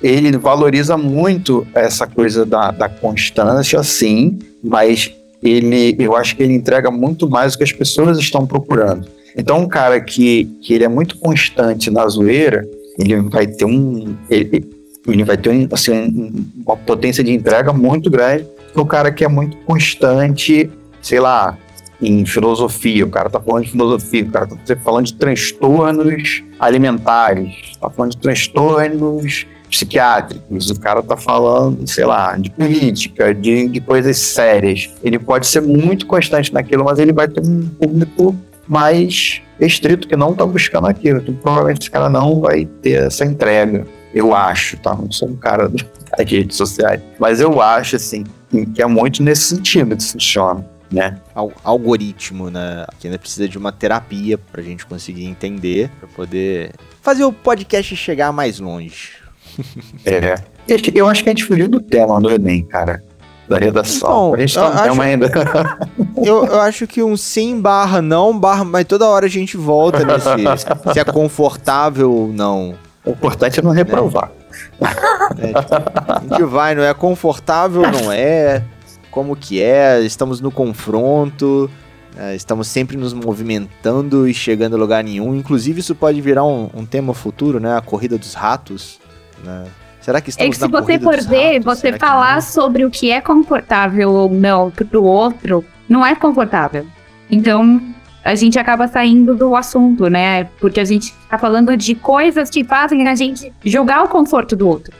Ele 0.01 0.37
valoriza 0.37 0.95
muito 0.97 1.65
essa 1.73 2.07
coisa 2.07 2.45
da, 2.45 2.71
da 2.71 2.87
constância, 2.87 3.81
sim, 3.83 4.39
mas 4.63 5.11
ele, 5.43 5.95
eu 5.99 6.15
acho 6.15 6.35
que 6.35 6.43
ele 6.43 6.53
entrega 6.53 6.89
muito 6.89 7.29
mais 7.29 7.53
do 7.53 7.57
que 7.57 7.63
as 7.63 7.71
pessoas 7.73 8.17
estão 8.17 8.45
procurando. 8.47 9.07
Então 9.35 9.59
um 9.59 9.67
cara 9.67 9.99
que, 9.99 10.45
que 10.61 10.73
ele 10.73 10.83
é 10.83 10.87
muito 10.87 11.17
constante 11.17 11.89
na 11.89 12.07
zoeira, 12.07 12.65
ele 12.97 13.17
vai 13.21 13.45
ter 13.47 13.65
um... 13.65 14.15
ele- 14.29 14.77
ele 15.07 15.23
vai 15.23 15.37
ter 15.37 15.67
assim, 15.71 15.91
um- 15.93 16.45
uma 16.65 16.77
potência 16.77 17.23
de 17.23 17.31
entrega 17.33 17.73
muito 17.73 18.09
grande 18.09 18.45
o 18.75 18.85
cara 18.85 19.11
que 19.11 19.25
é 19.25 19.27
muito 19.27 19.57
constante, 19.65 20.69
sei 21.01 21.19
lá, 21.19 21.57
em 22.01 22.25
filosofia, 22.25 23.05
o 23.05 23.09
cara 23.09 23.29
tá 23.29 23.39
falando 23.39 23.65
de 23.65 23.71
filosofia, 23.71 24.23
o 24.23 24.31
cara 24.31 24.47
tá 24.47 24.75
falando 24.77 25.05
de 25.05 25.13
transtornos 25.15 26.43
alimentares, 26.59 27.73
tá 27.79 27.89
falando 27.89 28.11
de 28.11 28.17
transtornos 28.17 29.45
psiquiátricos, 29.69 30.69
o 30.69 30.79
cara 30.79 31.03
tá 31.03 31.15
falando, 31.15 31.87
sei 31.87 32.05
lá, 32.05 32.35
de 32.37 32.49
política, 32.49 33.33
de, 33.33 33.67
de 33.67 33.81
coisas 33.81 34.17
sérias. 34.17 34.89
Ele 35.03 35.19
pode 35.19 35.45
ser 35.45 35.61
muito 35.61 36.07
constante 36.07 36.53
naquilo, 36.53 36.85
mas 36.85 36.99
ele 36.99 37.13
vai 37.13 37.27
ter 37.27 37.41
um 37.41 37.67
público 37.67 38.35
mais 38.67 39.41
restrito 39.59 40.07
que 40.07 40.15
não 40.15 40.33
tá 40.33 40.45
buscando 40.45 40.87
aquilo. 40.87 41.19
Então, 41.19 41.35
provavelmente 41.35 41.81
esse 41.81 41.91
cara 41.91 42.09
não 42.09 42.39
vai 42.39 42.65
ter 42.65 43.05
essa 43.05 43.25
entrega. 43.25 43.85
Eu 44.13 44.33
acho, 44.33 44.77
tá? 44.77 44.95
Não 44.95 45.11
sou 45.11 45.29
um 45.29 45.35
cara 45.35 45.69
das 45.69 46.31
redes 46.31 46.57
sociais. 46.57 47.01
Mas 47.19 47.39
eu 47.39 47.61
acho, 47.61 47.95
assim, 47.95 48.23
que 48.73 48.81
é 48.81 48.85
muito 48.85 49.21
nesse 49.21 49.55
sentido 49.55 49.95
que 49.95 50.03
funciona, 50.03 50.65
né? 50.91 51.17
Al- 51.35 51.51
algoritmo, 51.63 52.49
né? 52.49 52.85
Que 52.99 53.07
ainda 53.07 53.19
precisa 53.19 53.47
de 53.47 53.57
uma 53.57 53.71
terapia 53.71 54.37
pra 54.37 54.61
gente 54.61 54.85
conseguir 54.85 55.25
entender, 55.25 55.89
pra 55.99 56.07
poder 56.09 56.71
fazer 57.01 57.23
o 57.23 57.31
podcast 57.33 57.95
chegar 57.95 58.31
mais 58.31 58.59
longe. 58.59 59.11
É. 60.05 60.35
Eu 60.93 61.07
acho 61.07 61.23
que 61.23 61.29
a 61.29 61.31
gente 61.31 61.45
fugiu 61.45 61.67
do 61.67 61.81
tema 61.81 62.19
do 62.21 62.29
Enem, 62.31 62.63
cara. 62.63 63.03
Da 63.47 63.57
redação. 63.57 64.29
Então, 64.29 64.33
a 64.35 64.37
gente 64.39 64.55
eu 64.57 64.61
tá 64.63 64.69
no 64.69 64.81
tema 64.91 65.03
ainda. 65.03 65.31
Eu, 66.23 66.45
eu 66.45 66.61
acho 66.61 66.85
que 66.85 67.01
um 67.01 67.15
sim 67.17 67.59
barra 67.59 68.01
não 68.01 68.37
barra, 68.37 68.63
mas 68.65 68.85
toda 68.85 69.07
hora 69.07 69.25
a 69.25 69.29
gente 69.29 69.55
volta 69.57 70.03
nesse 70.05 70.27
se 70.93 70.99
é 70.99 71.03
confortável 71.03 72.11
ou 72.11 72.27
não. 72.27 72.75
O 73.05 73.11
importante 73.11 73.59
é 73.59 73.63
não 73.63 73.71
reprovar. 73.71 74.31
Tipo, 74.59 74.83
a 76.11 76.19
gente 76.21 76.43
vai, 76.43 76.75
não 76.75 76.83
é 76.83 76.93
confortável, 76.93 77.81
não 77.83 78.11
é, 78.11 78.61
como 79.11 79.35
que 79.35 79.61
é, 79.61 79.99
estamos 80.01 80.39
no 80.41 80.51
confronto, 80.51 81.69
é, 82.17 82.35
estamos 82.35 82.67
sempre 82.67 82.97
nos 82.97 83.13
movimentando 83.13 84.27
e 84.27 84.33
chegando 84.33 84.75
a 84.75 84.79
lugar 84.79 85.03
nenhum. 85.03 85.35
Inclusive 85.35 85.79
isso 85.79 85.95
pode 85.95 86.19
virar 86.21 86.43
um, 86.43 86.69
um 86.73 86.85
tema 86.85 87.13
futuro, 87.13 87.59
né? 87.59 87.75
A 87.77 87.81
corrida 87.81 88.17
dos 88.17 88.33
ratos. 88.33 88.99
né? 89.43 89.65
Será 90.01 90.21
que 90.21 90.29
É 90.29 90.31
estamos 90.31 90.57
que 90.57 90.63
se 90.65 90.67
na 90.71 90.79
você 90.79 90.97
corrida 90.97 91.03
for 91.03 91.17
dos 91.17 91.25
ver, 91.25 91.53
ratos? 91.59 91.65
você 91.65 91.91
Será 91.91 91.97
falar 91.99 92.35
não? 92.35 92.41
sobre 92.41 92.85
o 92.85 92.89
que 92.91 93.11
é 93.11 93.21
confortável 93.21 94.11
ou 94.11 94.29
não 94.29 94.71
pro 94.71 95.03
outro, 95.03 95.63
não 95.87 96.05
é 96.05 96.15
confortável. 96.15 96.85
Então, 97.29 97.81
a 98.23 98.33
gente 98.35 98.57
acaba 98.57 98.87
saindo 98.87 99.35
do 99.35 99.55
assunto, 99.55 100.07
né? 100.09 100.45
Porque 100.59 100.79
a 100.79 100.85
gente 100.85 101.13
tá 101.29 101.37
falando 101.37 101.75
de 101.77 101.95
coisas 101.95 102.49
que 102.49 102.63
fazem 102.63 103.07
a 103.07 103.15
gente 103.15 103.51
jogar 103.63 104.03
o 104.03 104.07
conforto 104.07 104.55
do 104.55 104.67
outro. 104.67 104.93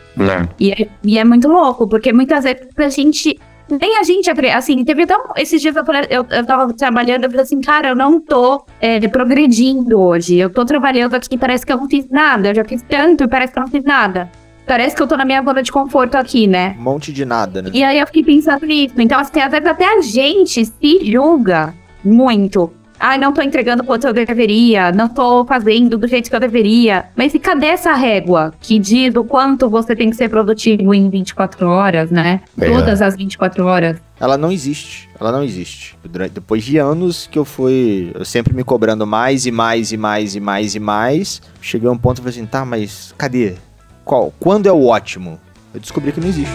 E 0.60 0.72
é, 0.72 0.88
e 1.04 1.18
é 1.18 1.24
muito 1.24 1.48
louco, 1.48 1.88
porque 1.88 2.14
muitas 2.14 2.44
vezes 2.44 2.68
a 2.78 2.90
gente. 2.90 3.40
Nem 3.80 3.98
a 3.98 4.04
gente, 4.04 4.30
assim, 4.56 4.84
teve 4.84 5.04
até 5.04 5.16
um- 5.18 5.34
esses 5.38 5.62
dias 5.62 5.76
eu, 5.76 5.86
falei, 5.86 6.08
eu, 6.10 6.26
eu 6.30 6.46
tava 6.46 6.74
trabalhando, 6.74 7.24
eu 7.26 7.30
falei 7.30 7.44
assim, 7.44 7.62
cara, 7.62 7.90
eu 7.90 7.96
não 7.96 8.20
tô 8.20 8.64
é, 8.80 9.00
progredindo 9.08 10.00
hoje. 10.00 10.38
Eu 10.38 10.50
tô 10.50 10.66
trabalhando 10.66 11.14
aqui, 11.16 11.38
parece 11.38 11.66
que 11.66 11.72
eu 11.74 11.78
não 11.78 11.90
fiz 11.90 12.08
nada. 12.10 12.50
Eu 12.50 12.56
já 12.56 12.64
fiz 12.66 12.82
tanto 12.82 13.24
e 13.24 13.28
parece 13.28 13.54
que 13.54 13.60
eu 13.60 13.64
não 13.64 13.70
fiz 13.70 13.84
nada. 13.84 14.30
Parece 14.66 14.96
que 14.96 15.02
eu 15.02 15.08
tô 15.08 15.18
na 15.18 15.26
minha 15.26 15.44
zona 15.44 15.64
de 15.64 15.72
conforto 15.72 16.16
aqui, 16.16 16.46
né? 16.46 16.76
Um 16.78 16.84
monte 16.84 17.12
de 17.12 17.26
nada, 17.26 17.62
né? 17.62 17.72
E 17.74 17.84
aí 17.84 18.00
eu 18.00 18.06
fiquei 18.06 18.24
pensando 18.24 18.66
nisso. 18.68 18.94
Então, 19.00 19.20
assim, 19.20 19.40
às 19.40 19.50
vezes 19.52 19.66
até 19.66 19.86
a 19.86 20.02
gente 20.02 20.64
se 20.66 21.12
julga 21.12 21.74
muito. 22.06 22.72
Ai, 23.00 23.18
não 23.18 23.32
tô 23.32 23.42
entregando 23.42 23.84
quanto 23.84 24.06
eu 24.06 24.14
deveria, 24.14 24.92
não 24.92 25.08
tô 25.08 25.46
fazendo 25.46 25.98
do 25.98 26.06
jeito 26.06 26.30
que 26.30 26.36
eu 26.36 26.40
deveria. 26.40 27.06
Mas 27.16 27.34
e 27.34 27.40
cadê 27.40 27.68
essa 27.68 27.94
régua 27.94 28.54
que 28.60 28.78
diz 28.78 29.16
o 29.16 29.24
quanto 29.24 29.70
você 29.70 29.96
tem 29.96 30.10
que 30.10 30.18
ser 30.18 30.30
produtivo 30.30 30.94
em 30.94 31.10
24 31.10 31.68
horas, 31.68 32.12
né? 32.12 32.42
É. 32.60 32.70
Todas 32.70 33.02
as 33.02 33.16
24 33.16 33.66
horas. 33.66 33.98
Ela 34.20 34.38
não 34.38 34.52
existe. 34.52 35.08
Ela 35.18 35.32
não 35.32 35.44
existe. 35.44 35.98
Depois 36.34 36.64
de 36.64 36.78
anos 36.78 37.26
que 37.32 37.40
eu 37.40 37.46
fui 37.46 38.12
eu 38.14 38.26
sempre 38.26 38.54
me 38.54 38.66
cobrando 38.66 39.08
mais 39.08 39.46
e 39.46 39.52
mais 39.52 39.94
e 39.94 39.98
mais 39.98 40.36
e 40.36 40.40
mais 40.42 40.76
e 40.76 40.80
mais, 40.80 41.42
cheguei 41.62 41.88
a 41.88 41.92
um 41.92 41.98
ponto 41.98 42.18
e 42.18 42.22
falei 42.22 42.38
assim, 42.38 42.46
tá, 42.46 42.66
mas 42.66 43.14
cadê? 43.18 43.56
Qual? 44.04 44.34
Quando 44.40 44.68
é 44.68 44.72
o 44.72 44.88
ótimo? 44.88 45.40
Eu 45.74 45.80
descobri 45.80 46.12
que 46.12 46.20
não 46.20 46.28
existe. 46.28 46.54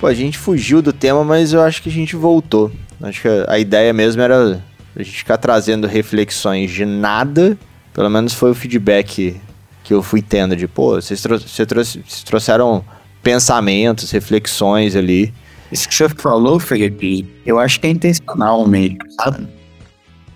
Pô, 0.00 0.06
a 0.06 0.14
gente 0.14 0.38
fugiu 0.38 0.80
do 0.80 0.94
tema, 0.94 1.22
mas 1.22 1.52
eu 1.52 1.60
acho 1.60 1.82
que 1.82 1.90
a 1.90 1.92
gente 1.92 2.16
voltou. 2.16 2.72
Acho 3.02 3.20
que 3.20 3.28
a, 3.46 3.58
ideia 3.58 3.92
mesmo 3.92 4.22
era 4.22 4.62
a 4.96 5.02
gente 5.02 5.18
ficar 5.18 5.36
trazendo 5.36 5.86
reflexões 5.86 6.70
de 6.70 6.86
nada, 6.86 7.56
pelo 7.92 8.08
menos 8.08 8.32
foi 8.32 8.50
o 8.50 8.54
feedback 8.54 9.38
que 9.84 9.92
eu 9.92 10.02
fui 10.02 10.22
tendo 10.22 10.56
de, 10.56 10.66
pô, 10.66 10.94
vocês, 10.94 11.22
vocês, 11.22 11.68
vocês 11.68 12.22
trouxeram 12.24 12.82
pensamentos, 13.22 14.10
reflexões 14.10 14.96
ali. 14.96 15.34
Isso 15.70 15.86
que 15.86 15.94
você 15.94 16.08
falou, 16.08 16.58
Felipe, 16.58 17.28
eu 17.44 17.58
acho 17.58 17.78
que 17.78 17.86
é 17.86 17.90
intencional 17.90 18.66
mesmo, 18.66 18.98
sabe? 19.20 19.46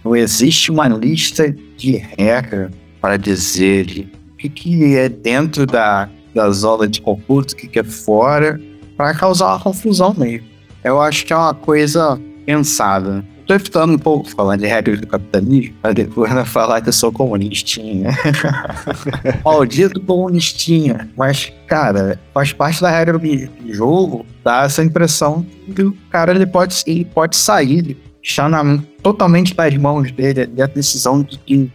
Não 0.05 0.15
existe 0.15 0.71
uma 0.71 0.89
lista 0.89 1.51
de 1.79 1.97
regras 2.19 2.71
para 3.01 3.17
dizer 3.17 4.11
o 4.33 4.37
que, 4.37 4.49
que 4.51 4.97
é 4.97 5.09
dentro 5.09 5.65
da, 5.65 6.09
da 6.35 6.51
zona 6.51 6.87
de 6.87 7.01
conforto, 7.01 7.53
o 7.53 7.57
que, 7.57 7.67
que 7.67 7.79
é 7.79 7.85
fora, 7.85 8.61
para 8.97 9.15
causar 9.15 9.49
uma 9.49 9.61
confusão 9.61 10.15
mesmo. 10.17 10.47
Eu 10.83 11.01
acho 11.01 11.25
que 11.25 11.33
é 11.33 11.37
uma 11.37 11.55
coisa 11.55 12.21
pensada. 12.45 13.25
Estou 13.41 13.57
evitando 13.57 13.93
um 13.93 13.99
pouco 13.99 14.27
falando 14.31 14.61
de 14.61 14.67
regras 14.67 15.01
do 15.01 15.07
capitalismo, 15.07 15.75
para 15.83 15.93
depois 15.93 16.33
não 16.33 16.47
falar 16.47 16.81
que 16.81 16.89
eu 16.89 16.93
sou 16.95 17.13
comunistinha. 17.13 18.09
Maldito 19.45 20.01
comunistinha. 20.01 21.11
Mas, 21.15 21.53
cara, 21.67 22.19
faz 22.33 22.55
parte 22.55 22.81
da 22.81 22.91
regra 22.91 23.19
do 23.19 23.75
jogo, 23.75 24.25
dá 24.43 24.63
essa 24.65 24.83
impressão 24.83 25.45
que 25.75 25.83
o 25.83 25.93
cara 26.11 26.35
ele 26.35 26.47
pode, 26.47 26.83
ele 26.87 27.05
pode 27.05 27.37
sair, 27.37 27.99
deixar 28.23 28.49
na, 28.49 28.79
totalmente 29.03 29.55
nas 29.55 29.77
mãos 29.77 30.11
dele 30.11 30.51
a 30.63 30.67
decisão 30.67 31.23
de, 31.23 31.71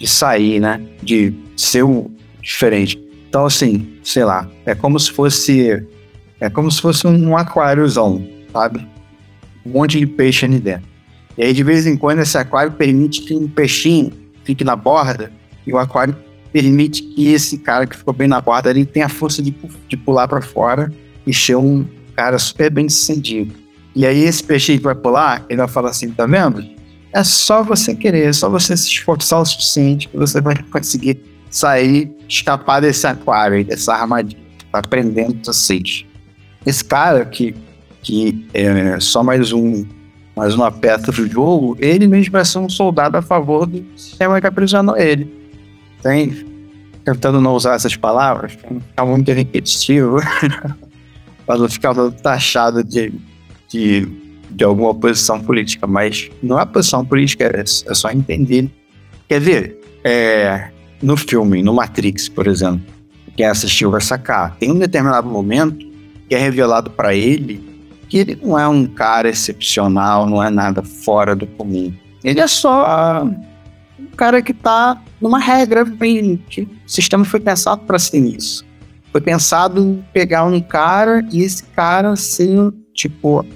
de 0.00 0.06
sair, 0.08 0.58
né? 0.58 0.80
De 1.04 1.32
ser 1.56 1.84
um 1.84 2.10
diferente. 2.42 3.00
Então, 3.28 3.46
assim, 3.46 3.96
sei 4.02 4.24
lá, 4.24 4.48
é 4.66 4.74
como 4.74 4.98
se 4.98 5.10
fosse. 5.10 5.86
É 6.42 6.50
como 6.50 6.68
se 6.72 6.80
fosse 6.80 7.06
um 7.06 7.36
aquáriozão, 7.36 8.26
sabe? 8.52 8.84
Um 9.64 9.70
monte 9.70 10.00
de 10.00 10.08
peixe 10.08 10.44
ali 10.44 10.58
dentro. 10.58 10.82
E 11.38 11.44
aí, 11.44 11.52
de 11.52 11.62
vez 11.62 11.86
em 11.86 11.96
quando, 11.96 12.18
esse 12.18 12.36
aquário 12.36 12.72
permite 12.72 13.22
que 13.22 13.32
um 13.32 13.46
peixinho 13.46 14.12
fique 14.42 14.64
na 14.64 14.74
borda, 14.74 15.30
e 15.64 15.72
o 15.72 15.78
aquário 15.78 16.16
permite 16.52 17.00
que 17.00 17.28
esse 17.28 17.58
cara 17.58 17.86
que 17.86 17.96
ficou 17.96 18.12
bem 18.12 18.26
na 18.26 18.40
borda 18.40 18.70
ele 18.70 18.84
tenha 18.84 19.06
a 19.06 19.08
força 19.08 19.40
de, 19.40 19.54
de 19.86 19.96
pular 19.96 20.26
para 20.26 20.42
fora 20.42 20.92
e 21.24 21.32
ser 21.32 21.54
um 21.54 21.86
cara 22.16 22.36
super 22.40 22.68
bem 22.72 22.88
sucedido. 22.88 23.54
E 23.94 24.04
aí, 24.04 24.24
esse 24.24 24.42
peixinho 24.42 24.78
que 24.78 24.84
vai 24.84 24.96
pular, 24.96 25.46
ele 25.48 25.58
vai 25.58 25.68
falar 25.68 25.90
assim: 25.90 26.10
tá 26.10 26.26
vendo? 26.26 26.68
É 27.12 27.22
só 27.22 27.62
você 27.62 27.94
querer, 27.94 28.30
é 28.30 28.32
só 28.32 28.50
você 28.50 28.76
se 28.76 28.88
esforçar 28.88 29.40
o 29.40 29.46
suficiente 29.46 30.08
que 30.08 30.16
você 30.16 30.40
vai 30.40 30.60
conseguir 30.60 31.22
sair, 31.48 32.10
escapar 32.28 32.80
desse 32.80 33.06
aquário, 33.06 33.64
dessa 33.64 33.94
armadilha. 33.94 34.42
Tá 34.72 34.80
aprendendo 34.80 35.38
vocês. 35.44 36.04
Esse 36.64 36.84
cara 36.84 37.24
que, 37.24 37.54
que 38.02 38.46
é 38.54 38.98
só 39.00 39.22
mais 39.22 39.52
um 39.52 39.84
mais 40.34 40.54
uma 40.54 40.70
peça 40.72 41.12
do 41.12 41.28
jogo, 41.28 41.76
ele 41.78 42.06
mesmo 42.06 42.32
vai 42.32 42.44
ser 42.44 42.58
um 42.58 42.68
soldado 42.68 43.16
a 43.16 43.22
favor 43.22 43.66
do 43.66 43.84
sistema 43.96 44.40
que 44.40 44.46
aprisionou 44.46 44.96
ele. 44.96 45.30
Tem, 46.02 46.46
tentando 47.04 47.40
não 47.40 47.54
usar 47.54 47.74
essas 47.74 47.96
palavras, 47.96 48.52
ficar 48.88 49.04
muito 49.04 49.30
repetitivo, 49.30 50.20
para 51.46 51.58
não 51.58 51.68
ficar 51.68 51.94
taxado 52.22 52.82
de, 52.82 53.12
de, 53.68 54.08
de 54.50 54.64
alguma 54.64 54.94
posição 54.94 55.40
política, 55.40 55.86
mas 55.86 56.30
não 56.42 56.58
é 56.58 56.64
posição 56.64 57.04
política, 57.04 57.44
é, 57.44 57.60
é 57.60 57.94
só 57.94 58.10
entender. 58.10 58.70
Quer 59.28 59.40
ver, 59.40 59.80
é, 60.02 60.70
no 61.02 61.16
filme, 61.16 61.62
no 61.62 61.74
Matrix, 61.74 62.28
por 62.28 62.46
exemplo, 62.46 62.80
quem 63.36 63.46
assistiu 63.46 63.90
vai 63.90 64.00
sacar, 64.00 64.56
tem 64.56 64.70
um 64.70 64.78
determinado 64.78 65.28
momento 65.28 65.91
que 66.32 66.36
é 66.36 66.38
revelado 66.38 66.88
para 66.88 67.14
ele 67.14 67.62
que 68.08 68.16
ele 68.16 68.38
não 68.42 68.58
é 68.58 68.66
um 68.66 68.86
cara 68.86 69.28
excepcional, 69.28 70.26
não 70.26 70.42
é 70.42 70.48
nada 70.48 70.82
fora 70.82 71.36
do 71.36 71.46
comum. 71.46 71.92
Ele 72.24 72.40
é 72.40 72.46
só 72.46 73.22
um 73.98 74.06
cara 74.16 74.40
que 74.40 74.54
tá 74.54 74.98
numa 75.20 75.38
regra 75.38 75.84
bem. 75.84 76.42
Que 76.48 76.62
o 76.62 76.68
sistema 76.86 77.24
foi 77.24 77.40
pensado 77.40 77.82
para 77.82 77.98
ser 77.98 78.18
isso. 78.18 78.64
Foi 79.10 79.20
pensado 79.20 80.02
pegar 80.12 80.44
um 80.44 80.60
cara 80.60 81.26
e 81.30 81.42
esse 81.42 81.64
cara 81.64 82.16
ser, 82.16 82.72
tipo, 82.94 83.46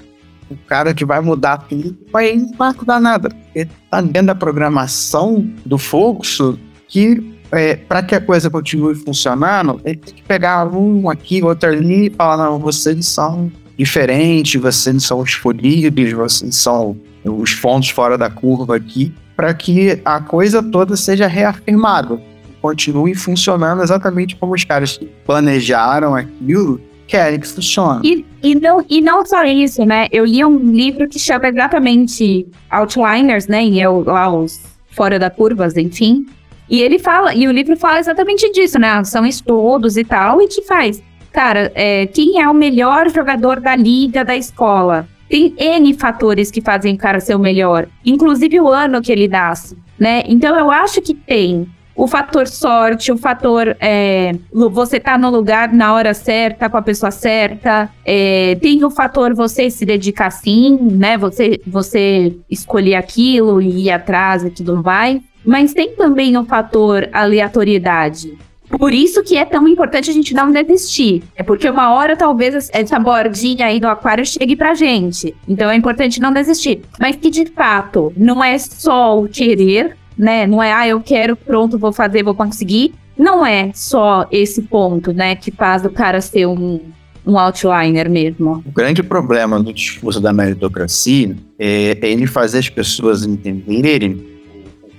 o 0.51 0.57
cara 0.67 0.93
que 0.93 1.05
vai 1.05 1.21
mudar 1.21 1.59
tudo, 1.59 1.97
vai 2.11 2.37
não 2.37 2.53
vai 2.55 2.73
mudar 2.73 3.01
nada. 3.01 3.31
Porque 3.31 3.69
tá 3.91 4.03
dentro 4.03 4.29
da 4.29 4.35
programação 4.35 5.51
do 5.65 5.79
fluxo 5.79 6.59
que 6.89 7.36
é, 7.53 7.77
para 7.77 8.03
que 8.03 8.15
a 8.15 8.21
coisa 8.21 8.51
continue 8.51 8.95
funcionando, 8.95 9.81
ele 9.85 9.97
tem 9.97 10.15
que 10.15 10.23
pegar 10.23 10.67
um 10.67 11.09
aqui, 11.09 11.43
outro 11.43 11.71
ali 11.71 12.07
e 12.07 12.11
falar, 12.11 12.45
não, 12.45 12.59
vocês 12.59 13.07
são 13.07 13.51
diferente, 13.79 14.59
vocês 14.59 15.03
são 15.03 15.23
escolhidos, 15.23 16.13
vocês 16.13 16.55
são 16.57 16.97
os 17.25 17.55
pontos 17.55 17.91
fora 17.91 18.17
da 18.17 18.31
curva 18.31 18.77
aqui, 18.77 19.13
para 19.37 19.53
que 19.53 20.01
a 20.05 20.21
coisa 20.21 20.63
toda 20.63 20.97
seja 20.97 21.27
reafirmada, 21.27 22.21
continue 22.63 23.15
funcionando 23.15 23.83
exatamente 23.83 24.35
como 24.37 24.55
os 24.55 24.65
caras 24.65 24.99
planejaram 25.25 26.15
aquilo, 26.15 26.81
querem 27.07 27.39
que 27.39 27.47
funcione. 27.47 28.01
E, 28.03 28.27
e, 28.43 28.55
não, 28.55 28.85
e 28.89 29.01
não 29.01 29.25
só 29.25 29.45
isso, 29.45 29.85
né? 29.85 30.09
Eu 30.11 30.25
li 30.25 30.45
um 30.45 30.59
livro 30.73 31.09
que 31.09 31.19
chama 31.19 31.49
exatamente 31.49 32.47
Outliners, 32.71 33.47
né? 33.47 33.65
E 33.65 33.81
eu, 33.81 34.03
lá 34.05 34.29
os 34.33 34.59
fora 34.91 35.19
da 35.19 35.31
curvas, 35.31 35.77
enfim. 35.77 36.27
E 36.69 36.83
ele 36.83 36.99
fala, 36.99 37.35
e 37.35 37.47
o 37.47 37.53
livro 37.53 37.77
fala 37.77 37.99
exatamente 37.99 38.51
disso, 38.53 38.79
né? 38.79 39.03
São 39.05 39.25
estudos 39.25 39.97
e 39.97 40.05
tal, 40.05 40.43
e 40.43 40.49
que 40.49 40.63
faz 40.63 41.03
cara, 41.37 41.71
é, 41.75 42.07
quem 42.07 42.41
é 42.41 42.49
o 42.49 42.55
melhor 42.55 43.11
jogador 43.11 43.61
da 43.61 43.77
liga 43.77 44.25
da 44.25 44.35
escola? 44.35 45.07
Tem 45.29 45.55
N 45.59 45.93
fatores 45.93 46.51
que 46.51 46.63
fazem 46.63 46.95
o 46.95 46.99
cara 46.99 47.21
ser 47.21 47.35
o 47.35 47.39
melhor, 47.39 47.89
inclusive 48.03 48.59
o 48.59 48.69
ano 48.69 49.03
que 49.03 49.13
ele 49.13 49.29
nasce, 49.29 49.77
né? 49.99 50.23
Então 50.27 50.59
eu 50.59 50.71
acho 50.71 51.03
que 51.03 51.13
tem 51.13 51.69
o 51.95 52.07
fator 52.07 52.47
sorte, 52.47 53.13
o 53.13 53.19
fator 53.19 53.77
é, 53.81 54.35
você 54.51 54.99
tá 54.99 55.19
no 55.19 55.29
lugar 55.29 55.73
na 55.75 55.93
hora 55.93 56.15
certa, 56.15 56.71
com 56.71 56.77
a 56.79 56.83
pessoa 56.83 57.11
certa. 57.11 57.91
É, 58.05 58.57
tem 58.63 58.83
o 58.83 58.91
fator 58.91 59.35
você 59.35 59.69
se 59.69 59.85
dedicar 59.85 60.31
sim, 60.31 60.79
né? 60.81 61.19
Você, 61.19 61.61
você 61.67 62.35
escolher 62.51 62.95
aquilo 62.95 63.61
e 63.61 63.87
ir 63.87 63.91
atrás 63.91 64.43
e 64.43 64.51
tudo 64.51 64.83
mais. 64.83 65.21
Mas 65.47 65.73
tem 65.73 65.95
também 65.95 66.37
o 66.37 66.45
fator 66.45 67.09
aleatoriedade. 67.13 68.37
Por 68.69 68.93
isso 68.93 69.23
que 69.23 69.37
é 69.37 69.45
tão 69.45 69.67
importante 69.69 70.11
a 70.11 70.13
gente 70.13 70.35
não 70.35 70.51
desistir. 70.51 71.23
É 71.37 71.43
porque 71.43 71.71
uma 71.71 71.95
hora 71.95 72.17
talvez 72.17 72.69
essa 72.73 72.99
bordinha 72.99 73.67
aí 73.67 73.79
do 73.79 73.87
aquário 73.87 74.27
chegue 74.27 74.57
pra 74.57 74.75
gente. 74.75 75.35
Então 75.49 75.71
é 75.71 75.77
importante 75.77 76.21
não 76.21 76.33
desistir. 76.33 76.83
Mas 76.99 77.17
que 77.17 77.31
de 77.31 77.47
fato 77.47 78.13
não 78.17 78.43
é 78.43 78.59
só 78.59 79.19
o 79.19 79.29
querer, 79.29 79.97
né? 80.19 80.47
Não 80.47 80.63
é, 80.63 80.73
ah, 80.73 80.89
eu 80.89 81.01
quero, 81.01 81.37
pronto, 81.37 81.79
vou 81.79 81.93
fazer, 81.93 82.23
vou 82.25 82.35
conseguir. 82.35 82.93
Não 83.17 83.47
é 83.47 83.71
só 83.73 84.27
esse 84.31 84.63
ponto, 84.63 85.13
né, 85.13 85.35
que 85.35 85.51
faz 85.51 85.85
o 85.87 85.91
cara 85.91 86.21
ser 86.21 86.47
um, 86.47 86.81
um 87.27 87.39
outliner 87.39 88.11
mesmo. 88.11 88.63
O 88.67 88.71
grande 88.71 89.03
problema 89.03 89.63
do 89.63 89.73
discurso 89.73 90.21
da 90.21 90.35
meritocracia 90.35 91.35
é, 91.59 91.97
é 92.01 92.11
ele 92.11 92.27
fazer 92.27 92.59
as 92.59 92.69
pessoas 92.69 93.25
entenderem, 93.25 94.23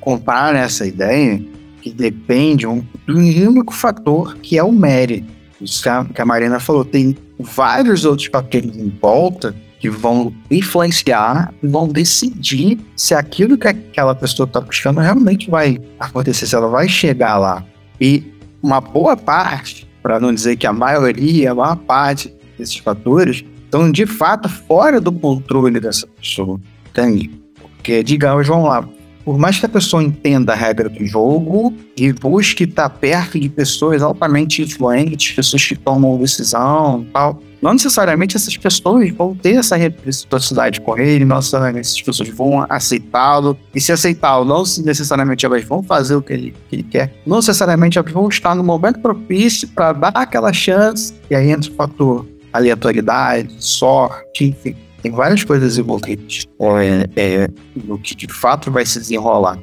comprar 0.07 0.55
essa 0.55 0.87
ideia 0.87 1.43
que 1.81 1.91
depende 1.91 2.65
um, 2.65 2.81
do 3.05 3.17
único 3.17 3.73
fator 3.73 4.37
que 4.37 4.57
é 4.57 4.63
o 4.63 4.71
mérito. 4.71 5.27
Isso 5.59 5.83
que 5.83 6.21
a, 6.21 6.25
Marina 6.25 6.61
falou, 6.61 6.85
tem 6.85 7.17
vários 7.37 8.05
outros 8.05 8.29
fatores 8.29 8.73
em 8.77 8.87
volta 9.01 9.53
que 9.81 9.89
vão 9.89 10.33
influenciar 10.49 11.53
vão 11.61 11.89
decidir 11.89 12.79
se 12.95 13.13
aquilo 13.13 13.57
que 13.57 13.67
aquela 13.67 14.15
pessoa 14.15 14.47
está 14.47 14.61
buscando 14.61 15.01
realmente 15.01 15.49
vai 15.49 15.77
acontecer, 15.99 16.47
se 16.47 16.55
ela 16.55 16.69
vai 16.69 16.87
chegar 16.87 17.37
lá. 17.37 17.65
E 17.99 18.23
uma 18.63 18.79
boa 18.79 19.17
parte, 19.17 19.85
para 20.01 20.21
não 20.21 20.34
dizer 20.34 20.55
que 20.55 20.65
a 20.65 20.71
maioria, 20.71 21.51
a 21.51 21.55
maior 21.55 21.75
parte 21.75 22.34
desses 22.57 22.77
fatores, 22.77 23.43
estão 23.65 23.91
de 23.91 24.05
fato 24.05 24.47
fora 24.47 25.01
do 25.01 25.11
controle 25.11 25.81
dessa 25.81 26.07
pessoa. 26.07 26.61
Entende? 26.91 27.29
Porque, 27.59 28.01
digamos, 28.01 28.47
vamos 28.47 28.69
lá, 28.69 28.88
por 29.27 29.37
mais 29.37 29.59
que 29.59 29.65
a 29.65 29.69
pessoa 29.69 30.01
entenda 30.01 30.53
a 30.53 30.55
regra 30.55 30.87
do 30.87 31.05
jogo 31.05 31.73
e 31.97 32.13
busque 32.13 32.63
estar 32.63 32.89
perto 32.89 33.37
de 33.37 33.49
pessoas 33.49 34.01
altamente 34.01 34.61
influentes, 34.61 35.33
pessoas 35.33 35.65
que 35.65 35.75
tomam 35.75 36.17
decisão 36.17 37.01
e 37.01 37.11
tal, 37.11 37.41
não 37.61 37.73
necessariamente 37.73 38.37
essas 38.37 38.55
pessoas 38.55 39.11
vão 39.11 39.35
ter 39.35 39.57
essa 39.57 39.75
reciprocidade 39.75 40.79
com 40.79 40.97
ele, 40.97 41.25
não 41.25 41.35
necessariamente 41.35 41.89
essas 41.89 42.01
pessoas 42.01 42.29
vão 42.29 42.65
aceitá-lo, 42.69 43.57
e 43.75 43.81
se 43.81 43.91
aceitá-lo, 43.91 44.45
não 44.45 44.63
necessariamente 44.85 45.45
elas 45.45 45.65
vão 45.65 45.83
fazer 45.83 46.15
o 46.15 46.21
que 46.21 46.31
ele, 46.31 46.55
que 46.69 46.75
ele, 46.77 46.83
quer, 46.83 47.13
não 47.25 47.35
necessariamente 47.35 47.99
elas 47.99 48.09
vão 48.09 48.29
estar 48.29 48.55
no 48.55 48.63
momento 48.63 49.01
propício 49.01 49.67
para 49.67 49.91
dar 49.91 50.11
aquela 50.15 50.53
chance, 50.53 51.13
e 51.29 51.35
aí 51.35 51.51
entra 51.51 51.69
o 51.69 51.75
fator 51.75 52.25
aleatoriedade, 52.53 53.53
sorte, 53.59 54.45
enfim 54.45 54.86
tem 55.07 55.11
várias 55.11 55.43
coisas 55.43 55.77
envolvidas 55.77 56.45
é, 56.59 57.09
é, 57.15 57.49
no 57.75 57.97
que 57.97 58.13
de 58.13 58.27
fato 58.27 58.69
vai 58.69 58.85
se 58.85 58.99
desenrolar. 58.99 59.57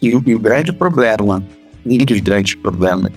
E, 0.00 0.08
e 0.08 0.34
o 0.34 0.38
grande 0.38 0.72
problema, 0.72 1.42
um 1.84 1.98
dos 1.98 2.20
grandes 2.20 2.54
problemas 2.54 3.12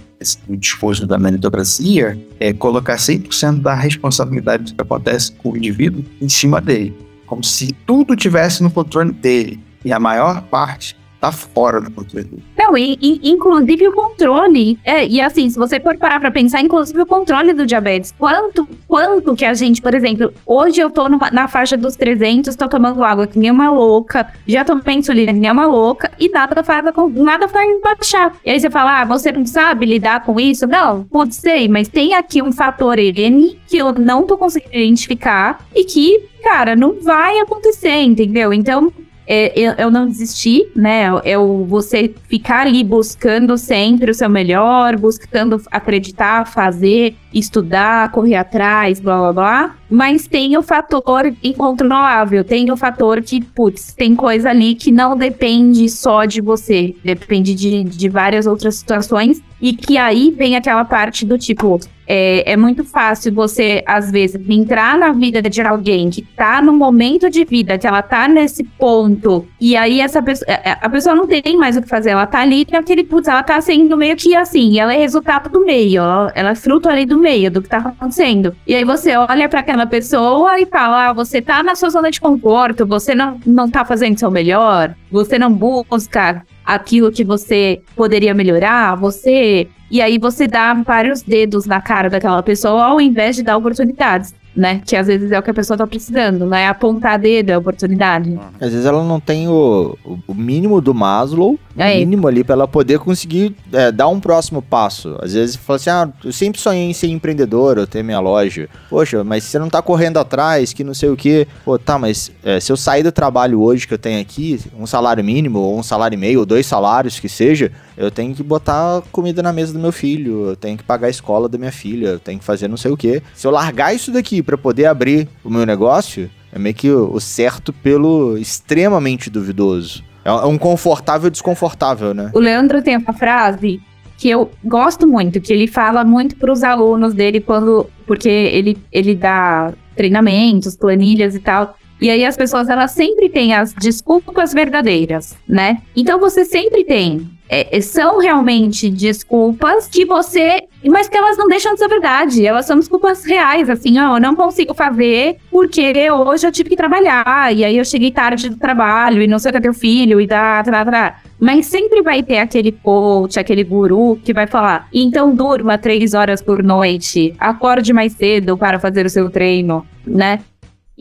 do 0.47 0.57
discurso 0.57 1.05
da 1.05 1.19
meritocracia 1.19 2.19
é 2.39 2.51
colocar 2.51 2.95
100% 2.95 3.61
da 3.61 3.75
responsabilidade 3.75 4.71
do 4.71 4.75
que 4.75 4.81
acontece 4.81 5.31
com 5.33 5.51
o 5.51 5.57
indivíduo 5.57 6.03
em 6.19 6.29
cima 6.29 6.59
dele. 6.59 6.95
Como 7.27 7.43
se 7.43 7.73
tudo 7.85 8.15
tivesse 8.15 8.63
no 8.63 8.71
controle 8.71 9.11
dele. 9.11 9.59
E 9.85 9.93
a 9.93 9.99
maior 9.99 10.41
parte 10.43 10.95
tá 11.21 11.31
fora 11.31 11.79
do 11.79 11.91
controle. 11.91 12.43
Não, 12.57 12.75
e, 12.75 12.97
e, 12.99 13.31
inclusive 13.31 13.87
o 13.87 13.93
controle. 13.93 14.79
É, 14.83 15.05
e 15.05 15.21
assim, 15.21 15.47
se 15.51 15.57
você 15.57 15.79
for 15.79 15.95
parar 15.95 16.19
pra 16.19 16.31
pensar, 16.31 16.61
inclusive 16.61 16.99
o 16.99 17.05
controle 17.05 17.53
do 17.53 17.63
diabetes. 17.63 18.11
Quanto, 18.17 18.67
quanto 18.87 19.35
que 19.35 19.45
a 19.45 19.53
gente, 19.53 19.81
por 19.81 19.93
exemplo, 19.93 20.33
hoje 20.43 20.81
eu 20.81 20.89
tô 20.89 21.07
numa, 21.07 21.29
na 21.29 21.47
faixa 21.47 21.77
dos 21.77 21.95
300, 21.95 22.55
tô 22.55 22.67
tomando 22.67 23.03
água 23.03 23.27
que 23.27 23.37
nem 23.37 23.51
uma 23.51 23.69
louca, 23.69 24.33
já 24.47 24.65
tomei 24.65 24.95
insulina 24.95 25.31
que 25.31 25.39
nem 25.39 25.51
uma 25.51 25.67
louca, 25.67 26.11
e 26.19 26.27
nada 26.27 26.63
faz, 26.63 26.83
nada 27.13 27.47
faz 27.47 27.81
baixar. 27.81 28.35
E 28.43 28.49
aí 28.49 28.59
você 28.59 28.71
fala, 28.71 29.01
ah, 29.01 29.05
você 29.05 29.31
não 29.31 29.45
sabe 29.45 29.85
lidar 29.85 30.25
com 30.25 30.39
isso? 30.39 30.65
Não, 30.65 31.03
pode 31.03 31.35
ser, 31.35 31.67
mas 31.67 31.87
tem 31.87 32.15
aqui 32.15 32.41
um 32.41 32.51
fator 32.51 32.97
N 32.97 33.59
que 33.67 33.77
eu 33.77 33.93
não 33.93 34.23
tô 34.23 34.37
conseguindo 34.37 34.75
identificar 34.75 35.63
e 35.75 35.83
que, 35.83 36.29
cara, 36.43 36.75
não 36.75 36.99
vai 36.99 37.39
acontecer, 37.39 38.01
entendeu? 38.01 38.51
Então, 38.51 38.91
é, 39.27 39.57
eu, 39.57 39.73
eu, 39.73 39.91
não 39.91 40.07
desisti, 40.07 40.67
né? 40.75 41.05
É 41.23 41.37
o 41.37 41.63
você 41.65 42.13
ficar 42.27 42.67
ali 42.67 42.83
buscando 42.83 43.57
sempre 43.57 44.11
o 44.11 44.13
seu 44.13 44.29
melhor, 44.29 44.97
buscando 44.97 45.61
acreditar, 45.71 46.45
fazer, 46.45 47.15
estudar, 47.33 48.11
correr 48.11 48.35
atrás, 48.35 48.99
blá 48.99 49.17
blá 49.17 49.33
blá. 49.33 49.75
Mas 49.89 50.27
tem 50.27 50.57
o 50.57 50.61
fator 50.61 51.33
incontrolável, 51.43 52.43
tem 52.43 52.71
o 52.71 52.77
fator 52.77 53.21
que, 53.21 53.41
putz, 53.41 53.93
tem 53.93 54.15
coisa 54.15 54.49
ali 54.49 54.73
que 54.75 54.91
não 54.91 55.17
depende 55.17 55.89
só 55.89 56.25
de 56.25 56.41
você, 56.41 56.95
depende 57.03 57.53
de, 57.53 57.83
de 57.83 58.09
várias 58.09 58.47
outras 58.47 58.75
situações. 58.75 59.41
E 59.61 59.73
que 59.73 59.97
aí 59.97 60.31
vem 60.31 60.55
aquela 60.55 60.83
parte 60.83 61.25
do 61.25 61.37
tipo, 61.37 61.79
é, 62.13 62.51
é, 62.51 62.57
muito 62.57 62.83
fácil 62.83 63.33
você, 63.33 63.81
às 63.85 64.11
vezes, 64.11 64.41
entrar 64.49 64.97
na 64.97 65.13
vida 65.13 65.41
de 65.41 65.61
alguém 65.61 66.09
que 66.09 66.21
tá 66.21 66.61
num 66.61 66.75
momento 66.75 67.29
de 67.29 67.45
vida, 67.45 67.77
que 67.77 67.87
ela 67.87 68.01
tá 68.01 68.27
nesse 68.27 68.65
ponto, 68.65 69.47
e 69.61 69.77
aí 69.77 70.01
essa 70.01 70.21
pessoa, 70.21 70.51
é, 70.51 70.71
é, 70.71 70.77
a 70.81 70.89
pessoa 70.89 71.15
não 71.15 71.25
tem 71.25 71.57
mais 71.57 71.77
o 71.77 71.81
que 71.81 71.87
fazer, 71.87 72.09
ela 72.09 72.27
tá 72.27 72.41
ali 72.41 72.67
naquele, 72.69 73.05
putz, 73.05 73.29
ela 73.29 73.43
tá 73.43 73.61
sendo 73.61 73.95
meio 73.95 74.17
que 74.17 74.35
assim, 74.35 74.77
ela 74.77 74.93
é 74.93 74.97
resultado 74.97 75.49
do 75.49 75.63
meio, 75.63 76.01
ela, 76.01 76.31
ela 76.35 76.49
é 76.49 76.55
fruto 76.55 76.89
ali 76.89 77.05
do 77.05 77.17
meio, 77.21 77.51
do 77.51 77.61
que 77.61 77.69
tá 77.69 77.77
acontecendo. 77.77 78.55
E 78.65 78.75
aí 78.75 78.83
você 78.83 79.15
olha 79.15 79.47
para 79.47 79.61
aquela 79.61 79.85
pessoa 79.85 80.59
e 80.59 80.65
fala, 80.65 81.09
ah, 81.09 81.13
você 81.13 81.41
tá 81.41 81.63
na 81.63 81.75
sua 81.75 81.89
zona 81.89 82.11
de 82.11 82.19
conforto, 82.19 82.85
você 82.85 83.15
não, 83.15 83.39
não 83.45 83.69
tá 83.69 83.85
fazendo 83.85 84.19
seu 84.19 84.31
melhor, 84.31 84.95
você 85.11 85.37
não 85.37 85.53
busca 85.53 86.43
aquilo 86.65 87.11
que 87.11 87.23
você 87.23 87.81
poderia 87.95 88.33
melhorar, 88.33 88.95
você. 88.95 89.67
E 89.89 90.01
aí 90.01 90.17
você 90.17 90.47
dá 90.47 90.73
vários 90.73 91.21
dedos 91.21 91.65
na 91.65 91.81
cara 91.81 92.09
daquela 92.09 92.41
pessoa 92.41 92.83
ao 92.85 93.01
invés 93.01 93.35
de 93.35 93.43
dar 93.43 93.57
oportunidades 93.57 94.33
né? 94.55 94.81
Que 94.85 94.95
às 94.95 95.07
vezes 95.07 95.31
é 95.31 95.39
o 95.39 95.43
que 95.43 95.49
a 95.49 95.53
pessoa 95.53 95.77
tá 95.77 95.87
precisando, 95.87 96.45
né? 96.45 96.67
Apontar 96.67 97.17
dedo 97.19 97.51
é 97.51 97.57
oportunidade. 97.57 98.37
Às 98.59 98.71
vezes 98.71 98.85
ela 98.85 99.03
não 99.03 99.19
tem 99.19 99.47
o, 99.47 99.97
o 100.27 100.33
mínimo 100.33 100.81
do 100.81 100.93
Maslow, 100.93 101.53
o 101.53 101.81
é 101.81 101.97
mínimo 101.97 102.27
ali 102.27 102.43
para 102.43 102.53
ela 102.53 102.67
poder 102.67 102.99
conseguir 102.99 103.55
é, 103.71 103.91
dar 103.91 104.07
um 104.07 104.19
próximo 104.19 104.61
passo. 104.61 105.17
Às 105.21 105.33
vezes 105.33 105.55
fala 105.55 105.77
assim, 105.77 105.89
ah, 105.89 106.09
eu 106.23 106.33
sempre 106.33 106.59
sonhei 106.59 106.89
em 106.89 106.93
ser 106.93 107.07
empreendedor, 107.07 107.77
eu 107.77 107.87
ter 107.87 108.03
minha 108.03 108.19
loja. 108.19 108.67
Poxa, 108.89 109.23
mas 109.23 109.43
você 109.43 109.57
não 109.57 109.69
tá 109.69 109.81
correndo 109.81 110.17
atrás, 110.17 110.73
que 110.73 110.83
não 110.83 110.93
sei 110.93 111.09
o 111.09 111.15
que. 111.15 111.47
Pô, 111.63 111.79
tá, 111.79 111.97
mas 111.97 112.31
é, 112.43 112.59
se 112.59 112.71
eu 112.71 112.77
sair 112.77 113.03
do 113.03 113.11
trabalho 113.11 113.61
hoje 113.61 113.87
que 113.87 113.93
eu 113.93 113.97
tenho 113.97 114.19
aqui, 114.19 114.59
um 114.77 114.85
salário 114.85 115.23
mínimo, 115.23 115.59
ou 115.59 115.79
um 115.79 115.83
salário 115.83 116.15
e 116.15 116.19
meio, 116.19 116.39
ou 116.39 116.45
dois 116.45 116.65
salários 116.65 117.19
que 117.19 117.29
seja, 117.29 117.71
eu 118.01 118.09
tenho 118.09 118.33
que 118.33 118.41
botar 118.41 119.03
comida 119.11 119.43
na 119.43 119.53
mesa 119.53 119.71
do 119.73 119.79
meu 119.79 119.91
filho, 119.91 120.47
eu 120.47 120.55
tenho 120.55 120.75
que 120.75 120.83
pagar 120.83 121.05
a 121.05 121.09
escola 121.11 121.47
da 121.47 121.55
minha 121.55 121.71
filha, 121.71 122.07
eu 122.07 122.19
tenho 122.19 122.39
que 122.39 122.45
fazer 122.45 122.67
não 122.67 122.75
sei 122.75 122.91
o 122.91 122.97
que. 122.97 123.21
Se 123.35 123.45
eu 123.45 123.51
largar 123.51 123.93
isso 123.93 124.11
daqui 124.11 124.41
para 124.41 124.57
poder 124.57 124.87
abrir 124.87 125.29
o 125.43 125.51
meu 125.51 125.67
negócio, 125.67 126.27
é 126.51 126.57
meio 126.57 126.73
que 126.73 126.89
o 126.89 127.19
certo 127.19 127.71
pelo 127.71 128.37
extremamente 128.37 129.29
duvidoso. 129.29 130.03
É 130.25 130.31
um 130.31 130.57
confortável 130.57 131.29
desconfortável, 131.29 132.13
né? 132.13 132.31
O 132.33 132.39
Leandro 132.39 132.81
tem 132.81 132.97
uma 132.97 133.13
frase 133.13 133.79
que 134.17 134.29
eu 134.29 134.49
gosto 134.63 135.07
muito, 135.07 135.39
que 135.39 135.53
ele 135.53 135.67
fala 135.67 136.03
muito 136.03 136.35
para 136.35 136.51
os 136.51 136.63
alunos 136.63 137.13
dele 137.13 137.39
quando, 137.39 137.87
porque 138.07 138.29
ele, 138.29 138.77
ele 138.91 139.15
dá 139.15 139.73
treinamentos, 139.95 140.75
planilhas 140.75 141.35
e 141.35 141.39
tal. 141.39 141.75
E 141.99 142.09
aí 142.09 142.25
as 142.25 142.35
pessoas 142.35 142.67
elas 142.67 142.91
sempre 142.91 143.29
têm 143.29 143.53
as 143.53 143.73
desculpas 143.73 144.53
verdadeiras, 144.53 145.35
né? 145.47 145.83
Então 145.95 146.19
você 146.19 146.43
sempre 146.43 146.83
tem 146.83 147.29
é, 147.53 147.77
é, 147.77 147.81
são 147.81 148.17
realmente 148.17 148.89
desculpas 148.89 149.85
que 149.85 150.05
você. 150.05 150.63
Mas 150.85 151.09
que 151.09 151.17
elas 151.17 151.37
não 151.37 151.49
deixam 151.49 151.73
de 151.73 151.79
ser 151.79 151.89
verdade. 151.89 152.45
Elas 152.45 152.65
são 152.65 152.79
desculpas 152.79 153.25
reais, 153.25 153.69
assim, 153.69 153.99
ó, 153.99 154.15
eu 154.15 154.21
não 154.21 154.35
consigo 154.35 154.73
fazer 154.73 155.35
porque 155.51 156.09
hoje 156.09 156.47
eu 156.47 156.51
tive 156.51 156.69
que 156.69 156.75
trabalhar, 156.77 157.53
e 157.53 157.65
aí 157.65 157.77
eu 157.77 157.83
cheguei 157.83 158.09
tarde 158.09 158.49
do 158.49 158.55
trabalho, 158.57 159.21
e 159.21 159.27
não 159.27 159.37
sei 159.37 159.49
o 159.49 159.51
que 159.51 159.57
é 159.57 159.61
teu 159.61 159.73
filho, 159.73 160.21
e 160.21 160.25
dá, 160.25 160.61
dá, 160.61 160.83
dá. 160.83 161.15
Mas 161.39 161.65
sempre 161.65 162.01
vai 162.01 162.23
ter 162.23 162.37
aquele 162.37 162.71
coach, 162.71 163.37
aquele 163.37 163.63
guru 163.63 164.17
que 164.23 164.33
vai 164.33 164.47
falar: 164.47 164.87
então 164.93 165.35
durma 165.35 165.77
três 165.77 166.13
horas 166.13 166.41
por 166.41 166.63
noite, 166.63 167.35
acorde 167.37 167.91
mais 167.91 168.13
cedo 168.13 168.57
para 168.57 168.79
fazer 168.79 169.05
o 169.05 169.09
seu 169.09 169.29
treino, 169.29 169.85
né? 170.07 170.39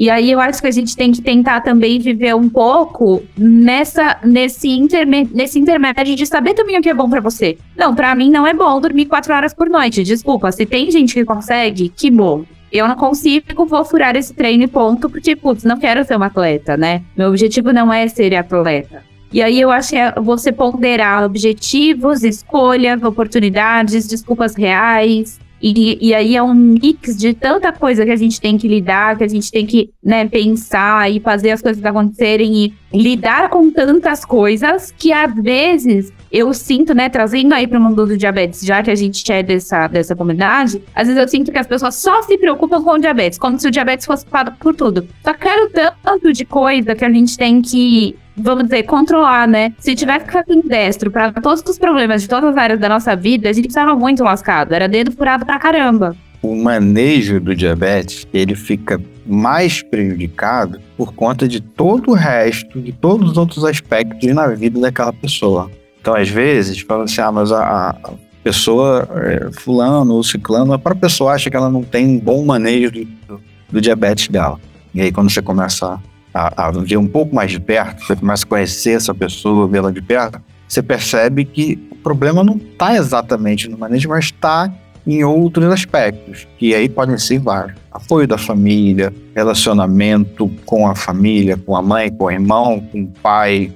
E 0.00 0.08
aí 0.08 0.30
eu 0.30 0.40
acho 0.40 0.62
que 0.62 0.66
a 0.66 0.70
gente 0.70 0.96
tem 0.96 1.12
que 1.12 1.20
tentar 1.20 1.60
também 1.60 1.98
viver 1.98 2.34
um 2.34 2.48
pouco 2.48 3.22
nessa 3.36 4.16
nesse, 4.24 4.70
interme, 4.70 5.28
nesse 5.30 5.58
intermédio 5.58 6.16
de 6.16 6.24
saber 6.24 6.54
também 6.54 6.78
o 6.78 6.80
que 6.80 6.88
é 6.88 6.94
bom 6.94 7.10
para 7.10 7.20
você. 7.20 7.58
Não, 7.76 7.94
para 7.94 8.14
mim 8.14 8.30
não 8.30 8.46
é 8.46 8.54
bom 8.54 8.80
dormir 8.80 9.04
quatro 9.04 9.34
horas 9.34 9.52
por 9.52 9.68
noite. 9.68 10.02
Desculpa, 10.02 10.50
se 10.52 10.64
tem 10.64 10.90
gente 10.90 11.12
que 11.12 11.22
consegue, 11.22 11.90
que 11.90 12.10
bom. 12.10 12.46
Eu 12.72 12.88
não 12.88 12.94
consigo, 12.94 13.66
vou 13.66 13.84
furar 13.84 14.16
esse 14.16 14.32
treino 14.32 14.64
e 14.64 14.66
ponto, 14.66 15.10
porque, 15.10 15.36
putz, 15.36 15.64
não 15.64 15.78
quero 15.78 16.02
ser 16.02 16.16
uma 16.16 16.26
atleta, 16.26 16.78
né? 16.78 17.02
Meu 17.14 17.28
objetivo 17.28 17.70
não 17.70 17.92
é 17.92 18.08
ser 18.08 18.34
atleta. 18.34 19.02
E 19.30 19.42
aí 19.42 19.60
eu 19.60 19.70
acho 19.70 19.90
que 19.90 19.96
é 19.96 20.12
você 20.12 20.50
ponderar 20.50 21.24
objetivos, 21.24 22.24
escolhas, 22.24 23.02
oportunidades, 23.02 24.08
desculpas 24.08 24.54
reais, 24.54 25.38
e, 25.60 25.98
e 26.08 26.14
aí 26.14 26.36
é 26.36 26.42
um 26.42 26.54
mix 26.54 27.16
de 27.16 27.34
tanta 27.34 27.72
coisa 27.72 28.04
que 28.04 28.10
a 28.10 28.16
gente 28.16 28.40
tem 28.40 28.56
que 28.56 28.66
lidar, 28.66 29.18
que 29.18 29.24
a 29.24 29.28
gente 29.28 29.50
tem 29.50 29.66
que 29.66 29.90
né, 30.02 30.26
pensar 30.26 31.10
e 31.10 31.20
fazer 31.20 31.50
as 31.50 31.60
coisas 31.60 31.84
acontecerem 31.84 32.56
e 32.64 32.74
lidar 32.92 33.50
com 33.50 33.70
tantas 33.70 34.24
coisas 34.24 34.92
que 34.96 35.12
às 35.12 35.34
vezes 35.34 36.12
eu 36.30 36.52
sinto, 36.54 36.94
né, 36.94 37.08
trazendo 37.08 37.52
aí 37.54 37.66
para 37.66 37.78
o 37.78 37.82
mundo 37.82 38.06
do 38.06 38.16
diabetes, 38.16 38.60
já 38.60 38.82
que 38.82 38.90
a 38.90 38.94
gente 38.94 39.30
é 39.32 39.42
dessa, 39.42 39.88
dessa 39.88 40.14
comunidade, 40.14 40.82
às 40.94 41.08
vezes 41.08 41.20
eu 41.20 41.28
sinto 41.28 41.50
que 41.50 41.58
as 41.58 41.66
pessoas 41.66 41.96
só 41.96 42.22
se 42.22 42.38
preocupam 42.38 42.82
com 42.82 42.92
o 42.92 42.98
diabetes, 42.98 43.38
como 43.38 43.58
se 43.58 43.66
o 43.66 43.70
diabetes 43.70 44.06
fosse 44.06 44.24
culpado 44.24 44.52
por 44.58 44.74
tudo. 44.74 45.06
Só 45.24 45.34
quero 45.34 45.70
tanto 46.02 46.32
de 46.32 46.44
coisa 46.44 46.94
que 46.94 47.04
a 47.04 47.10
gente 47.10 47.36
tem 47.36 47.60
que 47.60 48.16
vamos 48.36 48.64
dizer, 48.64 48.84
controlar, 48.84 49.46
né? 49.46 49.72
Se 49.78 49.94
tivesse 49.94 50.24
que 50.24 50.32
ficar 50.32 50.44
destro 50.64 51.10
para 51.10 51.32
todos 51.32 51.62
os 51.66 51.78
problemas 51.78 52.22
de 52.22 52.28
todas 52.28 52.50
as 52.50 52.56
áreas 52.56 52.80
da 52.80 52.88
nossa 52.88 53.14
vida, 53.14 53.50
a 53.50 53.52
gente 53.52 53.68
estava 53.68 53.94
muito 53.94 54.24
lascado. 54.24 54.72
Era 54.72 54.88
dedo 54.88 55.12
furado 55.12 55.44
pra 55.44 55.58
caramba. 55.58 56.16
O 56.42 56.54
manejo 56.56 57.38
do 57.38 57.54
diabetes, 57.54 58.26
ele 58.32 58.54
fica 58.54 58.98
mais 59.26 59.82
prejudicado 59.82 60.80
por 60.96 61.12
conta 61.12 61.46
de 61.46 61.60
todo 61.60 62.12
o 62.12 62.14
resto, 62.14 62.80
de 62.80 62.92
todos 62.92 63.32
os 63.32 63.36
outros 63.36 63.62
aspectos 63.64 64.34
na 64.34 64.46
vida 64.48 64.80
daquela 64.80 65.12
pessoa. 65.12 65.70
Então, 66.00 66.14
às 66.14 66.28
vezes, 66.28 66.80
falam 66.80 67.04
assim, 67.04 67.20
ah, 67.20 67.30
mas 67.30 67.52
a, 67.52 67.90
a 67.90 68.12
pessoa, 68.42 69.08
é, 69.16 69.50
fulano 69.52 70.14
ou 70.14 70.24
ciclano, 70.24 70.72
a 70.72 70.78
própria 70.78 71.08
pessoa 71.08 71.32
acha 71.32 71.50
que 71.50 71.56
ela 71.56 71.70
não 71.70 71.82
tem 71.82 72.06
um 72.06 72.18
bom 72.18 72.44
manejo 72.44 72.90
do, 72.90 73.04
do, 73.04 73.40
do 73.70 73.80
diabetes 73.80 74.28
dela. 74.28 74.58
E 74.94 75.00
aí, 75.00 75.12
quando 75.12 75.30
você 75.30 75.42
começa 75.42 76.00
a, 76.32 76.66
a 76.66 76.70
ver 76.70 76.96
um 76.96 77.06
pouco 77.06 77.34
mais 77.34 77.50
de 77.50 77.60
perto, 77.60 78.04
você 78.04 78.16
começa 78.16 78.44
a 78.44 78.48
conhecer 78.48 78.92
essa 78.92 79.14
pessoa, 79.14 79.68
vê-la 79.68 79.90
de 79.90 80.00
perto, 80.00 80.40
você 80.66 80.82
percebe 80.82 81.44
que 81.44 81.78
o 81.90 81.96
problema 81.96 82.42
não 82.42 82.56
está 82.56 82.94
exatamente 82.94 83.68
no 83.68 83.76
manejo, 83.76 84.08
mas 84.08 84.26
está 84.26 84.72
em 85.06 85.24
outros 85.24 85.66
aspectos, 85.72 86.46
que 86.58 86.74
aí 86.74 86.88
podem 86.88 87.18
ser 87.18 87.38
vários. 87.38 87.76
Apoio 87.90 88.28
da 88.28 88.38
família, 88.38 89.12
relacionamento 89.34 90.48
com 90.64 90.86
a 90.86 90.94
família, 90.94 91.56
com 91.56 91.74
a 91.76 91.82
mãe, 91.82 92.10
com 92.10 92.24
o 92.24 92.30
irmão, 92.30 92.80
com 92.92 93.02
o 93.02 93.08
pai, 93.08 93.72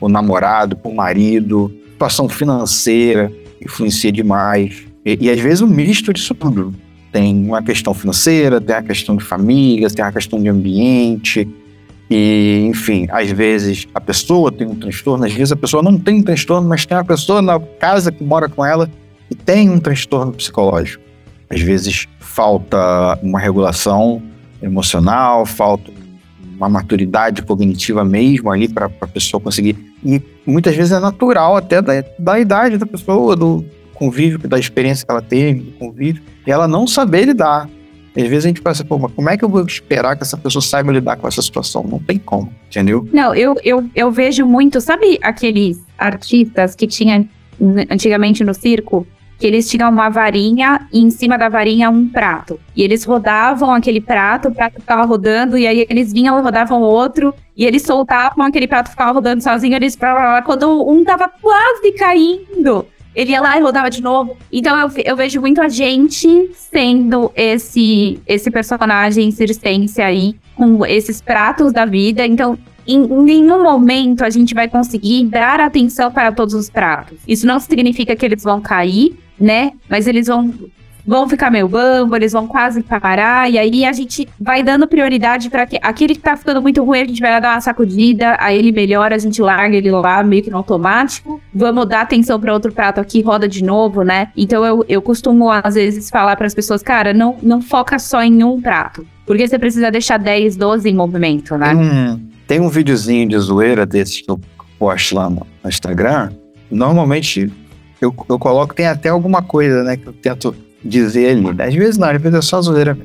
o 0.00 0.08
namorado, 0.08 0.78
o 0.82 0.94
marido, 0.94 1.72
situação 1.92 2.28
financeira 2.28 3.32
influencia 3.60 4.12
demais. 4.12 4.86
E, 5.04 5.18
e 5.20 5.30
às 5.30 5.40
vezes 5.40 5.60
um 5.60 5.66
misto 5.66 6.12
disso 6.12 6.34
tudo. 6.34 6.74
Tem 7.10 7.34
uma 7.34 7.62
questão 7.62 7.94
financeira, 7.94 8.60
tem 8.60 8.76
a 8.76 8.82
questão 8.82 9.16
de 9.16 9.24
família, 9.24 9.88
tem 9.88 10.04
a 10.04 10.12
questão 10.12 10.40
de 10.40 10.48
ambiente. 10.48 11.48
E, 12.10 12.66
enfim, 12.68 13.06
às 13.10 13.30
vezes 13.30 13.86
a 13.94 14.00
pessoa 14.00 14.50
tem 14.50 14.66
um 14.66 14.74
transtorno, 14.74 15.24
às 15.24 15.32
vezes 15.32 15.52
a 15.52 15.56
pessoa 15.56 15.82
não 15.82 15.98
tem 15.98 16.16
um 16.16 16.22
transtorno, 16.22 16.68
mas 16.68 16.86
tem 16.86 16.96
uma 16.96 17.04
pessoa 17.04 17.42
na 17.42 17.58
casa 17.58 18.10
que 18.10 18.22
mora 18.22 18.48
com 18.48 18.64
ela 18.64 18.90
e 19.30 19.34
tem 19.34 19.68
um 19.68 19.78
transtorno 19.78 20.32
psicológico. 20.32 21.02
Às 21.50 21.60
vezes 21.60 22.06
falta 22.18 23.18
uma 23.22 23.38
regulação 23.38 24.22
emocional, 24.62 25.44
falta 25.44 25.90
uma 26.56 26.68
maturidade 26.68 27.42
cognitiva 27.42 28.04
mesmo 28.04 28.50
ali 28.50 28.68
para 28.68 28.86
a 29.00 29.06
pessoa 29.06 29.40
conseguir. 29.40 29.76
E 30.04 30.22
muitas 30.46 30.74
vezes 30.76 30.92
é 30.92 31.00
natural 31.00 31.56
até 31.56 31.82
da, 31.82 32.04
da 32.18 32.38
idade 32.38 32.78
da 32.78 32.86
pessoa, 32.86 33.34
do 33.34 33.64
convívio, 33.94 34.38
da 34.38 34.58
experiência 34.58 35.04
que 35.04 35.10
ela 35.10 35.22
teve, 35.22 35.60
do 35.60 35.72
convívio, 35.72 36.22
e 36.46 36.50
ela 36.50 36.68
não 36.68 36.86
saber 36.86 37.24
lidar. 37.24 37.68
Às 38.16 38.28
vezes 38.28 38.44
a 38.46 38.48
gente 38.48 38.62
pensa, 38.62 38.84
pô, 38.84 38.98
mas 38.98 39.12
como 39.12 39.28
é 39.28 39.36
que 39.36 39.44
eu 39.44 39.48
vou 39.48 39.64
esperar 39.64 40.16
que 40.16 40.22
essa 40.22 40.36
pessoa 40.36 40.62
saiba 40.62 40.90
lidar 40.90 41.16
com 41.16 41.28
essa 41.28 41.42
situação? 41.42 41.84
Não 41.84 41.98
tem 41.98 42.18
como, 42.18 42.52
entendeu? 42.68 43.06
Não, 43.12 43.34
eu, 43.34 43.54
eu, 43.64 43.88
eu 43.94 44.10
vejo 44.10 44.44
muito, 44.44 44.80
sabe 44.80 45.18
aqueles 45.22 45.80
artistas 45.96 46.74
que 46.74 46.86
tinha 46.86 47.24
antigamente 47.90 48.42
no 48.42 48.54
circo? 48.54 49.06
Que 49.38 49.46
eles 49.46 49.68
tinham 49.68 49.90
uma 49.90 50.08
varinha 50.08 50.88
e 50.92 51.00
em 51.00 51.10
cima 51.10 51.38
da 51.38 51.48
varinha 51.48 51.88
um 51.88 52.08
prato. 52.08 52.58
E 52.74 52.82
eles 52.82 53.04
rodavam 53.04 53.72
aquele 53.72 54.00
prato, 54.00 54.48
o 54.48 54.54
prato 54.54 54.80
ficava 54.80 55.04
rodando, 55.04 55.56
e 55.56 55.66
aí 55.66 55.86
eles 55.88 56.12
vinham, 56.12 56.42
rodavam 56.42 56.82
outro, 56.82 57.32
e 57.56 57.64
eles 57.64 57.82
soltavam 57.82 58.44
aquele 58.44 58.66
prato, 58.66 58.90
ficava 58.90 59.12
rodando 59.12 59.42
sozinho, 59.42 59.76
eles 59.76 59.96
quando 60.44 60.88
um 60.88 61.04
tava 61.04 61.28
quase 61.28 61.92
caindo, 61.92 62.86
ele 63.14 63.32
ia 63.32 63.40
lá 63.40 63.58
e 63.58 63.60
rodava 63.60 63.90
de 63.90 64.02
novo. 64.02 64.36
Então 64.52 64.78
eu, 64.78 64.90
eu 65.04 65.16
vejo 65.16 65.40
muito 65.40 65.60
a 65.60 65.68
gente 65.68 66.50
sendo 66.54 67.32
esse, 67.34 68.20
esse 68.26 68.50
personagem 68.50 69.30
circense 69.30 70.00
aí, 70.00 70.36
com 70.54 70.84
esses 70.86 71.20
pratos 71.20 71.72
da 71.72 71.84
vida. 71.84 72.24
Então, 72.26 72.56
em 72.86 73.06
nenhum 73.06 73.62
momento 73.62 74.24
a 74.24 74.30
gente 74.30 74.54
vai 74.54 74.68
conseguir 74.68 75.24
dar 75.26 75.60
atenção 75.60 76.10
para 76.10 76.32
todos 76.32 76.54
os 76.54 76.70
pratos. 76.70 77.18
Isso 77.26 77.46
não 77.46 77.60
significa 77.60 78.16
que 78.16 78.24
eles 78.24 78.42
vão 78.42 78.60
cair, 78.60 79.18
né? 79.40 79.72
Mas 79.88 80.06
eles 80.06 80.26
vão. 80.26 80.52
Vão 81.06 81.26
ficar 81.26 81.50
meio 81.50 81.66
bambo, 81.66 82.14
eles 82.14 82.32
vão 82.32 82.46
quase 82.46 82.82
parar, 82.82 83.50
e 83.50 83.56
aí 83.56 83.86
a 83.86 83.92
gente 83.94 84.28
vai 84.38 84.62
dando 84.62 84.86
prioridade 84.86 85.48
para 85.48 85.66
aquele 85.80 86.14
que 86.14 86.20
tá 86.20 86.36
ficando 86.36 86.60
muito 86.60 86.84
ruim, 86.84 87.00
a 87.00 87.04
gente 87.06 87.18
vai 87.22 87.40
dar 87.40 87.54
uma 87.54 87.60
sacudida, 87.62 88.36
aí 88.38 88.58
ele 88.58 88.70
melhora, 88.70 89.14
a 89.14 89.18
gente 89.18 89.40
larga 89.40 89.74
ele 89.74 89.90
lá 89.90 90.22
meio 90.22 90.42
que 90.42 90.50
no 90.50 90.58
automático. 90.58 91.40
Vamos 91.54 91.88
dar 91.88 92.02
atenção 92.02 92.38
para 92.38 92.52
outro 92.52 92.72
prato 92.72 93.00
aqui, 93.00 93.22
roda 93.22 93.48
de 93.48 93.64
novo, 93.64 94.02
né? 94.02 94.28
Então 94.36 94.66
eu, 94.66 94.84
eu 94.86 95.00
costumo 95.00 95.50
às 95.50 95.76
vezes 95.76 96.10
falar 96.10 96.36
para 96.36 96.46
as 96.46 96.54
pessoas, 96.54 96.82
cara, 96.82 97.14
não, 97.14 97.38
não 97.42 97.62
foca 97.62 97.98
só 97.98 98.22
em 98.22 98.44
um 98.44 98.60
prato, 98.60 99.06
porque 99.24 99.48
você 99.48 99.58
precisa 99.58 99.90
deixar 99.90 100.18
10, 100.18 100.56
12 100.56 100.90
em 100.90 100.94
movimento, 100.94 101.56
né? 101.56 101.68
Tem 101.68 101.78
um, 101.78 102.28
tem 102.46 102.60
um 102.60 102.68
videozinho 102.68 103.26
de 103.30 103.38
zoeira 103.38 103.86
desses 103.86 104.20
que 104.20 104.30
eu 104.30 104.38
posto 104.78 105.14
lá 105.14 105.30
no 105.30 105.46
Instagram. 105.64 106.32
Normalmente 106.70 107.50
eu, 108.00 108.14
eu 108.28 108.38
coloco, 108.38 108.74
tem 108.74 108.86
até 108.86 109.08
alguma 109.08 109.42
coisa, 109.42 109.82
né, 109.82 109.96
que 109.96 110.06
eu 110.06 110.12
tento 110.12 110.54
dizer 110.82 111.30
ali. 111.30 111.62
Às 111.62 111.74
vezes 111.74 111.98
não, 111.98 112.08
às 112.08 112.20
vezes 112.20 112.38
é 112.38 112.42
só 112.42 112.60
zoeira. 112.60 112.96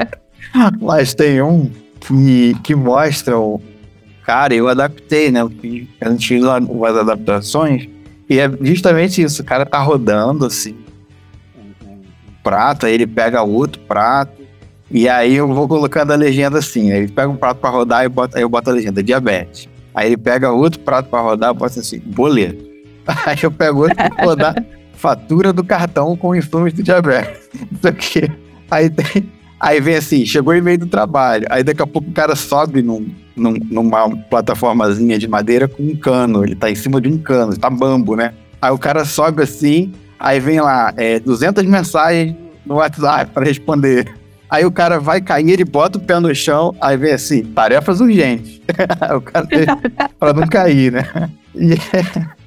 Mas 0.80 1.14
tem 1.14 1.40
um 1.42 1.70
que, 2.00 2.54
que 2.62 2.74
mostra 2.74 3.38
o 3.38 3.60
cara, 4.24 4.54
eu 4.54 4.68
adaptei, 4.68 5.30
né? 5.30 5.40
Eu 5.40 5.50
fiz, 5.50 5.86
a 6.00 6.10
gente 6.10 6.28
fez 6.28 6.44
umas 6.44 6.96
adaptações, 6.96 7.88
e 8.28 8.40
é 8.40 8.50
justamente 8.60 9.22
isso, 9.22 9.42
o 9.42 9.44
cara 9.44 9.64
tá 9.64 9.78
rodando 9.78 10.44
assim, 10.44 10.74
um, 11.56 12.02
prato, 12.42 12.86
aí 12.86 12.94
ele 12.94 13.06
pega 13.06 13.42
outro 13.42 13.80
prato, 13.82 14.42
e 14.90 15.08
aí 15.08 15.36
eu 15.36 15.46
vou 15.46 15.68
colocando 15.68 16.12
a 16.12 16.16
legenda 16.16 16.58
assim, 16.58 16.90
ele 16.90 17.08
pega 17.08 17.28
um 17.28 17.36
prato 17.36 17.58
pra 17.58 17.70
rodar 17.70 18.04
e 18.04 18.08
bota, 18.08 18.36
aí 18.36 18.42
eu 18.42 18.48
boto 18.48 18.70
a 18.70 18.72
legenda, 18.72 19.02
diabetes. 19.02 19.68
Aí 19.94 20.08
ele 20.08 20.16
pega 20.16 20.50
outro 20.50 20.80
prato 20.80 21.08
pra 21.08 21.20
rodar, 21.20 21.50
eu 21.50 21.54
boto 21.54 21.78
assim, 21.78 22.00
boleto. 22.04 22.75
Aí 23.26 23.36
eu 23.42 23.50
pego 23.50 23.82
outro 23.82 23.96
pra 23.96 24.24
rodar, 24.24 24.54
fatura 24.94 25.52
do 25.52 25.62
cartão 25.64 26.16
com 26.16 26.34
insumos 26.34 26.72
do 26.72 26.82
diabetes. 26.82 27.48
Isso 27.72 27.88
aqui. 27.88 28.30
Aí 28.70 28.90
tem, 28.90 29.30
Aí 29.58 29.80
vem 29.80 29.94
assim, 29.96 30.26
chegou 30.26 30.52
o 30.52 30.56
e-mail 30.56 30.78
do 30.78 30.86
trabalho. 30.86 31.46
Aí 31.48 31.62
daqui 31.64 31.80
a 31.82 31.86
pouco 31.86 32.10
o 32.10 32.12
cara 32.12 32.36
sobe 32.36 32.82
num, 32.82 33.08
num- 33.34 33.56
numa 33.70 34.10
plataformazinha 34.28 35.18
de 35.18 35.26
madeira 35.26 35.66
com 35.66 35.82
um 35.82 35.96
cano. 35.96 36.44
Ele 36.44 36.54
tá 36.54 36.70
em 36.70 36.74
cima 36.74 37.00
de 37.00 37.08
um 37.08 37.16
cano, 37.16 37.56
tá 37.56 37.70
bambo, 37.70 38.14
né? 38.16 38.34
Aí 38.60 38.70
o 38.70 38.78
cara 38.78 39.04
sobe 39.04 39.42
assim, 39.42 39.92
aí 40.18 40.40
vem 40.40 40.60
lá, 40.60 40.92
é, 40.96 41.18
200 41.20 41.64
mensagens 41.64 42.34
no 42.66 42.74
WhatsApp 42.76 43.30
para 43.32 43.44
responder. 43.46 44.12
Aí 44.48 44.64
o 44.64 44.70
cara 44.70 45.00
vai 45.00 45.20
cair, 45.20 45.50
ele 45.50 45.64
bota 45.64 45.98
o 45.98 46.00
pé 46.00 46.20
no 46.20 46.34
chão, 46.34 46.74
aí 46.80 46.96
vem 46.96 47.12
assim, 47.12 47.42
tarefas 47.44 48.00
urgentes. 48.00 48.60
o 49.16 49.20
cara 49.20 49.46
tem, 49.46 49.66
pra 50.18 50.32
não 50.32 50.46
cair, 50.46 50.92
né? 50.92 51.06
E 51.58 51.72
é, 51.72 51.78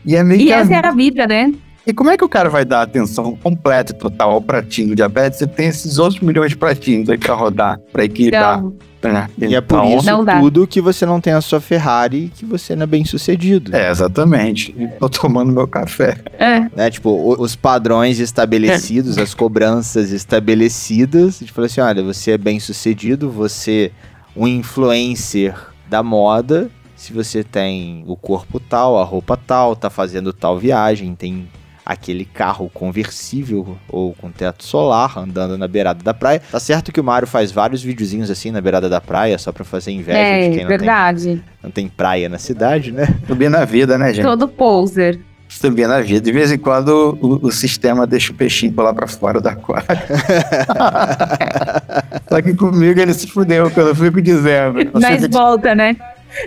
e 0.06 0.16
é 0.16 0.24
meio 0.24 0.40
E 0.40 0.46
que 0.46 0.54
a 0.54 0.60
essa 0.60 0.72
é 0.72 0.86
a 0.86 0.92
vida, 0.92 1.26
né? 1.26 1.52
E 1.88 1.94
como 1.94 2.10
é 2.10 2.18
que 2.18 2.24
o 2.24 2.30
cara 2.30 2.50
vai 2.50 2.64
dar 2.66 2.82
atenção 2.84 3.36
completa 3.36 3.92
e 3.92 3.96
total 3.96 4.32
ao 4.32 4.42
pratinho 4.42 4.90
do 4.90 4.96
diabetes? 4.96 5.40
Você 5.40 5.48
tem 5.48 5.68
esses 5.68 5.98
outros 5.98 6.20
milhões 6.22 6.52
de 6.52 6.58
pratinhos 6.58 7.10
aí 7.10 7.18
pra 7.18 7.34
rodar, 7.34 7.80
pra 7.92 8.04
equilibrar. 8.06 8.60
Então, 8.60 9.14
né? 9.14 9.30
E 9.38 9.56
é 9.56 9.62
por 9.62 9.78
Então, 9.86 9.98
isso 9.98 10.06
Não 10.06 10.26
tudo 10.42 10.68
que 10.68 10.82
você 10.82 11.06
não 11.06 11.22
tem 11.22 11.32
a 11.32 11.40
sua 11.40 11.62
Ferrari 11.62 12.26
e 12.26 12.30
que 12.30 12.46
você 12.46 12.76
não 12.76 12.84
é 12.84 12.86
bem 12.86 13.06
sucedido. 13.06 13.74
É, 13.74 13.90
exatamente. 13.90 14.76
Tô 15.00 15.08
tomando 15.08 15.52
meu 15.54 15.66
café. 15.68 16.18
é. 16.38 16.68
Né? 16.76 16.90
Tipo, 16.92 17.10
o- 17.10 17.42
os 17.42 17.56
padrões 17.56 18.20
estabelecidos, 18.20 19.18
as 19.18 19.34
cobranças 19.34 20.12
estabelecidas. 20.12 21.38
A 21.38 21.40
gente 21.40 21.54
fala 21.54 21.68
assim: 21.68 21.80
olha, 21.82 22.04
você 22.04 22.32
é 22.32 22.38
bem 22.38 22.60
sucedido, 22.60 23.30
você 23.32 23.92
um 24.36 24.46
influencer 24.48 25.56
da 25.90 26.04
moda. 26.04 26.70
Se 26.96 27.14
você 27.14 27.42
tem 27.44 28.04
o 28.06 28.18
corpo 28.18 28.60
tal, 28.60 29.00
a 29.00 29.04
roupa 29.06 29.38
tal, 29.38 29.74
tá 29.78 29.90
fazendo 29.90 30.34
tal 30.34 30.60
viagem, 30.60 31.16
tem 31.16 31.48
aquele 31.90 32.24
carro 32.24 32.70
conversível 32.72 33.76
ou 33.90 34.14
com 34.14 34.30
teto 34.30 34.64
solar 34.64 35.18
andando 35.18 35.58
na 35.58 35.68
beirada 35.68 36.04
da 36.04 36.14
praia. 36.14 36.40
Tá 36.52 36.60
certo 36.60 36.92
que 36.92 37.02
o 37.02 37.04
Mário 37.04 37.28
faz 37.28 37.52
vários 37.52 37.82
videozinhos 37.82 38.30
assim 38.30 38.52
na 38.52 38.62
beirada 38.62 38.88
da 38.88 39.02
praia, 39.02 39.40
só 39.40 39.52
pra 39.52 39.66
fazer 39.66 39.90
inveja 39.92 40.20
É, 40.20 40.50
de 40.50 40.56
quem 40.56 40.64
não 40.66 40.70
tem, 40.70 40.78
verdade. 40.78 41.44
não 41.64 41.72
tem 41.72 41.88
praia 41.88 42.30
na 42.30 42.38
cidade, 42.38 42.92
né? 42.92 43.08
Subir 43.26 43.50
na 43.50 43.66
vida, 43.66 43.98
né, 43.98 44.14
gente? 44.14 44.24
Todo 44.24 44.48
poser. 44.48 45.20
Subir 45.48 45.88
na 45.88 46.00
vida. 46.00 46.22
De 46.22 46.32
vez 46.32 46.52
em 46.52 46.60
quando 46.60 47.18
o, 47.20 47.48
o 47.48 47.52
sistema 47.52 48.06
deixa 48.06 48.32
o 48.32 48.36
peixinho 48.36 48.72
pular 48.72 48.94
pra 48.94 49.08
fora 49.08 49.42
do 49.42 49.50
aquário. 49.50 49.88
Só 52.30 52.40
que 52.42 52.54
comigo 52.54 53.00
ele 53.00 53.14
se 53.16 53.26
fudeu, 53.26 53.72
que 53.72 53.80
eu 53.80 53.96
fico 53.96 54.22
dizendo. 54.22 54.92
Mas 54.94 55.26
volta, 55.28 55.74
né? 55.74 55.96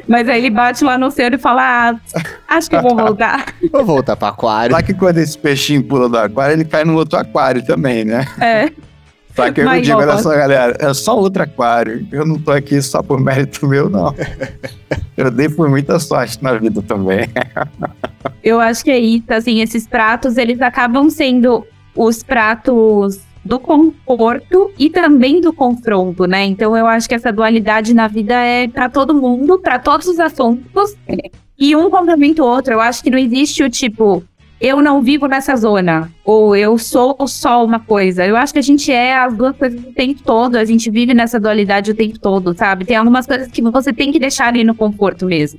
Mas 0.06 0.28
aí 0.28 0.38
ele 0.38 0.50
bate 0.50 0.84
lá 0.84 0.96
no 0.96 1.10
céu 1.10 1.30
e 1.32 1.38
fala: 1.38 1.90
ah, 1.90 2.24
acho 2.48 2.70
que 2.70 2.76
eu 2.76 2.82
vou 2.82 2.96
voltar. 2.96 3.54
Vou 3.70 3.84
voltar 3.84 4.16
pro 4.16 4.28
aquário. 4.28 4.74
Só 4.74 4.82
que 4.82 4.94
quando 4.94 5.18
esse 5.18 5.36
peixinho 5.36 5.82
pula 5.82 6.08
do 6.08 6.18
aquário, 6.18 6.54
ele 6.54 6.64
cai 6.64 6.84
no 6.84 6.94
outro 6.94 7.18
aquário 7.18 7.64
também, 7.64 8.04
né? 8.04 8.26
É. 8.40 8.70
Só 9.34 9.50
que 9.50 9.62
eu 9.62 9.64
Vai, 9.64 9.80
digo, 9.80 9.98
olha 9.98 10.18
só, 10.18 10.30
galera, 10.30 10.76
é 10.78 10.92
só 10.92 11.18
outro 11.18 11.42
aquário. 11.42 12.06
Eu 12.12 12.26
não 12.26 12.38
tô 12.38 12.52
aqui 12.52 12.82
só 12.82 13.02
por 13.02 13.18
mérito 13.18 13.66
meu, 13.66 13.88
não. 13.88 14.14
Eu 15.16 15.30
dei 15.30 15.48
por 15.48 15.68
muita 15.68 15.98
sorte 15.98 16.42
na 16.42 16.54
vida 16.54 16.82
também. 16.82 17.28
Eu 18.42 18.60
acho 18.60 18.84
que 18.84 18.90
é 18.90 18.98
isso, 18.98 19.24
assim, 19.30 19.60
esses 19.60 19.86
pratos, 19.86 20.36
eles 20.36 20.60
acabam 20.60 21.08
sendo 21.08 21.66
os 21.96 22.22
pratos 22.22 23.20
do 23.44 23.58
conforto 23.58 24.70
e 24.78 24.88
também 24.88 25.40
do 25.40 25.52
confronto, 25.52 26.26
né? 26.26 26.44
Então 26.44 26.76
eu 26.76 26.86
acho 26.86 27.08
que 27.08 27.14
essa 27.14 27.32
dualidade 27.32 27.92
na 27.92 28.06
vida 28.06 28.34
é 28.34 28.68
pra 28.68 28.88
todo 28.88 29.14
mundo, 29.14 29.58
pra 29.58 29.78
todos 29.78 30.06
os 30.06 30.20
assuntos, 30.20 30.96
e 31.58 31.74
um 31.74 31.90
complementa 31.90 32.42
o 32.42 32.46
outro. 32.46 32.74
Eu 32.74 32.80
acho 32.80 33.02
que 33.02 33.10
não 33.10 33.18
existe 33.18 33.62
o 33.62 33.70
tipo, 33.70 34.22
eu 34.60 34.80
não 34.80 35.02
vivo 35.02 35.26
nessa 35.26 35.56
zona, 35.56 36.10
ou 36.24 36.54
eu 36.54 36.78
sou 36.78 37.16
só 37.26 37.64
uma 37.64 37.80
coisa. 37.80 38.24
Eu 38.24 38.36
acho 38.36 38.52
que 38.52 38.60
a 38.60 38.62
gente 38.62 38.92
é 38.92 39.16
as 39.16 39.34
duas 39.34 39.56
coisas 39.56 39.80
o 39.80 39.92
tempo 39.92 40.22
todo, 40.22 40.56
a 40.56 40.64
gente 40.64 40.88
vive 40.88 41.12
nessa 41.12 41.40
dualidade 41.40 41.90
o 41.90 41.94
tempo 41.94 42.18
todo, 42.18 42.56
sabe? 42.56 42.84
Tem 42.84 42.96
algumas 42.96 43.26
coisas 43.26 43.48
que 43.48 43.60
você 43.60 43.92
tem 43.92 44.12
que 44.12 44.20
deixar 44.20 44.48
ali 44.48 44.62
no 44.62 44.74
conforto 44.74 45.26
mesmo. 45.26 45.58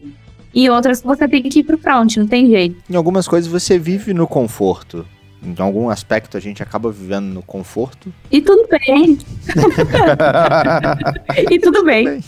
E 0.56 0.70
outras 0.70 1.02
que 1.02 1.08
você 1.08 1.28
tem 1.28 1.42
que 1.42 1.60
ir 1.60 1.64
pro 1.64 1.80
front, 1.80 2.16
não 2.16 2.28
tem 2.28 2.48
jeito. 2.48 2.78
Em 2.90 2.96
algumas 2.96 3.28
coisas 3.28 3.52
você 3.52 3.78
vive 3.78 4.14
no 4.14 4.28
conforto. 4.28 5.06
Em 5.46 5.56
algum 5.62 5.90
aspecto 5.90 6.38
a 6.38 6.40
gente 6.40 6.64
acaba 6.64 6.90
vivendo 6.92 7.26
no 7.26 7.42
conforto. 7.42 8.14
E 8.32 8.42
tudo 8.42 8.66
bem. 8.70 9.18
e 11.52 11.60
tudo 11.60 11.84
bem. 11.84 12.20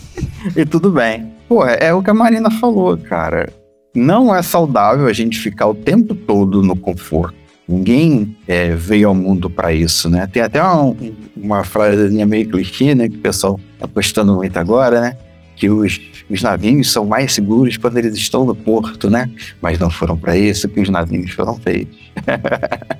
e 0.56 0.64
tudo 0.66 0.90
bem. 0.90 1.32
Pô, 1.48 1.64
é 1.66 1.92
o 1.94 2.02
que 2.02 2.10
a 2.10 2.14
Marina 2.14 2.50
falou, 2.50 2.96
cara. 2.96 3.48
Não 3.94 4.34
é 4.34 4.42
saudável 4.42 5.06
a 5.06 5.12
gente 5.12 5.38
ficar 5.38 5.66
o 5.66 5.74
tempo 5.74 6.14
todo 6.14 6.62
no 6.62 6.76
conforto. 6.76 7.34
Ninguém 7.68 8.36
é, 8.46 8.70
veio 8.74 9.08
ao 9.08 9.14
mundo 9.14 9.50
pra 9.50 9.72
isso, 9.72 10.08
né? 10.08 10.28
Tem 10.30 10.42
até 10.42 10.62
um- 10.62 10.94
uma 11.36 11.64
frasezinha 11.64 12.24
meio 12.26 12.48
clichê, 12.48 12.94
né? 12.94 13.08
Que 13.08 13.16
o 13.16 13.20
pessoal 13.20 13.58
tá 13.78 13.88
postando 13.88 14.34
muito 14.34 14.56
agora, 14.56 15.00
né? 15.00 15.16
Que 15.56 15.68
os, 15.70 15.98
os 16.30 16.42
navios 16.42 16.92
são 16.92 17.06
mais 17.06 17.32
seguros 17.32 17.76
quando 17.78 17.96
eles 17.96 18.14
estão 18.14 18.44
no 18.44 18.54
porto, 18.54 19.08
né? 19.10 19.28
Mas 19.60 19.78
não 19.78 19.88
foram 19.90 20.16
pra 20.16 20.36
isso 20.36 20.68
que 20.68 20.80
os 20.80 20.88
navios 20.90 21.30
foram 21.32 21.56
feitos. 21.56 21.96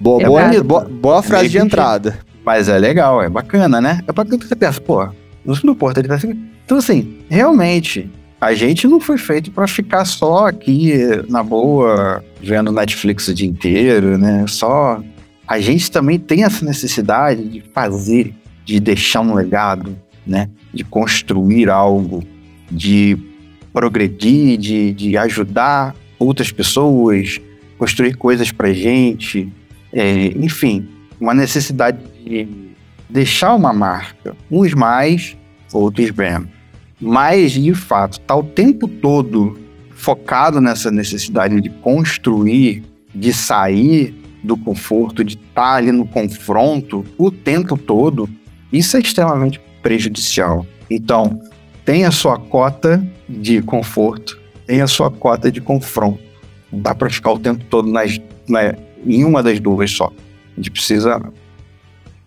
Boa, 0.01 0.23
É 0.24 0.27
boa, 0.27 0.65
boa, 0.65 0.85
boa 0.89 1.23
frase 1.23 1.49
de 1.49 1.59
Meio 1.59 1.69
que- 1.69 1.74
entrada. 1.74 2.19
Mas 2.45 2.69
é 2.69 2.78
legal, 2.78 3.23
é 3.23 3.28
bacana, 3.28 3.81
né? 3.81 4.01
É 4.07 4.12
bacana 4.12 4.39
que 4.39 4.47
você 4.47 4.57
pensa, 4.57 4.81
pô, 4.81 5.07
no 5.45 5.74
porto 5.77 5.99
ele 5.99 6.09
tá 6.09 6.19
seguro. 6.19 6.39
Então, 6.65 6.78
assim, 6.78 7.19
realmente, 7.28 8.09
a 8.41 8.55
gente 8.55 8.87
não 8.89 9.01
foi 9.01 9.19
feito 9.19 9.51
pra 9.51 9.66
ficar 9.66 10.05
só 10.05 10.47
aqui 10.47 10.93
na 11.28 11.43
boa, 11.43 12.24
vendo 12.41 12.73
Netflix 12.73 13.28
o 13.28 13.35
dia 13.35 13.49
inteiro, 13.49 14.16
né? 14.16 14.45
Só. 14.49 15.03
A 15.47 15.61
gente 15.61 15.91
também 15.91 16.19
tem 16.19 16.43
essa 16.45 16.65
necessidade 16.65 17.45
de 17.49 17.62
fazer, 17.74 18.35
de 18.65 18.81
deixar 18.81 19.20
um 19.20 19.35
legado, 19.35 19.97
né? 20.27 20.49
De 20.74 20.83
construir 20.85 21.69
algo, 21.70 22.23
de 22.70 23.16
progredir, 23.72 24.56
de, 24.59 24.93
de 24.93 25.16
ajudar 25.16 25.94
outras 26.18 26.51
pessoas, 26.51 27.40
construir 27.78 28.14
coisas 28.14 28.51
pra 28.51 28.72
gente, 28.72 29.52
é, 29.93 30.28
enfim, 30.36 30.88
uma 31.20 31.34
necessidade 31.34 31.98
de 32.24 32.48
deixar 33.09 33.55
uma 33.55 33.72
marca. 33.72 34.34
Uns 34.51 34.74
mais, 34.74 35.36
outros 35.72 36.10
menos. 36.10 36.48
Mas, 37.01 37.52
de 37.52 37.74
fato, 37.74 38.18
tá 38.20 38.34
o 38.34 38.43
tempo 38.43 38.88
todo 38.88 39.59
focado 39.90 40.60
nessa 40.60 40.90
necessidade 40.90 41.60
de 41.60 41.68
construir, 41.68 42.82
de 43.14 43.32
sair 43.32 44.14
do 44.43 44.56
conforto, 44.56 45.24
de 45.24 45.34
estar 45.34 45.52
tá 45.55 45.74
ali 45.74 45.93
no 45.93 46.06
confronto 46.06 47.05
o 47.18 47.30
tempo 47.30 47.76
todo, 47.76 48.28
isso 48.72 48.97
é 48.97 49.01
extremamente 49.01 49.60
prejudicial. 49.82 50.66
Então, 50.88 51.40
tem 51.87 52.05
a 52.05 52.11
sua 52.11 52.37
cota 52.37 53.03
de 53.29 53.63
conforto, 53.63 54.39
tem 54.67 54.83
a 54.83 54.89
sua 54.89 55.09
cota 55.09 55.51
de 55.51 55.61
confronto. 55.61 56.19
Não 56.71 56.81
dá 56.81 56.93
para 56.93 57.09
ficar 57.09 57.33
o 57.33 57.39
tempo 57.39 57.65
todo 57.71 57.89
nas, 57.89 58.21
na, 58.49 58.75
em 59.07 59.25
uma 59.25 59.41
das 59.41 59.61
duas 59.61 59.93
só. 59.93 60.07
A 60.07 60.57
gente 60.57 60.73
precisa 60.73 61.23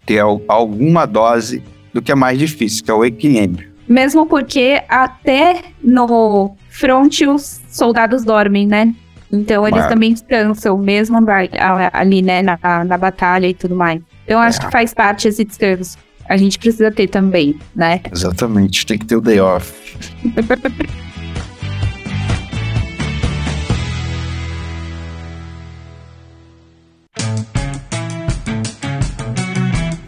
ter 0.06 0.23
alguma 0.48 1.06
dose 1.06 1.61
do 1.94 2.02
que 2.02 2.10
é 2.10 2.15
mais 2.15 2.40
difícil, 2.40 2.86
que 2.86 2.90
é 2.90 2.94
o 2.94 3.03
equilíbrio. 3.03 3.69
Mesmo 3.88 4.26
porque 4.26 4.81
até 4.88 5.64
no 5.84 6.56
front 6.69 7.22
os 7.22 7.60
soldados 7.69 8.23
dormem, 8.23 8.65
né? 8.65 8.95
Então 9.31 9.68
eles 9.68 9.81
Mas... 9.81 9.90
também 9.90 10.14
descansam, 10.14 10.77
mesmo 10.77 11.18
ali, 11.91 12.22
né, 12.22 12.41
na, 12.41 12.57
na 12.86 12.98
batalha 12.98 13.48
e 13.48 13.53
tudo 13.53 13.76
mais. 13.76 14.02
Então 14.23 14.40
acho 14.40 14.61
é. 14.61 14.65
que 14.65 14.72
faz 14.72 14.94
parte 14.94 15.27
esse 15.27 15.44
descanso. 15.44 15.98
A 16.30 16.38
gente 16.38 16.60
precisa 16.60 16.91
ter 16.91 17.07
também, 17.07 17.60
né? 17.76 18.01
Exatamente, 18.14 18.85
tem 18.85 18.99
que 18.99 19.06
ter 19.07 19.15
o 19.15 19.22
day 19.22 19.39
off. 19.39 19.73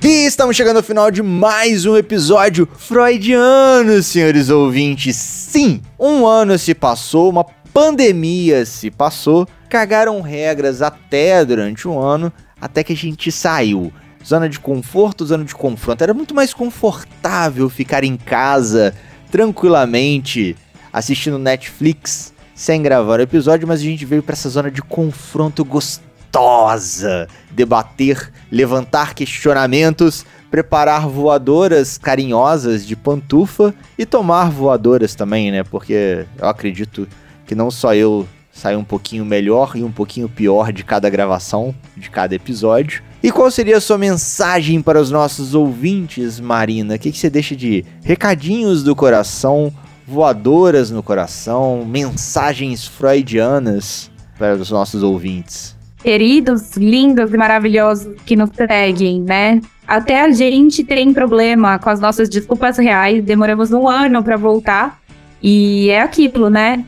E 0.03 0.26
estamos 0.26 0.56
chegando 0.56 0.77
ao 0.77 0.84
final 0.84 1.10
de 1.10 1.23
mais 1.23 1.85
um 1.85 1.95
episódio 1.95 2.68
freudiano, 2.77 4.03
senhores 4.03 4.49
ouvintes. 4.49 5.15
Sim, 5.15 5.81
um 5.98 6.27
ano 6.27 6.57
se 6.60 6.76
passou, 6.76 7.30
uma 7.30 7.45
pandemia 7.73 8.65
se 8.65 8.91
passou, 8.91 9.48
cagaram 9.69 10.19
regras 10.19 10.81
até 10.81 11.45
durante 11.45 11.88
um 11.88 11.98
ano, 11.98 12.31
até 12.60 12.84
que 12.84 12.93
a 12.93 12.95
gente 12.95 13.31
saiu. 13.31 13.91
Zona 14.26 14.48
de 14.48 14.60
conforto, 14.60 15.26
zona 15.26 15.43
de 15.43 15.56
confronto. 15.56 16.03
Era 16.03 16.14
muito 16.14 16.34
mais 16.34 16.53
confortável 16.53 17.69
ficar 17.69 18.03
em 18.03 18.15
casa, 18.18 18.93
tranquilamente, 19.31 20.56
assistindo 20.91 21.39
Netflix, 21.39 22.34
sem 22.53 22.81
gravar 22.81 23.19
o 23.19 23.23
episódio, 23.23 23.68
mas 23.68 23.80
a 23.80 23.84
gente 23.84 24.06
veio 24.06 24.22
para 24.22 24.34
essa 24.34 24.49
zona 24.49 24.69
de 24.69 24.81
confronto 24.81 25.65
gostosa. 25.65 27.27
Debater, 27.52 28.31
levantar 28.52 29.14
questionamentos, 29.14 30.26
preparar 30.49 31.07
voadoras 31.07 31.98
carinhosas 31.98 32.85
de 32.85 32.95
pantufa 32.95 33.73
e 33.98 34.06
tomar 34.06 34.49
voadoras 34.49 35.15
também, 35.15 35.52
né? 35.52 35.64
Porque 35.64 36.26
eu 36.38 36.48
acredito 36.48 37.07
que 37.45 37.56
não 37.56 37.72
só 37.72 37.93
eu 37.95 38.27
saio 38.52 38.80
um 38.80 38.84
pouquinho 38.84 39.26
melhor 39.26 39.73
e 39.76 39.84
um 39.84 39.91
pouquinho 39.91 40.30
pior 40.30 40.72
de 40.72 40.84
cada 40.84 41.10
gravação, 41.10 41.73
de 41.98 42.10
cada 42.10 42.35
episódio. 42.35 43.02
E 43.23 43.31
qual 43.31 43.52
seria 43.52 43.77
a 43.77 43.81
sua 43.81 43.98
mensagem 43.98 44.81
para 44.81 44.99
os 44.99 45.11
nossos 45.11 45.53
ouvintes, 45.53 46.39
Marina? 46.39 46.95
O 46.95 46.99
que, 46.99 47.11
que 47.11 47.18
você 47.18 47.30
deixa 47.30 47.56
de 47.56 47.85
recadinhos 48.03 48.84
do 48.84 48.95
coração, 48.95 49.72
voadoras 50.07 50.89
no 50.89 51.03
coração, 51.03 51.85
mensagens 51.85 52.88
freudianas 52.88 54.10
para 54.38 54.56
os 54.56 54.72
nossos 54.72 55.03
ouvintes? 55.03 55.80
queridos, 56.03 56.76
lindos 56.76 57.34
e 57.34 57.38
maravilhosos 57.38 58.15
que 58.26 58.35
nos 58.35 58.49
seguem, 58.56 59.22
né? 59.22 59.61
Até 59.88 60.22
a 60.22 60.31
gente 60.31 60.84
tem 60.84 61.14
problema 61.14 61.77
com 61.80 61.89
as 61.89 61.99
nossas 61.99 62.30
desculpas 62.30 62.77
reais, 62.77 63.23
demoramos 63.23 63.72
um 63.72 63.88
ano 63.88 64.23
para 64.23 64.38
voltar. 64.38 64.99
E 65.41 65.89
é 65.89 66.02
aquilo, 66.02 66.49
né? 66.49 66.85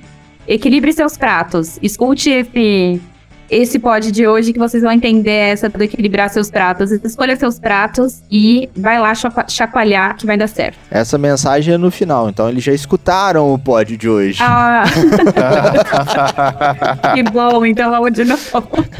Equilibre 0.47 0.93
seus 0.93 1.17
pratos. 1.17 1.79
Escute 1.81 2.29
esse 2.29 3.01
esse 3.49 3.79
pod 3.79 4.11
de 4.11 4.27
hoje 4.27 4.53
que 4.53 4.59
vocês 4.59 4.83
vão 4.83 4.91
entender 4.91 5.31
essa 5.31 5.69
do 5.69 5.83
equilibrar 5.83 6.29
seus 6.29 6.49
pratos. 6.49 6.91
Escolha 6.91 7.35
seus 7.35 7.59
pratos 7.59 8.21
e 8.31 8.69
vai 8.75 8.99
lá 8.99 9.13
chacoalhar 9.47 10.15
que 10.15 10.25
vai 10.25 10.37
dar 10.37 10.47
certo. 10.47 10.77
Essa 10.89 11.17
mensagem 11.17 11.73
é 11.73 11.77
no 11.77 11.91
final, 11.91 12.29
então 12.29 12.49
eles 12.49 12.63
já 12.63 12.73
escutaram 12.73 13.53
o 13.53 13.59
pod 13.59 13.95
de 13.95 14.09
hoje. 14.09 14.39
Ah. 14.41 14.83
que 17.13 17.23
bom, 17.23 17.65
então 17.65 17.91
vamos 17.91 18.13
de 18.13 18.23
novo. 18.23 18.43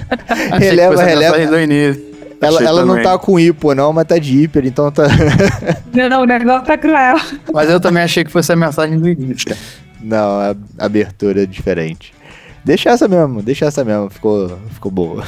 releva, 0.60 1.04
releva. 1.04 1.38
Ela, 2.44 2.64
ela 2.64 2.86
não 2.86 3.02
tá 3.02 3.18
com 3.18 3.40
hipo, 3.40 3.74
não, 3.74 3.94
mas 3.94 4.06
tá 4.06 4.18
de 4.18 4.44
hiper, 4.44 4.66
então 4.66 4.92
tá. 4.92 5.04
não, 5.94 6.10
não, 6.10 6.22
o 6.24 6.26
negócio 6.26 6.66
tá 6.66 6.78
cruel. 6.78 7.16
Mas 7.54 7.70
eu 7.70 7.80
também 7.80 8.04
achei 8.04 8.26
que 8.26 8.32
fosse 8.32 8.52
a 8.52 8.56
mensagem 8.56 9.00
do 9.00 9.08
início. 9.08 9.56
Não, 10.02 10.40
a 10.40 10.56
abertura 10.78 11.44
é 11.44 11.46
diferente. 11.46 12.14
Deixa 12.64 12.92
essa 12.92 13.08
mesmo, 13.08 13.42
deixa 13.42 13.66
essa 13.66 13.84
mesmo, 13.84 14.10
ficou, 14.10 14.58
ficou 14.72 14.92
boa. 14.92 15.26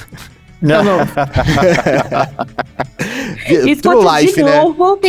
Não, 0.61 0.83
não. 0.83 0.99
True 3.81 4.21
life, 4.21 4.35
de 4.35 4.43
né? 4.43 4.57
novo, 4.57 4.99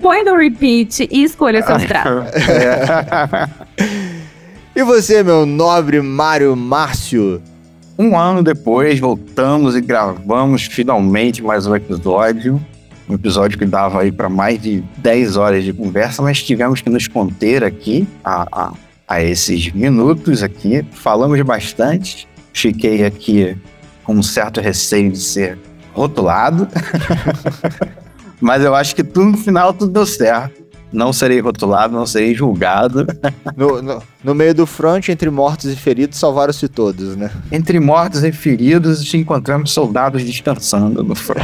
põe 0.00 0.24
no 0.24 0.36
repeat 0.36 1.08
e 1.10 1.24
escolha 1.24 1.62
seus 1.62 1.84
traços. 1.84 2.30
e 4.74 4.82
você, 4.82 5.22
meu 5.22 5.44
nobre 5.44 6.00
Mário 6.00 6.56
Márcio? 6.56 7.42
Um 7.98 8.16
ano 8.16 8.42
depois, 8.42 8.98
voltamos 8.98 9.76
e 9.76 9.80
gravamos 9.80 10.64
finalmente 10.64 11.42
mais 11.42 11.66
um 11.66 11.76
episódio. 11.76 12.60
Um 13.08 13.14
episódio 13.14 13.58
que 13.58 13.66
dava 13.66 14.00
aí 14.00 14.10
para 14.10 14.28
mais 14.28 14.62
de 14.62 14.82
10 14.98 15.36
horas 15.36 15.64
de 15.64 15.72
conversa, 15.72 16.22
mas 16.22 16.42
tivemos 16.42 16.80
que 16.80 16.88
nos 16.88 17.06
conter 17.06 17.62
aqui 17.62 18.08
a, 18.24 18.46
a 18.50 18.72
a 19.12 19.22
esses 19.22 19.70
minutos 19.72 20.42
aqui. 20.42 20.84
Falamos 20.92 21.40
bastante. 21.42 22.26
Fiquei 22.52 23.04
aqui 23.04 23.56
com 24.04 24.14
um 24.14 24.22
certo 24.22 24.60
receio 24.60 25.12
de 25.12 25.18
ser 25.18 25.58
rotulado. 25.92 26.66
Mas 28.40 28.64
eu 28.64 28.74
acho 28.74 28.96
que 28.96 29.04
tudo 29.04 29.32
no 29.32 29.36
final 29.36 29.72
tudo 29.72 29.92
deu 29.92 30.06
certo. 30.06 30.61
Não 30.92 31.12
serei 31.12 31.40
rotulado, 31.40 31.94
não 31.94 32.06
serei 32.06 32.34
julgado. 32.34 33.06
No, 33.56 33.82
no, 33.82 34.02
no 34.24 34.34
meio 34.34 34.54
do 34.54 34.66
front, 34.66 35.08
entre 35.08 35.28
mortos 35.28 35.70
e 35.70 35.76
feridos, 35.76 36.18
salvaram-se 36.18 36.68
todos, 36.68 37.16
né? 37.16 37.30
Entre 37.50 37.78
mortos 37.78 38.24
e 38.24 38.32
feridos, 38.32 39.12
encontramos 39.12 39.72
soldados 39.72 40.22
descansando 40.24 41.02
no 41.02 41.14
front. 41.14 41.42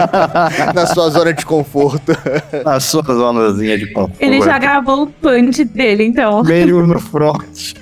Na 0.74 0.86
sua 0.86 1.10
zona 1.10 1.34
de 1.34 1.44
conforto. 1.44 2.12
Na 2.64 2.80
sua 2.80 3.02
zonazinha 3.02 3.76
de 3.76 3.92
conforto. 3.92 4.16
Ele 4.20 4.40
já 4.40 4.58
gravou 4.58 5.02
o 5.02 5.06
punch 5.06 5.64
dele, 5.64 6.04
então. 6.04 6.42
Meio 6.42 6.86
no 6.86 6.98
front. 6.98 7.74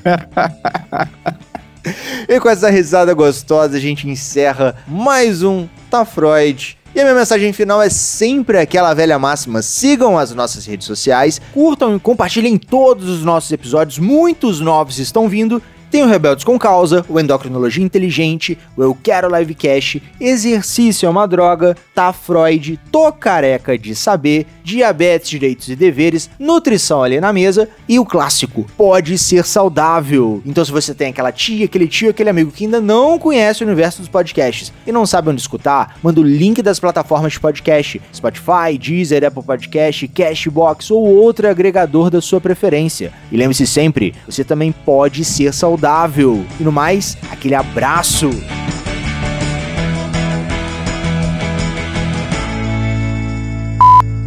e 2.29 2.41
com 2.41 2.49
essa 2.49 2.69
risada 2.69 3.15
gostosa, 3.15 3.77
a 3.77 3.81
gente 3.81 4.09
encerra 4.09 4.75
mais 4.89 5.43
um 5.43 5.69
Freud. 6.05 6.77
E 6.94 7.01
a 7.01 7.05
minha 7.05 7.14
mensagem 7.14 7.52
final 7.52 7.82
é 7.82 7.90
sempre 7.90 8.59
aquela 8.59 8.94
velha 8.94 9.18
máxima: 9.18 9.60
sigam 9.60 10.18
as 10.18 10.35
nossas 10.35 10.64
redes 10.64 10.86
sociais, 10.86 11.40
curtam 11.52 11.97
e 11.97 12.01
compartilhem 12.01 12.56
todos 12.56 13.09
os 13.09 13.23
nossos 13.23 13.52
episódios, 13.52 13.98
muitos 13.98 14.60
novos 14.60 14.98
estão 14.98 15.28
vindo 15.28 15.62
tem 15.91 16.03
o 16.03 16.07
Rebeldes 16.07 16.45
com 16.45 16.59
Causa, 16.59 17.05
o 17.09 17.19
Endocrinologia 17.21 17.85
Inteligente, 17.85 18.59
o 18.77 18.83
Eu 18.83 18.97
Quero 19.01 19.35
Livecast, 19.35 20.03
Exercício 20.21 21.07
é 21.07 21.09
uma 21.09 21.29
Droga, 21.29 21.77
Tá 21.95 22.13
Freud, 22.13 22.79
Tô 22.91 23.13
Careca 23.13 23.79
de 23.79 23.95
Saber, 23.95 24.47
Diabetes, 24.65 25.31
Direitos 25.31 25.69
e 25.69 25.77
Deveres, 25.77 26.29
Nutrição 26.41 27.03
ali 27.03 27.21
na 27.21 27.33
Mesa 27.33 27.69
e 27.89 28.01
o 28.01 28.05
clássico 28.05 28.67
Pode 28.77 29.17
Ser 29.17 29.45
Saudável. 29.45 30.43
Então 30.45 30.65
se 30.65 30.73
você 30.73 30.93
tem 30.93 31.09
aquela 31.09 31.31
tia, 31.31 31.67
aquele 31.67 31.87
tio, 31.87 32.11
aquele 32.11 32.31
amigo 32.31 32.51
que 32.51 32.65
ainda 32.65 32.81
não 32.81 33.17
conhece 33.17 33.63
o 33.63 33.67
universo 33.67 34.01
dos 34.01 34.09
podcasts 34.09 34.73
e 34.85 34.91
não 34.91 35.07
sabe 35.07 35.31
onde 35.31 35.41
escutar, 35.41 35.97
manda 36.03 36.21
o 36.21 36.25
link 36.25 36.63
das 36.63 36.81
plataformas 36.81 37.35
de 37.35 37.41
podcast, 37.41 38.03
Spotify, 38.13 38.77
Deezer, 38.79 39.25
Apple 39.25 39.43
Podcast, 39.43 40.09
Cashbox 40.09 40.91
ou 40.91 41.07
outro 41.07 41.49
agregador 41.49 42.11
da 42.11 42.21
sua 42.21 42.41
preferência. 42.41 43.13
E 43.31 43.37
lembre-se 43.37 43.67
sempre, 43.67 44.15
você 44.27 44.43
também 44.43 44.73
pode 44.73 45.25
ser 45.25 45.55
saudável 45.55 45.76
saudável. 45.77 46.44
E 46.59 46.62
no 46.62 46.73
mais, 46.73 47.16
aquele 47.31 47.55
abraço. 47.55 48.31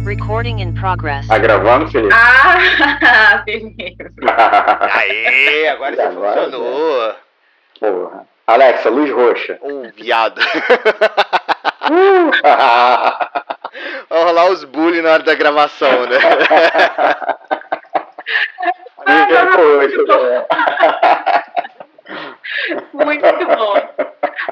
Recording 0.06 0.60
in 0.60 0.72
progress. 0.74 1.26
Tá 1.26 1.38
gravando, 1.38 1.90
Felipe? 1.90 2.14
Ah, 2.14 3.42
beleza. 3.46 4.12
Aê, 4.94 5.68
agora 5.68 5.96
já 5.96 6.12
funcionou. 6.12 7.14
Porra. 7.80 8.26
Alexa, 8.46 8.90
luz 8.90 9.10
roxa. 9.10 9.58
Um 9.62 9.90
viado. 9.90 10.40
Uh. 11.92 12.30
Vamos 14.08 14.24
rolar 14.24 14.50
os 14.50 14.64
bullying 14.64 15.00
na 15.00 15.12
hora 15.12 15.22
da 15.24 15.34
gravação, 15.34 16.06
né? 16.06 16.18
Muito 22.92 23.46
bom. 23.56 23.74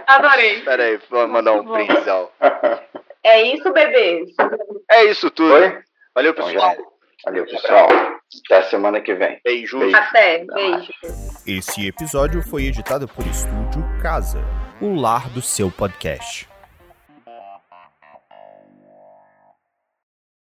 Adorei. 0.06 0.60
Peraí, 0.62 0.98
vou 1.10 1.26
mandar 1.28 1.52
um 1.52 1.64
printzão. 1.64 2.30
É 3.24 3.42
isso, 3.42 3.72
bebês. 3.72 4.30
É 4.90 5.04
isso 5.04 5.30
tudo. 5.30 5.50
Foi? 5.50 5.78
Valeu, 6.14 6.34
pessoal. 6.34 6.76
Valeu, 7.24 7.44
pessoal. 7.46 7.88
Até 8.46 8.62
semana 8.62 9.00
que 9.00 9.14
vem. 9.14 9.40
Beijo. 9.44 9.78
Beijo. 9.78 9.96
Até, 9.96 10.44
beijo. 10.44 10.92
Esse 11.46 11.88
episódio 11.88 12.42
foi 12.42 12.64
editado 12.66 13.08
por 13.08 13.26
Estúdio 13.26 13.82
Casa, 14.00 14.40
o 14.80 14.94
lar 14.94 15.28
do 15.30 15.42
seu 15.42 15.70
podcast. 15.70 16.48